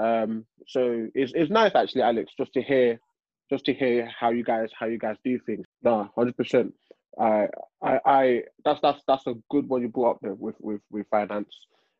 Um 0.00 0.46
so 0.68 1.08
it's 1.14 1.32
it's 1.34 1.50
nice 1.50 1.72
actually, 1.74 2.02
Alex, 2.02 2.32
just 2.38 2.52
to 2.54 2.62
hear 2.62 3.00
just 3.50 3.64
to 3.66 3.74
hear 3.74 4.10
how 4.18 4.30
you 4.30 4.44
guys 4.44 4.70
how 4.78 4.86
you 4.86 4.98
guys 4.98 5.16
do 5.24 5.38
things. 5.46 5.66
No, 5.82 6.10
hundred 6.16 6.36
percent. 6.36 6.74
I 7.20 7.46
I 7.82 8.00
I 8.04 8.42
that's 8.64 8.80
that's 8.82 9.00
that's 9.08 9.26
a 9.26 9.34
good 9.50 9.68
one 9.68 9.82
you 9.82 9.88
brought 9.88 10.12
up 10.12 10.18
there 10.22 10.34
with 10.34 10.56
with 10.60 10.80
with 10.90 11.06
finance. 11.10 11.54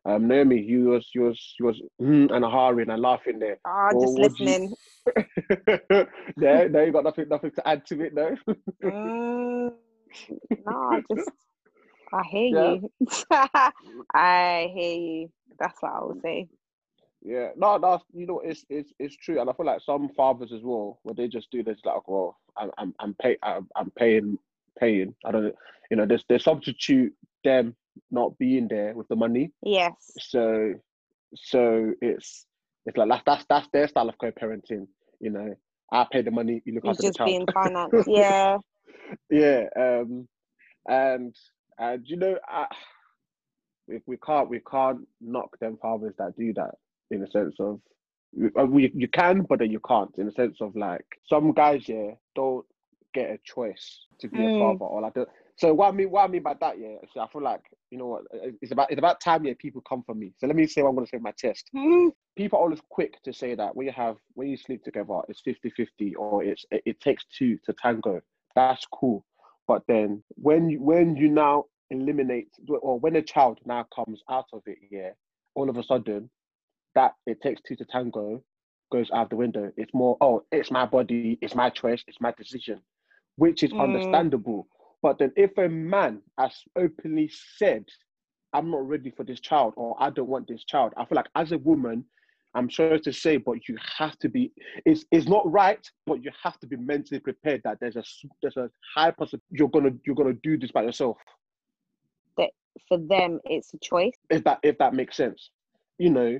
Um, 0.07 0.27
Naomi, 0.27 0.59
you 0.61 0.85
was 0.85 1.09
you 1.13 1.23
was 1.23 1.55
you 1.59 1.65
was 1.65 1.81
mm, 2.01 2.31
and 2.31 2.45
ahhing 2.45 2.91
and 2.91 3.01
laughing 3.01 3.39
there. 3.39 3.57
Ah, 3.65 3.89
Well, 3.91 4.01
just 4.01 4.15
do 4.15 4.21
you- 4.21 4.29
listening. 4.29 4.73
no, 6.37 6.67
no, 6.67 6.83
you 6.83 6.91
got 6.91 7.03
nothing 7.03 7.27
nothing 7.29 7.51
to 7.51 7.67
add 7.67 7.85
to 7.87 8.01
it, 8.01 8.13
no. 8.13 8.35
Mm, 8.83 9.71
no, 10.65 11.01
just 11.15 11.29
I 12.13 12.23
hear 12.23 12.47
Yeah. 12.47 12.75
you. 12.75 12.91
I 14.13 14.71
hear 14.73 14.95
you. 14.95 15.29
That's 15.59 15.81
what 15.81 15.91
I 15.93 16.03
would 16.05 16.21
say. 16.21 16.47
Yeah, 17.21 17.49
no, 17.57 17.79
that's 17.79 18.03
you 18.13 18.25
know, 18.27 18.39
it's 18.39 18.65
it's 18.69 18.93
it's 18.99 19.15
true, 19.17 19.41
and 19.41 19.49
I 19.49 19.53
feel 19.53 19.65
like 19.65 19.81
some 19.81 20.09
fathers 20.15 20.53
as 20.53 20.61
well, 20.63 20.99
where 21.03 21.15
they 21.15 21.27
just 21.27 21.51
do 21.51 21.63
this 21.63 21.79
like, 21.83 22.07
well, 22.07 22.37
I'm 22.57 22.71
I'm 22.77 22.93
I'm 22.99 23.13
pay 23.21 23.37
I'm, 23.43 23.67
I'm 23.75 23.91
paying 23.91 24.37
paying. 24.79 25.15
I 25.25 25.31
don't, 25.31 25.55
you 25.91 25.97
know, 25.97 26.05
they 26.05 26.17
they 26.29 26.37
substitute 26.37 27.13
them 27.43 27.75
not 28.11 28.37
being 28.37 28.67
there 28.69 28.93
with 28.95 29.07
the 29.07 29.15
money, 29.15 29.51
Yes. 29.63 30.19
so 30.19 30.73
so 31.35 31.91
it's 32.01 32.45
it's 32.85 32.97
like 32.97 33.09
that's 33.09 33.23
that's 33.25 33.45
that's 33.49 33.67
their 33.73 33.87
style 33.87 34.09
of 34.09 34.17
co-parenting. 34.19 34.87
You 35.19 35.31
know, 35.31 35.55
I 35.91 36.05
pay 36.11 36.21
the 36.21 36.31
money, 36.31 36.61
you 36.65 36.73
look 36.73 36.87
after 36.87 37.03
the 37.03 37.11
just 37.11 37.17
child. 37.17 37.37
being 37.37 37.47
financed. 37.53 38.07
Yeah. 38.07 38.57
yeah, 39.29 39.63
um, 39.79 40.27
and 40.87 41.35
and 41.77 42.05
you 42.07 42.17
know, 42.17 42.37
I, 42.47 42.67
we 43.87 44.01
we 44.05 44.17
can't 44.17 44.49
we 44.49 44.59
can't 44.69 44.99
knock 45.21 45.57
them 45.59 45.77
fathers 45.81 46.13
that 46.17 46.35
do 46.37 46.53
that 46.53 46.75
in 47.11 47.21
the 47.21 47.27
sense 47.27 47.55
of 47.59 47.79
we, 48.33 48.49
uh, 48.59 48.65
we 48.65 48.91
you 48.93 49.07
can, 49.07 49.43
but 49.47 49.59
then 49.59 49.71
you 49.71 49.79
can't 49.87 50.13
in 50.17 50.25
the 50.25 50.31
sense 50.31 50.57
of 50.61 50.75
like 50.75 51.05
some 51.27 51.53
guys 51.53 51.87
yeah 51.87 52.11
don't 52.35 52.65
get 53.13 53.29
a 53.31 53.39
choice 53.43 54.05
to 54.19 54.27
be 54.27 54.43
a 54.43 54.49
Mm. 54.49 54.57
father 54.57 54.85
or 54.85 55.01
like 55.01 55.13
the, 55.13 55.25
so 55.57 55.73
what 55.73 55.89
I 55.89 55.91
mean 55.91 56.09
what 56.11 56.23
I 56.23 56.27
mean 56.27 56.43
by 56.43 56.55
that 56.61 56.79
yeah 56.79 56.97
so 57.13 57.21
I 57.21 57.27
feel 57.27 57.43
like 57.43 57.61
you 57.91 57.97
know 57.97 58.07
what 58.07 58.23
uh, 58.33 58.49
it's 58.61 58.71
about 58.71 58.91
it's 58.91 58.99
about 58.99 59.21
time 59.21 59.45
yeah 59.45 59.53
people 59.59 59.81
come 59.87 60.03
for 60.03 60.15
me 60.15 60.33
so 60.37 60.47
let 60.47 60.55
me 60.55 60.67
say 60.67 60.81
what 60.83 60.89
I'm 60.89 60.95
gonna 60.95 61.07
say 61.07 61.17
in 61.17 61.23
my 61.23 61.31
chest 61.33 61.69
Mm. 61.75 62.11
people 62.37 62.59
are 62.59 62.63
always 62.63 62.81
quick 62.89 63.21
to 63.23 63.33
say 63.33 63.55
that 63.55 63.75
when 63.75 63.87
you 63.87 63.93
have 63.93 64.17
when 64.35 64.49
you 64.49 64.57
sleep 64.57 64.83
together 64.83 65.19
it's 65.29 65.41
50-50 65.41 66.15
or 66.17 66.43
it's 66.43 66.65
it, 66.71 66.83
it 66.85 67.01
takes 67.01 67.25
two 67.25 67.57
to 67.65 67.73
tango 67.73 68.21
that's 68.55 68.85
cool 68.87 69.25
but 69.67 69.83
then 69.87 70.23
when 70.35 70.69
you 70.69 70.81
when 70.81 71.15
you 71.15 71.29
now 71.29 71.65
eliminate 71.91 72.49
or 72.81 72.99
when 72.99 73.15
a 73.15 73.21
child 73.21 73.59
now 73.65 73.85
comes 73.95 74.21
out 74.29 74.45
of 74.53 74.61
it 74.67 74.77
yeah 74.89 75.09
all 75.55 75.69
of 75.69 75.77
a 75.77 75.83
sudden 75.83 76.29
that 76.95 77.13
it 77.25 77.41
takes 77.41 77.61
two 77.61 77.75
to 77.75 77.85
tango 77.85 78.41
goes 78.91 79.09
out 79.13 79.29
the 79.29 79.35
window. 79.35 79.71
It's 79.77 79.93
more, 79.93 80.17
oh, 80.21 80.43
it's 80.51 80.71
my 80.71 80.85
body, 80.85 81.29
it's 81.31 81.45
my 81.55 81.69
choice, 81.69 81.93
it's 81.99 82.11
my 82.11 82.21
decision, 82.25 82.71
which 83.35 83.63
is 83.63 83.73
Mm. 83.73 83.79
understandable. 83.79 84.67
But 85.07 85.19
then 85.19 85.31
if 85.37 85.57
a 85.57 85.69
man 85.69 86.21
has 86.37 86.53
openly 86.75 87.31
said, 87.55 87.85
I'm 88.51 88.69
not 88.69 88.85
ready 88.85 89.09
for 89.09 89.23
this 89.23 89.39
child 89.39 89.73
or 89.77 89.95
I 90.01 90.09
don't 90.09 90.27
want 90.27 90.49
this 90.49 90.65
child, 90.65 90.91
I 90.97 91.05
feel 91.05 91.15
like 91.15 91.29
as 91.33 91.53
a 91.53 91.57
woman, 91.59 92.03
I'm 92.53 92.69
sorry 92.69 92.99
to 92.99 93.13
say, 93.13 93.37
but 93.37 93.69
you 93.69 93.77
have 93.97 94.19
to 94.19 94.27
be. 94.27 94.51
It's 94.85 95.05
it's 95.09 95.25
not 95.25 95.49
right, 95.49 95.79
but 96.05 96.21
you 96.21 96.31
have 96.43 96.59
to 96.59 96.67
be 96.67 96.75
mentally 96.75 97.21
prepared 97.21 97.61
that 97.63 97.77
there's 97.79 97.95
a 97.95 98.03
there's 98.41 98.57
a 98.57 98.69
high 98.97 99.11
possibility 99.11 99.45
you're 99.51 99.69
gonna 99.69 99.91
you're 100.05 100.13
gonna 100.13 100.33
do 100.43 100.57
this 100.57 100.73
by 100.73 100.83
yourself. 100.83 101.15
That 102.35 102.49
for 102.89 102.97
them, 102.97 103.39
it's 103.45 103.73
a 103.73 103.77
choice. 103.77 104.17
If 104.29 104.43
that 104.43 104.59
if 104.61 104.77
that 104.79 104.93
makes 104.93 105.15
sense, 105.15 105.51
you 105.97 106.09
know. 106.09 106.37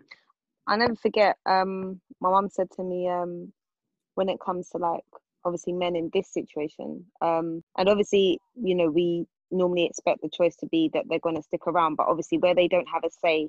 I 0.68 0.76
never 0.76 0.96
forget. 0.96 1.38
Um, 1.46 2.02
my 2.20 2.32
mom 2.32 2.50
said 2.50 2.70
to 2.72 2.84
me, 2.84 3.08
um, 3.08 3.54
when 4.16 4.28
it 4.28 4.42
comes 4.42 4.68
to 4.72 4.78
like 4.78 5.06
obviously 5.48 5.74
men 5.74 5.96
in 5.96 6.12
this 6.14 6.32
situation, 6.32 7.06
um, 7.22 7.64
and 7.78 7.90
obviously 7.90 8.40
you 8.62 8.76
know 8.76 8.90
we 8.92 9.26
normally 9.50 9.86
expect 9.86 10.22
the 10.22 10.30
choice 10.30 10.56
to 10.58 10.68
be 10.68 10.90
that 10.94 11.06
they're 11.10 11.20
going 11.20 11.36
to 11.38 11.42
stick 11.42 11.66
around, 11.68 11.96
but 11.96 12.08
obviously 12.08 12.38
where 12.38 12.54
they 12.54 12.68
don't 12.68 12.90
have 12.94 13.04
a 13.06 13.10
say 13.24 13.48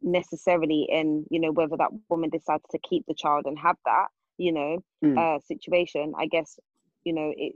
necessarily 0.00 0.86
in 0.90 1.24
you 1.30 1.40
know 1.40 1.52
whether 1.52 1.76
that 1.76 1.90
woman 2.08 2.30
decides 2.30 2.64
to 2.70 2.78
keep 2.88 3.04
the 3.06 3.14
child 3.14 3.46
and 3.46 3.58
have 3.58 3.76
that 3.84 4.06
you 4.38 4.52
know 4.52 4.82
Mm. 5.04 5.18
uh, 5.18 5.38
situation, 5.40 6.14
I 6.18 6.26
guess 6.26 6.58
you 7.04 7.12
know 7.12 7.32
it 7.36 7.54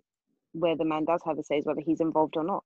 where 0.52 0.76
the 0.76 0.84
man 0.84 1.04
does 1.04 1.22
have 1.24 1.38
a 1.38 1.44
say 1.44 1.58
is 1.58 1.66
whether 1.66 1.80
he's 1.80 2.00
involved 2.00 2.36
or 2.36 2.44
not. 2.44 2.64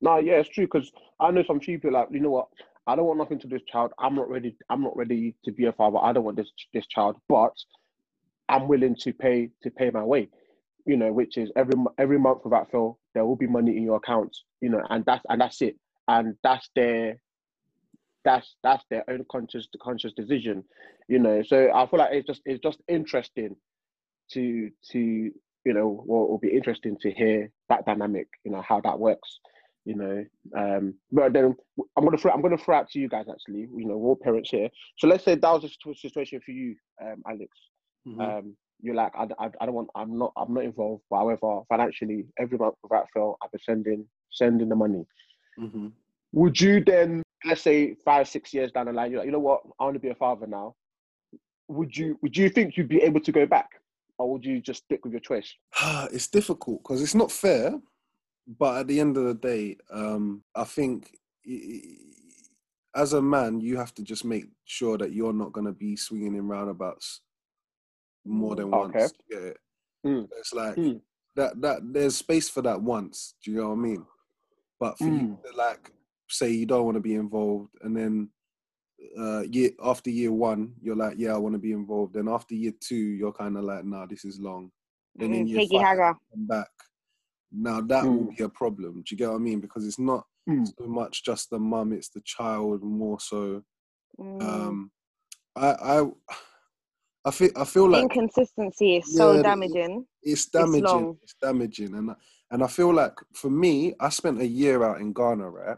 No, 0.00 0.18
yeah, 0.18 0.34
it's 0.34 0.48
true 0.48 0.66
because 0.66 0.92
I 1.20 1.30
know 1.30 1.42
some 1.46 1.60
people 1.60 1.92
like 1.92 2.08
you 2.10 2.20
know 2.20 2.30
what 2.30 2.48
I 2.86 2.94
don't 2.94 3.06
want 3.06 3.18
nothing 3.18 3.40
to 3.40 3.48
this 3.48 3.62
child. 3.70 3.92
I'm 3.98 4.14
not 4.14 4.30
ready. 4.30 4.56
I'm 4.70 4.82
not 4.82 4.96
ready 4.96 5.34
to 5.44 5.52
be 5.52 5.66
a 5.66 5.72
father. 5.72 5.98
I 5.98 6.12
don't 6.12 6.24
want 6.24 6.36
this 6.36 6.50
this 6.72 6.86
child, 6.86 7.16
but 7.28 7.52
I'm 8.48 8.68
willing 8.68 8.96
to 8.96 9.12
pay 9.12 9.50
to 9.62 9.70
pay 9.70 9.90
my 9.90 10.02
way. 10.02 10.28
You 10.84 10.96
know, 10.96 11.12
which 11.12 11.36
is 11.36 11.50
every 11.56 11.74
every 11.98 12.18
month 12.18 12.40
without 12.44 12.70
fail, 12.70 12.98
there 13.14 13.24
will 13.24 13.36
be 13.36 13.46
money 13.46 13.76
in 13.76 13.82
your 13.82 13.96
account. 13.96 14.36
You 14.60 14.70
know, 14.70 14.82
and 14.90 15.04
that's 15.04 15.24
and 15.28 15.40
that's 15.40 15.60
it. 15.62 15.76
And 16.08 16.36
that's 16.42 16.70
their 16.74 17.18
that's 18.24 18.56
that's 18.62 18.84
their 18.90 19.04
own 19.08 19.24
conscious 19.30 19.68
conscious 19.82 20.12
decision. 20.12 20.64
You 21.08 21.18
know, 21.18 21.42
so 21.42 21.70
I 21.74 21.86
feel 21.86 21.98
like 21.98 22.12
it's 22.12 22.26
just 22.26 22.42
it's 22.44 22.62
just 22.62 22.80
interesting 22.88 23.56
to 24.32 24.70
to 24.92 24.98
you 24.98 25.74
know, 25.74 26.04
well, 26.06 26.24
it'll 26.24 26.38
be 26.38 26.56
interesting 26.56 26.96
to 27.00 27.10
hear 27.10 27.50
that 27.68 27.84
dynamic. 27.86 28.28
You 28.44 28.52
know 28.52 28.62
how 28.62 28.80
that 28.82 28.98
works 28.98 29.40
you 29.86 29.94
know. 29.94 30.24
Um, 30.56 30.94
but 31.10 31.32
then 31.32 31.56
I'm 31.96 32.04
gonna 32.04 32.18
throw, 32.18 32.32
I'm 32.32 32.42
gonna 32.42 32.58
throw 32.58 32.76
out 32.76 32.90
to 32.90 32.98
you 32.98 33.08
guys 33.08 33.26
actually. 33.30 33.68
You 33.74 33.86
know, 33.86 33.96
we're 33.96 34.08
all 34.08 34.16
parents 34.16 34.50
here. 34.50 34.68
So 34.98 35.06
let's 35.06 35.24
say 35.24 35.36
that 35.36 35.50
was 35.50 35.64
a 35.64 35.94
situation 35.94 36.40
for 36.44 36.50
you, 36.50 36.74
um, 37.00 37.22
Alex. 37.26 37.48
Mhm. 38.06 38.38
Um, 38.38 38.56
you're 38.80 38.94
like, 38.94 39.12
I, 39.16 39.26
I, 39.38 39.50
I 39.60 39.66
don't 39.66 39.74
want, 39.74 39.88
I'm 39.94 40.18
not, 40.18 40.32
I'm 40.36 40.52
not 40.52 40.64
involved. 40.64 41.02
But 41.10 41.16
however, 41.18 41.62
financially, 41.68 42.26
every 42.38 42.58
month 42.58 42.74
without 42.82 43.06
fail, 43.12 43.36
I've 43.42 43.50
been 43.50 43.60
sending, 43.62 44.06
sending 44.30 44.68
the 44.68 44.76
money. 44.76 45.04
Mhm. 45.58 45.92
Would 46.32 46.60
you 46.60 46.84
then, 46.84 47.22
let's 47.44 47.62
say 47.62 47.94
five, 48.04 48.28
six 48.28 48.52
years 48.52 48.70
down 48.72 48.86
the 48.86 48.92
line, 48.92 49.10
you're 49.10 49.20
like, 49.20 49.26
you 49.26 49.32
know 49.32 49.38
what, 49.38 49.62
I 49.80 49.84
want 49.84 49.94
to 49.94 50.00
be 50.00 50.10
a 50.10 50.14
father 50.14 50.46
now. 50.46 50.74
Would 51.68 51.96
you, 51.96 52.18
would 52.22 52.36
you 52.36 52.48
think 52.50 52.76
you'd 52.76 52.88
be 52.88 53.02
able 53.02 53.20
to 53.20 53.32
go 53.32 53.46
back, 53.46 53.68
or 54.18 54.30
would 54.32 54.44
you 54.44 54.60
just 54.60 54.84
stick 54.84 55.04
with 55.04 55.12
your 55.12 55.20
choice? 55.20 55.52
it's 56.12 56.28
difficult 56.28 56.82
because 56.82 57.02
it's 57.02 57.14
not 57.14 57.32
fair, 57.32 57.74
but 58.46 58.78
at 58.80 58.86
the 58.88 59.00
end 59.00 59.16
of 59.16 59.24
the 59.24 59.34
day, 59.34 59.76
um, 59.90 60.44
I 60.54 60.64
think 60.64 61.16
as 62.94 63.12
a 63.14 63.22
man, 63.22 63.60
you 63.60 63.76
have 63.76 63.94
to 63.94 64.02
just 64.02 64.24
make 64.24 64.46
sure 64.64 64.98
that 64.98 65.12
you're 65.12 65.32
not 65.32 65.52
going 65.52 65.66
to 65.66 65.72
be 65.72 65.96
swinging 65.96 66.34
in 66.34 66.46
roundabouts 66.46 67.22
more 68.26 68.56
than 68.56 68.72
Okay. 68.72 68.98
once. 69.00 69.12
Get? 69.30 69.56
Mm. 70.06 70.28
It's 70.38 70.52
like 70.52 70.76
Mm. 70.76 71.00
that. 71.36 71.60
That 71.60 71.80
there's 71.92 72.16
space 72.16 72.48
for 72.48 72.62
that 72.62 72.80
once. 72.80 73.34
Do 73.44 73.50
you 73.50 73.58
know 73.58 73.68
what 73.68 73.74
I 73.74 73.76
mean? 73.76 74.06
But 74.78 74.98
for 74.98 75.04
you 75.04 75.38
to 75.44 75.56
like 75.56 75.92
say 76.28 76.50
you 76.50 76.66
don't 76.66 76.84
want 76.84 76.96
to 76.96 77.00
be 77.00 77.14
involved, 77.14 77.70
and 77.82 77.96
then 77.96 78.28
uh, 79.18 79.40
year 79.42 79.70
after 79.82 80.10
year 80.10 80.32
one, 80.32 80.74
you're 80.82 80.96
like, 80.96 81.14
yeah, 81.18 81.34
I 81.34 81.38
want 81.38 81.54
to 81.54 81.58
be 81.58 81.72
involved. 81.72 82.14
Then 82.14 82.28
after 82.28 82.54
year 82.54 82.72
two, 82.80 82.94
you're 82.96 83.32
kind 83.32 83.56
of 83.56 83.64
like, 83.64 83.84
nah, 83.84 84.06
this 84.06 84.24
is 84.24 84.38
long. 84.38 84.70
Then 85.18 85.32
in 85.32 85.46
Mm, 85.46 85.48
year 85.48 85.60
five, 85.62 85.80
hagger. 85.82 86.14
come 86.32 86.46
back. 86.46 86.68
Now 87.52 87.80
that 87.80 88.04
will 88.04 88.26
Mm. 88.26 88.36
be 88.36 88.42
a 88.44 88.48
problem. 88.48 88.94
Do 88.96 89.02
you 89.10 89.16
get 89.16 89.28
what 89.30 89.36
I 89.36 89.38
mean? 89.38 89.60
Because 89.60 89.86
it's 89.86 89.98
not 89.98 90.26
Mm. 90.48 90.66
so 90.78 90.86
much 90.86 91.24
just 91.24 91.48
the 91.50 91.58
mum; 91.58 91.92
it's 91.92 92.10
the 92.10 92.20
child 92.22 92.82
more 92.82 93.18
so. 93.20 93.62
Mm. 94.18 94.42
Um, 94.42 94.90
I, 95.54 95.68
I, 95.70 96.10
I 97.26 97.30
feel, 97.32 97.50
I 97.56 97.64
feel 97.64 97.90
like 97.90 98.02
Inconsistency 98.04 98.96
is 98.98 99.16
so 99.16 99.32
Yeah, 99.32 99.36
the- 99.38 99.42
damaging. 99.42 100.06
it's 100.22 100.46
damaging. 100.46 100.84
long. 100.84 101.18
It's, 101.22 101.34
damaging, 101.42 101.94
and 101.94 102.10
I- 102.12 102.16
and 102.52 102.62
I 102.62 102.68
feel 102.68 102.94
like 102.94 103.14
for 103.34 103.50
me, 103.50 103.94
I 103.98 104.08
spent 104.10 104.40
a 104.40 104.46
year 104.46 104.84
out 104.84 105.00
in 105.00 105.12
Ghana, 105.12 105.50
right? 105.50 105.76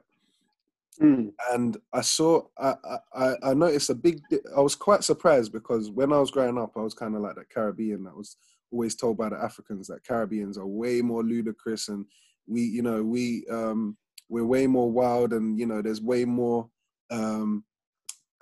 Mm. 1.00 1.32
And 1.52 1.76
I 1.92 2.02
saw, 2.02 2.42
I, 2.58 2.74
I, 2.84 2.98
I- 3.14 3.36
I 3.50 3.54
noticed 3.54 3.88
a 3.88 3.94
big. 3.94 4.20
I 4.54 4.60
was 4.60 4.74
quite 4.74 5.02
surprised 5.04 5.50
because 5.52 5.90
when 5.90 6.12
I 6.12 6.18
was 6.18 6.30
growing 6.30 6.58
up, 6.58 6.72
I 6.76 6.80
was 6.80 6.92
kind 6.92 7.14
of 7.16 7.22
like 7.22 7.36
that 7.36 7.48
Caribbean 7.48 8.04
that 8.04 8.14
was 8.16 8.36
always 8.70 8.94
told 8.94 9.16
by 9.16 9.30
the 9.30 9.36
Africans 9.36 9.86
that 9.88 10.04
Caribbeans 10.06 10.58
are 10.58 10.66
way 10.66 11.00
more 11.00 11.22
ludicrous 11.22 11.88
and 11.88 12.04
we, 12.46 12.60
you 12.62 12.82
know, 12.82 13.02
we 13.02 13.46
um, 13.50 13.96
we're 14.28 14.44
way 14.44 14.66
more 14.66 14.90
wild 14.90 15.32
and 15.32 15.58
you 15.58 15.64
know, 15.64 15.80
there's 15.80 16.02
way 16.02 16.26
more 16.26 16.68
um, 17.10 17.64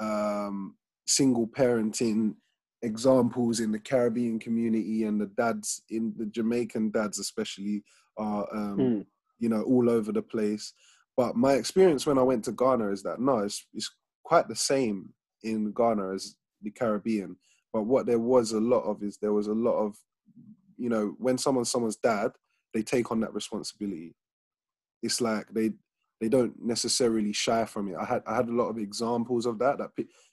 um, 0.00 0.74
single 1.06 1.46
parenting 1.46 2.34
examples 2.82 3.61
in 3.61 3.73
the 3.73 3.78
Caribbean 3.78 4.39
community 4.39 5.05
and 5.05 5.20
the 5.20 5.27
dads 5.27 5.82
in 5.90 6.12
the 6.16 6.27
Jamaican 6.27 6.90
dads 6.90 7.19
especially 7.19 7.82
are 8.16 8.47
um, 8.55 8.78
Mm. 8.78 9.07
you 9.39 9.48
know 9.48 9.62
all 9.62 9.89
over 9.90 10.12
the 10.12 10.23
place. 10.23 10.73
But 11.16 11.36
my 11.36 11.55
experience 11.55 12.07
when 12.07 12.19
I 12.19 12.23
went 12.23 12.44
to 12.44 12.53
Ghana 12.53 12.90
is 12.90 13.03
that 13.05 13.20
no, 13.20 13.39
it's 13.39 13.66
it's 13.73 13.90
quite 14.24 14.48
the 14.48 14.57
same 14.57 15.12
in 15.43 15.73
Ghana 15.73 16.12
as 16.15 16.36
the 16.62 16.70
Caribbean. 16.70 17.36
But 17.73 17.82
what 17.82 18.07
there 18.07 18.19
was 18.19 18.53
a 18.53 18.61
lot 18.61 18.82
of 18.85 19.03
is 19.03 19.16
there 19.19 19.32
was 19.32 19.47
a 19.48 19.55
lot 19.55 19.78
of 19.78 19.97
you 20.77 20.89
know 20.90 21.15
when 21.19 21.39
someone's 21.39 21.70
someone's 21.70 21.97
dad, 21.97 22.32
they 22.74 22.82
take 22.82 23.11
on 23.11 23.20
that 23.20 23.35
responsibility. 23.35 24.15
It's 25.03 25.20
like 25.20 25.47
they 25.51 25.70
they 26.20 26.28
don't 26.28 26.55
necessarily 26.62 27.32
shy 27.32 27.64
from 27.64 27.88
it. 27.88 27.97
I 28.01 28.05
had 28.05 28.22
I 28.26 28.36
had 28.36 28.48
a 28.48 28.55
lot 28.55 28.68
of 28.68 28.78
examples 28.78 29.47
of 29.47 29.59
that. 29.59 29.78
That 29.78 29.90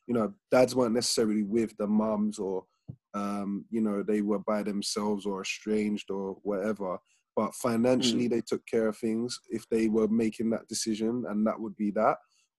you 0.08 0.14
know 0.14 0.34
dads 0.52 0.76
weren't 0.76 0.94
necessarily 0.94 1.44
with 1.44 1.76
the 1.78 1.88
mums 1.88 2.40
or 2.40 2.66
um, 3.14 3.66
you 3.70 3.82
know 3.82 4.04
they 4.04 4.22
were 4.22 4.40
by 4.40 4.64
themselves 4.64 5.26
or 5.26 5.42
estranged 5.42 6.10
or 6.12 6.38
whatever. 6.44 6.98
But 7.36 7.56
financially, 7.56 8.28
they 8.28 8.42
took 8.42 8.66
care 8.68 8.88
of 8.88 8.98
things 8.98 9.40
if 9.50 9.68
they 9.70 9.90
were 9.90 10.08
making 10.08 10.52
that 10.52 10.68
decision, 10.68 11.26
and 11.28 11.46
that 11.48 11.60
would 11.60 11.76
be 11.76 11.92
that. 11.92 12.18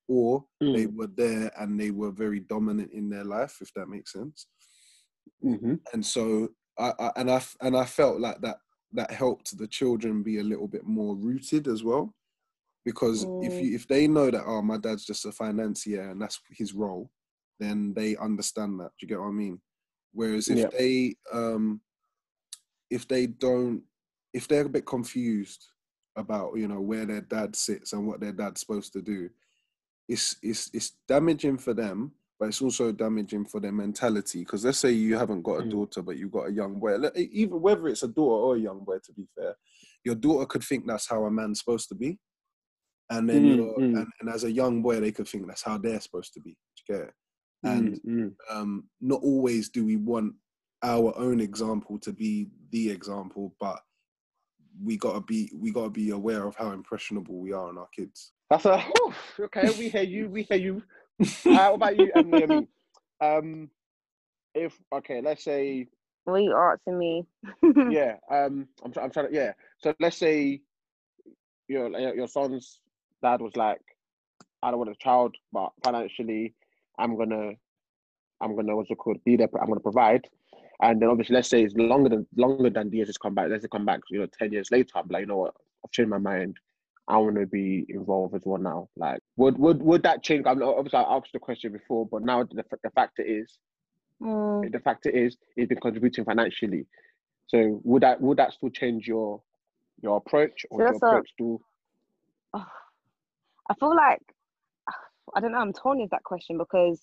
Or 0.08 0.44
they 0.60 0.86
Mm. 0.86 0.96
were 0.96 1.06
there 1.06 1.50
and 1.58 1.80
they 1.80 1.90
were 1.90 2.10
very 2.10 2.40
dominant 2.40 2.92
in 2.92 3.08
their 3.08 3.24
life, 3.24 3.58
if 3.62 3.72
that 3.74 3.88
makes 3.88 4.12
sense. 4.12 4.48
Mm-hmm. 5.42 5.74
And 5.92 6.04
so, 6.04 6.48
I, 6.78 6.92
I 6.98 7.10
and 7.16 7.30
I 7.30 7.42
and 7.62 7.76
I 7.76 7.84
felt 7.84 8.20
like 8.20 8.40
that 8.40 8.58
that 8.92 9.10
helped 9.12 9.56
the 9.56 9.66
children 9.66 10.22
be 10.22 10.38
a 10.38 10.42
little 10.42 10.68
bit 10.68 10.84
more 10.84 11.16
rooted 11.16 11.68
as 11.68 11.82
well, 11.84 12.14
because 12.84 13.26
if 13.40 13.58
Mm. 13.58 13.60
you 13.60 13.74
if 13.74 13.88
they 13.88 14.06
know 14.06 14.30
that 14.30 14.44
oh 14.46 14.62
my 14.62 14.76
dad's 14.78 15.04
just 15.04 15.24
a 15.26 15.32
financier 15.32 16.10
and 16.10 16.20
that's 16.20 16.40
his 16.50 16.74
role, 16.74 17.10
then 17.58 17.92
they 17.94 18.16
understand 18.16 18.78
that. 18.80 18.90
Do 18.98 19.02
you 19.02 19.08
get 19.08 19.20
what 19.20 19.28
I 19.28 19.32
mean? 19.32 19.60
Whereas 20.12 20.48
if 20.48 20.58
Yeah. 20.60 20.68
they 20.78 21.16
um 21.32 21.80
if 22.90 23.08
they 23.08 23.26
don't 23.26 23.82
if 24.32 24.46
they're 24.48 24.66
a 24.66 24.68
bit 24.68 24.86
confused 24.86 25.66
about 26.16 26.56
you 26.56 26.68
know 26.68 26.80
where 26.80 27.06
their 27.06 27.20
dad 27.22 27.56
sits 27.56 27.92
and 27.92 28.06
what 28.06 28.20
their 28.20 28.32
dad's 28.32 28.60
supposed 28.60 28.92
to 28.92 29.02
do 29.02 29.28
it's 30.08 30.36
it's 30.42 30.70
it's 30.72 30.92
damaging 31.08 31.58
for 31.58 31.74
them 31.74 32.12
but 32.38 32.46
it's 32.48 32.62
also 32.62 32.92
damaging 32.92 33.44
for 33.44 33.58
their 33.60 33.72
mentality 33.72 34.40
because 34.40 34.64
let's 34.64 34.78
say 34.78 34.90
you 34.92 35.16
haven't 35.16 35.42
got 35.42 35.60
a 35.60 35.62
Mm. 35.62 35.70
daughter 35.70 36.02
but 36.02 36.16
you've 36.16 36.30
got 36.30 36.48
a 36.48 36.52
young 36.52 36.78
boy 36.78 36.96
even 37.16 37.60
whether 37.60 37.88
it's 37.88 38.02
a 38.02 38.08
daughter 38.08 38.44
or 38.44 38.56
a 38.56 38.60
young 38.60 38.84
boy 38.84 38.98
to 39.04 39.12
be 39.12 39.26
fair 39.34 39.56
your 40.04 40.14
daughter 40.14 40.46
could 40.46 40.62
think 40.62 40.86
that's 40.86 41.08
how 41.08 41.24
a 41.24 41.30
man's 41.30 41.58
supposed 41.58 41.88
to 41.88 41.94
be 41.94 42.18
and 43.10 43.28
then 43.28 43.44
Mm, 43.44 43.56
you're 43.56 43.74
mm. 43.78 43.98
and, 43.98 44.06
and 44.20 44.30
as 44.30 44.44
a 44.44 44.52
young 44.52 44.82
boy 44.82 45.00
they 45.00 45.12
could 45.12 45.28
think 45.28 45.46
that's 45.46 45.62
how 45.62 45.76
they're 45.78 46.00
supposed 46.00 46.32
to 46.34 46.40
be 46.40 46.50
Do 46.50 46.94
you 46.94 46.98
get 46.98 47.08
it? 47.08 47.14
and 47.64 48.00
Mm. 48.06 48.32
um, 48.50 48.84
not 49.00 49.20
always 49.22 49.68
do 49.68 49.84
we 49.84 49.96
want 49.96 50.34
our 50.82 51.16
own 51.16 51.40
example 51.40 51.98
to 52.00 52.12
be 52.12 52.48
the 52.70 52.90
example, 52.90 53.54
but 53.58 53.80
we 54.82 54.96
gotta 54.98 55.20
be 55.20 55.50
we 55.54 55.70
gotta 55.70 55.88
be 55.90 56.10
aware 56.10 56.46
of 56.46 56.56
how 56.56 56.72
impressionable 56.72 57.38
we 57.40 57.52
are 57.52 57.68
on 57.68 57.78
our 57.78 57.88
kids. 57.94 58.32
That's 58.50 58.66
a 58.66 58.78
whew, 58.78 59.14
okay. 59.46 59.70
We 59.70 59.88
hear 59.88 60.02
you. 60.02 60.28
We 60.28 60.42
hear 60.42 60.58
you. 60.58 60.82
Uh, 61.46 61.68
what 61.68 61.74
about 61.74 61.96
you, 61.96 62.12
um, 62.14 62.30
Naomi? 62.30 62.68
Um, 63.20 63.70
if 64.54 64.78
okay, 64.94 65.20
let's 65.22 65.44
say 65.44 65.88
What 66.24 66.34
are 66.34 66.40
you 66.40 66.54
asking 66.54 66.98
me? 66.98 67.26
yeah. 67.90 68.16
Um, 68.30 68.68
I'm 68.84 68.92
try- 68.92 69.04
I'm 69.04 69.10
trying 69.10 69.28
to 69.28 69.34
yeah. 69.34 69.52
So 69.78 69.94
let's 70.00 70.16
say 70.18 70.60
your 71.68 71.88
your 72.14 72.28
son's 72.28 72.80
dad 73.24 73.40
was 73.40 73.56
like, 73.56 73.80
I 74.62 74.70
don't 74.70 74.78
want 74.78 74.90
a 74.90 74.94
child, 75.06 75.34
but 75.52 75.70
financially, 75.82 76.54
I'm 76.98 77.16
gonna 77.16 77.52
I'm 78.40 78.54
gonna 78.56 78.76
what's 78.76 78.90
it 78.90 78.98
called 78.98 79.24
be 79.24 79.36
there. 79.36 79.48
I'm 79.60 79.68
gonna 79.68 79.80
provide. 79.80 80.26
And 80.82 81.00
then 81.00 81.08
obviously, 81.08 81.34
let's 81.34 81.48
say 81.48 81.62
it's 81.62 81.74
longer 81.76 82.10
than 82.10 82.26
longer 82.36 82.70
than 82.70 82.90
the 82.90 82.96
years 82.98 83.08
has 83.08 83.18
come 83.18 83.34
back. 83.34 83.48
Let's 83.48 83.62
say 83.64 83.68
come 83.70 83.86
back, 83.86 84.00
you 84.10 84.20
know, 84.20 84.26
ten 84.38 84.52
years 84.52 84.70
later. 84.70 84.90
I'm 84.96 85.08
like, 85.08 85.20
you 85.22 85.26
know 85.26 85.38
what? 85.38 85.54
I've 85.84 85.90
changed 85.92 86.10
my 86.10 86.18
mind. 86.18 86.56
I 87.06 87.18
want 87.18 87.36
to 87.36 87.46
be 87.46 87.84
involved 87.88 88.34
as 88.34 88.42
well 88.44 88.60
now. 88.60 88.88
Like, 88.96 89.20
would 89.36 89.56
would 89.58 89.82
would 89.82 90.02
that 90.02 90.22
change? 90.22 90.44
I'm 90.46 90.62
obviously 90.62 90.98
I 90.98 91.16
asked 91.16 91.32
the 91.32 91.38
question 91.38 91.72
before, 91.72 92.06
but 92.10 92.22
now 92.22 92.42
the 92.44 92.64
the 92.82 92.90
fact 92.90 93.18
is, 93.20 93.58
Mm. 94.22 94.72
the 94.72 94.78
fact 94.80 95.06
it 95.06 95.14
is, 95.14 95.36
it's 95.56 95.68
been 95.68 95.80
contributing 95.80 96.24
financially. 96.24 96.86
So 97.48 97.80
would 97.84 98.02
that 98.02 98.20
would 98.20 98.38
that 98.38 98.52
still 98.54 98.70
change 98.70 99.06
your 99.06 99.42
your 100.02 100.16
approach 100.16 100.64
or 100.70 100.80
So 100.80 100.84
your 100.84 100.92
a- 100.94 100.96
approach 100.96 101.30
to? 101.38 101.60
Oh, 102.54 102.66
I 103.70 103.74
feel 103.74 103.94
like 103.94 104.22
I 105.34 105.40
don't 105.40 105.52
know. 105.52 105.58
I'm 105.58 105.72
torn 105.72 106.00
with 106.00 106.10
that 106.10 106.22
question 106.22 106.58
because 106.58 107.00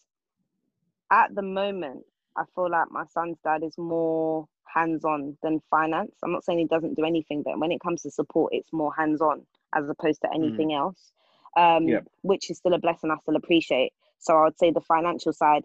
at 1.12 1.34
the 1.36 1.42
moment, 1.42 2.06
I 2.38 2.44
feel 2.56 2.70
like 2.70 2.92
my 2.92 3.06
son's 3.06 3.38
dad 3.44 3.64
is 3.64 3.78
more 3.78 4.48
hands-on 4.74 5.38
than 5.44 5.62
finance. 5.70 6.16
I'm 6.24 6.32
not 6.32 6.46
saying 6.46 6.60
he 6.60 6.66
doesn't 6.66 6.96
do 6.96 7.04
anything, 7.04 7.44
but 7.44 7.60
when 7.60 7.72
it 7.72 7.82
comes 7.82 8.04
to 8.04 8.12
support, 8.12 8.54
it's 8.54 8.72
more 8.72 8.94
hands-on 8.98 9.46
as 9.76 9.90
opposed 9.90 10.22
to 10.22 10.30
anything 10.34 10.74
else. 10.74 11.12
Um, 11.58 11.88
Yep. 11.88 12.08
which 12.22 12.50
is 12.50 12.60
still 12.60 12.74
a 12.74 12.80
blessing 12.80 13.12
I 13.12 13.18
still 13.18 13.36
appreciate. 13.36 13.92
So 14.20 14.38
I 14.38 14.44
would 14.44 14.58
say 14.58 14.72
the 14.72 14.80
financial 14.80 15.34
side 15.34 15.64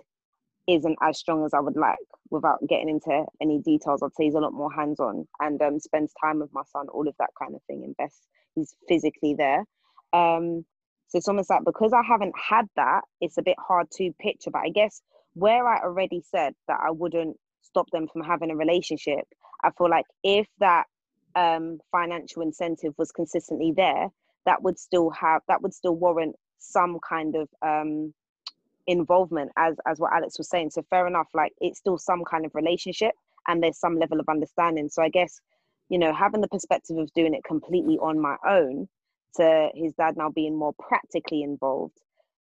isn't 0.66 0.98
as 1.00 1.18
strong 1.18 1.44
as 1.44 1.54
I 1.54 1.60
would 1.60 1.76
like 1.76 1.98
without 2.30 2.58
getting 2.66 2.88
into 2.88 3.24
any 3.40 3.60
details. 3.60 4.02
I'd 4.02 4.12
say 4.16 4.24
he's 4.24 4.34
a 4.34 4.40
lot 4.40 4.52
more 4.52 4.72
hands-on 4.72 5.28
and 5.38 5.62
um, 5.62 5.78
spends 5.78 6.12
time 6.20 6.40
with 6.40 6.52
my 6.52 6.64
son, 6.72 6.88
all 6.88 7.06
of 7.06 7.14
that 7.20 7.30
kind 7.40 7.54
of 7.54 7.62
thing. 7.68 7.84
Invests, 7.84 8.26
he's 8.56 8.74
physically 8.88 9.34
there. 9.34 9.64
Um, 10.12 10.64
so 11.08 11.18
it's 11.18 11.28
almost 11.28 11.50
like 11.50 11.64
because 11.64 11.92
I 11.92 12.02
haven't 12.02 12.34
had 12.36 12.66
that, 12.76 13.02
it's 13.20 13.38
a 13.38 13.42
bit 13.42 13.56
hard 13.58 13.90
to 13.92 14.12
picture. 14.20 14.50
But 14.50 14.62
I 14.62 14.70
guess 14.70 15.02
where 15.34 15.66
I 15.68 15.82
already 15.82 16.22
said 16.30 16.54
that 16.68 16.80
I 16.82 16.90
wouldn't 16.90 17.36
stop 17.62 17.90
them 17.90 18.08
from 18.08 18.22
having 18.22 18.50
a 18.50 18.56
relationship, 18.56 19.24
I 19.62 19.70
feel 19.70 19.90
like 19.90 20.06
if 20.24 20.46
that 20.58 20.86
um, 21.34 21.78
financial 21.92 22.42
incentive 22.42 22.94
was 22.96 23.12
consistently 23.12 23.72
there, 23.76 24.08
that 24.46 24.62
would 24.62 24.78
still 24.78 25.10
have 25.10 25.42
that 25.48 25.62
would 25.62 25.74
still 25.74 25.94
warrant 25.94 26.36
some 26.58 26.98
kind 27.06 27.36
of 27.36 27.48
um, 27.62 28.12
involvement, 28.86 29.52
as 29.56 29.76
as 29.86 29.98
what 30.00 30.12
Alex 30.12 30.38
was 30.38 30.48
saying. 30.48 30.70
So 30.70 30.82
fair 30.90 31.06
enough, 31.06 31.28
like 31.34 31.52
it's 31.60 31.78
still 31.78 31.98
some 31.98 32.24
kind 32.24 32.46
of 32.46 32.54
relationship, 32.54 33.12
and 33.46 33.62
there's 33.62 33.78
some 33.78 33.98
level 33.98 34.18
of 34.18 34.28
understanding. 34.28 34.88
So 34.88 35.02
I 35.02 35.08
guess 35.08 35.40
you 35.88 35.98
know 35.98 36.12
having 36.12 36.40
the 36.40 36.48
perspective 36.48 36.96
of 36.96 37.12
doing 37.12 37.34
it 37.34 37.44
completely 37.44 37.98
on 37.98 38.18
my 38.20 38.36
own 38.48 38.88
to 39.36 39.70
his 39.74 39.92
dad 39.94 40.16
now 40.16 40.30
being 40.30 40.56
more 40.58 40.74
practically 40.78 41.42
involved. 41.42 41.98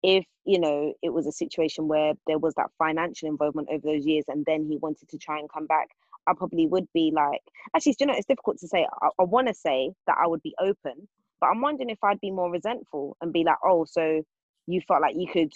If 0.03 0.25
you 0.47 0.59
know 0.59 0.93
it 1.03 1.13
was 1.13 1.27
a 1.27 1.31
situation 1.31 1.87
where 1.87 2.13
there 2.25 2.39
was 2.39 2.55
that 2.55 2.71
financial 2.79 3.27
involvement 3.27 3.67
over 3.69 3.81
those 3.85 4.05
years 4.05 4.23
and 4.29 4.45
then 4.45 4.65
he 4.65 4.77
wanted 4.77 5.09
to 5.09 5.17
try 5.17 5.37
and 5.37 5.51
come 5.51 5.67
back 5.67 5.89
i 6.27 6.33
probably 6.33 6.65
would 6.65 6.87
be 6.93 7.11
like 7.13 7.41
actually 7.75 7.95
you 7.99 8.05
know 8.05 8.13
it's 8.15 8.25
difficult 8.25 8.57
to 8.59 8.67
say. 8.67 8.87
I, 9.01 9.09
I 9.19 9.23
want 9.23 9.47
to 9.47 9.53
say 9.53 9.91
that 10.07 10.15
i 10.23 10.25
would 10.25 10.41
be 10.41 10.55
open 10.59 11.07
but 11.41 11.47
i'm 11.47 11.61
wondering 11.61 11.89
if 11.89 11.99
i'd 12.03 12.21
be 12.21 12.31
more 12.31 12.49
resentful 12.51 13.17
and 13.21 13.33
be 13.33 13.43
like 13.43 13.57
oh 13.63 13.85
so 13.85 14.21
you 14.67 14.81
felt 14.87 15.01
like 15.01 15.15
you 15.17 15.27
could 15.27 15.51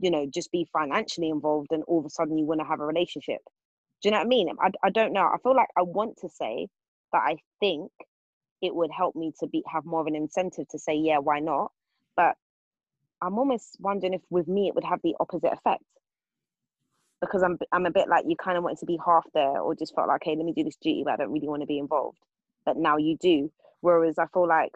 you 0.00 0.10
know 0.10 0.26
just 0.32 0.52
be 0.52 0.66
financially 0.72 1.30
involved 1.30 1.68
and 1.70 1.82
all 1.84 2.00
of 2.00 2.04
a 2.04 2.10
sudden 2.10 2.38
you 2.38 2.44
want 2.44 2.60
to 2.60 2.66
have 2.66 2.80
a 2.80 2.86
relationship? 2.86 3.40
Do 4.02 4.08
you 4.08 4.10
know 4.10 4.18
what 4.18 4.26
i 4.26 4.28
mean? 4.28 4.48
I, 4.60 4.70
I 4.84 4.90
don't 4.90 5.12
know. 5.12 5.22
I 5.22 5.36
feel 5.42 5.56
like 5.56 5.68
i 5.78 5.82
want 5.82 6.18
to 6.18 6.28
say 6.28 6.68
that 7.12 7.22
i 7.24 7.36
think 7.60 7.90
it 8.64 8.74
would 8.74 8.90
help 8.90 9.14
me 9.14 9.32
to 9.40 9.46
be 9.46 9.62
have 9.72 9.84
more 9.84 10.00
of 10.00 10.06
an 10.06 10.16
incentive 10.16 10.66
to 10.68 10.78
say 10.78 10.94
yeah 10.94 11.18
why 11.18 11.38
not? 11.40 11.70
But 12.16 12.34
i'm 13.22 13.38
almost 13.38 13.76
wondering 13.78 14.14
if 14.14 14.22
with 14.30 14.48
me 14.48 14.68
it 14.68 14.74
would 14.74 14.84
have 14.84 15.00
the 15.02 15.14
opposite 15.20 15.52
effect. 15.52 15.84
Because 17.20 17.42
i'm 17.42 17.58
i'm 17.72 17.86
a 17.86 17.90
bit 17.90 18.08
like 18.08 18.24
you 18.26 18.36
kind 18.36 18.56
of 18.56 18.64
wanted 18.64 18.78
to 18.78 18.86
be 18.86 18.98
half 19.04 19.24
there 19.34 19.60
or 19.60 19.74
just 19.74 19.94
felt 19.94 20.08
like 20.08 20.22
hey 20.24 20.34
let 20.36 20.44
me 20.44 20.52
do 20.52 20.64
this 20.64 20.76
duty 20.76 21.02
but 21.04 21.14
i 21.14 21.16
don't 21.16 21.32
really 21.32 21.48
want 21.48 21.62
to 21.62 21.66
be 21.66 21.78
involved. 21.78 22.18
But 22.66 22.76
now 22.78 22.96
you 22.96 23.16
do. 23.20 23.50
Whereas 23.80 24.18
i 24.18 24.26
feel 24.32 24.48
like 24.48 24.72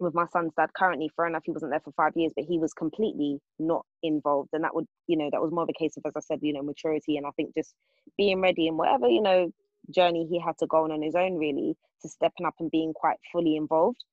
with 0.00 0.14
my 0.14 0.26
son's 0.32 0.52
dad 0.56 0.70
currently 0.76 1.10
fair 1.16 1.26
enough 1.26 1.44
he 1.44 1.52
wasn't 1.52 1.70
there 1.70 1.80
for 1.80 1.92
five 1.92 2.12
years 2.16 2.32
but 2.34 2.44
he 2.44 2.58
was 2.58 2.72
completely 2.72 3.40
not 3.58 3.84
involved. 4.02 4.50
And 4.54 4.64
that 4.64 4.74
would 4.74 4.86
you 5.06 5.16
know 5.18 5.28
that 5.30 5.42
was 5.42 5.52
more 5.52 5.64
of 5.64 5.68
a 5.68 5.78
case 5.78 5.96
of 5.96 6.04
as 6.06 6.16
i 6.16 6.20
said 6.20 6.38
you 6.42 6.52
know 6.54 6.62
maturity. 6.62 7.16
And 7.18 7.26
i 7.26 7.30
think 7.36 7.54
just 7.54 7.74
being 8.16 8.40
ready 8.40 8.66
and 8.68 8.78
whatever 8.78 9.08
you 9.08 9.22
know 9.22 9.50
journey 9.90 10.26
he 10.30 10.38
had 10.40 10.56
to 10.58 10.66
go 10.66 10.84
on 10.84 10.92
on 10.92 11.02
his 11.02 11.14
own 11.14 11.36
really 11.36 11.76
to 12.04 12.08
stepping 12.10 12.46
up 12.46 12.54
and 12.60 12.70
being 12.70 12.92
quite 12.94 13.16
fully 13.32 13.56
involved. 13.56 14.04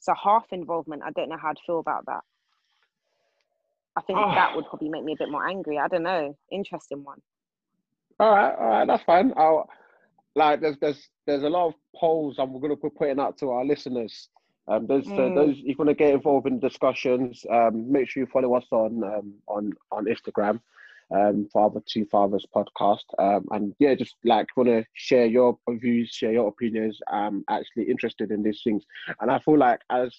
So 0.00 0.14
half 0.22 0.46
involvement 0.52 1.02
i 1.04 1.10
don't 1.12 1.28
know 1.28 1.38
how 1.40 1.50
I'd 1.50 1.58
feel 1.66 1.78
about 1.80 2.06
that. 2.06 2.20
I 3.96 4.00
think 4.02 4.18
that 4.18 4.54
would 4.54 4.66
probably 4.66 4.88
make 4.88 5.04
me 5.04 5.12
a 5.12 5.16
bit 5.18 5.30
more 5.30 5.46
angry. 5.46 5.78
I 5.78 5.88
don't 5.88 6.02
know. 6.02 6.36
Interesting 6.50 7.04
one. 7.04 7.18
All 8.20 8.30
right, 8.30 8.54
all 8.58 8.68
right, 8.68 8.86
that's 8.86 9.02
fine. 9.04 9.32
I'll 9.36 9.68
like 10.34 10.60
there's 10.60 10.76
there's 10.80 11.08
there's 11.26 11.42
a 11.42 11.48
lot 11.48 11.68
of 11.68 11.74
polls 11.96 12.36
I'm 12.38 12.58
gonna 12.60 12.76
be 12.76 12.88
putting 12.90 13.20
out 13.20 13.38
to 13.38 13.50
our 13.50 13.64
listeners. 13.64 14.28
Um, 14.68 14.86
those 14.86 15.06
so 15.14 15.28
Mm. 15.28 15.34
those 15.34 15.58
if 15.58 15.64
you 15.64 15.74
want 15.78 15.88
to 15.88 15.94
get 15.94 16.14
involved 16.14 16.46
in 16.46 16.58
discussions, 16.60 17.44
um, 17.50 17.90
make 17.90 18.08
sure 18.08 18.22
you 18.22 18.28
follow 18.32 18.54
us 18.54 18.66
on 18.70 19.02
um 19.04 19.34
on 19.46 19.72
on 19.90 20.06
Instagram, 20.06 20.60
um, 21.14 21.48
Father 21.52 21.80
to 21.88 22.04
Fathers 22.06 22.46
podcast. 22.54 23.04
Um, 23.18 23.46
and 23.50 23.74
yeah, 23.78 23.94
just 23.94 24.16
like 24.24 24.48
want 24.56 24.68
to 24.68 24.84
share 24.94 25.26
your 25.26 25.58
views, 25.68 26.10
share 26.10 26.32
your 26.32 26.48
opinions. 26.48 26.98
I'm 27.08 27.44
actually 27.50 27.84
interested 27.84 28.30
in 28.30 28.42
these 28.42 28.60
things, 28.64 28.84
and 29.20 29.30
I 29.30 29.38
feel 29.40 29.58
like 29.58 29.80
as 29.90 30.14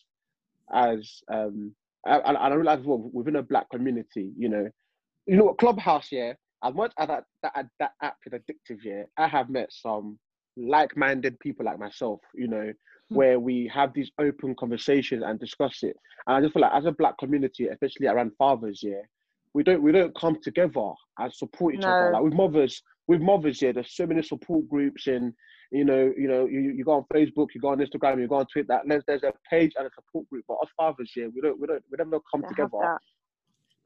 as 0.74 1.22
um 1.32 1.76
I, 2.06 2.18
I 2.20 2.34
I 2.34 2.54
realize 2.54 2.80
as 2.80 2.86
well 2.86 3.10
within 3.14 3.38
a 3.38 3.44
black 3.44 3.70
community, 3.70 4.32
you 4.38 4.50
know, 4.50 4.70
you 5.26 5.38
know 5.38 5.46
what 5.46 5.58
Clubhouse, 5.58 6.10
yeah. 6.12 6.34
As 6.64 6.74
much 6.74 6.94
as 6.98 7.08
that 7.08 7.26
that 7.44 7.68
that 7.80 7.92
app 8.02 8.18
is 8.26 8.34
addictive, 8.34 8.84
yeah, 8.84 9.04
I 9.18 9.28
have 9.28 9.50
met 9.50 9.72
some 9.72 10.18
like-minded 10.56 11.40
people 11.40 11.66
like 11.66 11.80
myself, 11.80 12.22
you 12.36 12.48
know, 12.48 12.72
Hmm. 13.10 13.16
where 13.16 13.40
we 13.40 13.70
have 13.74 13.94
these 13.94 14.12
open 14.20 14.56
conversations 14.56 15.24
and 15.26 15.40
discuss 15.40 15.84
it. 15.84 15.96
And 16.28 16.38
I 16.38 16.42
just 16.42 16.54
feel 16.54 16.62
like 16.62 16.74
as 16.74 16.86
a 16.86 16.92
black 16.92 17.18
community, 17.18 17.68
especially 17.68 18.08
around 18.08 18.32
fathers, 18.38 18.82
yeah, 18.84 19.02
we 19.54 19.64
don't 19.64 19.82
we 19.82 19.92
don't 19.92 20.16
come 20.16 20.38
together 20.42 20.92
and 21.20 21.34
support 21.34 21.76
each 21.76 21.84
other. 21.84 22.12
Like 22.14 22.24
with 22.24 22.34
mothers, 22.34 22.82
with 23.08 23.22
mothers, 23.22 23.62
yeah, 23.62 23.72
there's 23.72 23.96
so 23.96 24.06
many 24.06 24.22
support 24.24 24.68
groups 24.70 25.08
and 25.08 25.34
you 25.72 25.84
know, 25.86 26.14
you 26.16 26.28
know, 26.28 26.46
you, 26.46 26.60
you 26.60 26.84
go 26.84 26.92
on 26.92 27.06
Facebook, 27.12 27.48
you 27.56 27.62
go 27.62 27.70
on 27.70 27.80
Instagram, 27.80 28.22
you 28.22 28.28
go 28.28 28.36
on 28.36 28.46
Twitter. 28.46 28.80
There's 28.86 29.04
there's 29.08 29.24
a 29.24 29.34
page 29.50 29.72
and 29.78 29.88
a 29.88 29.90
support 29.96 30.30
group. 30.30 30.46
But 30.48 30.56
us 30.62 30.70
fathers, 30.78 31.12
yeah, 31.16 31.28
we 31.34 31.42
don't 31.42 31.60
we 31.60 31.68
don't 31.68 31.84
we 31.90 31.98
never 31.98 32.20
come 32.32 32.44
together 32.48 33.00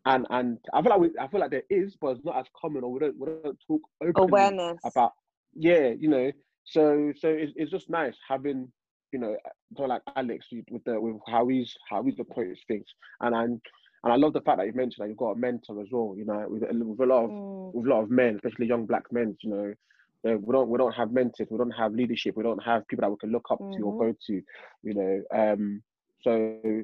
and 0.08 0.26
and 0.30 0.58
I 0.74 0.82
feel 0.82 0.92
like 0.92 1.00
we, 1.00 1.10
I 1.20 1.28
feel 1.28 1.42
like 1.42 1.52
there 1.52 1.64
is, 1.70 1.96
but 2.00 2.12
it's 2.12 2.26
not 2.26 2.38
as 2.38 2.46
common, 2.60 2.84
or 2.84 2.92
we 2.92 3.00
don't 3.00 3.20
we 3.20 3.28
don't 3.28 3.58
talk 3.68 3.82
openly 4.02 4.30
awareness 4.30 4.80
about. 4.86 5.12
Yeah, 5.54 5.90
you 6.00 6.10
know. 6.10 6.32
So 6.64 7.12
so 7.18 7.28
it's, 7.28 7.54
it's 7.56 7.72
just 7.72 7.90
nice 7.90 8.16
having 8.28 8.72
you 9.12 9.20
know 9.20 9.36
like 9.78 10.02
Alex 10.16 10.48
with 10.52 10.66
with 10.72 10.84
the 10.86 11.00
with 11.00 11.18
how 11.28 11.48
he's 11.48 11.74
how 11.90 12.04
he's 12.04 12.20
approached 12.20 12.64
things, 12.68 12.86
and 13.22 13.36
and 13.36 13.62
and 14.08 14.14
I 14.14 14.16
love 14.16 14.34
the 14.34 14.42
fact 14.42 14.58
that 14.58 14.68
you 14.68 14.74
mentioned 14.74 15.04
that 15.04 15.10
you've 15.10 15.18
got 15.18 15.32
a 15.32 15.36
mentor 15.38 15.82
as 15.82 15.88
well. 15.92 16.16
You 16.18 16.26
know, 16.26 16.46
with, 16.50 16.64
a- 16.64 16.74
with 16.74 17.00
a 17.00 17.06
lot 17.06 17.26
of 17.26 17.32
Mm, 17.32 17.74
with 17.74 17.86
a 17.86 17.90
lot 17.90 18.04
of 18.04 18.10
men, 18.10 18.36
especially 18.36 18.68
young 18.68 18.86
black 18.86 19.12
men. 19.12 19.38
You 19.42 19.50
know. 19.50 19.74
We 20.24 20.52
don't. 20.52 20.68
We 20.70 20.78
don't 20.78 20.94
have 20.94 21.12
mentors. 21.12 21.48
We 21.50 21.58
don't 21.58 21.72
have 21.72 21.94
leadership. 21.94 22.36
We 22.36 22.44
don't 22.44 22.64
have 22.64 22.88
people 22.88 23.04
that 23.04 23.12
we 23.12 23.18
can 23.18 23.32
look 23.32 23.48
up 23.52 23.60
to 23.76 23.82
or 23.84 23.94
Mhm. 23.94 24.00
go 24.00 24.16
to. 24.28 24.42
You 24.84 24.94
know. 24.94 25.24
Um. 25.32 25.84
So. 26.24 26.32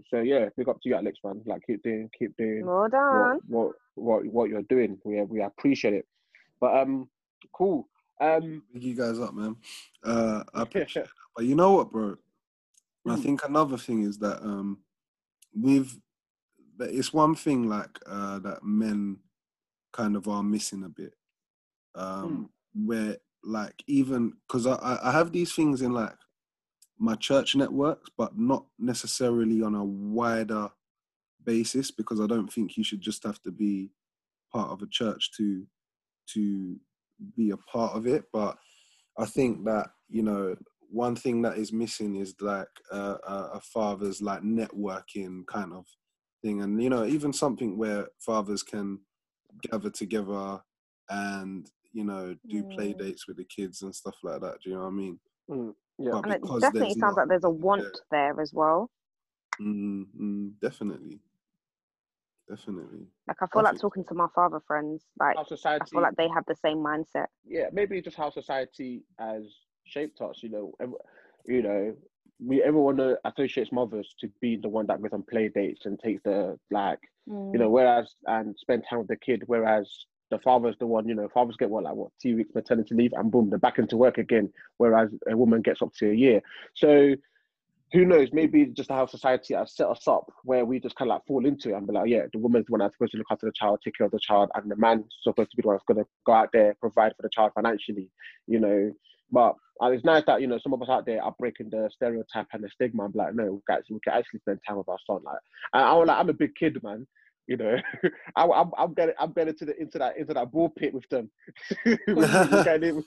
So 0.09 0.19
yeah. 0.21 0.49
Big 0.55 0.69
up 0.69 0.79
to 0.81 0.89
you, 0.89 0.95
Alex, 0.95 1.19
man. 1.23 1.41
Like 1.45 1.61
keep 1.67 1.81
doing. 1.83 2.09
Keep 2.17 2.37
doing 2.37 2.65
well 2.65 2.87
done 2.89 3.39
what 3.47 3.73
what 3.95 4.23
what 4.23 4.25
what 4.33 4.49
you're 4.49 4.61
doing. 4.63 4.97
We 5.03 5.21
we 5.23 5.41
appreciate 5.41 5.93
it. 5.93 6.05
But 6.61 6.77
um, 6.77 7.09
cool. 7.53 7.89
Um, 8.21 8.63
Big 8.73 8.83
you 8.83 8.95
guys 8.95 9.19
up, 9.19 9.33
man. 9.33 9.55
Uh, 10.03 10.43
I 10.53 10.61
appreciate 10.65 11.05
it. 11.05 11.11
But 11.35 11.45
you 11.45 11.55
know 11.55 11.73
what, 11.73 11.91
bro? 11.91 12.15
I 13.05 13.15
Mm. 13.15 13.23
think 13.23 13.43
another 13.45 13.77
thing 13.77 14.03
is 14.03 14.17
that 14.19 14.41
um, 14.43 14.77
with 15.53 15.87
that 15.89 15.99
it's 16.79 17.13
one 17.13 17.35
thing 17.35 17.69
like 17.69 17.99
uh, 18.05 18.39
that 18.39 18.63
men 18.63 19.17
kind 19.91 20.15
of 20.15 20.27
are 20.27 20.43
missing 20.43 20.83
a 20.83 20.89
bit, 20.89 21.13
um, 21.95 22.49
where 22.73 23.17
like 23.43 23.83
even 23.87 24.33
because 24.47 24.65
I 24.67 24.99
I 25.03 25.11
have 25.11 25.31
these 25.31 25.53
things 25.53 25.81
in 25.81 25.93
like 25.93 26.15
my 26.97 27.15
church 27.15 27.55
networks, 27.55 28.09
but 28.17 28.37
not 28.37 28.65
necessarily 28.79 29.61
on 29.61 29.75
a 29.75 29.83
wider 29.83 30.69
basis 31.45 31.91
because 31.91 32.21
I 32.21 32.27
don't 32.27 32.51
think 32.51 32.77
you 32.77 32.83
should 32.83 33.01
just 33.01 33.23
have 33.23 33.41
to 33.43 33.51
be 33.51 33.91
part 34.51 34.69
of 34.69 34.81
a 34.81 34.87
church 34.87 35.31
to 35.37 35.65
to 36.33 36.79
be 37.35 37.51
a 37.51 37.57
part 37.57 37.95
of 37.95 38.07
it. 38.07 38.25
But 38.31 38.57
I 39.17 39.25
think 39.25 39.65
that 39.65 39.87
you 40.09 40.23
know 40.23 40.55
one 40.89 41.15
thing 41.15 41.41
that 41.41 41.57
is 41.57 41.73
missing 41.73 42.17
is 42.17 42.35
like 42.39 42.67
uh, 42.91 43.17
a, 43.27 43.35
a 43.55 43.61
father's 43.61 44.21
like 44.21 44.41
networking 44.41 45.45
kind 45.47 45.73
of 45.73 45.85
thing, 46.43 46.61
and 46.61 46.81
you 46.81 46.89
know 46.89 47.05
even 47.05 47.33
something 47.33 47.77
where 47.77 48.07
fathers 48.19 48.61
can 48.61 48.99
gather 49.63 49.89
together 49.89 50.61
and 51.09 51.69
you 51.91 52.03
know 52.03 52.35
do 52.49 52.63
play 52.63 52.93
Mm. 52.93 52.99
dates 52.99 53.27
with 53.27 53.37
the 53.37 53.45
kids 53.45 53.81
and 53.81 53.95
stuff 53.95 54.15
like 54.23 54.41
that. 54.41 54.57
Do 54.63 54.69
you 54.69 54.75
know 54.75 54.81
what 54.83 54.87
I 54.87 54.91
mean? 54.91 55.19
Mm, 55.49 55.75
yeah. 55.97 56.11
But 56.11 56.25
and 56.25 56.33
it 56.35 56.41
definitely 56.61 56.89
sounds 56.95 57.01
not- 57.01 57.17
like 57.17 57.27
there's 57.29 57.43
a 57.45 57.47
yeah. 57.47 57.63
want 57.67 57.97
there 58.11 58.39
as 58.39 58.53
well 58.53 58.91
Mm, 59.61 60.05
mm, 60.19 60.51
definitely. 60.59 61.19
definitely. 62.49 63.05
Like 63.27 63.37
I 63.41 63.45
feel 63.47 63.59
I 63.59 63.63
like 63.63 63.73
think- 63.73 63.81
talking 63.81 64.05
to 64.05 64.15
my 64.15 64.27
father 64.33 64.59
friends, 64.67 65.05
like 65.19 65.35
How 65.35 65.43
I 65.43 65.77
feel 65.85 66.01
like 66.01 66.15
they 66.15 66.27
have 66.29 66.45
the 66.47 66.55
same 66.55 66.77
mindset. 66.77 67.27
yeah, 67.45 67.67
maybe 67.71 68.01
just 68.01 68.17
how 68.17 68.29
society 68.31 69.03
has 69.19 69.43
shaped 69.85 70.19
us. 70.21 70.41
You 70.41 70.49
know, 70.49 70.73
you 71.45 71.61
know, 71.61 71.95
we 72.39 72.61
everyone 72.63 72.99
uh, 72.99 73.15
associates 73.25 73.71
mothers 73.71 74.15
to 74.19 74.29
be 74.41 74.57
the 74.57 74.69
one 74.69 74.87
that 74.87 75.01
goes 75.01 75.13
on 75.13 75.23
play 75.23 75.49
dates 75.49 75.85
and 75.85 75.99
takes 75.99 76.21
the 76.23 76.57
like, 76.71 76.99
you 77.27 77.59
know, 77.59 77.69
whereas 77.69 78.15
and 78.25 78.55
spend 78.57 78.83
time 78.89 78.99
with 78.99 79.07
the 79.07 79.15
kid, 79.15 79.43
whereas 79.47 79.89
the 80.31 80.39
father's 80.39 80.75
the 80.79 80.87
one, 80.87 81.07
you 81.07 81.15
know, 81.15 81.29
fathers 81.33 81.55
get 81.57 81.69
what 81.69 81.83
like 81.83 81.93
what 81.93 82.11
two 82.21 82.37
weeks 82.37 82.55
maternity 82.55 82.95
leave 82.95 83.13
and 83.13 83.31
boom, 83.31 83.49
they're 83.49 83.59
back 83.59 83.77
into 83.77 83.97
work 83.97 84.17
again, 84.17 84.51
whereas 84.77 85.09
a 85.29 85.37
woman 85.37 85.61
gets 85.61 85.81
up 85.81 85.93
to 85.93 86.09
a 86.09 86.13
year. 86.13 86.41
So 86.73 87.15
who 87.93 88.05
knows? 88.05 88.29
Maybe 88.33 88.65
just 88.65 88.89
how 88.89 89.05
society 89.05 89.53
has 89.53 89.75
set 89.75 89.87
us 89.87 90.07
up, 90.07 90.31
where 90.43 90.65
we 90.65 90.79
just 90.79 90.95
kind 90.95 91.11
of 91.11 91.15
like 91.15 91.27
fall 91.27 91.45
into 91.45 91.69
it 91.69 91.73
and 91.73 91.85
be 91.85 91.93
like, 91.93 92.09
yeah, 92.09 92.23
the 92.33 92.39
woman's 92.39 92.65
the 92.65 92.71
one 92.71 92.79
that's 92.79 92.95
supposed 92.95 93.11
to 93.11 93.19
look 93.19 93.27
after 93.29 93.45
the 93.45 93.51
child, 93.53 93.79
take 93.83 93.95
care 93.95 94.05
of 94.05 94.11
the 94.11 94.19
child, 94.19 94.49
and 94.55 94.69
the 94.69 94.75
man's 94.75 95.05
supposed 95.21 95.51
to 95.51 95.55
be 95.55 95.61
the 95.61 95.67
one 95.67 95.75
that's 95.75 95.85
going 95.85 96.03
to 96.03 96.09
go 96.25 96.33
out 96.33 96.49
there 96.51 96.75
provide 96.79 97.13
for 97.15 97.21
the 97.21 97.29
child 97.29 97.51
financially, 97.53 98.09
you 98.47 98.59
know. 98.59 98.91
But 99.33 99.55
it's 99.81 100.05
nice 100.05 100.23
that 100.27 100.39
you 100.39 100.47
know 100.47 100.59
some 100.61 100.73
of 100.73 100.81
us 100.81 100.89
out 100.89 101.05
there 101.05 101.21
are 101.21 101.35
breaking 101.37 101.69
the 101.71 101.89
stereotype 101.93 102.47
and 102.53 102.63
the 102.63 102.69
stigma. 102.69 103.05
and 103.05 103.15
like, 103.15 103.33
no, 103.33 103.61
guys, 103.67 103.81
we 103.89 103.99
can 104.03 104.13
actually 104.13 104.39
spend 104.39 104.59
time 104.67 104.77
with 104.77 104.87
our 104.87 104.99
son. 105.07 105.21
Like, 105.25 105.39
I, 105.73 105.93
was 105.93 106.07
like, 106.07 106.17
I'm 106.17 106.29
a 106.29 106.33
big 106.33 106.55
kid, 106.55 106.81
man. 106.83 107.07
You 107.47 107.57
know, 107.57 107.75
I, 108.37 108.45
I'm, 108.45 108.71
I'm 108.77 108.93
getting, 108.93 109.15
I'm 109.19 109.33
getting 109.33 109.55
to 109.55 109.65
the 109.65 109.81
into 109.81 109.97
that 109.97 110.17
into 110.17 110.33
that 110.33 110.51
ball 110.51 110.69
pit 110.69 110.93
with 110.93 111.09
them. 111.09 111.29
we're 112.07 112.63
getting 112.63 113.03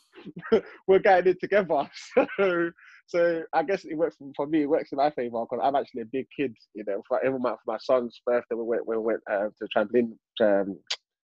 in, 0.52 0.62
we're 0.88 0.98
getting 0.98 1.32
in 1.32 1.38
together. 1.40 1.88
So, 2.36 2.70
so 3.06 3.42
I 3.54 3.62
guess 3.62 3.84
it 3.84 3.96
works 3.96 4.16
for, 4.18 4.30
for 4.36 4.46
me. 4.46 4.62
It 4.62 4.68
works 4.68 4.90
in 4.90 4.98
my 4.98 5.10
favor 5.10 5.44
because 5.48 5.62
I'm 5.62 5.76
actually 5.76 6.02
a 6.02 6.06
big 6.12 6.26
kid. 6.36 6.54
You 6.74 6.84
know, 6.86 7.02
for 7.08 7.24
every 7.24 7.38
month 7.38 7.60
for 7.64 7.72
my 7.72 7.78
son's 7.80 8.20
birthday, 8.26 8.56
we 8.56 8.64
went 8.64 8.86
we 8.86 8.98
went 8.98 9.20
uh, 9.30 9.48
to 9.58 9.68
trampoline 9.74 10.16
um, 10.42 10.76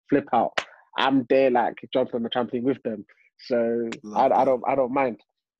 flip 0.09 0.27
out. 0.31 0.53
I'm 0.97 1.25
there 1.29 1.49
like 1.49 1.75
jumping 1.93 2.15
on 2.15 2.23
the 2.23 2.29
trampoline 2.29 2.63
with 2.63 2.81
them. 2.83 3.05
So 3.45 3.89
I, 4.15 4.25
I 4.27 4.45
don't 4.45 4.63
I 4.67 4.75
don't 4.75 4.93
mind. 4.93 5.19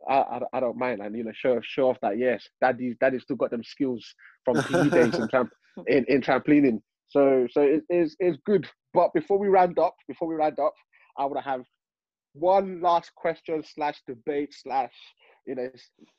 I, 0.09 0.15
I, 0.15 0.39
I 0.53 0.59
don't 0.59 0.77
mind. 0.77 1.01
And 1.01 1.15
you 1.15 1.23
know 1.23 1.31
show 1.33 1.59
show 1.63 1.89
off 1.89 1.97
that 2.01 2.17
yes 2.17 2.47
daddy 2.61 2.95
daddy 2.99 3.19
still 3.19 3.35
got 3.35 3.51
them 3.51 3.63
skills 3.63 4.05
from 4.45 4.61
PE 4.63 4.89
days 4.89 5.13
in 5.15 5.27
tramp 5.29 5.49
in, 5.87 6.05
in 6.07 6.21
trampolining. 6.21 6.81
So 7.09 7.47
so 7.51 7.61
it 7.61 7.83
is 7.89 8.15
it's 8.19 8.37
good. 8.45 8.67
But 8.93 9.13
before 9.13 9.39
we 9.39 9.47
round 9.47 9.79
up 9.79 9.95
before 10.07 10.27
we 10.27 10.35
round 10.35 10.59
up 10.59 10.73
I 11.17 11.25
want 11.25 11.37
to 11.37 11.49
have 11.49 11.61
one 12.33 12.81
last 12.81 13.11
question 13.15 13.63
slash 13.63 14.01
debate 14.07 14.53
slash 14.53 14.93
you 15.45 15.55
know 15.55 15.69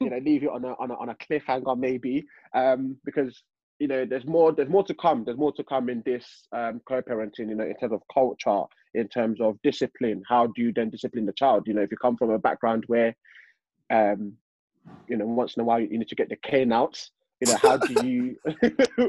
you 0.00 0.10
know 0.10 0.18
leave 0.18 0.42
it 0.42 0.48
on 0.48 0.64
a 0.64 0.72
on 0.78 0.90
a, 0.90 0.94
on 0.94 1.08
a 1.08 1.16
cliffhanger 1.16 1.78
maybe 1.78 2.24
um 2.54 2.96
because 3.04 3.42
you 3.78 3.88
know 3.88 4.04
there's 4.04 4.26
more 4.26 4.52
there's 4.52 4.68
more 4.68 4.84
to 4.84 4.94
come 4.94 5.24
there's 5.24 5.38
more 5.38 5.52
to 5.52 5.64
come 5.64 5.88
in 5.88 6.02
this 6.04 6.46
um 6.52 6.80
co-parenting 6.86 7.48
you 7.48 7.54
know 7.54 7.64
in 7.64 7.76
terms 7.76 7.92
of 7.92 8.02
culture 8.12 8.62
in 8.94 9.08
terms 9.08 9.40
of 9.40 9.58
discipline. 9.62 10.22
How 10.28 10.48
do 10.48 10.62
you 10.62 10.72
then 10.72 10.90
discipline 10.90 11.26
the 11.26 11.32
child? 11.32 11.66
You 11.66 11.74
know 11.74 11.82
if 11.82 11.90
you 11.90 11.96
come 11.96 12.16
from 12.16 12.30
a 12.30 12.38
background 12.38 12.84
where 12.86 13.16
um 13.90 14.34
you 15.08 15.16
know 15.16 15.26
once 15.26 15.56
in 15.56 15.62
a 15.62 15.64
while 15.64 15.80
you 15.80 15.98
need 15.98 16.08
to 16.08 16.14
get 16.14 16.28
the 16.28 16.36
cane 16.36 16.72
out 16.72 17.00
you 17.40 17.50
know 17.50 17.58
how 17.60 17.76
do 17.76 18.06
you 18.06 18.36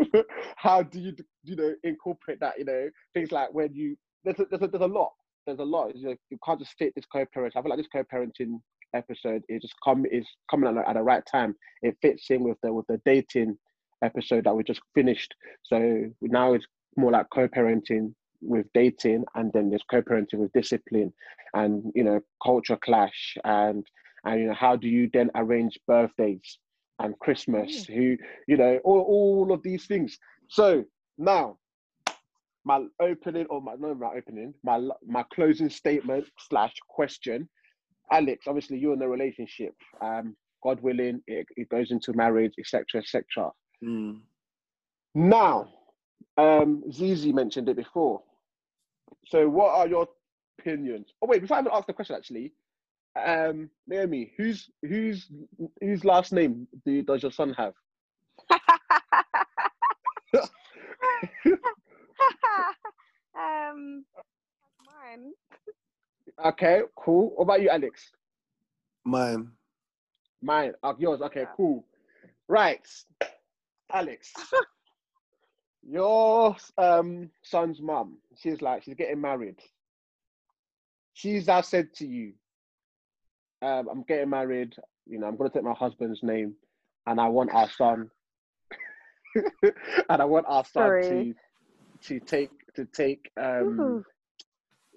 how 0.55 0.81
do 0.81 0.99
you 0.99 1.15
you 1.43 1.55
know 1.55 1.73
incorporate 1.83 2.39
that 2.39 2.57
you 2.57 2.65
know 2.65 2.89
things 3.13 3.31
like 3.31 3.53
when 3.53 3.73
you 3.73 3.95
there's 4.23 4.39
a, 4.39 4.45
there's 4.49 4.61
a, 4.61 4.67
there's 4.67 4.83
a 4.83 4.87
lot 4.87 5.11
there's 5.45 5.59
a 5.59 5.63
lot. 5.63 5.95
You, 5.95 6.09
know, 6.09 6.15
you 6.29 6.37
can't 6.45 6.59
just 6.59 6.77
fit 6.77 6.93
this 6.95 7.05
co-parenting. 7.05 7.51
i 7.55 7.61
feel 7.61 7.69
like 7.69 7.79
this 7.79 7.87
co-parenting 7.87 8.59
episode 8.93 9.43
is 9.49 9.61
just 9.61 9.75
come 9.83 10.05
is 10.11 10.27
coming 10.49 10.77
at, 10.77 10.87
at 10.87 10.93
the 10.93 11.01
right 11.01 11.23
time. 11.29 11.55
It 11.81 11.97
fits 12.01 12.29
in 12.29 12.43
with 12.43 12.57
the 12.61 12.73
with 12.73 12.87
the 12.87 13.01
dating 13.05 13.57
episode 14.03 14.45
that 14.45 14.55
we 14.55 14.63
just 14.63 14.81
finished. 14.93 15.33
So 15.63 16.05
now 16.21 16.53
it's 16.53 16.65
more 16.95 17.11
like 17.11 17.27
co-parenting 17.33 18.13
with 18.41 18.65
dating 18.73 19.23
and 19.35 19.51
then 19.53 19.69
there's 19.69 19.83
co-parenting 19.89 20.35
with 20.35 20.51
discipline 20.53 21.13
and 21.53 21.91
you 21.95 22.03
know 22.03 22.19
culture 22.43 22.77
clash. 22.77 23.37
And 23.43 23.85
and 24.25 24.41
you 24.41 24.47
know 24.47 24.53
how 24.53 24.75
do 24.75 24.87
you 24.87 25.09
then 25.13 25.31
arrange 25.35 25.79
birthdays 25.87 26.59
and 26.99 27.17
christmas? 27.19 27.85
Who 27.85 28.17
you 28.47 28.57
know 28.57 28.79
all, 28.83 29.01
all 29.01 29.53
of 29.53 29.63
these 29.63 29.85
things. 29.85 30.17
So 30.49 30.83
now 31.17 31.57
my 32.65 32.85
opening 33.01 33.45
or 33.49 33.61
my 33.61 33.75
no 33.79 33.95
my 33.95 34.13
opening 34.15 34.53
my 34.63 34.79
my 35.05 35.23
closing 35.33 35.69
statement 35.69 36.25
slash 36.49 36.73
question. 36.89 37.49
Alex 38.11 38.45
obviously 38.47 38.77
you're 38.77 38.93
in 38.93 39.01
a 39.01 39.07
relationship. 39.07 39.73
Um 40.01 40.35
god 40.63 40.79
willing 40.81 41.21
it, 41.27 41.45
it 41.57 41.67
goes 41.69 41.91
into 41.91 42.13
marriage 42.13 42.53
etc 42.57 43.01
etc 43.01 43.51
Mm. 43.81 44.21
now 45.13 45.67
um 46.37 46.83
zizi 46.91 47.31
mentioned 47.31 47.69
it 47.69 47.75
before 47.75 48.21
so 49.25 49.47
what 49.49 49.73
are 49.73 49.87
your 49.87 50.07
opinions 50.59 51.13
oh 51.21 51.27
wait 51.27 51.41
before 51.41 51.57
i 51.57 51.59
even 51.59 51.71
ask 51.73 51.87
the 51.87 51.93
question 51.93 52.15
actually 52.15 52.53
um 53.15 53.69
naomi 53.87 54.33
whose 54.37 54.69
whose 54.81 55.29
whose 55.81 56.03
last 56.05 56.31
name 56.33 56.67
do 56.85 56.91
you, 56.91 57.01
does 57.03 57.21
your 57.21 57.31
son 57.31 57.53
have 57.53 57.73
um, 63.35 64.05
mine. 64.85 65.33
okay 66.43 66.81
cool 66.95 67.31
what 67.35 67.43
about 67.43 67.61
you 67.61 67.69
alex 67.69 68.11
Mine. 69.05 69.51
Mine, 70.41 70.73
uh, 70.83 70.93
yours. 70.97 71.21
Okay, 71.21 71.45
Yeah. 71.45 71.55
cool. 71.55 71.85
Right, 72.47 72.85
Alex. 73.93 74.31
your 75.87 76.55
um 76.77 77.29
son's 77.43 77.81
mum. 77.81 78.17
She's 78.37 78.61
like 78.61 78.83
she's 78.83 78.95
getting 78.95 79.21
married. 79.21 79.59
She's 81.13 81.47
now 81.47 81.61
said 81.61 81.93
to 81.95 82.07
you, 82.07 82.33
um, 83.61 83.87
"I'm 83.89 84.03
getting 84.03 84.29
married. 84.29 84.75
You 85.05 85.19
know, 85.19 85.27
I'm 85.27 85.37
gonna 85.37 85.49
take 85.49 85.63
my 85.63 85.73
husband's 85.73 86.23
name, 86.23 86.55
and 87.05 87.19
I 87.19 87.27
want 87.27 87.53
our 87.53 87.69
son, 87.69 88.09
and 89.63 90.21
I 90.21 90.25
want 90.25 90.45
our 90.47 90.65
son 90.65 91.01
to 91.09 91.33
to 92.05 92.19
take 92.19 92.49
to 92.75 92.85
take 92.85 93.31
um 93.37 93.79
Ooh. 93.79 94.05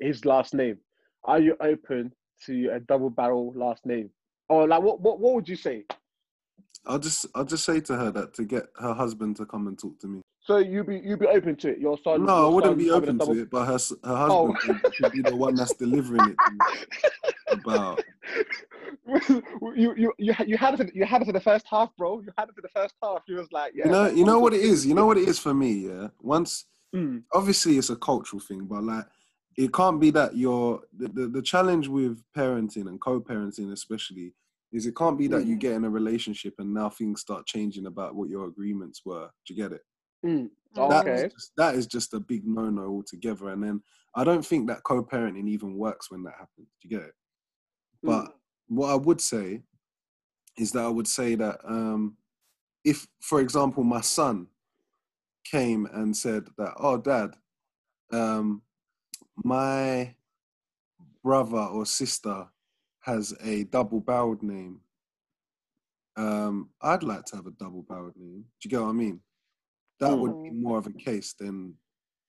his 0.01 0.25
last 0.25 0.55
name. 0.55 0.79
Are 1.25 1.41
you 1.41 1.57
open 1.61 2.13
to 2.47 2.71
a 2.73 2.81
double 2.81 3.11
barrel 3.11 3.53
last 3.55 3.85
name? 3.85 4.11
Or 4.49 4.69
like 4.69 4.83
what 4.83 5.01
what 5.01 5.19
what 5.19 5.35
would 5.35 5.49
you 5.49 5.57
say? 5.57 5.85
I'll 6.87 6.99
just 6.99 7.27
I'll 7.35 7.45
just 7.45 7.65
say 7.65 7.81
to 7.81 7.97
her 7.97 8.11
that 8.13 8.35
to 8.35 8.45
get 8.45 8.67
her 8.79 8.95
husband 8.95 9.37
to 9.37 9.47
come 9.47 9.67
and 9.67 9.79
talk 9.79 9.99
to 10.01 10.07
me. 10.07 10.23
So 10.41 10.59
you 10.59 10.85
be 10.85 10.99
you 10.99 11.17
be 11.17 11.27
open 11.27 11.57
to 11.57 11.69
it? 11.71 11.79
Your 11.79 11.99
son? 12.05 12.25
No, 12.25 12.47
I 12.49 12.55
wouldn't 12.55 12.79
be 12.79 12.91
open 12.91 13.19
double- 13.19 13.35
to 13.35 13.41
it, 13.43 13.51
but 13.51 13.67
her 13.67 13.73
her 13.73 13.97
Oh. 14.05 14.53
husband 14.53 14.81
should- 14.85 14.95
should 14.95 15.13
be 15.13 15.23
the 15.23 15.35
one 15.35 15.55
that's 15.57 15.75
delivering 15.75 16.31
it 16.31 16.37
about. 17.51 18.03
you 19.77 19.95
you 19.97 20.13
you 20.19 20.33
had- 20.33 20.49
you 20.49 20.57
had 20.57 20.79
it 20.81 20.95
you 20.95 21.05
had 21.05 21.23
it 21.23 21.27
for 21.27 21.33
the 21.33 21.41
first 21.41 21.67
half, 21.69 21.91
bro. 21.97 22.21
You 22.21 22.31
had 22.39 22.49
it 22.49 22.55
for 22.55 22.63
the 22.63 22.69
first 22.69 22.95
half. 23.03 23.23
He 23.27 23.35
was 23.35 23.51
like, 23.53 23.73
yeah. 23.75 23.87
You 23.87 23.91
know, 23.93 24.07
you 24.09 24.25
know 24.25 24.39
what 24.39 24.55
it 24.55 24.61
is. 24.61 24.87
You 24.87 24.95
know 24.95 25.07
what 25.07 25.19
it 25.19 25.29
is 25.29 25.39
for 25.39 25.55
me. 25.55 25.73
Yeah, 25.89 26.09
once 26.21 26.65
Mm, 26.95 27.25
obviously 27.33 27.77
it's 27.79 27.91
a 27.91 27.97
cultural 27.97 28.41
thing, 28.41 28.65
but 28.65 28.83
like 28.85 29.05
it 29.57 29.73
can't 29.73 30.01
be 30.01 30.11
that 30.13 30.37
you're 30.37 30.81
the, 30.97 31.09
the, 31.09 31.27
the 31.27 31.43
challenge 31.43 31.89
with 31.89 32.23
parenting 32.35 32.87
and 32.89 33.01
co-parenting 33.01 33.73
especially 33.73 34.33
is 34.73 34.87
it 34.87 34.97
can't 34.97 35.19
be 35.19 35.29
that 35.29 35.47
you 35.47 35.57
Mm. 35.57 35.61
get 35.61 35.73
in 35.73 35.85
a 35.85 35.91
relationship 35.91 36.55
and 36.59 36.73
now 36.75 36.89
things 36.89 37.21
start 37.21 37.47
changing 37.47 37.87
about 37.87 38.15
what 38.15 38.29
your 38.29 38.47
agreements 38.47 39.03
were. 39.05 39.31
Do 39.47 39.55
you 39.55 39.63
get 39.63 39.73
it? 39.73 39.83
mm. 40.25 40.51
Okay. 40.77 41.13
is 41.13 41.33
just, 41.33 41.53
that 41.57 41.75
is 41.75 41.87
just 41.87 42.15
a 42.15 42.21
big 42.21 42.47
no-no 42.47 42.83
altogether. 42.83 43.49
And 43.51 43.63
then 43.63 43.83
I 44.15 44.25
don't 44.25 44.45
think 44.45 44.69
that 44.69 44.83
co-parenting 44.83 45.49
even 45.49 45.77
works 45.77 46.11
when 46.11 46.23
that 46.25 46.35
happens. 46.35 46.69
Do 46.81 46.89
you 46.89 46.99
get 46.99 47.07
it? 47.09 47.15
But 48.03 48.35
what 48.69 48.91
I 48.91 48.95
would 48.95 49.21
say 49.21 49.63
is 50.59 50.73
that 50.73 50.85
I 50.85 50.89
would 50.89 51.09
say 51.09 51.35
that 51.35 51.59
um, 51.65 52.17
if, 52.85 53.07
for 53.21 53.41
example, 53.41 53.85
my 53.85 54.01
son 54.01 54.49
came 55.45 55.87
and 55.87 56.17
said 56.17 56.49
that, 56.59 56.75
"Oh, 56.79 56.99
Dad, 56.99 57.35
um, 58.13 58.63
my 59.45 60.15
brother 61.23 61.59
or 61.59 61.87
sister 61.87 62.47
has 63.07 63.33
a 63.43 63.65
double-barreled 63.65 64.43
name. 64.43 64.81
Um, 66.17 66.71
I'd 66.83 67.05
like 67.05 67.25
to 67.27 67.37
have 67.37 67.47
a 67.47 67.53
double-barreled 67.53 68.17
name. 68.17 68.45
Do 68.61 68.69
you 68.69 68.71
get 68.71 68.81
what 68.81 68.89
I 68.89 68.93
mean? 68.93 69.21
That 70.01 70.17
would 70.17 70.43
be 70.43 70.51
mm-hmm. 70.51 70.63
more 70.63 70.79
of 70.79 70.87
a 70.87 70.93
case 70.93 71.35
than 71.39 71.75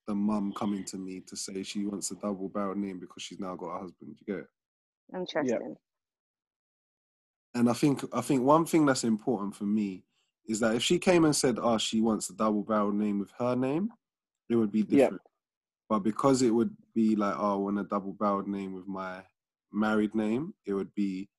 the 0.08 0.14
mum 0.16 0.54
coming 0.56 0.86
to 0.86 0.98
me 0.98 1.22
to 1.28 1.36
say 1.36 1.64
she 1.64 1.86
wants 1.86 2.12
a 2.12 2.16
double-barreled 2.16 2.78
name 2.78 3.00
because 3.00 3.24
she's 3.24 3.40
now 3.40 3.56
got 3.56 3.76
a 3.76 3.80
husband. 3.80 4.16
Do 4.16 4.24
you 4.26 4.36
get 4.36 4.44
it? 4.44 4.50
Interesting. 5.16 5.76
and 7.56 7.70
I 7.70 7.74
think 7.74 8.04
I 8.14 8.22
think 8.22 8.44
one 8.44 8.66
thing 8.66 8.86
that's 8.86 9.04
important 9.06 9.56
for 9.56 9.64
me 9.64 10.04
is 10.48 10.60
that 10.60 10.76
if 10.76 10.84
she 10.84 11.00
came 11.00 11.26
and 11.26 11.36
said, 11.36 11.58
"Oh, 11.60 11.78
she 11.78 12.02
wants 12.02 12.30
a 12.30 12.36
double 12.36 12.62
barrel 12.62 12.92
name 12.92 13.18
with 13.20 13.32
her 13.40 13.56
name," 13.56 13.90
it 14.50 14.56
would 14.56 14.72
be 14.72 14.82
Yeah. 14.82 14.98
different. 14.98 15.22
But 15.90 16.00
because 16.00 16.42
it 16.42 16.52
would 16.52 16.76
be 16.94 17.16
like, 17.16 17.36
"Oh, 17.38 17.54
I 17.54 17.58
want 17.58 17.80
a 17.80 17.84
double 17.84 18.14
barrel 18.14 18.48
name 18.48 18.74
with 18.74 18.88
my 18.88 19.24
married 19.78 20.16
name," 20.16 20.56
it 20.66 20.74
would 20.76 20.94
be 20.96 21.30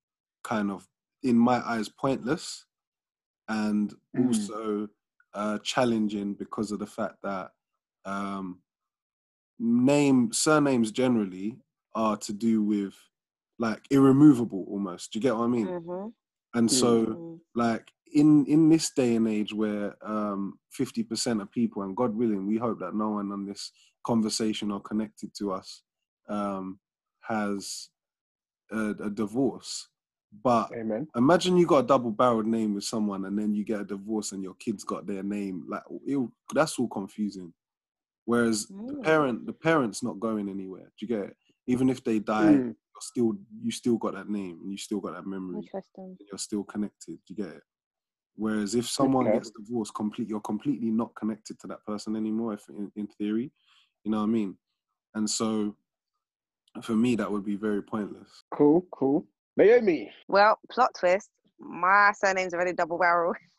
kind 0.44 0.70
of, 0.70 0.88
in 1.22 1.38
my 1.38 1.58
eyes, 1.68 1.88
pointless, 1.90 2.66
and 3.48 3.94
Mm. 4.14 4.24
also 4.24 4.88
uh, 5.34 5.58
challenging 5.60 6.34
because 6.34 6.72
of 6.72 6.78
the 6.80 6.86
fact 6.86 7.18
that 7.22 7.52
um, 8.04 8.62
name 9.58 10.32
surnames 10.32 10.92
generally 10.92 11.58
are 11.94 12.16
to 12.16 12.32
do 12.32 12.62
with 12.62 12.94
like 13.58 13.86
irremovable 13.90 14.64
almost. 14.68 15.12
Do 15.12 15.18
you 15.18 15.22
get 15.22 15.36
what 15.36 15.44
I 15.44 15.48
mean? 15.48 15.74
Mhm. 15.74 16.14
And 16.54 16.70
so 16.70 17.16
Mhm. 17.16 17.40
like 17.54 17.92
in 18.12 18.46
in 18.46 18.68
this 18.70 18.90
day 18.90 19.16
and 19.16 19.28
age 19.28 19.52
where 19.54 19.96
um 20.06 20.58
50% 20.78 21.42
of 21.42 21.50
people 21.52 21.82
and 21.82 21.96
god 21.96 22.14
willing 22.14 22.46
we 22.46 22.58
hope 22.58 22.78
that 22.80 22.94
no 22.94 23.10
one 23.10 23.32
on 23.32 23.46
this 23.46 23.72
conversation 24.04 24.70
or 24.70 24.80
connected 24.80 25.34
to 25.34 25.52
us 25.52 25.82
um 26.28 26.80
has 27.20 27.90
a, 28.72 28.90
a 29.04 29.10
divorce 29.10 29.88
but 30.44 30.70
Amen. 30.74 31.06
imagine 31.16 31.56
you 31.56 31.66
got 31.66 31.84
a 31.84 31.86
double 31.86 32.10
barreled 32.10 32.46
name 32.46 32.74
with 32.74 32.84
someone 32.84 33.24
and 33.24 33.38
then 33.38 33.54
you 33.54 33.64
get 33.64 33.80
a 33.80 33.84
divorce 33.84 34.32
and 34.32 34.42
your 34.42 34.54
kids 34.54 34.84
got 34.84 35.06
their 35.06 35.22
name 35.22 35.64
like 35.68 35.82
it, 36.06 36.28
that's 36.54 36.78
all 36.78 36.88
confusing 36.88 37.52
whereas 38.26 38.66
the 38.66 38.94
Mm. 38.94 39.02
parent 39.02 39.46
the 39.46 39.52
parent's 39.52 40.02
not 40.02 40.20
going 40.20 40.48
anywhere 40.48 40.92
do 40.98 41.06
you 41.06 41.08
get 41.08 41.28
it 41.30 41.36
even 41.66 41.88
if 41.88 42.04
they 42.04 42.18
die 42.18 42.52
Mm. 42.52 42.64
you're 42.64 43.00
still 43.00 43.32
you 43.62 43.70
still 43.70 43.96
got 43.96 44.14
that 44.14 44.28
name 44.28 44.58
and 44.62 44.70
you 44.70 44.76
still 44.78 45.00
got 45.00 45.14
that 45.14 45.26
memory 45.26 45.56
Interesting. 45.56 46.16
you're 46.30 46.38
still 46.38 46.64
connected. 46.64 47.18
Do 47.26 47.34
You 47.34 47.36
get 47.36 47.54
it. 47.56 47.62
Whereas 48.36 48.74
if 48.74 48.88
someone 48.88 49.26
Okay. 49.26 49.38
gets 49.38 49.50
divorced, 49.50 49.94
complete, 49.94 50.28
you're 50.28 50.40
completely 50.40 50.90
not 50.90 51.14
connected 51.16 51.58
to 51.60 51.66
that 51.68 51.84
person 51.84 52.14
anymore. 52.16 52.52
If 52.54 52.68
in, 52.68 52.90
in 52.96 53.06
theory, 53.06 53.50
you 54.04 54.10
know 54.10 54.18
what 54.18 54.24
I 54.24 54.26
mean. 54.26 54.56
And 55.14 55.28
so, 55.28 55.74
for 56.82 56.92
me, 56.92 57.16
that 57.16 57.30
would 57.30 57.44
be 57.44 57.56
very 57.56 57.82
pointless. 57.82 58.44
Cool, 58.50 58.86
cool. 58.90 59.26
Naomi. 59.56 60.10
Well, 60.28 60.58
plot 60.70 60.94
twist. 60.98 61.30
My 61.58 62.12
surname's 62.16 62.54
already 62.54 62.72
double 62.72 62.98
barrel. 62.98 63.34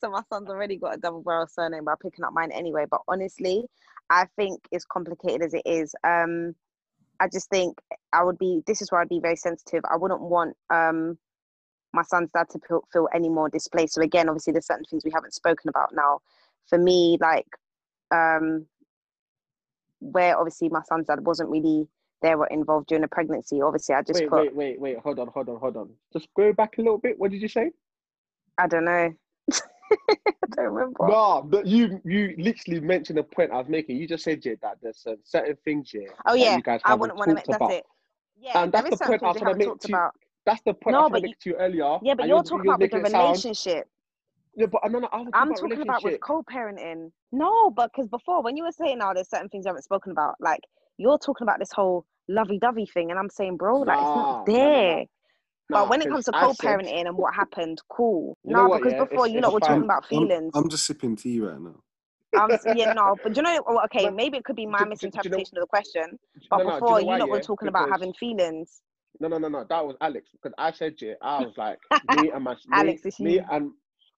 so 0.00 0.10
my 0.10 0.22
son's 0.32 0.48
already 0.48 0.76
got 0.76 0.94
a 0.94 0.98
double 0.98 1.22
barrel 1.22 1.46
surname 1.46 1.84
by 1.84 1.94
picking 2.02 2.24
up 2.24 2.32
mine 2.32 2.50
anyway. 2.50 2.86
But 2.90 3.02
honestly, 3.08 3.64
I 4.08 4.26
think 4.36 4.60
as 4.72 4.84
complicated 4.84 5.42
as 5.42 5.52
it 5.54 5.62
is. 5.66 5.94
Um, 6.04 6.54
I 7.20 7.28
just 7.28 7.50
think 7.50 7.78
I 8.12 8.24
would 8.24 8.38
be. 8.38 8.62
This 8.66 8.80
is 8.80 8.90
where 8.90 9.00
I'd 9.00 9.08
be 9.08 9.20
very 9.20 9.36
sensitive. 9.36 9.82
I 9.90 9.96
wouldn't 9.96 10.22
want 10.22 10.56
um 10.70 11.18
my 11.94 12.02
son's 12.02 12.30
dad 12.32 12.48
to 12.50 12.58
feel, 12.66 12.82
feel 12.92 13.08
any 13.14 13.28
more 13.28 13.48
displaced. 13.48 13.94
So 13.94 14.02
again, 14.02 14.28
obviously, 14.28 14.52
there's 14.52 14.66
certain 14.66 14.84
things 14.90 15.04
we 15.04 15.12
haven't 15.14 15.34
spoken 15.34 15.68
about 15.68 15.94
now. 15.94 16.20
For 16.68 16.78
me, 16.78 17.18
like 17.20 17.46
um, 18.10 18.66
where 20.12 20.36
obviously 20.38 20.68
my 20.68 20.82
son's 20.88 21.06
dad 21.06 21.24
wasn't 21.24 21.48
really 21.48 21.86
there 22.22 22.38
or 22.38 22.46
involved 22.48 22.88
during 22.88 23.02
the 23.02 23.08
pregnancy. 23.08 23.60
Obviously, 23.60 23.94
I 23.94 24.02
just 24.02 24.20
wait, 24.20 24.30
put 24.30 24.40
wait, 24.40 24.54
wait, 24.56 24.80
wait. 24.80 24.98
Hold 24.98 25.18
on, 25.18 25.28
hold 25.28 25.48
on, 25.48 25.58
hold 25.58 25.76
on. 25.76 25.90
Just 26.12 26.28
go 26.36 26.52
back 26.52 26.78
a 26.78 26.82
little 26.82 26.98
bit. 26.98 27.18
What 27.18 27.30
did 27.30 27.42
you 27.42 27.48
say? 27.48 27.70
I 28.58 28.66
don't 28.66 28.84
know. 28.84 29.12
I 29.52 30.46
don't 30.56 30.66
remember. 30.66 31.06
No, 31.08 31.42
but 31.42 31.66
you 31.66 32.00
you 32.04 32.34
literally 32.38 32.80
mentioned 32.80 33.18
the 33.18 33.22
point 33.24 33.50
I 33.52 33.56
was 33.58 33.68
making. 33.68 33.96
You 33.96 34.06
just 34.08 34.24
said 34.24 34.44
yeah, 34.44 34.54
that 34.62 34.78
there's 34.82 35.02
uh, 35.06 35.14
certain 35.24 35.56
things 35.64 35.90
yeah. 35.92 36.08
oh 36.26 36.34
yeah, 36.34 36.56
you 36.56 36.62
guys 36.62 36.80
I 36.84 36.94
wouldn't 36.94 37.18
want 37.18 37.28
to 37.30 37.34
make 37.34 37.44
talked 37.44 37.58
that's 37.60 37.70
about. 37.70 37.72
it. 37.72 37.84
Yeah, 38.36 38.62
And 38.62 38.72
that's 38.72 38.90
the 38.98 39.04
point 39.04 39.22
I 39.22 39.28
was 39.28 39.36
trying 39.38 39.52
to 39.58 39.58
make 39.58 39.78
to 39.80 39.88
you. 39.88 39.94
about. 39.94 40.12
That's 40.46 40.60
the 40.66 40.74
point 40.74 40.92
No, 40.94 41.00
I 41.00 41.02
was 41.02 41.10
trying 41.10 41.22
to 41.22 41.28
make 41.28 41.38
to 41.40 41.50
you 41.50 41.56
earlier. 41.56 41.98
Yeah, 42.02 42.14
but 42.14 42.26
you're 42.28 42.36
you're- 42.36 42.42
talking 42.44 42.64
you're 42.64 42.74
about 42.74 42.78
the 42.80 42.84
making 42.86 43.06
it 43.06 43.10
sound- 43.10 43.24
relationship. 43.28 43.88
Yeah, 44.56 44.66
but 44.66 44.80
no, 44.90 45.00
no, 45.00 45.08
I 45.12 45.18
was 45.18 45.28
I'm 45.32 45.48
about 45.48 45.58
talking 45.58 45.82
about 45.82 46.04
with 46.04 46.20
co-parenting. 46.20 47.10
No, 47.32 47.70
but 47.70 47.90
because 47.92 48.08
before 48.08 48.42
when 48.42 48.56
you 48.56 48.64
were 48.64 48.72
saying 48.72 48.98
now 48.98 49.12
there's 49.12 49.28
certain 49.28 49.48
things 49.48 49.64
you 49.64 49.70
haven't 49.70 49.82
spoken 49.82 50.12
about, 50.12 50.34
like 50.40 50.60
you're 50.98 51.18
talking 51.18 51.44
about 51.44 51.58
this 51.58 51.72
whole 51.72 52.04
lovey-dovey 52.28 52.86
thing, 52.86 53.10
and 53.10 53.18
I'm 53.18 53.30
saying, 53.30 53.56
bro, 53.56 53.80
like 53.80 53.98
it's 54.00 54.14
Nah, 54.14 54.14
not 54.14 54.46
no, 54.46 54.52
no, 54.70 54.70
no. 54.70 54.80
there. 54.86 55.04
Nah, 55.70 55.80
but 55.80 55.88
when 55.90 56.02
it 56.02 56.08
comes 56.08 56.26
to 56.26 56.32
I 56.34 56.40
co-parenting 56.46 57.06
and 57.06 57.16
what 57.16 57.34
happened, 57.34 57.80
cool. 57.88 58.36
You 58.44 58.52
no, 58.54 58.68
what, 58.68 58.82
because 58.82 58.92
yeah, 58.92 59.04
before 59.04 59.26
it's- 59.26 59.34
you 59.34 59.40
know 59.40 59.50
we're 59.50 59.60
fine. 59.60 59.70
talking 59.70 59.84
about 59.84 60.04
I'm- 60.04 60.28
feelings. 60.28 60.52
I'm, 60.54 60.68
just 60.68 60.84
sipping 60.86 61.16
tea 61.16 61.40
right 61.40 61.60
now. 61.60 61.74
I'm 62.36 62.50
yeah, 62.76 62.92
no, 62.92 63.16
but 63.22 63.32
do 63.32 63.38
you 63.38 63.42
know? 63.42 63.62
Oh, 63.66 63.80
okay, 63.86 64.04
No, 64.10 64.10
maybe 64.10 64.38
it 64.38 64.44
could 64.44 64.56
be 64.56 64.66
my 64.66 64.78
do- 64.78 64.84
do- 64.84 64.88
do 64.88 64.88
you 64.88 64.90
misinterpretation 64.90 65.58
of 65.58 65.62
the 65.62 65.66
question. 65.66 66.18
But 66.50 66.58
no, 66.58 66.64
no, 66.64 66.70
you 66.74 66.80
before, 66.80 66.88
know 66.90 66.98
you 67.00 67.06
why, 67.06 67.18
lot 67.18 67.28
were 67.30 67.36
yeah? 67.36 67.42
talking 67.42 67.68
about 67.68 67.88
having 67.90 68.12
feelings. 68.14 68.82
No, 69.20 69.28
no, 69.28 69.38
no, 69.38 69.48
no. 69.48 69.64
That 69.68 69.86
was 69.86 69.96
Alex 70.00 70.28
because 70.32 70.52
I 70.58 70.72
said 70.72 70.94
yeah. 71.00 71.14
I 71.22 71.40
was 71.42 71.54
like 71.56 71.78
me 72.10 72.30
and 72.30 72.44
my 72.44 72.56
Alex, 72.72 73.04
me, 73.04 73.08
it's 73.08 73.20
me 73.20 73.38
and 73.50 73.70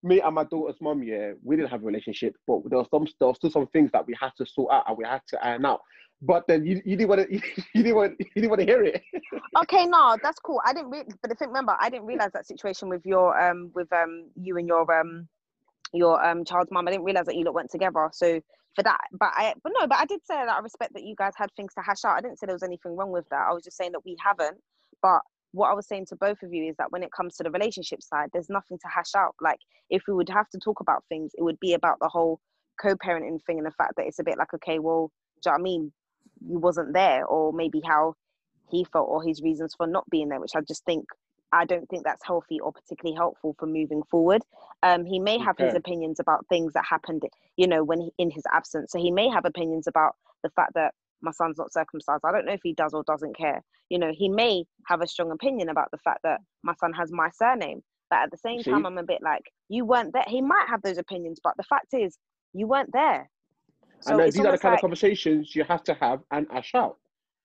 me 0.06 0.20
and 0.20 0.34
my 0.34 0.44
daughter's 0.44 0.80
mum. 0.80 1.02
Yeah, 1.02 1.32
we 1.42 1.56
didn't 1.56 1.70
have 1.70 1.82
a 1.82 1.86
relationship, 1.86 2.36
but 2.46 2.60
there 2.66 2.78
was 2.78 2.88
some 2.90 3.06
there 3.18 3.28
was 3.28 3.36
still 3.36 3.50
some 3.50 3.66
things 3.68 3.90
that 3.92 4.06
we 4.06 4.14
had 4.20 4.30
to 4.38 4.46
sort 4.46 4.72
out 4.72 4.84
and 4.88 4.96
we 4.96 5.04
had 5.04 5.22
to 5.28 5.44
iron 5.44 5.64
out. 5.64 5.80
But 6.22 6.46
then 6.46 6.64
you, 6.64 6.80
you 6.84 6.96
didn't 6.96 7.08
want 7.08 7.28
to 7.28 7.32
you, 7.74 7.82
didn't 7.82 7.96
want 7.96 8.14
you 8.18 8.26
didn't 8.34 8.50
want 8.50 8.60
to 8.60 8.66
hear 8.66 8.82
it. 8.82 9.02
Okay, 9.62 9.86
no, 9.86 10.18
that's 10.22 10.38
cool. 10.38 10.60
I 10.66 10.74
didn't, 10.74 10.90
re- 10.90 11.04
but 11.22 11.30
the 11.30 11.34
thing, 11.34 11.48
remember, 11.48 11.74
I 11.80 11.88
didn't 11.88 12.04
realize 12.04 12.30
that 12.34 12.46
situation 12.46 12.90
with 12.90 13.00
your 13.06 13.38
um 13.40 13.70
with 13.74 13.90
um 13.90 14.28
you 14.34 14.58
and 14.58 14.68
your 14.68 15.00
um 15.00 15.28
your 15.94 16.22
um 16.22 16.44
child's 16.44 16.70
mum. 16.70 16.86
I 16.86 16.90
didn't 16.90 17.04
realize 17.04 17.24
that 17.26 17.36
you 17.36 17.44
lot 17.44 17.54
went 17.54 17.70
together. 17.70 18.10
So 18.12 18.40
for 18.74 18.82
that, 18.82 19.00
but 19.12 19.30
I 19.34 19.54
but 19.62 19.72
no, 19.78 19.86
but 19.86 19.98
I 19.98 20.04
did 20.04 20.20
say 20.26 20.34
that 20.34 20.48
I 20.48 20.58
respect 20.58 20.92
that 20.92 21.04
you 21.04 21.14
guys 21.16 21.32
had 21.36 21.50
things 21.56 21.72
to 21.74 21.80
hash 21.80 22.04
out. 22.04 22.16
I 22.16 22.20
didn't 22.20 22.38
say 22.38 22.46
there 22.46 22.54
was 22.54 22.62
anything 22.62 22.96
wrong 22.96 23.10
with 23.10 23.26
that. 23.30 23.46
I 23.48 23.52
was 23.54 23.64
just 23.64 23.78
saying 23.78 23.92
that 23.92 24.04
we 24.04 24.16
haven't. 24.22 24.58
But 25.00 25.20
what 25.56 25.70
I 25.70 25.74
was 25.74 25.86
saying 25.86 26.06
to 26.06 26.16
both 26.16 26.42
of 26.42 26.52
you 26.52 26.64
is 26.64 26.76
that 26.76 26.92
when 26.92 27.02
it 27.02 27.12
comes 27.12 27.36
to 27.36 27.42
the 27.42 27.50
relationship 27.50 28.02
side, 28.02 28.28
there's 28.32 28.50
nothing 28.50 28.78
to 28.78 28.88
hash 28.88 29.14
out. 29.16 29.34
Like 29.40 29.58
if 29.90 30.02
we 30.06 30.14
would 30.14 30.28
have 30.28 30.48
to 30.50 30.58
talk 30.58 30.80
about 30.80 31.04
things, 31.08 31.32
it 31.36 31.42
would 31.42 31.58
be 31.60 31.74
about 31.74 31.98
the 32.00 32.08
whole 32.08 32.40
co-parenting 32.80 33.42
thing 33.44 33.58
and 33.58 33.66
the 33.66 33.70
fact 33.72 33.94
that 33.96 34.06
it's 34.06 34.18
a 34.18 34.24
bit 34.24 34.38
like, 34.38 34.52
okay, 34.54 34.78
well, 34.78 35.10
do 35.42 35.48
you 35.48 35.50
know 35.50 35.54
what 35.54 35.60
I 35.60 35.62
mean? 35.62 35.92
You 36.46 36.58
wasn't 36.58 36.92
there, 36.92 37.24
or 37.24 37.52
maybe 37.52 37.80
how 37.84 38.14
he 38.70 38.84
felt 38.84 39.08
or 39.08 39.22
his 39.22 39.40
reasons 39.42 39.74
for 39.76 39.86
not 39.86 40.08
being 40.10 40.28
there, 40.28 40.40
which 40.40 40.56
I 40.56 40.60
just 40.60 40.84
think 40.84 41.04
I 41.52 41.64
don't 41.64 41.88
think 41.88 42.04
that's 42.04 42.24
healthy 42.24 42.60
or 42.60 42.72
particularly 42.72 43.16
helpful 43.16 43.54
for 43.58 43.66
moving 43.66 44.02
forward. 44.10 44.42
Um, 44.82 45.04
he 45.06 45.18
may 45.18 45.38
have 45.38 45.56
his 45.56 45.74
opinions 45.74 46.20
about 46.20 46.44
things 46.48 46.72
that 46.74 46.84
happened, 46.84 47.22
you 47.56 47.66
know, 47.66 47.84
when 47.84 48.00
he, 48.00 48.10
in 48.18 48.30
his 48.30 48.42
absence. 48.52 48.92
So 48.92 48.98
he 48.98 49.10
may 49.10 49.28
have 49.28 49.44
opinions 49.44 49.86
about 49.86 50.16
the 50.42 50.50
fact 50.50 50.74
that 50.74 50.92
my 51.22 51.30
son's 51.32 51.58
not 51.58 51.72
circumcised. 51.72 52.22
I 52.24 52.32
don't 52.32 52.46
know 52.46 52.52
if 52.52 52.60
he 52.62 52.72
does 52.72 52.94
or 52.94 53.02
doesn't 53.04 53.36
care. 53.36 53.62
You 53.88 53.98
know, 53.98 54.12
he 54.14 54.28
may 54.28 54.64
have 54.86 55.00
a 55.00 55.06
strong 55.06 55.30
opinion 55.30 55.68
about 55.68 55.90
the 55.90 55.98
fact 55.98 56.20
that 56.24 56.40
my 56.62 56.74
son 56.80 56.92
has 56.92 57.12
my 57.12 57.30
surname. 57.30 57.82
But 58.10 58.20
at 58.20 58.30
the 58.30 58.36
same 58.36 58.62
See? 58.62 58.70
time, 58.70 58.86
I'm 58.86 58.98
a 58.98 59.02
bit 59.02 59.20
like, 59.22 59.42
you 59.68 59.84
weren't 59.84 60.12
there. 60.12 60.24
He 60.26 60.40
might 60.40 60.66
have 60.68 60.82
those 60.82 60.98
opinions, 60.98 61.40
but 61.42 61.54
the 61.56 61.64
fact 61.64 61.88
is, 61.92 62.18
you 62.52 62.66
weren't 62.66 62.92
there. 62.92 63.28
So 64.00 64.18
and 64.20 64.32
these 64.32 64.38
are 64.38 64.52
the 64.52 64.58
kind 64.58 64.72
like, 64.72 64.78
of 64.78 64.80
conversations 64.80 65.56
you 65.56 65.64
have 65.64 65.82
to 65.84 65.94
have 65.94 66.20
and 66.30 66.46
ash 66.52 66.74
out, 66.74 66.96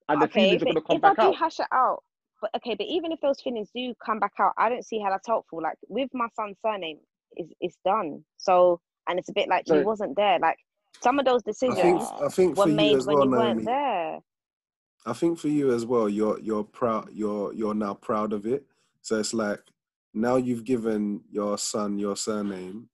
and 0.09 0.21
the 0.21 0.25
okay, 0.25 0.45
feelings 0.45 0.61
are 0.61 0.65
going 0.65 0.75
to 0.75 0.81
come 0.81 0.97
if 0.97 1.03
I 1.03 1.13
do 1.15 1.29
out. 1.29 1.35
hash 1.35 1.59
it 1.59 1.67
out, 1.71 2.03
but 2.41 2.51
okay, 2.57 2.75
but 2.75 2.85
even 2.87 3.11
if 3.11 3.19
those 3.21 3.41
feelings 3.41 3.69
do 3.73 3.93
come 4.05 4.19
back 4.19 4.33
out, 4.39 4.53
I 4.57 4.69
don't 4.69 4.85
see 4.85 4.99
how 4.99 5.09
that's 5.09 5.27
helpful. 5.27 5.61
Like 5.61 5.77
with 5.87 6.09
my 6.13 6.27
son's 6.35 6.57
surname, 6.63 6.99
is 7.37 7.51
it's 7.61 7.77
done. 7.85 8.23
So 8.37 8.81
and 9.07 9.17
it's 9.17 9.29
a 9.29 9.33
bit 9.33 9.47
like 9.47 9.65
he 9.67 9.79
wasn't 9.79 10.15
there. 10.15 10.39
Like 10.39 10.57
some 11.03 11.19
of 11.19 11.25
those 11.25 11.41
I 11.45 11.51
decisions 11.51 11.81
think 11.81 12.01
Ah. 12.01 12.25
I 12.25 12.29
think 12.29 12.57
were 12.57 12.65
made 12.67 12.97
when 13.05 13.15
well, 13.17 13.25
you 13.25 13.31
weren't 13.31 13.63
Naomi. 13.63 13.63
there. 13.63 14.19
I 15.05 15.13
think 15.13 15.39
for 15.39 15.47
you 15.47 15.73
as 15.73 15.85
well, 15.85 16.07
you're 16.07 16.39
you're 16.39 16.63
proud. 16.63 17.09
You're 17.11 17.53
you're 17.53 17.73
now 17.73 17.93
proud 17.93 18.33
of 18.33 18.45
it. 18.45 18.65
So 19.01 19.19
it's 19.19 19.33
like 19.33 19.59
now 20.13 20.35
you've 20.35 20.63
given 20.63 21.21
your 21.29 21.57
son 21.57 21.97
your 21.97 22.15
surname. 22.15 22.89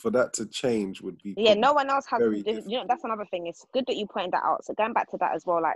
For 0.00 0.10
that 0.12 0.32
to 0.34 0.46
change 0.46 1.00
would 1.02 1.20
be 1.24 1.34
Yeah, 1.36 1.54
no 1.54 1.72
one 1.72 1.90
else 1.90 2.06
has. 2.06 2.20
You 2.22 2.62
know, 2.78 2.84
that's 2.88 3.02
another 3.02 3.24
thing. 3.32 3.48
It's 3.48 3.66
good 3.72 3.84
that 3.88 3.96
you 3.96 4.06
pointed 4.06 4.30
that 4.32 4.44
out. 4.44 4.64
So 4.64 4.72
going 4.74 4.92
back 4.92 5.10
to 5.10 5.16
that 5.18 5.34
as 5.34 5.44
well, 5.44 5.60
like 5.60 5.74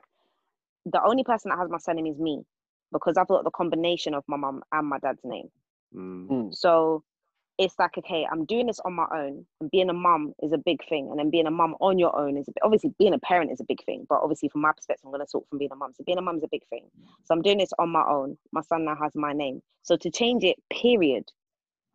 the 0.86 1.02
only 1.04 1.24
person 1.24 1.48
that 1.48 1.58
has 1.58 1.68
my 1.68 1.78
surname 1.78 2.06
is 2.06 2.18
me 2.20 2.44
because 2.92 3.16
I've 3.16 3.26
got 3.26 3.42
the 3.42 3.50
combination 3.50 4.14
of 4.14 4.22
my 4.28 4.36
mum 4.36 4.62
and 4.70 4.86
my 4.86 4.98
dad's 4.98 5.24
name. 5.24 5.48
Mm. 5.92 6.28
Mm. 6.28 6.54
So 6.54 7.02
it's 7.62 7.78
like, 7.78 7.96
okay, 7.96 8.26
I'm 8.30 8.44
doing 8.44 8.66
this 8.66 8.80
on 8.84 8.94
my 8.94 9.06
own. 9.14 9.46
And 9.60 9.70
being 9.70 9.88
a 9.88 9.92
mum 9.92 10.34
is 10.42 10.52
a 10.52 10.58
big 10.58 10.86
thing. 10.88 11.08
And 11.10 11.18
then 11.18 11.30
being 11.30 11.46
a 11.46 11.50
mum 11.50 11.76
on 11.80 11.98
your 11.98 12.16
own 12.18 12.36
is 12.36 12.48
obviously 12.62 12.92
being 12.98 13.14
a 13.14 13.18
parent 13.18 13.52
is 13.52 13.60
a 13.60 13.64
big 13.64 13.84
thing. 13.84 14.04
But 14.08 14.20
obviously, 14.22 14.48
from 14.48 14.62
my 14.62 14.72
perspective, 14.72 15.04
I'm 15.04 15.12
going 15.12 15.24
to 15.24 15.30
talk 15.30 15.48
from 15.48 15.58
being 15.58 15.70
a 15.72 15.76
mum. 15.76 15.92
So 15.94 16.04
being 16.04 16.18
a 16.18 16.22
mum 16.22 16.36
is 16.36 16.42
a 16.42 16.48
big 16.50 16.66
thing. 16.68 16.84
So 17.24 17.34
I'm 17.34 17.42
doing 17.42 17.58
this 17.58 17.72
on 17.78 17.90
my 17.90 18.04
own. 18.04 18.36
My 18.52 18.62
son 18.62 18.84
now 18.84 18.96
has 19.00 19.14
my 19.14 19.32
name. 19.32 19.62
So 19.82 19.96
to 19.96 20.10
change 20.10 20.44
it, 20.44 20.56
period, 20.70 21.30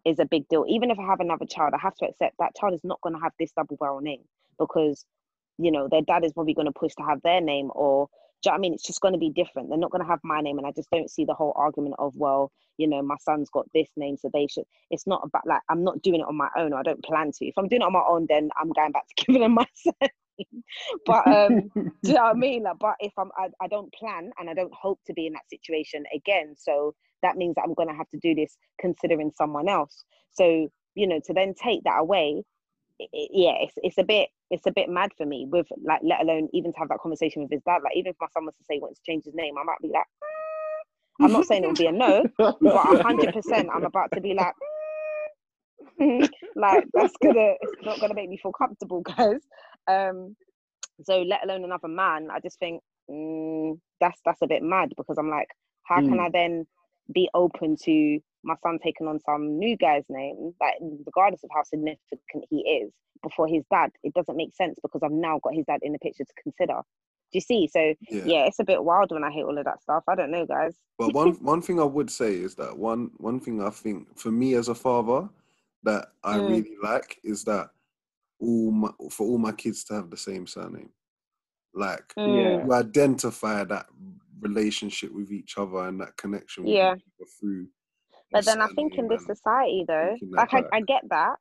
is 0.05 0.19
a 0.19 0.25
big 0.25 0.47
deal. 0.47 0.65
Even 0.69 0.89
if 0.89 0.97
I 0.97 1.05
have 1.05 1.19
another 1.19 1.45
child, 1.45 1.73
I 1.73 1.79
have 1.81 1.95
to 1.95 2.05
accept 2.05 2.35
that 2.39 2.55
child 2.55 2.73
is 2.73 2.83
not 2.83 3.01
going 3.01 3.15
to 3.15 3.21
have 3.21 3.33
this 3.37 3.51
double 3.51 3.75
barrel 3.77 3.99
name 3.99 4.21
because, 4.57 5.05
you 5.57 5.71
know, 5.71 5.89
their 5.89 6.01
dad 6.01 6.23
is 6.23 6.31
probably 6.33 6.53
going 6.53 6.67
to 6.67 6.71
push 6.71 6.93
to 6.95 7.03
have 7.03 7.21
their 7.23 7.41
name 7.41 7.69
or 7.75 8.07
you 8.45 8.51
know 8.51 8.53
what 8.53 8.57
I 8.59 8.61
mean? 8.61 8.73
It's 8.73 8.85
just 8.85 9.01
going 9.01 9.13
to 9.13 9.19
be 9.19 9.29
different. 9.29 9.69
They're 9.69 9.77
not 9.77 9.91
going 9.91 10.03
to 10.03 10.07
have 10.09 10.19
my 10.23 10.41
name. 10.41 10.57
And 10.57 10.67
I 10.67 10.71
just 10.71 10.89
don't 10.91 11.09
see 11.09 11.25
the 11.25 11.33
whole 11.33 11.53
argument 11.55 11.95
of, 11.99 12.15
well, 12.15 12.51
you 12.77 12.87
know, 12.87 13.01
my 13.01 13.15
son's 13.19 13.49
got 13.49 13.65
this 13.73 13.89
name, 13.97 14.17
so 14.17 14.29
they 14.31 14.47
should. 14.47 14.65
It's 14.91 15.07
not 15.07 15.21
about 15.23 15.47
like, 15.47 15.61
I'm 15.69 15.83
not 15.83 16.01
doing 16.01 16.21
it 16.21 16.27
on 16.27 16.35
my 16.37 16.49
own, 16.55 16.73
or 16.73 16.79
I 16.79 16.83
don't 16.83 17.03
plan 17.03 17.31
to. 17.31 17.45
If 17.45 17.57
I'm 17.57 17.67
doing 17.67 17.81
it 17.81 17.85
on 17.85 17.93
my 17.93 18.03
own, 18.07 18.27
then 18.29 18.49
I'm 18.59 18.71
going 18.71 18.91
back 18.91 19.07
to 19.07 19.25
giving 19.25 19.41
them 19.41 19.53
my 19.55 19.65
surname. 19.75 20.63
but, 21.05 21.27
um, 21.27 21.71
do 22.03 22.11
you 22.11 22.13
know 22.13 22.23
what 22.23 22.35
I 22.35 22.39
mean? 22.39 22.63
Like, 22.63 22.77
but 22.79 22.95
if 22.99 23.13
I'm, 23.17 23.31
I, 23.37 23.49
I 23.59 23.67
don't 23.67 23.91
plan 23.93 24.31
and 24.39 24.49
I 24.49 24.53
don't 24.53 24.73
hope 24.73 24.99
to 25.07 25.13
be 25.13 25.25
in 25.25 25.33
that 25.33 25.49
situation 25.49 26.03
again. 26.13 26.55
So 26.57 26.93
that 27.23 27.37
means 27.37 27.55
that 27.55 27.63
I'm 27.65 27.73
going 27.73 27.89
to 27.89 27.95
have 27.95 28.09
to 28.09 28.19
do 28.19 28.35
this 28.35 28.55
considering 28.79 29.31
someone 29.35 29.67
else. 29.67 30.03
So, 30.33 30.67
you 30.93 31.07
know, 31.07 31.19
to 31.25 31.33
then 31.33 31.55
take 31.55 31.83
that 31.85 31.99
away, 31.99 32.43
i- 33.01 33.07
i- 33.13 33.27
yeah, 33.31 33.55
it's, 33.61 33.73
it's 33.77 33.97
a 33.97 34.03
bit 34.03 34.29
it's 34.49 34.65
a 34.65 34.71
bit 34.71 34.89
mad 34.89 35.11
for 35.17 35.25
me 35.25 35.45
with 35.49 35.67
like 35.83 36.01
let 36.03 36.21
alone 36.21 36.49
even 36.53 36.71
to 36.73 36.79
have 36.79 36.89
that 36.89 36.99
conversation 36.99 37.41
with 37.41 37.51
his 37.51 37.61
dad. 37.65 37.81
Like 37.83 37.95
even 37.95 38.11
if 38.11 38.15
my 38.21 38.27
son 38.33 38.45
was 38.45 38.55
to 38.55 38.63
say 38.63 38.75
he 38.75 38.79
wants 38.79 38.99
to 38.99 39.11
change 39.11 39.25
his 39.25 39.35
name, 39.35 39.55
I 39.59 39.63
might 39.63 39.79
be 39.81 39.89
like, 39.89 40.05
"Mm." 40.23 41.25
I'm 41.25 41.31
not 41.33 41.45
saying 41.45 41.63
it 41.63 41.67
would 41.67 41.77
be 41.77 41.87
a 41.87 41.91
no, 41.91 42.25
but 42.61 43.01
hundred 43.01 43.33
percent 43.33 43.69
I'm 43.73 43.85
about 43.85 44.11
to 44.13 44.21
be 44.21 44.33
like, 44.33 44.53
"Mm." 45.99 46.29
like 46.55 46.85
that's 46.93 47.13
gonna 47.21 47.53
it's 47.61 47.73
not 47.85 47.99
gonna 47.99 48.13
make 48.13 48.29
me 48.29 48.37
feel 48.37 48.51
comfortable, 48.53 49.01
guys. 49.01 49.41
Um, 49.87 50.35
so 51.03 51.21
let 51.21 51.43
alone 51.43 51.63
another 51.63 51.87
man, 51.87 52.29
I 52.31 52.39
just 52.39 52.59
think 52.59 52.81
mm, 53.09 53.79
that's 53.99 54.19
that's 54.25 54.41
a 54.41 54.47
bit 54.47 54.63
mad 54.63 54.93
because 54.97 55.17
I'm 55.17 55.29
like, 55.29 55.49
how 55.83 56.01
can 56.01 56.19
Mm. 56.19 56.25
I 56.25 56.29
then 56.31 56.67
be 57.13 57.29
open 57.33 57.75
to 57.83 58.19
my 58.47 58.55
son 58.63 58.79
taking 58.83 59.07
on 59.07 59.19
some 59.19 59.59
new 59.59 59.77
guy's 59.77 60.05
name, 60.09 60.53
like 60.61 60.75
regardless 61.05 61.43
of 61.43 61.49
how 61.53 61.63
significant 61.63 62.45
he 62.49 62.59
is, 62.59 62.91
before 63.21 63.47
his 63.47 63.63
dad? 63.69 63.91
It 64.03 64.13
doesn't 64.13 64.37
make 64.37 64.55
sense 64.55 64.79
because 64.81 65.01
I've 65.03 65.11
now 65.11 65.39
got 65.43 65.53
his 65.53 65.65
dad 65.65 65.81
in 65.83 65.91
the 65.91 65.99
picture 65.99 66.23
to 66.23 66.33
consider. 66.41 66.75
Do 67.31 67.37
you 67.37 67.41
see? 67.41 67.67
So 67.67 67.93
Yeah. 68.09 68.21
yeah, 68.25 68.45
it's 68.45 68.59
a 68.59 68.63
bit 68.63 68.83
wild 68.83 69.11
when 69.11 69.23
I 69.23 69.31
hear 69.31 69.45
all 69.45 69.57
of 69.57 69.65
that 69.65 69.81
stuff. 69.81 70.03
I 70.07 70.15
don't 70.15 70.31
know, 70.31 70.45
guys. 70.45 70.75
But 70.97 71.13
one 71.13 71.33
one 71.41 71.61
thing 71.61 71.79
I 71.79 71.83
would 71.83 72.09
say 72.09 72.35
is 72.35 72.55
that 72.55 72.75
one 72.77 73.11
one 73.17 73.39
thing 73.39 73.61
I 73.61 73.69
think 73.69 74.17
for 74.17 74.31
me 74.31 74.55
as 74.55 74.69
a 74.69 74.75
father 74.75 75.29
that 75.83 76.07
I 76.23 76.37
Mm. 76.37 76.47
really 76.47 76.75
like 76.81 77.19
is 77.23 77.43
that 77.43 77.69
all 78.39 78.71
my 78.71 78.89
for 79.11 79.27
all 79.27 79.37
my 79.37 79.51
kids 79.51 79.83
to 79.85 79.95
have 79.95 80.09
the 80.09 80.17
same 80.17 80.47
surname. 80.47 80.89
Like 81.73 82.13
Yeah. 82.15 82.63
you 82.63 82.73
identify 82.73 83.63
that 83.65 83.87
relationship 84.39 85.11
with 85.13 85.31
each 85.31 85.57
other 85.57 85.79
and 85.87 85.99
that 85.99 86.15
connection 86.17 86.63
with 86.63 86.75
Yeah. 86.75 86.95
through 87.39 87.67
But 88.31 88.45
then 88.45 88.61
I 88.61 88.67
think 88.67 88.95
in 88.95 89.07
this 89.07 89.25
society, 89.25 89.85
though, 89.87 90.15
like 90.31 90.53
I, 90.53 90.63
I 90.73 90.81
get 90.81 91.03
that, 91.09 91.35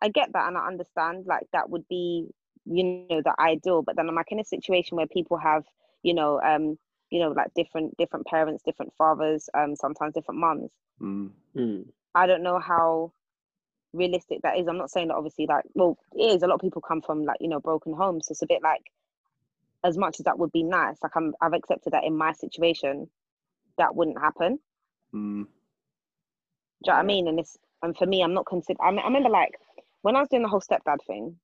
I 0.00 0.08
get 0.08 0.32
that, 0.32 0.48
and 0.48 0.56
I 0.56 0.66
understand 0.66 1.26
like 1.26 1.46
that 1.52 1.68
would 1.68 1.86
be, 1.88 2.28
you 2.64 3.06
know, 3.10 3.20
the 3.22 3.34
ideal. 3.38 3.82
But 3.82 3.96
then 3.96 4.08
I'm 4.08 4.14
like 4.14 4.32
in 4.32 4.40
a 4.40 4.44
situation 4.44 4.96
where 4.96 5.06
people 5.06 5.36
have, 5.36 5.64
you 6.02 6.14
know, 6.14 6.40
um, 6.40 6.78
you 7.10 7.20
know, 7.20 7.32
like 7.32 7.52
different 7.54 7.96
different 7.98 8.26
parents, 8.26 8.62
different 8.64 8.92
fathers, 8.96 9.48
um, 9.54 9.76
sometimes 9.76 10.14
different 10.14 10.40
mums. 10.40 10.70
Mm. 11.00 11.30
Mm. 11.54 11.84
I 12.14 12.26
don't 12.26 12.42
know 12.42 12.58
how 12.58 13.12
realistic 13.92 14.40
that 14.42 14.58
is. 14.58 14.66
I'm 14.68 14.78
not 14.78 14.90
saying 14.90 15.08
that 15.08 15.16
obviously, 15.16 15.46
like, 15.46 15.64
well, 15.74 15.98
it 16.14 16.36
is. 16.36 16.42
A 16.42 16.46
lot 16.46 16.54
of 16.54 16.60
people 16.60 16.80
come 16.80 17.02
from 17.02 17.24
like 17.24 17.38
you 17.40 17.48
know 17.48 17.60
broken 17.60 17.92
homes. 17.92 18.28
So 18.28 18.32
it's 18.32 18.42
a 18.42 18.46
bit 18.46 18.62
like, 18.62 18.90
as 19.84 19.98
much 19.98 20.18
as 20.18 20.24
that 20.24 20.38
would 20.38 20.52
be 20.52 20.62
nice, 20.62 20.96
like 21.02 21.12
I'm, 21.14 21.34
I've 21.42 21.52
accepted 21.52 21.92
that 21.92 22.04
in 22.04 22.16
my 22.16 22.32
situation, 22.32 23.08
that 23.76 23.94
wouldn't 23.94 24.18
happen. 24.18 24.58
Mm. 25.14 25.46
Do 26.84 26.90
you 26.90 26.92
know 26.92 26.98
what 26.98 27.04
I 27.04 27.06
mean? 27.06 27.28
And 27.28 27.40
it's 27.40 27.56
and 27.82 27.96
for 27.96 28.06
me, 28.06 28.22
I'm 28.22 28.34
not 28.34 28.46
consider. 28.46 28.82
I, 28.82 28.90
I 28.90 29.04
remember 29.04 29.30
like 29.30 29.54
when 30.02 30.16
I 30.16 30.20
was 30.20 30.28
doing 30.28 30.42
the 30.42 30.48
whole 30.48 30.60
stepdad 30.60 30.98
thing. 31.06 31.36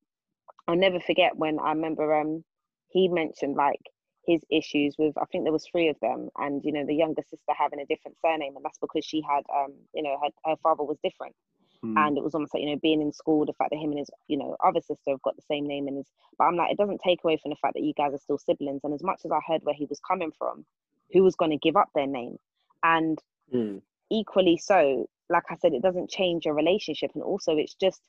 I'll 0.67 0.75
never 0.77 0.99
forget 0.99 1.35
when 1.37 1.59
I 1.59 1.71
remember 1.71 2.15
um 2.15 2.43
he 2.89 3.07
mentioned 3.09 3.55
like 3.55 3.81
his 4.25 4.41
issues 4.51 4.95
with 4.97 5.17
I 5.17 5.25
think 5.25 5.43
there 5.43 5.53
was 5.53 5.67
three 5.71 5.89
of 5.89 5.99
them, 6.01 6.29
and 6.37 6.63
you 6.63 6.71
know 6.71 6.85
the 6.85 6.95
younger 6.95 7.23
sister 7.23 7.53
having 7.57 7.79
a 7.81 7.85
different 7.85 8.17
surname, 8.23 8.55
and 8.55 8.65
that's 8.65 8.79
because 8.79 9.05
she 9.05 9.21
had 9.21 9.43
um 9.55 9.73
you 9.93 10.03
know 10.03 10.17
her, 10.23 10.29
her 10.51 10.55
father 10.63 10.83
was 10.83 10.97
different, 11.03 11.35
Mm. 11.83 11.95
and 11.97 12.17
it 12.17 12.23
was 12.23 12.35
almost 12.35 12.53
like 12.53 12.63
you 12.63 12.69
know 12.69 12.79
being 12.81 13.01
in 13.01 13.11
school, 13.11 13.45
the 13.45 13.53
fact 13.53 13.71
that 13.71 13.77
him 13.79 13.91
and 13.91 13.99
his 13.99 14.09
you 14.27 14.37
know 14.37 14.55
other 14.63 14.81
sister 14.81 15.11
have 15.11 15.21
got 15.23 15.35
the 15.35 15.41
same 15.43 15.67
name, 15.67 15.87
and 15.87 15.97
his 15.97 16.11
but 16.37 16.45
I'm 16.45 16.55
like 16.55 16.71
it 16.71 16.77
doesn't 16.77 17.01
take 17.03 17.23
away 17.23 17.37
from 17.41 17.51
the 17.51 17.57
fact 17.61 17.75
that 17.75 17.83
you 17.83 17.93
guys 17.93 18.13
are 18.13 18.19
still 18.19 18.37
siblings, 18.39 18.81
and 18.83 18.93
as 18.93 19.03
much 19.03 19.21
as 19.25 19.31
I 19.31 19.39
heard 19.47 19.63
where 19.63 19.75
he 19.75 19.85
was 19.85 19.99
coming 19.99 20.31
from, 20.37 20.65
who 21.13 21.23
was 21.23 21.35
going 21.35 21.51
to 21.51 21.57
give 21.57 21.75
up 21.77 21.89
their 21.95 22.07
name, 22.07 22.37
and 22.83 23.19
Mm. 23.53 23.81
equally 24.11 24.57
so 24.57 25.07
like 25.29 25.43
i 25.49 25.55
said 25.55 25.73
it 25.73 25.81
doesn't 25.81 26.09
change 26.09 26.45
your 26.45 26.53
relationship 26.53 27.11
and 27.13 27.23
also 27.23 27.55
it's 27.57 27.75
just 27.75 28.01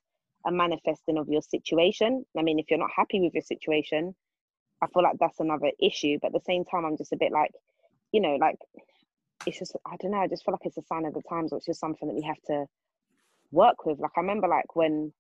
a 0.47 0.51
manifesting 0.51 1.19
of 1.19 1.29
your 1.29 1.43
situation. 1.43 2.25
I 2.37 2.41
mean 2.43 2.59
if 2.59 2.71
you're 2.71 2.79
not 2.79 2.91
happy 2.97 3.21
with 3.21 3.35
your 3.35 3.43
situation 3.43 4.15
i 4.83 4.87
feel 4.87 5.03
like 5.03 5.19
that's 5.21 5.41
another 5.41 5.71
issue 5.81 6.19
but 6.21 6.29
at 6.29 6.33
the 6.33 6.41
same 6.47 6.65
time 6.65 6.85
i'm 6.85 6.97
just 6.97 7.13
a 7.13 7.17
bit 7.17 7.33
like 7.33 7.51
you 8.13 8.21
know 8.21 8.37
like 8.41 8.57
it's 9.47 9.59
just 9.59 9.77
i 9.87 9.97
don't 9.97 10.13
know 10.13 10.19
i 10.19 10.27
just 10.27 10.45
feel 10.45 10.53
like 10.53 10.65
it's 10.65 10.79
a 10.79 10.83
sign 10.83 11.05
of 11.05 11.15
the 11.15 11.23
times 11.29 11.53
or 11.53 11.59
it's 11.59 11.67
just 11.67 11.81
something 11.81 12.09
that 12.09 12.15
we 12.15 12.23
have 12.23 12.41
to 12.47 12.65
work 13.51 13.85
with. 13.85 13.99
Like 13.99 14.13
i 14.17 14.21
remember 14.21 14.49
like 14.49 14.75
when 14.77 15.13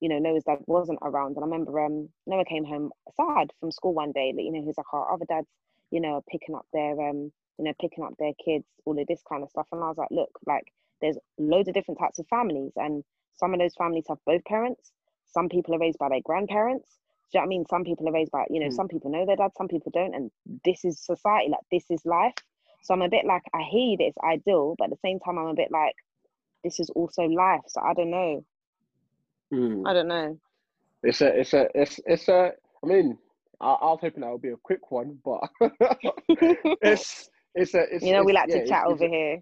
you 0.00 0.08
know 0.08 0.18
noah's 0.18 0.44
dad 0.44 0.58
wasn't 0.66 0.98
around 1.02 1.36
and 1.36 1.44
i 1.44 1.46
remember 1.46 1.78
um 1.80 2.08
noah 2.26 2.44
came 2.44 2.64
home 2.64 2.90
sad 3.16 3.52
from 3.60 3.70
school 3.70 3.92
one 3.92 4.12
day 4.12 4.32
that 4.34 4.42
you 4.42 4.50
know 4.50 4.60
he 4.60 4.66
was 4.66 4.78
like 4.78 4.92
our 4.92 5.12
other 5.12 5.26
dads 5.28 5.46
you 5.90 6.00
know 6.00 6.22
picking 6.30 6.54
up 6.54 6.66
their 6.72 6.92
um 7.08 7.30
you 7.58 7.64
know 7.64 7.72
picking 7.80 8.02
up 8.02 8.14
their 8.18 8.32
kids 8.42 8.64
all 8.86 8.98
of 8.98 9.06
this 9.06 9.22
kind 9.28 9.42
of 9.42 9.50
stuff 9.50 9.66
and 9.72 9.82
i 9.84 9.88
was 9.88 9.98
like 9.98 10.10
look 10.10 10.30
like 10.46 10.72
there's 11.00 11.18
loads 11.38 11.68
of 11.68 11.74
different 11.74 11.98
types 11.98 12.18
of 12.18 12.26
families 12.28 12.72
and 12.76 13.04
some 13.36 13.52
of 13.54 13.60
those 13.60 13.74
families 13.76 14.04
have 14.08 14.18
both 14.26 14.44
parents 14.44 14.92
some 15.26 15.48
people 15.48 15.74
are 15.74 15.78
raised 15.78 15.98
by 15.98 16.08
their 16.08 16.20
grandparents 16.24 16.98
do 17.32 17.38
you 17.38 17.40
know 17.40 17.42
what 17.42 17.46
i 17.46 17.48
mean 17.48 17.64
some 17.70 17.84
people 17.84 18.08
are 18.08 18.12
raised 18.12 18.32
by 18.32 18.44
you 18.50 18.60
know 18.60 18.68
Mm. 18.68 18.76
some 18.76 18.88
people 18.88 19.10
know 19.10 19.26
their 19.26 19.36
dad 19.36 19.50
some 19.56 19.68
people 19.68 19.90
don't 19.94 20.14
and 20.14 20.30
this 20.64 20.84
is 20.84 21.00
society 21.04 21.48
like 21.50 21.60
this 21.70 21.84
is 21.90 22.04
life 22.04 22.34
so 22.82 22.94
i'm 22.94 23.02
a 23.02 23.08
bit 23.08 23.24
like 23.26 23.42
i 23.54 23.62
hear 23.62 23.90
you 23.92 23.96
that 23.98 24.04
it's 24.04 24.18
ideal 24.24 24.74
but 24.78 24.84
at 24.84 24.90
the 24.90 24.96
same 25.04 25.18
time 25.20 25.38
i'm 25.38 25.46
a 25.46 25.54
bit 25.54 25.70
like 25.70 25.94
this 26.64 26.80
is 26.80 26.90
also 26.90 27.22
life 27.24 27.60
so 27.68 27.80
i 27.82 27.94
don't 27.94 28.10
know 28.10 28.44
Mm. 29.52 29.84
i 29.84 29.92
don't 29.92 30.08
know 30.08 30.38
It's 31.02 31.20
a, 31.22 31.40
it's 31.40 31.54
a, 31.54 31.66
it's, 31.74 32.00
it's 32.06 32.28
a. 32.28 32.52
I 32.82 32.86
mean, 32.86 33.18
I, 33.60 33.70
I 33.70 33.84
was 33.86 33.98
hoping 34.02 34.22
that 34.22 34.30
would 34.32 34.42
be 34.42 34.50
a 34.50 34.56
quick 34.62 34.90
one, 34.90 35.18
but 35.24 35.40
it's, 36.82 37.28
it's 37.54 37.74
a, 37.74 37.84
it's. 37.94 38.06
you 38.06 38.12
know 38.12 38.24
we 38.24 38.32
like 38.32 38.48
yeah, 38.48 38.56
to 38.56 38.60
chat 38.60 38.84
it's 38.86 39.00
over 39.00 39.06
a- 39.06 39.08
here 39.08 39.38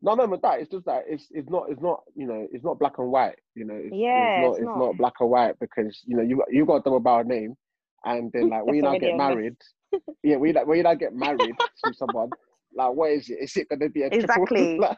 No, 0.00 0.14
no, 0.14 0.26
but 0.28 0.42
that 0.42 0.60
it's 0.60 0.70
just 0.70 0.84
that 0.86 1.04
it's 1.08 1.26
it's 1.30 1.48
not 1.50 1.66
it's 1.70 1.80
not 1.80 2.02
you 2.14 2.26
know 2.26 2.46
it's 2.52 2.64
not 2.64 2.78
black 2.78 2.98
and 2.98 3.10
white. 3.10 3.38
You 3.54 3.64
know, 3.64 3.74
it's, 3.74 3.96
Yeah, 3.96 4.28
it's 4.28 4.36
not 4.38 4.52
it's 4.58 4.64
not. 4.64 4.78
not 4.78 4.96
black 4.98 5.14
and 5.20 5.30
white 5.30 5.58
because 5.60 6.02
you 6.06 6.16
know 6.16 6.22
you 6.22 6.42
you 6.50 6.64
got 6.66 6.76
a 6.76 6.82
double 6.82 7.00
barrel 7.00 7.24
name, 7.24 7.54
and 8.04 8.30
then 8.32 8.48
like 8.48 8.64
when 8.64 8.76
you 8.76 8.82
now 8.82 8.94
get 8.94 9.10
already 9.10 9.14
a 9.14 9.16
mess. 9.16 9.36
married, 9.36 9.56
yeah, 10.22 10.36
when 10.36 10.48
you 10.48 10.54
like 10.54 10.66
when 10.66 10.76
you 10.78 10.84
now 10.84 10.94
get 10.94 11.14
married 11.14 11.56
to 11.84 11.92
someone, 11.94 12.34
like 12.76 12.92
what 12.92 13.10
is 13.10 13.28
it? 13.28 13.38
Is 13.40 13.56
it 13.56 13.68
gonna 13.68 13.88
be 13.90 14.02
a 14.02 14.10
triple? 14.10 14.48
Exactly. 14.56 14.78
Like, 14.78 14.96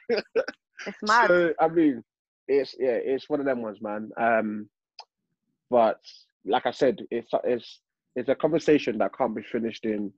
it's 0.86 1.02
mad 1.02 1.30
so 1.30 1.52
I 1.60 1.68
mean, 1.68 2.02
it's 2.48 2.74
yeah, 2.78 2.98
it's 3.02 3.28
one 3.28 3.40
of 3.40 3.46
them 3.46 3.62
ones, 3.62 3.78
man. 3.80 4.10
Um, 4.20 4.68
but 5.70 6.00
like 6.44 6.66
I 6.66 6.72
said, 6.72 7.00
it's 7.10 7.30
it's 7.44 7.80
it's 8.16 8.28
a 8.28 8.34
conversation 8.34 8.98
that 8.98 9.16
can't 9.16 9.34
be 9.34 9.42
finished 9.42 9.84
in 9.84 10.12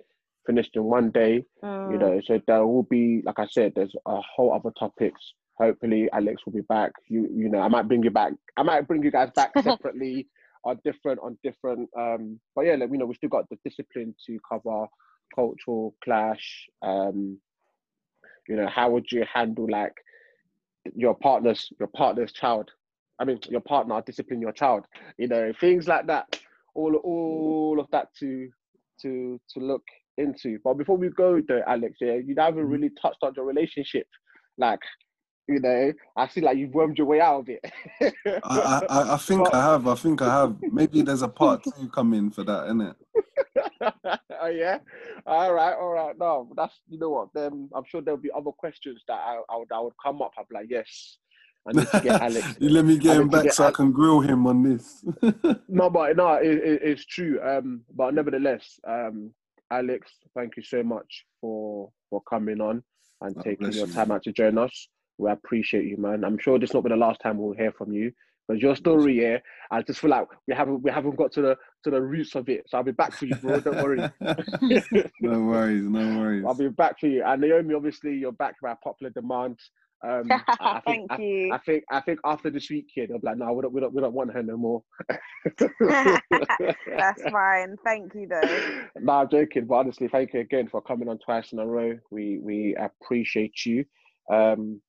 finished 0.46 0.76
in 0.76 0.84
one 0.84 1.10
day. 1.10 1.44
You 1.84 1.98
Mm, 1.98 1.98
know, 1.98 2.20
so 2.24 2.40
there 2.46 2.66
will 2.66 2.84
be, 2.84 3.22
like 3.24 3.38
I 3.38 3.46
said, 3.46 3.72
there's 3.74 3.94
a 4.06 4.20
whole 4.20 4.52
other 4.52 4.70
topics. 4.78 5.20
Hopefully, 5.58 6.08
Alex 6.12 6.42
will 6.46 6.52
be 6.52 6.62
back. 6.62 6.92
You 7.08 7.28
you 7.34 7.48
know, 7.48 7.60
I 7.60 7.68
might 7.68 7.88
bring 7.88 8.02
you 8.02 8.10
back. 8.10 8.32
I 8.56 8.62
might 8.62 8.86
bring 8.86 9.02
you 9.02 9.10
guys 9.10 9.30
back 9.34 9.56
separately 9.58 10.28
on 10.64 10.78
different 10.84 11.20
on 11.22 11.38
different. 11.42 11.88
Um, 11.98 12.40
but 12.54 12.66
yeah, 12.66 12.74
like, 12.76 12.90
you 12.92 12.98
know, 12.98 13.06
we 13.06 13.14
still 13.14 13.28
got 13.30 13.48
the 13.50 13.58
discipline 13.64 14.14
to 14.26 14.38
cover 14.48 14.86
cultural 15.34 15.94
clash. 16.02 16.68
Um, 16.82 17.38
you 18.48 18.56
know, 18.56 18.68
how 18.68 18.90
would 18.90 19.10
you 19.10 19.24
handle 19.32 19.68
like 19.70 19.94
your 20.94 21.14
partner's 21.14 21.68
your 21.78 21.88
partner's 21.88 22.32
child? 22.32 22.70
I 23.18 23.24
mean, 23.24 23.38
your 23.48 23.60
partner 23.60 24.02
discipline 24.04 24.40
your 24.40 24.52
child. 24.52 24.86
You 25.18 25.28
know, 25.28 25.52
things 25.60 25.88
like 25.88 26.06
that. 26.06 26.38
All 26.74 26.94
all 26.96 27.78
of 27.80 27.86
that 27.92 28.08
to 28.20 28.48
to 29.02 29.40
to 29.50 29.60
look 29.60 29.84
into. 30.22 30.58
But 30.64 30.74
before 30.74 30.96
we 30.96 31.08
go 31.10 31.40
though, 31.46 31.62
Alex, 31.66 31.98
yeah, 32.00 32.14
you 32.14 32.34
haven't 32.38 32.64
Mhm. 32.66 32.72
really 32.72 32.90
touched 33.02 33.22
on 33.22 33.34
your 33.36 33.44
relationship. 33.44 34.06
Like, 34.56 34.80
you 35.48 35.58
know, 35.60 35.92
I 36.16 36.28
see 36.28 36.40
like 36.40 36.56
you've 36.56 36.72
wormed 36.74 36.96
your 36.98 37.06
way 37.08 37.20
out 37.20 37.40
of 37.40 37.48
it. 37.48 37.60
I, 38.26 38.40
I, 38.44 38.80
I- 38.88 39.14
I 39.14 39.16
think 39.18 39.44
But- 39.44 39.54
I 39.54 39.62
have. 39.72 39.86
I 39.88 39.94
think 39.96 40.22
I 40.22 40.30
have. 40.40 40.56
Maybe 40.62 41.02
there's 41.02 41.22
a 41.22 41.28
part 41.28 41.62
two 41.64 41.88
coming 41.88 42.30
for 42.30 42.44
that, 42.44 42.68
it? 42.68 42.96
oh 44.40 44.46
yeah. 44.46 44.78
All 45.26 45.52
right, 45.52 45.74
all 45.74 45.92
right. 45.92 46.16
No, 46.18 46.48
that's 46.56 46.74
you 46.88 46.98
know 46.98 47.10
what. 47.10 47.28
Then 47.34 47.68
I'm 47.74 47.84
sure 47.86 48.00
there'll 48.00 48.20
be 48.20 48.30
other 48.34 48.52
questions 48.52 49.02
that 49.08 49.20
I, 49.20 49.40
I 49.50 49.56
would 49.58 49.72
I 49.72 49.80
would 49.80 49.94
come 50.04 50.22
up. 50.22 50.32
I'd 50.38 50.48
be 50.48 50.54
like, 50.54 50.66
yes, 50.70 51.18
I 51.68 51.72
need 51.72 51.88
to 51.88 52.00
get 52.00 52.20
Alex. 52.22 52.56
you 52.60 52.68
let 52.70 52.84
me 52.84 52.94
I 52.94 52.98
get 52.98 53.16
him 53.16 53.28
back 53.28 53.44
get 53.44 53.54
so 53.54 53.64
I 53.66 53.70
can 53.72 53.90
grill 53.92 54.20
him 54.20 54.46
on 54.46 54.62
this. 54.62 55.04
No, 55.68 55.90
but 55.90 56.16
no, 56.16 56.34
it, 56.34 56.58
it, 56.58 56.80
it's 56.82 57.04
true. 57.04 57.40
Um, 57.42 57.82
but 57.94 58.14
nevertheless, 58.14 58.78
um, 58.86 59.32
Alex, 59.72 60.12
thank 60.36 60.56
you 60.56 60.62
so 60.62 60.82
much 60.82 61.24
for 61.40 61.90
for 62.10 62.22
coming 62.28 62.60
on 62.60 62.82
and 63.22 63.34
Oh, 63.38 63.42
taking 63.42 63.72
your 63.72 63.86
you. 63.86 63.92
time 63.94 64.12
out 64.12 64.22
to 64.24 64.32
join 64.32 64.58
us. 64.58 64.88
We 65.18 65.30
appreciate 65.30 65.86
you, 65.86 65.96
man. 65.96 66.24
I'm 66.24 66.38
sure 66.38 66.58
this 66.58 66.70
is 66.70 66.74
not 66.74 66.84
be 66.84 66.90
the 66.90 66.96
last 66.96 67.20
time 67.20 67.38
we'll 67.38 67.56
hear 67.56 67.72
from 67.72 67.92
you. 67.92 68.12
But 68.48 68.58
your 68.58 68.74
story, 68.76 69.22
yeah, 69.22 69.38
I 69.70 69.82
just 69.82 70.00
feel 70.00 70.10
like 70.10 70.26
we 70.46 70.54
haven't 70.54 70.82
we 70.82 70.90
haven't 70.90 71.16
got 71.16 71.32
to 71.32 71.42
the 71.42 71.56
to 71.84 71.90
the 71.90 72.02
roots 72.02 72.34
of 72.34 72.48
it. 72.48 72.64
So 72.68 72.76
I'll 72.76 72.84
be 72.84 72.92
back 72.92 73.12
for 73.12 73.24
you, 73.26 73.34
bro. 73.36 73.60
Don't 73.60 73.80
worry. 73.82 73.98
no 75.20 75.40
worries, 75.40 75.84
no 75.84 76.18
worries. 76.18 76.44
I'll 76.46 76.54
be 76.54 76.68
back 76.68 76.98
for 77.00 77.06
you. 77.06 77.22
And 77.24 77.40
Naomi, 77.40 77.74
obviously, 77.74 78.14
you're 78.14 78.32
back 78.32 78.56
by 78.60 78.74
popular 78.84 79.10
demand. 79.10 79.58
Um, 80.04 80.28
I, 80.48 80.80
think, 80.86 81.08
thank 81.10 81.12
I, 81.12 81.18
you 81.18 81.52
I 81.52 81.58
think 81.58 81.84
I 81.90 82.00
think 82.00 82.18
after 82.24 82.50
this 82.50 82.68
week, 82.70 82.88
kid, 82.92 83.10
I'm 83.10 83.20
like, 83.22 83.36
no, 83.36 83.52
we 83.52 83.62
don't, 83.62 83.72
we 83.72 83.80
don't, 83.80 83.94
we 83.94 84.00
don't 84.00 84.14
want 84.14 84.32
her 84.32 84.42
no 84.42 84.56
more. 84.56 84.82
that's 85.80 87.22
fine 87.30 87.76
thank 87.84 88.14
you 88.14 88.26
though 88.28 88.82
no, 89.00 89.12
I'm 89.12 89.28
joking. 89.28 89.66
But 89.66 89.74
honestly, 89.74 90.08
thank 90.08 90.32
you 90.34 90.40
again 90.40 90.68
for 90.68 90.80
coming 90.80 91.08
on 91.08 91.18
twice 91.18 91.52
in 91.52 91.58
a 91.58 91.66
row. 91.66 91.98
We 92.10 92.38
we 92.42 92.76
appreciate 92.76 93.64
you. 93.64 93.84
Um, 94.30 94.80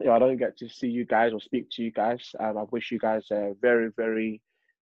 you 0.00 0.06
know, 0.06 0.12
I 0.12 0.18
don't 0.18 0.36
get 0.36 0.56
to 0.58 0.68
see 0.68 0.88
you 0.88 1.04
guys 1.04 1.32
or 1.32 1.40
speak 1.40 1.68
to 1.72 1.82
you 1.82 1.90
guys. 1.90 2.30
Um, 2.38 2.56
I 2.56 2.64
wish 2.70 2.90
you 2.90 2.98
guys 2.98 3.26
a 3.30 3.54
very 3.60 3.90
very 3.96 4.40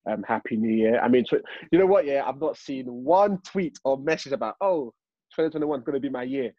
um 0.09 0.23
happy 0.23 0.57
New 0.57 0.75
Year. 0.75 1.01
I 1.01 1.09
mean, 1.09 1.25
tw- 1.25 1.45
you 1.71 1.79
know 1.79 1.87
what? 1.87 2.07
Yeah, 2.07 2.23
I've 2.27 2.41
not 2.41 2.57
seen 2.57 2.87
one 2.87 3.39
tweet 3.43 3.79
or 3.85 3.99
message 3.99 4.33
about 4.33 4.57
oh. 4.61 4.93
2021 5.37 5.79
is 5.79 5.85
going 5.85 5.95
to 5.95 6.01
be 6.01 6.09
my 6.09 6.23
year. 6.23 6.53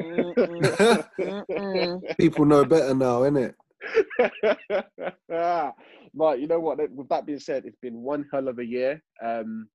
Mm-mm. 0.00 1.06
Mm-mm. 1.20 2.16
People 2.18 2.44
know 2.46 2.64
better 2.64 2.94
now, 2.94 3.20
innit? 3.20 3.54
but 6.14 6.40
you 6.40 6.46
know 6.46 6.60
what? 6.60 6.78
With 6.90 7.08
that 7.08 7.26
being 7.26 7.38
said, 7.38 7.64
it's 7.66 7.76
been 7.82 8.02
one 8.02 8.24
hell 8.32 8.48
of 8.48 8.58
a 8.58 8.64
year. 8.64 9.02
Um, 9.24 9.68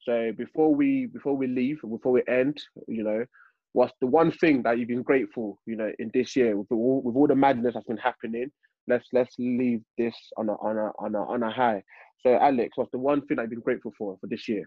so 0.00 0.32
before 0.36 0.74
we 0.74 1.06
before 1.06 1.36
we 1.36 1.46
leave, 1.46 1.80
before 1.82 2.12
we 2.12 2.22
end, 2.28 2.60
you 2.88 3.04
know, 3.04 3.24
what's 3.72 3.92
the 4.00 4.06
one 4.06 4.32
thing 4.32 4.62
that 4.62 4.78
you've 4.78 4.88
been 4.88 5.02
grateful, 5.02 5.60
you 5.66 5.76
know, 5.76 5.92
in 5.98 6.10
this 6.14 6.34
year 6.34 6.56
with 6.56 6.66
all, 6.70 7.02
with 7.04 7.14
all 7.14 7.26
the 7.26 7.36
madness 7.36 7.74
that's 7.74 7.86
been 7.86 7.96
happening? 7.98 8.50
Let's 8.88 9.06
let's 9.12 9.34
leave 9.38 9.82
this 9.98 10.16
on 10.36 10.48
a 10.48 10.54
on 10.54 10.76
a 10.76 10.90
on 10.98 11.14
a 11.14 11.22
on 11.22 11.42
a 11.42 11.50
high. 11.50 11.82
So 12.22 12.34
Alex, 12.34 12.72
what's 12.76 12.90
the 12.90 12.98
one 12.98 13.24
thing 13.26 13.38
I've 13.38 13.50
been 13.50 13.60
grateful 13.60 13.92
for 13.96 14.16
for 14.20 14.26
this 14.26 14.48
year? 14.48 14.64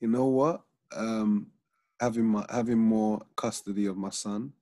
You 0.00 0.08
know 0.08 0.26
what? 0.26 0.62
Um, 0.94 1.48
having 2.00 2.24
my 2.26 2.44
having 2.50 2.78
more 2.78 3.22
custody 3.36 3.86
of 3.86 3.96
my 3.96 4.10
son, 4.10 4.52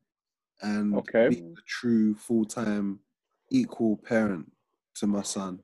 and 0.62 0.94
Okay. 0.96 1.28
being 1.28 1.54
a 1.58 1.62
true 1.66 2.14
full 2.14 2.44
time 2.44 3.00
equal 3.50 3.96
parent 3.96 4.50
to 4.96 5.06
my 5.06 5.22
son. 5.22 5.60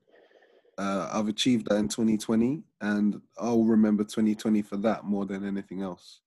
Uh, 0.78 1.10
I've 1.12 1.28
achieved 1.28 1.68
that 1.68 1.76
in 1.76 1.88
2020, 1.88 2.62
and 2.80 3.20
I'll 3.38 3.64
remember 3.64 4.02
2020 4.02 4.62
for 4.62 4.78
that 4.78 5.04
more 5.04 5.26
than 5.26 5.44
anything 5.46 5.82
else. 5.82 6.20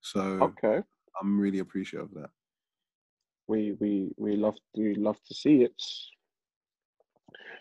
So 0.00 0.20
Okay. 0.40 0.82
I'm 1.20 1.38
really 1.38 1.58
appreciative 1.58 2.08
of 2.10 2.14
that. 2.22 2.30
We 3.48 3.72
we 3.80 4.10
we 4.16 4.36
love 4.36 4.56
we 4.76 4.94
love 4.94 5.22
to 5.24 5.34
see 5.34 5.62
it. 5.62 5.82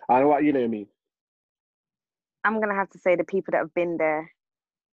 And 0.09 0.27
what 0.27 0.43
you 0.43 0.53
know 0.53 0.67
me? 0.67 0.87
I'm 2.43 2.59
gonna 2.59 2.75
have 2.75 2.89
to 2.91 2.99
say 2.99 3.15
the 3.15 3.23
people 3.23 3.51
that 3.51 3.57
have 3.59 3.73
been 3.73 3.97
there. 3.97 4.31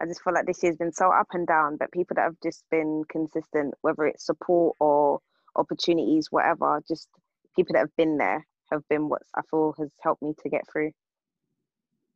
I 0.02 0.06
just 0.06 0.22
feel 0.22 0.34
like 0.34 0.46
this 0.46 0.62
year's 0.64 0.76
been 0.76 0.92
so 0.92 1.12
up 1.12 1.28
and 1.32 1.46
down, 1.46 1.76
but 1.76 1.92
people 1.92 2.16
that 2.16 2.22
have 2.24 2.36
just 2.42 2.64
been 2.70 3.04
consistent, 3.08 3.74
whether 3.82 4.04
it's 4.04 4.26
support 4.26 4.74
or 4.80 5.20
opportunities, 5.54 6.26
whatever, 6.30 6.82
just 6.88 7.08
people 7.54 7.74
that 7.74 7.80
have 7.80 7.96
been 7.96 8.18
there 8.18 8.44
have 8.72 8.82
been 8.88 9.08
what 9.08 9.22
I 9.36 9.42
feel 9.48 9.74
has 9.78 9.90
helped 10.02 10.22
me 10.22 10.32
to 10.42 10.48
get 10.48 10.62
through. 10.70 10.90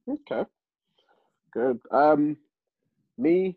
Okay. 0.08 0.44
Good. 1.52 1.78
Um, 1.92 2.36
me, 3.18 3.56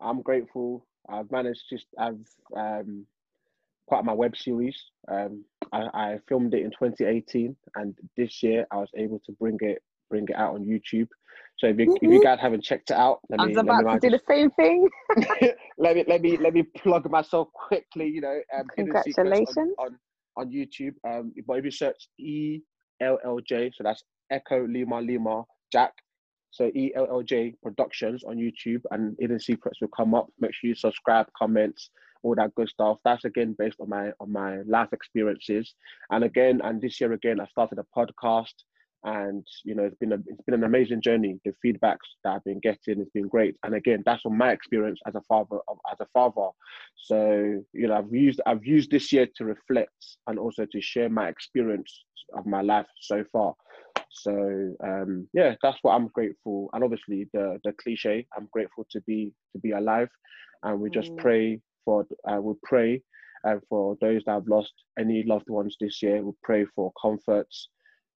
I'm 0.00 0.22
grateful. 0.22 0.86
I've 1.08 1.32
managed 1.32 1.64
to. 1.70 1.78
I've 1.98 2.26
um, 2.56 3.06
part 3.88 4.00
of 4.00 4.06
my 4.06 4.12
web 4.12 4.36
series. 4.36 4.80
Um, 5.08 5.44
I, 5.72 5.88
I 5.92 6.18
filmed 6.28 6.54
it 6.54 6.62
in 6.62 6.70
2018, 6.70 7.56
and 7.74 7.94
this 8.16 8.40
year 8.42 8.66
I 8.70 8.76
was 8.76 8.90
able 8.96 9.20
to 9.26 9.32
bring 9.32 9.58
it 9.60 9.82
bring 10.14 10.26
it 10.28 10.36
out 10.36 10.54
on 10.54 10.64
YouTube. 10.64 11.08
So 11.58 11.66
if 11.68 11.78
you, 11.78 11.96
if 12.00 12.10
you 12.10 12.22
guys 12.22 12.38
haven't 12.40 12.62
checked 12.62 12.90
it 12.90 12.96
out, 12.96 13.18
let 13.28 13.40
I 13.40 13.46
me 13.46 13.48
was 13.50 13.56
let 13.56 13.64
me 13.66 13.82
about 13.82 14.02
to 14.02 14.10
do 14.10 14.16
the 14.16 14.22
same 14.28 14.50
thing. 14.50 14.88
let 15.78 15.96
me 15.96 16.04
let 16.06 16.20
me 16.20 16.36
let 16.36 16.52
me 16.52 16.62
plug 16.62 17.08
myself 17.10 17.48
quickly. 17.52 18.06
You 18.08 18.20
know, 18.20 18.40
um, 18.56 18.66
Secrets 18.76 19.06
on- 19.06 19.24
Congratulations. 19.24 19.74
on, 19.78 19.98
on 20.36 20.50
YouTube. 20.50 20.94
Um, 21.08 21.32
but 21.46 21.58
if 21.58 21.64
you 21.64 21.70
search 21.70 22.08
E 22.18 22.60
L 23.00 23.18
L 23.24 23.38
J, 23.48 23.70
so 23.74 23.82
that's 23.84 24.02
Echo 24.30 24.66
Lima 24.66 25.00
Lima 25.00 25.44
Jack. 25.72 25.92
So 26.50 26.70
E 26.74 26.92
L 26.96 27.06
L 27.10 27.22
J 27.22 27.54
Productions 27.62 28.22
on 28.24 28.36
YouTube, 28.36 28.82
and 28.90 29.16
Hidden 29.18 29.40
Secrets 29.40 29.80
will 29.80 29.94
come 29.96 30.14
up. 30.14 30.26
Make 30.40 30.54
sure 30.54 30.68
you 30.68 30.74
subscribe, 30.74 31.26
comments, 31.38 31.90
all 32.24 32.34
that 32.36 32.54
good 32.56 32.68
stuff. 32.68 32.98
That's 33.04 33.24
again 33.24 33.54
based 33.58 33.80
on 33.80 33.88
my 33.88 34.10
on 34.20 34.32
my 34.32 34.62
life 34.62 34.92
experiences. 34.92 35.74
And 36.10 36.24
again, 36.24 36.60
and 36.64 36.80
this 36.80 37.00
year 37.00 37.12
again, 37.12 37.40
I 37.40 37.46
started 37.46 37.78
a 37.78 37.86
podcast 37.96 38.54
and 39.04 39.46
you 39.64 39.74
know 39.74 39.84
it's 39.84 39.96
been 39.96 40.12
a 40.12 40.16
it's 40.26 40.42
been 40.46 40.54
an 40.54 40.64
amazing 40.64 41.00
journey. 41.02 41.38
The 41.44 41.52
feedbacks 41.64 42.08
that 42.24 42.32
i've 42.34 42.44
been 42.44 42.60
getting 42.60 42.98
has 42.98 43.08
been 43.14 43.28
great. 43.28 43.56
And 43.62 43.74
again 43.74 44.02
that's 44.04 44.22
from 44.22 44.36
my 44.38 44.52
experience 44.52 45.00
as 45.06 45.14
a 45.14 45.20
father 45.22 45.58
as 45.92 45.98
a 46.00 46.06
father. 46.12 46.48
So 46.96 47.62
you 47.72 47.88
know 47.88 47.94
i've 47.96 48.12
used 48.12 48.40
i've 48.46 48.64
used 48.64 48.90
this 48.90 49.12
year 49.12 49.26
to 49.36 49.44
reflect 49.44 49.92
and 50.26 50.38
also 50.38 50.66
to 50.70 50.80
share 50.80 51.08
my 51.08 51.28
experience 51.28 52.04
of 52.36 52.46
my 52.46 52.62
life 52.62 52.86
so 53.00 53.24
far. 53.32 53.54
So 54.10 54.74
um 54.82 55.28
yeah 55.34 55.54
that's 55.62 55.78
what 55.82 55.92
i'm 55.94 56.08
grateful. 56.08 56.70
And 56.72 56.82
obviously 56.82 57.28
the 57.32 57.58
the 57.64 57.72
cliche 57.82 58.26
i'm 58.36 58.48
grateful 58.52 58.86
to 58.90 59.00
be 59.02 59.32
to 59.52 59.58
be 59.58 59.72
alive. 59.72 60.08
And 60.62 60.80
we 60.80 60.90
just 60.90 61.10
Mm. 61.10 61.18
pray 61.18 61.60
for 61.84 62.06
uh, 62.30 62.40
we 62.40 62.54
pray 62.62 63.02
uh, 63.46 63.56
for 63.68 63.96
those 64.00 64.22
that 64.24 64.32
have 64.32 64.48
lost 64.48 64.72
any 64.98 65.22
loved 65.24 65.50
ones 65.50 65.76
this 65.78 66.02
year. 66.02 66.22
We 66.22 66.32
pray 66.42 66.64
for 66.74 66.90
comforts 67.00 67.68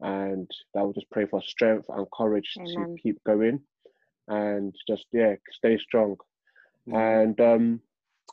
and 0.01 0.51
I 0.77 0.83
will 0.83 0.93
just 0.93 1.11
pray 1.11 1.27
for 1.27 1.43
strength 1.43 1.87
and 1.89 2.07
courage 2.13 2.53
Amen. 2.59 2.97
to 2.97 3.03
keep 3.03 3.23
going 3.25 3.61
and 4.29 4.75
just 4.89 5.07
yeah 5.13 5.35
stay 5.53 5.79
strong 5.79 6.17
Mm. 6.89 6.95
and 7.27 7.41
um 7.41 7.81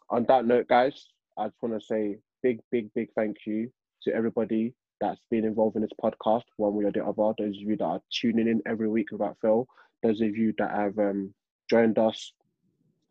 on 0.09 0.25
that 0.27 0.45
note 0.45 0.67
guys 0.67 1.07
i 1.37 1.45
just 1.47 1.57
want 1.61 1.79
to 1.79 1.85
say 1.85 2.17
big 2.43 2.59
big 2.71 2.89
big 2.93 3.09
thank 3.15 3.37
you 3.45 3.71
to 4.03 4.13
everybody 4.13 4.73
that's 5.01 5.21
been 5.31 5.43
involved 5.45 5.75
in 5.75 5.81
this 5.81 5.91
podcast 6.03 6.43
one 6.57 6.75
way 6.75 6.85
or 6.85 6.91
the 6.91 7.03
other 7.03 7.33
those 7.37 7.55
of 7.57 7.61
you 7.63 7.75
that 7.77 7.83
are 7.85 8.01
tuning 8.11 8.47
in 8.47 8.61
every 8.67 8.87
week 8.89 9.07
without 9.11 9.37
fail 9.41 9.67
those 10.03 10.21
of 10.21 10.35
you 10.37 10.53
that 10.57 10.71
have 10.71 10.97
um 10.99 11.33
joined 11.69 11.97
us 11.97 12.33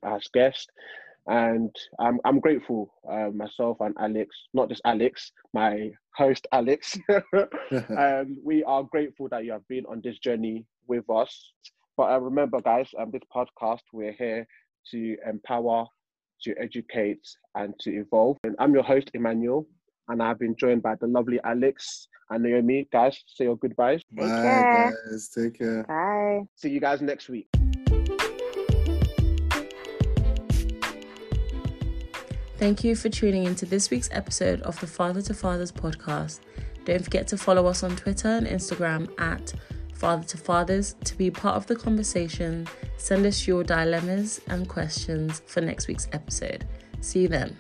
as 0.04 0.26
guests 0.32 0.66
and 1.26 1.74
I'm 2.00 2.18
I'm 2.24 2.40
grateful 2.40 2.92
uh, 3.10 3.30
myself 3.34 3.78
and 3.80 3.94
Alex, 4.00 4.36
not 4.54 4.68
just 4.68 4.82
Alex, 4.84 5.32
my 5.52 5.90
host 6.16 6.46
Alex. 6.52 6.98
um, 7.96 8.36
we 8.44 8.64
are 8.64 8.82
grateful 8.84 9.28
that 9.30 9.44
you 9.44 9.52
have 9.52 9.66
been 9.68 9.86
on 9.86 10.00
this 10.02 10.18
journey 10.18 10.64
with 10.88 11.08
us. 11.10 11.52
But 11.96 12.10
uh, 12.10 12.20
remember, 12.20 12.60
guys, 12.60 12.88
um, 12.98 13.10
this 13.10 13.22
podcast 13.34 13.80
we're 13.92 14.12
here 14.12 14.46
to 14.90 15.16
empower, 15.28 15.86
to 16.42 16.54
educate, 16.60 17.26
and 17.54 17.74
to 17.80 17.90
evolve. 17.90 18.38
And 18.44 18.56
I'm 18.58 18.74
your 18.74 18.82
host 18.82 19.10
Emmanuel, 19.14 19.66
and 20.08 20.22
I've 20.22 20.38
been 20.38 20.56
joined 20.56 20.82
by 20.82 20.96
the 20.96 21.06
lovely 21.06 21.38
Alex 21.44 22.08
and 22.30 22.42
Naomi. 22.42 22.88
Guys, 22.92 23.22
say 23.26 23.44
your 23.44 23.56
goodbyes. 23.56 24.02
Bye, 24.12 24.26
care. 24.26 24.94
guys. 25.10 25.28
Take 25.28 25.58
care. 25.58 25.84
Bye. 25.84 26.40
See 26.56 26.70
you 26.70 26.80
guys 26.80 27.00
next 27.00 27.28
week. 27.28 27.48
Thank 32.62 32.84
you 32.84 32.94
for 32.94 33.08
tuning 33.08 33.42
into 33.42 33.66
this 33.66 33.90
week's 33.90 34.08
episode 34.12 34.62
of 34.62 34.78
the 34.78 34.86
Father 34.86 35.20
to 35.22 35.34
Fathers 35.34 35.72
podcast. 35.72 36.38
Don't 36.84 37.02
forget 37.02 37.26
to 37.26 37.36
follow 37.36 37.66
us 37.66 37.82
on 37.82 37.96
Twitter 37.96 38.28
and 38.28 38.46
Instagram 38.46 39.10
at 39.18 39.52
Father 39.94 40.22
to 40.28 40.38
Fathers 40.38 40.94
to 41.02 41.16
be 41.16 41.28
part 41.28 41.56
of 41.56 41.66
the 41.66 41.74
conversation. 41.74 42.68
Send 42.98 43.26
us 43.26 43.48
your 43.48 43.64
dilemmas 43.64 44.40
and 44.46 44.68
questions 44.68 45.42
for 45.44 45.60
next 45.60 45.88
week's 45.88 46.06
episode. 46.12 46.64
See 47.00 47.22
you 47.22 47.28
then. 47.28 47.56